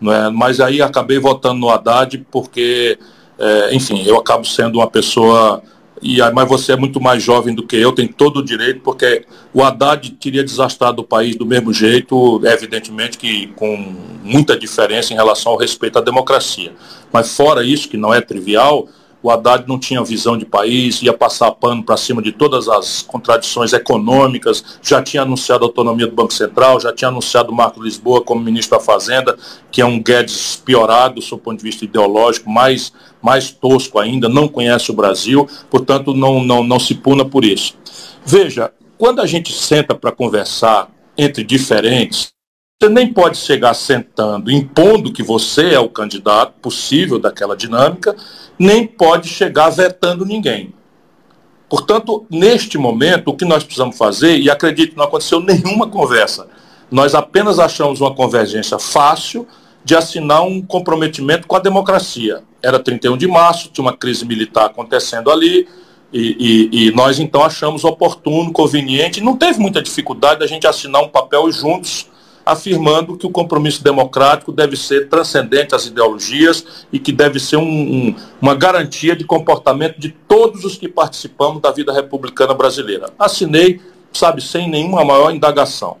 não 0.00 0.12
é? 0.12 0.30
mas 0.30 0.60
aí 0.60 0.80
acabei 0.80 1.18
votando 1.18 1.58
no 1.58 1.68
Haddad 1.68 2.24
porque, 2.30 2.96
é, 3.36 3.74
enfim, 3.74 4.04
eu 4.06 4.16
acabo 4.16 4.44
sendo 4.44 4.76
uma 4.78 4.88
pessoa. 4.88 5.60
E, 6.00 6.18
mas 6.32 6.48
você 6.48 6.72
é 6.72 6.76
muito 6.76 7.00
mais 7.00 7.20
jovem 7.20 7.52
do 7.52 7.66
que 7.66 7.74
eu, 7.74 7.90
tem 7.90 8.06
todo 8.06 8.36
o 8.36 8.44
direito, 8.44 8.82
porque 8.84 9.26
o 9.52 9.64
Haddad 9.64 10.12
teria 10.12 10.44
desastrado 10.44 11.02
o 11.02 11.04
país 11.04 11.34
do 11.34 11.44
mesmo 11.44 11.72
jeito, 11.72 12.40
evidentemente 12.44 13.18
que 13.18 13.48
com 13.56 13.96
muita 14.22 14.56
diferença 14.56 15.12
em 15.12 15.16
relação 15.16 15.50
ao 15.50 15.58
respeito 15.58 15.98
à 15.98 16.00
democracia. 16.00 16.72
Mas 17.12 17.34
fora 17.34 17.64
isso, 17.64 17.88
que 17.88 17.96
não 17.96 18.14
é 18.14 18.20
trivial, 18.20 18.86
o 19.22 19.30
Haddad 19.30 19.66
não 19.66 19.78
tinha 19.78 20.02
visão 20.02 20.36
de 20.36 20.44
país, 20.44 21.02
ia 21.02 21.12
passar 21.12 21.50
pano 21.52 21.82
para 21.82 21.96
cima 21.96 22.22
de 22.22 22.30
todas 22.30 22.68
as 22.68 23.02
contradições 23.02 23.72
econômicas, 23.72 24.78
já 24.80 25.02
tinha 25.02 25.22
anunciado 25.22 25.64
a 25.64 25.68
autonomia 25.68 26.06
do 26.06 26.14
Banco 26.14 26.32
Central, 26.32 26.80
já 26.80 26.92
tinha 26.92 27.08
anunciado 27.08 27.50
o 27.50 27.54
Marco 27.54 27.82
Lisboa 27.82 28.22
como 28.22 28.40
ministro 28.40 28.78
da 28.78 28.84
Fazenda, 28.84 29.36
que 29.70 29.80
é 29.80 29.84
um 29.84 30.00
Guedes 30.00 30.56
piorado 30.56 31.16
do 31.16 31.22
seu 31.22 31.36
ponto 31.36 31.58
de 31.58 31.64
vista 31.64 31.84
ideológico, 31.84 32.48
mais, 32.48 32.92
mais 33.20 33.50
tosco 33.50 33.98
ainda, 33.98 34.28
não 34.28 34.46
conhece 34.46 34.90
o 34.90 34.94
Brasil, 34.94 35.48
portanto 35.68 36.14
não, 36.14 36.42
não, 36.42 36.62
não 36.62 36.78
se 36.78 36.94
puna 36.94 37.24
por 37.24 37.44
isso. 37.44 37.74
Veja, 38.24 38.72
quando 38.96 39.20
a 39.20 39.26
gente 39.26 39.52
senta 39.52 39.94
para 39.94 40.12
conversar 40.12 40.90
entre 41.16 41.42
diferentes, 41.42 42.32
você 42.80 42.88
nem 42.88 43.12
pode 43.12 43.36
chegar 43.38 43.74
sentando, 43.74 44.52
impondo 44.52 45.12
que 45.12 45.20
você 45.20 45.74
é 45.74 45.80
o 45.80 45.88
candidato 45.88 46.52
possível 46.62 47.18
daquela 47.18 47.56
dinâmica, 47.56 48.14
nem 48.56 48.86
pode 48.86 49.28
chegar 49.28 49.68
vetando 49.70 50.24
ninguém. 50.24 50.72
Portanto, 51.68 52.24
neste 52.30 52.78
momento, 52.78 53.32
o 53.32 53.36
que 53.36 53.44
nós 53.44 53.64
precisamos 53.64 53.98
fazer, 53.98 54.38
e 54.38 54.48
acredito 54.48 54.90
que 54.92 54.96
não 54.96 55.06
aconteceu 55.06 55.40
nenhuma 55.42 55.88
conversa, 55.88 56.46
nós 56.88 57.16
apenas 57.16 57.58
achamos 57.58 58.00
uma 58.00 58.14
convergência 58.14 58.78
fácil 58.78 59.44
de 59.84 59.96
assinar 59.96 60.42
um 60.42 60.62
comprometimento 60.62 61.48
com 61.48 61.56
a 61.56 61.60
democracia. 61.60 62.44
Era 62.62 62.78
31 62.78 63.16
de 63.16 63.26
março, 63.26 63.70
tinha 63.72 63.84
uma 63.84 63.96
crise 63.96 64.24
militar 64.24 64.66
acontecendo 64.66 65.32
ali, 65.32 65.66
e, 66.12 66.68
e, 66.72 66.86
e, 66.86 66.92
nós 66.92 67.18
então 67.18 67.42
achamos 67.42 67.82
oportuno, 67.82 68.52
conveniente, 68.52 69.20
não 69.20 69.36
teve 69.36 69.58
muita 69.58 69.82
dificuldade 69.82 70.38
da 70.38 70.46
gente 70.46 70.64
assinar 70.64 71.02
um 71.02 71.08
papel 71.08 71.50
juntos 71.50 72.08
afirmando 72.48 73.16
que 73.16 73.26
o 73.26 73.30
compromisso 73.30 73.84
democrático 73.84 74.50
deve 74.50 74.74
ser 74.74 75.08
transcendente 75.08 75.74
às 75.74 75.84
ideologias 75.84 76.86
e 76.90 76.98
que 76.98 77.12
deve 77.12 77.38
ser 77.38 77.58
um, 77.58 77.62
um, 77.62 78.16
uma 78.40 78.54
garantia 78.54 79.14
de 79.14 79.24
comportamento 79.24 80.00
de 80.00 80.08
todos 80.08 80.64
os 80.64 80.76
que 80.76 80.88
participamos 80.88 81.60
da 81.60 81.70
vida 81.70 81.92
republicana 81.92 82.54
brasileira. 82.54 83.10
Assinei, 83.18 83.80
sabe, 84.12 84.40
sem 84.40 84.68
nenhuma 84.68 85.04
maior 85.04 85.30
indagação. 85.30 85.98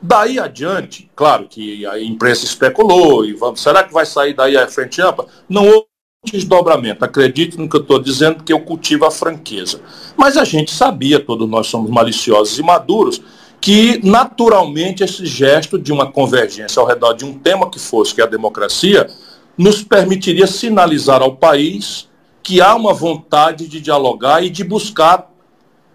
Daí 0.00 0.38
adiante, 0.38 1.10
claro 1.16 1.48
que 1.48 1.86
a 1.86 1.98
imprensa 2.00 2.44
especulou, 2.44 3.24
e 3.24 3.32
vamos, 3.32 3.60
será 3.60 3.82
que 3.82 3.92
vai 3.92 4.04
sair 4.04 4.34
daí 4.34 4.56
a 4.56 4.68
frente 4.68 5.00
ampla? 5.00 5.26
Não 5.48 5.66
houve 5.66 5.86
desdobramento. 6.30 7.04
Acredite 7.04 7.56
no 7.56 7.68
que 7.68 7.76
eu 7.76 7.80
estou 7.80 7.98
dizendo, 7.98 8.36
porque 8.36 8.52
eu 8.52 8.60
cultivo 8.60 9.06
a 9.06 9.10
franqueza. 9.10 9.80
Mas 10.16 10.36
a 10.36 10.44
gente 10.44 10.70
sabia, 10.70 11.18
todos 11.18 11.48
nós 11.48 11.66
somos 11.66 11.90
maliciosos 11.90 12.58
e 12.58 12.62
maduros, 12.62 13.20
que 13.60 14.00
naturalmente 14.04 15.02
esse 15.02 15.26
gesto 15.26 15.78
de 15.78 15.92
uma 15.92 16.10
convergência 16.10 16.80
ao 16.80 16.86
redor 16.86 17.14
de 17.14 17.24
um 17.24 17.38
tema 17.38 17.70
que 17.70 17.78
fosse, 17.78 18.14
que 18.14 18.20
é 18.20 18.24
a 18.24 18.28
democracia, 18.28 19.08
nos 19.56 19.82
permitiria 19.82 20.46
sinalizar 20.46 21.22
ao 21.22 21.34
país 21.34 22.08
que 22.42 22.60
há 22.60 22.74
uma 22.74 22.94
vontade 22.94 23.66
de 23.66 23.80
dialogar 23.80 24.42
e 24.42 24.48
de 24.48 24.62
buscar 24.62 25.30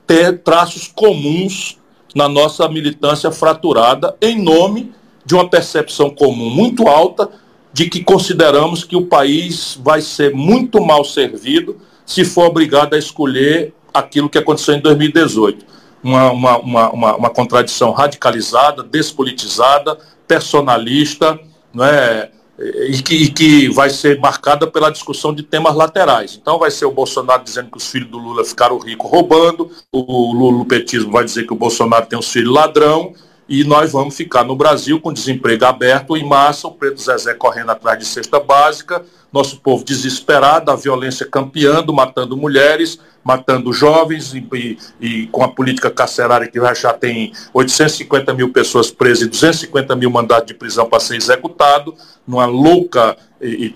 ter 0.05 0.39
traços 0.39 0.87
comuns 0.87 1.79
na 2.13 2.27
nossa 2.27 2.67
militância 2.67 3.31
fraturada, 3.31 4.15
em 4.21 4.39
nome 4.39 4.93
de 5.25 5.33
uma 5.33 5.49
percepção 5.49 6.09
comum 6.09 6.49
muito 6.49 6.87
alta 6.87 7.29
de 7.71 7.89
que 7.89 8.03
consideramos 8.03 8.83
que 8.83 8.95
o 8.95 9.05
país 9.05 9.79
vai 9.81 10.01
ser 10.01 10.35
muito 10.35 10.83
mal 10.85 11.03
servido 11.03 11.77
se 12.05 12.23
for 12.25 12.47
obrigado 12.47 12.93
a 12.93 12.99
escolher 12.99 13.73
aquilo 13.93 14.29
que 14.29 14.37
aconteceu 14.37 14.75
em 14.75 14.81
2018 14.81 15.65
uma, 16.03 16.31
uma, 16.31 16.57
uma, 16.57 17.15
uma, 17.15 17.29
contradição 17.29 17.91
radicalizada, 17.91 18.83
despolitizada, 18.83 19.97
personalista, 20.27 21.39
não 21.73 21.85
é? 21.85 22.29
E 22.59 23.01
que, 23.01 23.15
e 23.15 23.31
que, 23.31 23.69
vai 23.69 23.89
ser 23.89 24.19
marcada 24.19 24.67
pela 24.67 24.91
discussão 24.91 25.33
de 25.33 25.41
temas 25.41 25.73
laterais. 25.75 26.37
Então 26.39 26.59
vai 26.59 26.69
ser 26.69 26.85
o 26.85 26.91
Bolsonaro 26.91 27.43
dizendo 27.43 27.71
que 27.71 27.77
os 27.77 27.87
filhos 27.87 28.09
do 28.09 28.19
Lula 28.19 28.45
ficaram 28.45 28.77
ricos 28.77 29.09
roubando, 29.09 29.71
o 29.91 30.31
Lula 30.33 30.63
petismo 30.65 31.11
vai 31.11 31.25
dizer 31.25 31.47
que 31.47 31.53
o 31.53 31.57
Bolsonaro 31.57 32.05
tem 32.05 32.19
os 32.19 32.31
filhos 32.31 32.53
ladrão, 32.53 33.13
e 33.49 33.63
nós 33.63 33.91
vamos 33.91 34.15
ficar 34.15 34.43
no 34.43 34.55
Brasil 34.55 35.01
com 35.01 35.11
desemprego 35.11 35.65
aberto 35.65 36.15
em 36.15 36.23
massa, 36.23 36.67
o 36.67 36.71
Preto 36.71 37.01
Zezé 37.01 37.33
correndo 37.33 37.71
atrás 37.71 37.99
de 37.99 38.05
cesta 38.05 38.39
básica, 38.39 39.03
nosso 39.33 39.59
povo 39.59 39.83
desesperado, 39.83 40.69
a 40.69 40.75
violência 40.75 41.25
campeando, 41.25 41.91
matando 41.91 42.37
mulheres, 42.37 42.99
matando 43.23 43.73
jovens 43.73 44.33
e, 44.33 44.77
e, 45.01 45.27
com 45.27 45.43
a 45.43 45.47
política 45.47 45.89
carcerária 45.89 46.47
que 46.47 46.59
já 46.75 46.93
tem 46.93 47.31
850 47.53 48.33
mil 48.33 48.51
pessoas 48.51 48.91
presas 48.91 49.23
e 49.23 49.29
250 49.29 49.95
mil 49.95 50.11
mandados 50.11 50.45
de 50.45 50.53
prisão 50.53 50.87
para 50.87 50.99
ser 50.99 51.15
executado, 51.15 51.95
numa 52.27 52.45
louca 52.45 53.17
e, 53.41 53.47
e 53.65 53.75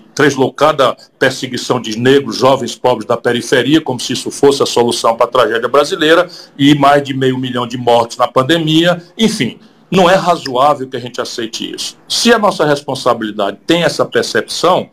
perseguição 1.18 1.80
de 1.80 1.98
negros, 1.98 2.36
jovens 2.36 2.76
pobres 2.76 3.06
da 3.06 3.16
periferia, 3.16 3.80
como 3.80 3.98
se 3.98 4.12
isso 4.12 4.30
fosse 4.30 4.62
a 4.62 4.66
solução 4.66 5.16
para 5.16 5.26
a 5.26 5.30
tragédia 5.30 5.68
brasileira, 5.68 6.28
e 6.56 6.74
mais 6.74 7.02
de 7.02 7.14
meio 7.14 7.36
milhão 7.36 7.66
de 7.66 7.76
mortes 7.76 8.16
na 8.16 8.28
pandemia, 8.28 9.02
enfim. 9.16 9.58
Não 9.90 10.08
é 10.08 10.14
razoável 10.14 10.86
que 10.86 10.98
a 10.98 11.00
gente 11.00 11.18
aceite 11.18 11.74
isso. 11.74 11.96
Se 12.06 12.30
a 12.30 12.38
nossa 12.38 12.66
responsabilidade 12.66 13.58
tem 13.66 13.84
essa 13.84 14.04
percepção, 14.04 14.90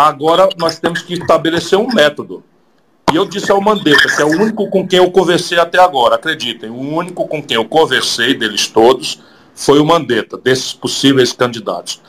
Agora 0.00 0.48
nós 0.56 0.78
temos 0.78 1.02
que 1.02 1.12
estabelecer 1.12 1.78
um 1.78 1.86
método. 1.86 2.42
E 3.12 3.16
eu 3.16 3.26
disse 3.26 3.52
ao 3.52 3.60
Mandetta, 3.60 4.08
que 4.16 4.22
é 4.22 4.24
o 4.24 4.30
único 4.30 4.70
com 4.70 4.88
quem 4.88 4.98
eu 4.98 5.10
conversei 5.10 5.58
até 5.58 5.78
agora, 5.78 6.14
acreditem, 6.14 6.70
o 6.70 6.78
único 6.78 7.28
com 7.28 7.42
quem 7.42 7.56
eu 7.56 7.66
conversei 7.66 8.32
deles 8.32 8.66
todos 8.66 9.20
foi 9.54 9.78
o 9.78 9.84
Mandetta, 9.84 10.38
desses 10.38 10.72
possíveis 10.72 11.34
candidatos. 11.34 12.00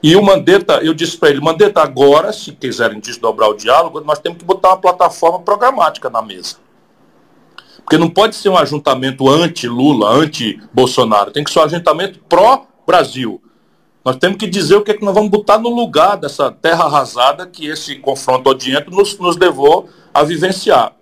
E 0.00 0.14
o 0.14 0.22
Mandetta, 0.22 0.74
eu 0.74 0.94
disse 0.94 1.16
para 1.16 1.30
ele, 1.30 1.40
Mandetta, 1.40 1.82
agora, 1.82 2.32
se 2.32 2.52
quiserem 2.52 3.00
desdobrar 3.00 3.50
o 3.50 3.56
diálogo, 3.56 4.00
nós 4.00 4.20
temos 4.20 4.38
que 4.38 4.44
botar 4.44 4.68
uma 4.68 4.78
plataforma 4.78 5.40
programática 5.40 6.08
na 6.08 6.22
mesa. 6.22 6.56
Porque 7.78 7.98
não 7.98 8.08
pode 8.08 8.36
ser 8.36 8.48
um 8.48 8.56
ajuntamento 8.56 9.28
anti-Lula, 9.28 10.08
anti-Bolsonaro, 10.08 11.32
tem 11.32 11.42
que 11.42 11.50
ser 11.50 11.58
um 11.58 11.64
ajuntamento 11.64 12.20
pró-Brasil. 12.28 13.42
Nós 14.04 14.16
temos 14.16 14.38
que 14.38 14.46
dizer 14.46 14.76
o 14.76 14.82
que, 14.82 14.92
é 14.92 14.94
que 14.94 15.04
nós 15.04 15.14
vamos 15.14 15.30
botar 15.30 15.58
no 15.58 15.68
lugar 15.68 16.16
dessa 16.16 16.50
terra 16.50 16.84
arrasada 16.84 17.46
que 17.46 17.66
esse 17.66 17.96
confronto 17.96 18.48
odiento 18.48 18.90
nos, 18.90 19.18
nos 19.18 19.36
levou 19.36 19.88
a 20.12 20.22
vivenciar. 20.22 20.92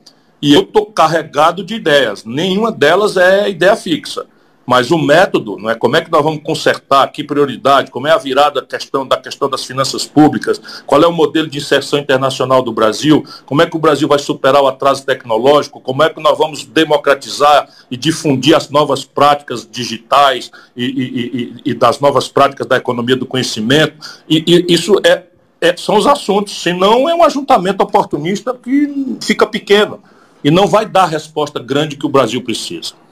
E 0.42 0.52
eu 0.52 0.62
estou 0.62 0.86
carregado 0.86 1.64
de 1.64 1.74
ideias. 1.74 2.24
Nenhuma 2.24 2.72
delas 2.72 3.16
é 3.16 3.48
ideia 3.48 3.76
fixa. 3.76 4.26
Mas 4.68 4.90
o 4.90 4.98
método, 4.98 5.56
não 5.56 5.70
é? 5.70 5.74
Como 5.74 5.96
é 5.96 6.02
que 6.02 6.10
nós 6.12 6.22
vamos 6.22 6.42
consertar, 6.42 7.10
que 7.10 7.24
prioridade, 7.24 7.90
como 7.90 8.06
é 8.06 8.10
a 8.10 8.18
virada 8.18 8.60
questão, 8.60 9.08
da 9.08 9.16
questão 9.16 9.48
das 9.48 9.64
finanças 9.64 10.04
públicas, 10.04 10.60
qual 10.84 11.02
é 11.02 11.06
o 11.06 11.12
modelo 11.12 11.48
de 11.48 11.56
inserção 11.56 11.98
internacional 11.98 12.62
do 12.62 12.70
Brasil, 12.70 13.24
como 13.46 13.62
é 13.62 13.66
que 13.66 13.74
o 13.74 13.78
Brasil 13.78 14.06
vai 14.06 14.18
superar 14.18 14.62
o 14.62 14.66
atraso 14.66 15.06
tecnológico, 15.06 15.80
como 15.80 16.02
é 16.02 16.10
que 16.10 16.20
nós 16.20 16.36
vamos 16.36 16.66
democratizar 16.66 17.66
e 17.90 17.96
difundir 17.96 18.54
as 18.54 18.68
novas 18.68 19.06
práticas 19.06 19.66
digitais 19.66 20.50
e, 20.76 20.84
e, 20.84 21.62
e, 21.64 21.70
e 21.70 21.72
das 21.72 21.98
novas 21.98 22.28
práticas 22.28 22.66
da 22.66 22.76
economia 22.76 23.16
do 23.16 23.24
conhecimento. 23.24 23.96
E, 24.28 24.66
isso 24.68 25.00
é, 25.02 25.22
é, 25.62 25.74
são 25.78 25.96
os 25.96 26.06
assuntos, 26.06 26.60
senão 26.60 27.08
é 27.08 27.14
um 27.14 27.24
ajuntamento 27.24 27.82
oportunista 27.82 28.52
que 28.52 29.16
fica 29.22 29.46
pequeno 29.46 29.98
e 30.44 30.50
não 30.50 30.66
vai 30.66 30.84
dar 30.84 31.04
a 31.04 31.06
resposta 31.06 31.58
grande 31.58 31.96
que 31.96 32.04
o 32.04 32.10
Brasil 32.10 32.42
precisa. 32.42 33.07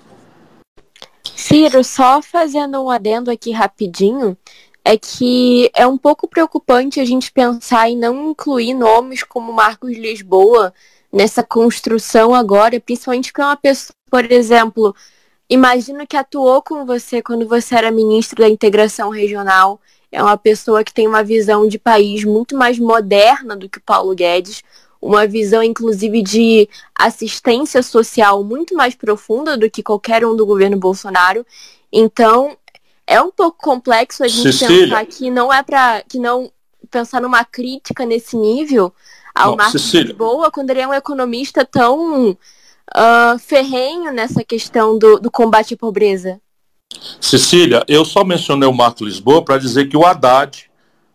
Ciro, 1.47 1.85
só 1.85 2.21
fazendo 2.21 2.83
um 2.83 2.91
adendo 2.91 3.31
aqui 3.31 3.53
rapidinho, 3.53 4.37
é 4.85 4.99
que 4.99 5.71
é 5.77 5.87
um 5.87 5.97
pouco 5.97 6.27
preocupante 6.27 6.99
a 6.99 7.05
gente 7.05 7.31
pensar 7.31 7.89
em 7.89 7.97
não 7.97 8.31
incluir 8.31 8.75
nomes 8.75 9.23
como 9.23 9.53
Marcos 9.53 9.97
Lisboa 9.97 10.75
nessa 11.13 11.45
construção 11.45 12.35
agora, 12.35 12.81
principalmente 12.81 13.31
porque 13.31 13.43
é 13.43 13.45
uma 13.45 13.57
pessoa, 13.57 13.95
por 14.11 14.25
exemplo, 14.33 14.93
imagino 15.49 16.05
que 16.05 16.17
atuou 16.17 16.61
com 16.61 16.85
você 16.85 17.23
quando 17.23 17.47
você 17.47 17.77
era 17.77 17.93
ministro 17.93 18.43
da 18.43 18.49
integração 18.49 19.09
regional, 19.11 19.81
é 20.11 20.21
uma 20.21 20.37
pessoa 20.37 20.83
que 20.83 20.93
tem 20.93 21.07
uma 21.07 21.23
visão 21.23 21.69
de 21.69 21.79
país 21.79 22.25
muito 22.25 22.57
mais 22.57 22.77
moderna 22.77 23.57
do 23.57 23.69
que 23.69 23.79
o 23.79 23.83
Paulo 23.83 24.17
Guedes, 24.17 24.65
uma 25.01 25.27
visão, 25.27 25.63
inclusive, 25.63 26.23
de 26.23 26.69
assistência 26.95 27.83
social 27.83 28.43
muito 28.43 28.75
mais 28.75 28.95
profunda 28.95 29.57
do 29.57 29.71
que 29.71 29.83
qualquer 29.83 30.25
um 30.25 30.37
do 30.37 30.47
governo 30.47 30.77
Bolsonaro. 30.77 31.45
Então, 31.93 32.57
é 33.07 33.21
um 33.21 33.31
pouco 33.31 33.59
complexo 33.59 34.25
a 34.25 34.29
gente 34.29 34.53
Cecília. 34.53 34.85
pensar 34.85 35.07
que 35.07 35.31
não 35.31 35.53
é 35.53 35.63
para 35.63 36.03
que 36.09 36.19
não 36.19 36.51
pensar 36.91 37.21
numa 37.21 37.45
crítica 37.45 38.05
nesse 38.05 38.37
nível 38.37 38.93
ao 39.35 39.51
não, 39.51 39.57
Marcos 39.57 39.83
Cecília. 39.83 40.09
Lisboa, 40.09 40.51
quando 40.51 40.71
ele 40.71 40.81
é 40.81 40.89
um 40.89 40.95
economista 40.95 41.65
tão 41.65 42.31
uh, 42.31 43.39
ferrenho 43.39 44.13
nessa 44.13 44.45
questão 44.45 44.99
do, 44.99 45.19
do 45.19 45.31
combate 45.31 45.75
à 45.75 45.77
pobreza. 45.77 46.41
Cecília, 47.21 47.85
eu 47.89 48.05
só 48.05 48.25
mencionei 48.25 48.69
o 48.69 48.73
Marcos 48.73 49.07
Lisboa 49.07 49.45
para 49.45 49.59
dizer 49.59 49.89
que 49.89 49.97
o 49.97 50.05
Haddad, 50.05 50.71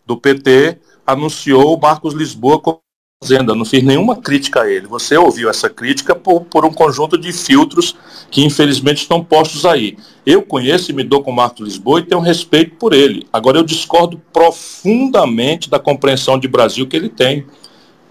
do 0.05 0.17
PT, 0.17 0.79
anunciou 1.05 1.75
o 1.75 1.79
Marcos 1.79 2.13
Lisboa 2.13 2.59
como 2.59 2.81
fazenda, 3.23 3.53
não 3.53 3.63
fiz 3.63 3.83
nenhuma 3.83 4.15
crítica 4.15 4.63
a 4.63 4.71
ele. 4.71 4.87
Você 4.87 5.15
ouviu 5.15 5.47
essa 5.47 5.69
crítica 5.69 6.15
por, 6.15 6.41
por 6.41 6.65
um 6.65 6.73
conjunto 6.73 7.15
de 7.19 7.31
filtros 7.31 7.95
que 8.31 8.43
infelizmente 8.43 9.03
estão 9.03 9.23
postos 9.23 9.63
aí. 9.63 9.95
Eu 10.25 10.41
conheço 10.41 10.89
e 10.89 10.93
me 10.93 11.03
dou 11.03 11.21
com 11.21 11.29
o 11.29 11.35
Marcos 11.35 11.67
Lisboa 11.67 11.99
e 11.99 12.03
tenho 12.03 12.19
respeito 12.19 12.75
por 12.77 12.93
ele. 12.93 13.27
Agora 13.31 13.59
eu 13.59 13.63
discordo 13.63 14.19
profundamente 14.33 15.69
da 15.69 15.77
compreensão 15.77 16.39
de 16.39 16.47
Brasil 16.47 16.87
que 16.87 16.95
ele 16.95 17.09
tem. 17.09 17.45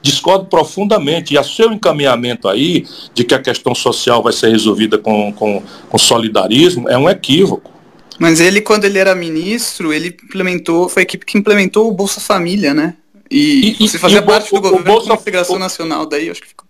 Discordo 0.01 0.45
profundamente. 0.45 1.35
E 1.35 1.39
o 1.39 1.43
seu 1.43 1.73
encaminhamento 1.73 2.49
aí 2.49 2.87
de 3.13 3.25
que 3.25 3.35
a 3.35 3.43
questão 3.43 3.75
social 3.75 4.23
vai 4.23 4.33
ser 4.33 4.51
resolvida 4.51 4.97
com, 4.97 5.33
com, 5.33 5.61
com 5.89 5.99
solidarismo 5.99 6.89
é 6.89 6.97
um 6.97 7.11
equívoco. 7.11 7.69
Mas 8.17 8.39
ele, 8.39 8.61
quando 8.61 8.85
ele 8.85 8.99
era 8.99 9.13
ministro, 9.13 9.93
ele 9.93 10.17
implementou, 10.23 10.89
foi 10.89 11.03
a 11.03 11.05
equipe 11.05 11.27
que 11.27 11.37
implementou 11.37 11.89
o 11.89 11.93
Bolsa 11.93 12.21
Família, 12.21 12.73
né? 12.73 12.95
E, 13.31 13.77
e 13.79 13.89
você 13.89 13.99
fazia 13.99 14.23
parte 14.23 14.53
do 14.53 14.61
governo 14.61 14.85
Bolsa, 14.85 15.09
com 15.09 15.15
integração 15.15 15.59
nacional, 15.59 16.05
daí 16.05 16.31
acho 16.31 16.43
que 16.43 16.49
ficou. 16.49 16.67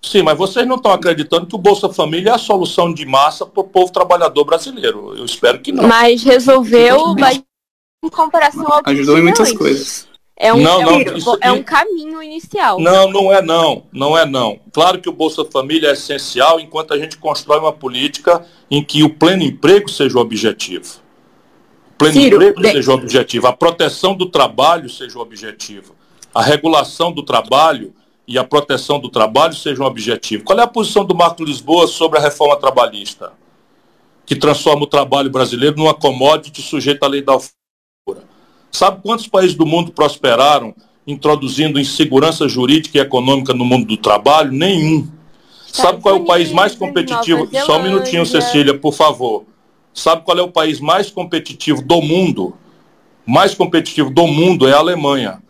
Sim, 0.00 0.22
mas 0.22 0.36
vocês 0.36 0.66
não 0.66 0.76
estão 0.76 0.92
acreditando 0.92 1.46
que 1.46 1.54
o 1.54 1.58
Bolsa 1.58 1.88
Família 1.88 2.30
é 2.30 2.34
a 2.34 2.38
solução 2.38 2.92
de 2.92 3.06
massa 3.06 3.46
para 3.46 3.60
o 3.60 3.64
povo 3.64 3.90
trabalhador 3.90 4.44
brasileiro. 4.44 5.14
Eu 5.16 5.24
espero 5.24 5.58
que 5.60 5.72
não. 5.72 5.88
Mas 5.88 6.22
resolveu, 6.22 7.14
mas 7.18 7.42
em 8.04 8.08
comparação 8.10 8.66
ao 8.70 8.82
Ajudou 8.84 9.18
em 9.18 9.22
muitas 9.22 9.52
coisas. 9.52 10.06
É 10.36 10.52
um, 10.52 10.60
não, 10.60 10.82
não, 10.82 11.00
isso, 11.16 11.38
é 11.40 11.52
um 11.52 11.62
caminho 11.62 12.22
inicial. 12.22 12.80
Não, 12.80 13.08
não 13.08 13.32
é 13.32 13.40
não. 13.40 13.84
Não 13.92 14.18
é 14.18 14.26
não. 14.26 14.58
Claro 14.72 15.00
que 15.00 15.08
o 15.08 15.12
Bolsa 15.12 15.44
Família 15.44 15.88
é 15.88 15.92
essencial 15.92 16.58
enquanto 16.58 16.92
a 16.92 16.98
gente 16.98 17.16
constrói 17.16 17.60
uma 17.60 17.72
política 17.72 18.44
em 18.68 18.82
que 18.82 19.04
o 19.04 19.10
pleno 19.10 19.44
emprego 19.44 19.88
seja 19.88 20.18
o 20.18 20.20
objetivo. 20.20 20.96
O 21.90 21.98
pleno 21.98 22.20
Ciro, 22.20 22.36
emprego 22.36 22.60
de... 22.60 22.72
seja 22.72 22.90
o 22.90 22.94
objetivo. 22.94 23.46
A 23.46 23.52
proteção 23.52 24.14
do 24.14 24.26
trabalho 24.26 24.90
seja 24.90 25.16
o 25.18 25.22
objetivo. 25.22 25.94
A 26.34 26.42
regulação 26.42 27.12
do 27.12 27.22
trabalho 27.22 27.94
e 28.26 28.38
a 28.38 28.44
proteção 28.44 28.98
do 28.98 29.08
trabalho 29.08 29.54
seja 29.54 29.82
um 29.82 29.86
objetivo. 29.86 30.44
Qual 30.44 30.58
é 30.58 30.62
a 30.62 30.66
posição 30.66 31.04
do 31.04 31.14
Marco 31.14 31.44
Lisboa 31.44 31.86
sobre 31.86 32.18
a 32.18 32.22
reforma 32.22 32.56
trabalhista? 32.56 33.32
Que 34.26 34.34
transforma 34.34 34.82
o 34.82 34.86
trabalho 34.86 35.30
brasileiro 35.30 35.76
numa 35.76 35.94
commodity 35.94 36.62
sujeita 36.62 37.06
à 37.06 37.08
lei 37.08 37.22
da 37.22 37.34
oferta 37.34 37.54
Sabe 38.74 39.00
quantos 39.02 39.28
países 39.28 39.54
do 39.54 39.64
mundo 39.64 39.92
prosperaram 39.92 40.74
introduzindo 41.06 41.78
insegurança 41.78 42.48
jurídica 42.48 42.98
e 42.98 43.00
econômica 43.00 43.54
no 43.54 43.64
mundo 43.64 43.86
do 43.86 43.96
trabalho? 43.96 44.50
Nenhum. 44.50 45.06
Sabe 45.64 46.00
qual 46.00 46.16
é 46.16 46.18
o 46.18 46.24
país 46.24 46.50
mais 46.50 46.74
competitivo? 46.74 47.48
Só 47.64 47.78
um 47.78 47.84
minutinho, 47.84 48.26
Cecília, 48.26 48.76
por 48.76 48.92
favor. 48.92 49.44
Sabe 49.92 50.24
qual 50.24 50.36
é 50.36 50.42
o 50.42 50.50
país 50.50 50.80
mais 50.80 51.08
competitivo 51.08 51.82
do 51.82 52.02
mundo? 52.02 52.56
Mais 53.24 53.54
competitivo 53.54 54.10
do 54.10 54.26
mundo 54.26 54.66
é 54.66 54.72
a 54.72 54.78
Alemanha. 54.78 55.40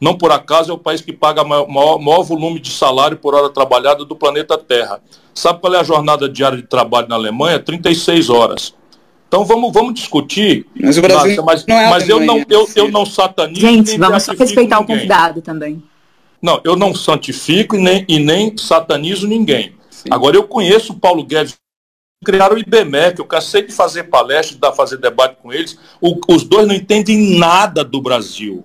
Não 0.00 0.16
por 0.16 0.30
acaso 0.30 0.70
é 0.70 0.74
o 0.74 0.78
país 0.78 1.00
que 1.00 1.12
paga 1.12 1.42
o 1.42 1.48
maior, 1.48 1.98
maior, 1.98 2.22
volume 2.22 2.60
de 2.60 2.70
salário 2.70 3.16
por 3.16 3.34
hora 3.34 3.50
trabalhada 3.50 4.04
do 4.04 4.14
planeta 4.14 4.56
Terra. 4.56 5.00
Sabe 5.34 5.60
qual 5.60 5.74
é 5.74 5.80
a 5.80 5.82
jornada 5.82 6.28
diária 6.28 6.56
de 6.56 6.64
trabalho 6.64 7.08
na 7.08 7.16
Alemanha? 7.16 7.58
36 7.58 8.30
horas. 8.30 8.74
Então 9.26 9.44
vamos, 9.44 9.72
vamos 9.72 9.94
discutir. 9.94 10.66
Mas 10.80 10.96
o 10.96 11.02
Brasil 11.02 11.42
mas, 11.44 11.66
não 11.66 11.76
é 11.76 11.90
mas 11.90 12.08
eu 12.08 12.20
não 12.20 12.44
eu, 12.48 12.68
eu 12.76 12.90
não 12.90 13.04
satanizo. 13.04 13.60
Gente, 13.60 13.98
vamos 13.98 14.22
só 14.22 14.32
respeitar 14.32 14.80
ninguém. 14.80 14.96
o 14.96 14.98
convidado 14.98 15.42
também. 15.42 15.82
Não, 16.40 16.60
eu 16.64 16.76
não 16.76 16.94
santifico 16.94 17.76
e 17.76 17.80
nem, 17.80 18.04
e 18.08 18.18
nem 18.18 18.56
satanizo 18.56 19.26
ninguém. 19.26 19.74
Sim. 19.90 20.08
Agora 20.10 20.36
eu 20.36 20.44
conheço 20.44 20.92
o 20.92 20.98
Paulo 20.98 21.24
Guedes 21.24 21.56
criaram 22.24 22.56
o 22.56 22.58
IBMEC, 22.58 23.18
eu 23.18 23.24
cansei 23.24 23.62
de 23.62 23.72
fazer 23.72 24.04
palestra, 24.04 24.56
de 24.56 24.76
fazer 24.76 24.96
debate 24.96 25.36
com 25.40 25.52
eles. 25.52 25.78
O, 26.00 26.18
os 26.28 26.42
dois 26.42 26.66
não 26.66 26.74
entendem 26.74 27.38
nada 27.38 27.84
do 27.84 28.00
Brasil. 28.00 28.64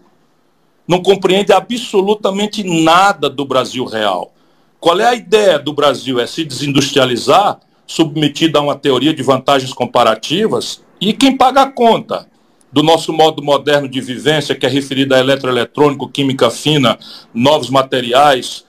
Não 0.88 1.02
compreendem 1.02 1.56
absolutamente 1.56 2.64
nada 2.64 3.30
do 3.30 3.46
Brasil 3.46 3.86
real. 3.86 4.34
Qual 4.80 5.00
é 5.00 5.06
a 5.06 5.16
ideia 5.16 5.58
do 5.58 5.74
Brasil? 5.74 6.20
É 6.20 6.28
se 6.28 6.44
desindustrializar? 6.44 7.60
submetida 7.86 8.60
a 8.60 8.62
uma 8.62 8.76
teoria 8.76 9.14
de 9.14 9.22
vantagens 9.22 9.74
comparativas, 9.74 10.84
e 11.00 11.14
quem 11.14 11.36
paga 11.36 11.64
a 11.64 11.72
conta 11.72 12.28
do 12.72 12.82
nosso 12.82 13.14
modo 13.14 13.44
moderno 13.44 13.88
de 13.88 14.02
vivência, 14.02 14.56
que 14.56 14.66
é 14.66 14.70
referido 14.70 15.14
a 15.14 15.20
eletroeletrônico, 15.20 16.10
química 16.10 16.50
fina, 16.50 16.98
novos 17.34 17.70
materiais, 17.70 18.66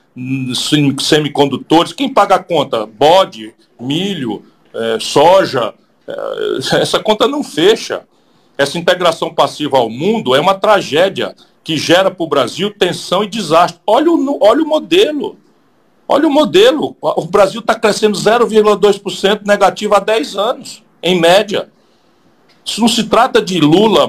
semicondutores, 1.01 1.93
quem 1.93 2.09
paga 2.09 2.35
a 2.35 2.43
conta? 2.43 2.85
Bode, 2.85 3.55
milho, 3.81 4.43
é, 4.74 4.99
soja, 5.01 5.73
é, 6.07 6.77
essa 6.82 7.01
conta 7.01 7.27
não 7.27 7.43
fecha. 7.43 8.03
Essa 8.57 8.78
integração 8.78 9.35
passiva 9.35 9.78
ao 9.78 9.91
mundo 9.91 10.35
é 10.35 10.41
uma 10.41 10.55
tragédia 10.55 11.35
que 11.65 11.78
gera 11.78 12.11
para 12.11 12.23
o 12.23 12.28
Brasil 12.28 12.70
tensão 12.70 13.24
e 13.24 13.27
desastre. 13.27 13.81
Olha 13.86 14.12
o, 14.12 14.39
olha 14.41 14.62
o 14.62 14.66
modelo. 14.66 15.39
Olha 16.07 16.28
o 16.28 16.31
modelo. 16.31 16.95
O 17.01 17.24
Brasil 17.24 17.61
está 17.61 17.74
crescendo 17.74 18.16
0,2% 18.16 19.47
negativo 19.47 19.95
há 19.95 19.99
10 19.99 20.36
anos, 20.36 20.85
em 21.03 21.19
média. 21.19 21.70
Isso 22.65 22.81
não 22.81 22.89
se 22.89 23.05
trata 23.05 23.41
de 23.41 23.59
Lula, 23.61 24.07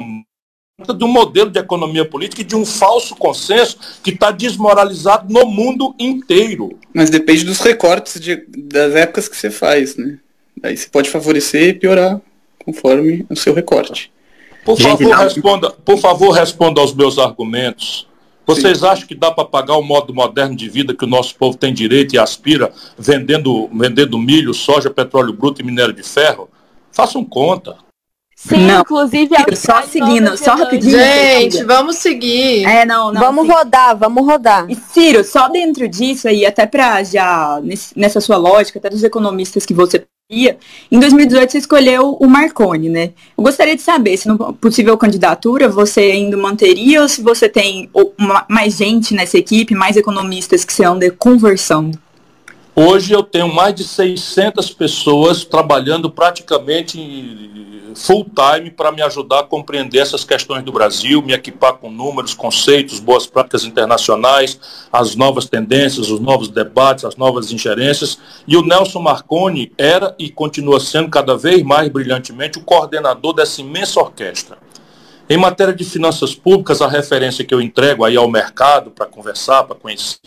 trata 0.78 0.94
de 0.94 1.04
um 1.06 1.08
modelo 1.08 1.50
de 1.50 1.60
economia 1.60 2.04
política 2.04 2.42
e 2.42 2.46
de 2.46 2.56
um 2.56 2.66
falso 2.66 3.16
consenso 3.16 3.78
que 4.04 4.12
está 4.12 4.32
desmoralizado 4.32 5.32
no 5.34 5.46
mundo 5.46 5.96
inteiro. 5.98 6.78
Mas 6.94 7.10
depende 7.10 7.46
dos 7.46 7.60
recortes 7.60 8.20
de, 8.20 8.46
das 8.50 8.94
épocas 8.96 9.30
que 9.30 9.38
você 9.38 9.50
faz, 9.50 9.96
né? 9.96 10.20
Aí 10.62 10.76
você 10.76 10.88
pode 10.88 11.10
favorecer 11.10 11.70
e 11.70 11.74
piorar 11.74 12.20
conforme 12.64 13.26
o 13.30 13.36
seu 13.36 13.54
recorte. 13.54 14.12
Por 14.66 14.78
favor, 14.78 15.16
responda, 15.16 15.70
por 15.70 15.98
favor, 16.00 16.32
responda 16.32 16.82
aos 16.82 16.94
meus 16.94 17.20
argumentos. 17.20 18.08
Vocês 18.48 18.80
Sim. 18.80 18.88
acham 18.88 19.08
que 19.08 19.16
dá 19.16 19.32
para 19.32 19.46
pagar 19.46 19.78
o 19.78 19.84
modo 19.84 20.14
moderno 20.14 20.56
de 20.56 20.68
vida 20.68 20.94
que 20.94 21.06
o 21.06 21.08
nosso 21.08 21.36
povo 21.36 21.56
tem 21.56 21.74
direito 21.74 22.16
e 22.16 22.20
aspira, 22.20 22.74
vendendo, 22.98 23.70
vendendo 23.72 24.18
milho, 24.18 24.54
soja, 24.54 24.90
petróleo 24.90 25.34
bruto 25.34 25.62
e 25.62 25.66
minério 25.66 25.94
de 25.94 26.04
ferro? 26.04 26.50
Façam 26.92 27.24
conta. 27.24 27.78
Sim, 28.36 28.68
não. 28.68 28.82
inclusive 28.82 29.36
a 29.36 29.56
só 29.56 29.82
seguindo, 29.84 30.38
só 30.38 30.56
rapidinho. 30.56 30.92
Gente, 30.92 31.64
vamos 31.64 31.98
seguir. 31.98 32.66
É, 32.66 32.86
não, 32.86 33.12
não. 33.12 33.22
Vamos 33.22 33.46
sim. 33.46 33.52
rodar, 33.52 33.98
vamos 33.98 34.26
rodar. 34.26 34.70
E 34.70 34.76
Ciro, 34.76 35.24
só 35.24 35.48
dentro 35.48 35.88
disso 35.88 36.28
aí, 36.28 36.46
até 36.46 36.66
para 36.66 37.04
já 37.04 37.62
nessa 37.96 38.20
sua 38.20 38.38
lógica, 38.38 38.78
até 38.78 38.90
dos 38.90 39.04
economistas 39.04 39.66
que 39.66 39.74
você 39.74 40.06
em 40.92 41.00
2018 41.00 41.52
você 41.52 41.58
escolheu 41.60 42.18
o 42.20 42.28
Marconi, 42.28 42.90
né? 42.90 43.12
Eu 43.38 43.44
gostaria 43.44 43.76
de 43.76 43.82
saber 43.84 44.18
se 44.18 44.28
no 44.28 44.54
possível 44.56 44.98
candidatura 44.98 45.70
você 45.70 46.00
ainda 46.00 46.36
manteria 46.36 47.04
ou 47.04 47.08
se 47.08 47.22
você 47.22 47.48
tem 47.48 47.88
mais 48.50 48.76
gente 48.76 49.14
nessa 49.14 49.38
equipe, 49.38 49.76
mais 49.76 49.96
economistas 49.96 50.66
que 50.66 50.74
você 50.74 50.84
anda 50.84 51.12
conversando. 51.12 51.96
Hoje 52.78 53.14
eu 53.14 53.24
tenho 53.24 53.48
mais 53.48 53.74
de 53.74 53.86
600 53.86 54.70
pessoas 54.72 55.46
trabalhando 55.46 56.12
praticamente 56.12 57.00
full 57.96 58.26
time 58.26 58.70
para 58.70 58.92
me 58.92 59.02
ajudar 59.02 59.40
a 59.40 59.44
compreender 59.44 60.00
essas 60.00 60.26
questões 60.26 60.62
do 60.62 60.74
Brasil, 60.74 61.22
me 61.22 61.32
equipar 61.32 61.76
com 61.76 61.90
números, 61.90 62.34
conceitos, 62.34 63.00
boas 63.00 63.26
práticas 63.26 63.64
internacionais, 63.64 64.60
as 64.92 65.16
novas 65.16 65.46
tendências, 65.46 66.10
os 66.10 66.20
novos 66.20 66.50
debates, 66.50 67.06
as 67.06 67.16
novas 67.16 67.50
ingerências. 67.50 68.20
E 68.46 68.58
o 68.58 68.62
Nelson 68.62 69.00
Marconi 69.00 69.72
era 69.78 70.14
e 70.20 70.30
continua 70.30 70.82
sendo 70.82 71.10
cada 71.10 71.38
vez 71.38 71.64
mais 71.64 71.88
brilhantemente 71.88 72.60
o 72.60 72.62
coordenador 72.62 73.32
dessa 73.32 73.62
imensa 73.62 74.02
orquestra. 74.02 74.58
Em 75.28 75.38
matéria 75.38 75.74
de 75.74 75.84
finanças 75.84 76.36
públicas, 76.36 76.82
a 76.82 76.88
referência 76.88 77.44
que 77.44 77.54
eu 77.54 77.60
entrego 77.60 78.04
aí 78.04 78.16
ao 78.16 78.30
mercado 78.30 78.92
para 78.92 79.08
conversar, 79.08 79.64
para 79.64 79.76
conhecer, 79.76 80.20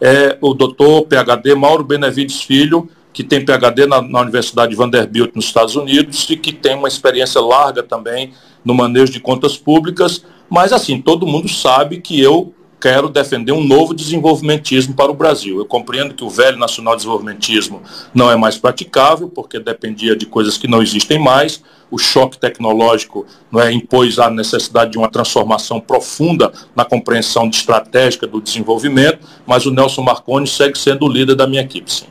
é 0.00 0.38
o 0.40 0.54
doutor 0.54 1.06
PhD 1.06 1.54
Mauro 1.54 1.84
Benevides 1.84 2.40
Filho, 2.40 2.88
que 3.12 3.22
tem 3.22 3.44
PhD 3.44 3.86
na, 3.86 4.00
na, 4.00 4.20
Universidade 4.20 4.70
de 4.70 4.76
Vanderbilt 4.76 5.34
nos 5.34 5.44
Estados 5.44 5.76
Unidos 5.76 6.26
e 6.30 6.36
que 6.36 6.52
tem 6.52 6.74
uma 6.74 6.88
experiência 6.88 7.40
larga 7.40 7.82
também 7.82 8.32
no 8.64 8.74
manejo 8.74 9.12
de 9.12 9.20
contas 9.20 9.58
públicas, 9.58 10.24
mas 10.48 10.72
assim, 10.72 11.00
todo 11.00 11.26
mundo 11.26 11.48
sabe 11.48 12.00
que 12.00 12.20
eu 12.20 12.54
quero 12.80 13.08
defender 13.08 13.52
um 13.52 13.64
novo 13.64 13.94
desenvolvimentismo 13.94 14.94
para 14.94 15.10
o 15.10 15.14
Brasil. 15.14 15.58
Eu 15.58 15.64
compreendo 15.64 16.14
que 16.14 16.24
o 16.24 16.30
velho 16.30 16.58
nacional 16.58 16.96
desenvolvimentismo 16.96 17.82
não 18.14 18.30
é 18.30 18.36
mais 18.36 18.58
praticável, 18.58 19.28
porque 19.28 19.58
dependia 19.58 20.16
de 20.16 20.26
coisas 20.26 20.58
que 20.58 20.68
não 20.68 20.82
existem 20.82 21.18
mais. 21.18 21.62
O 21.90 21.98
choque 21.98 22.38
tecnológico 22.38 23.26
não 23.50 23.60
é, 23.60 23.72
impôs 23.72 24.18
a 24.18 24.28
necessidade 24.28 24.92
de 24.92 24.98
uma 24.98 25.08
transformação 25.08 25.80
profunda 25.80 26.52
na 26.74 26.84
compreensão 26.84 27.48
estratégica 27.48 28.26
do 28.26 28.40
desenvolvimento, 28.40 29.20
mas 29.46 29.66
o 29.66 29.70
Nelson 29.70 30.02
Marconi 30.02 30.46
segue 30.46 30.76
sendo 30.76 31.06
o 31.06 31.08
líder 31.08 31.36
da 31.36 31.46
minha 31.46 31.62
equipe, 31.62 31.92
sim. 31.92 32.06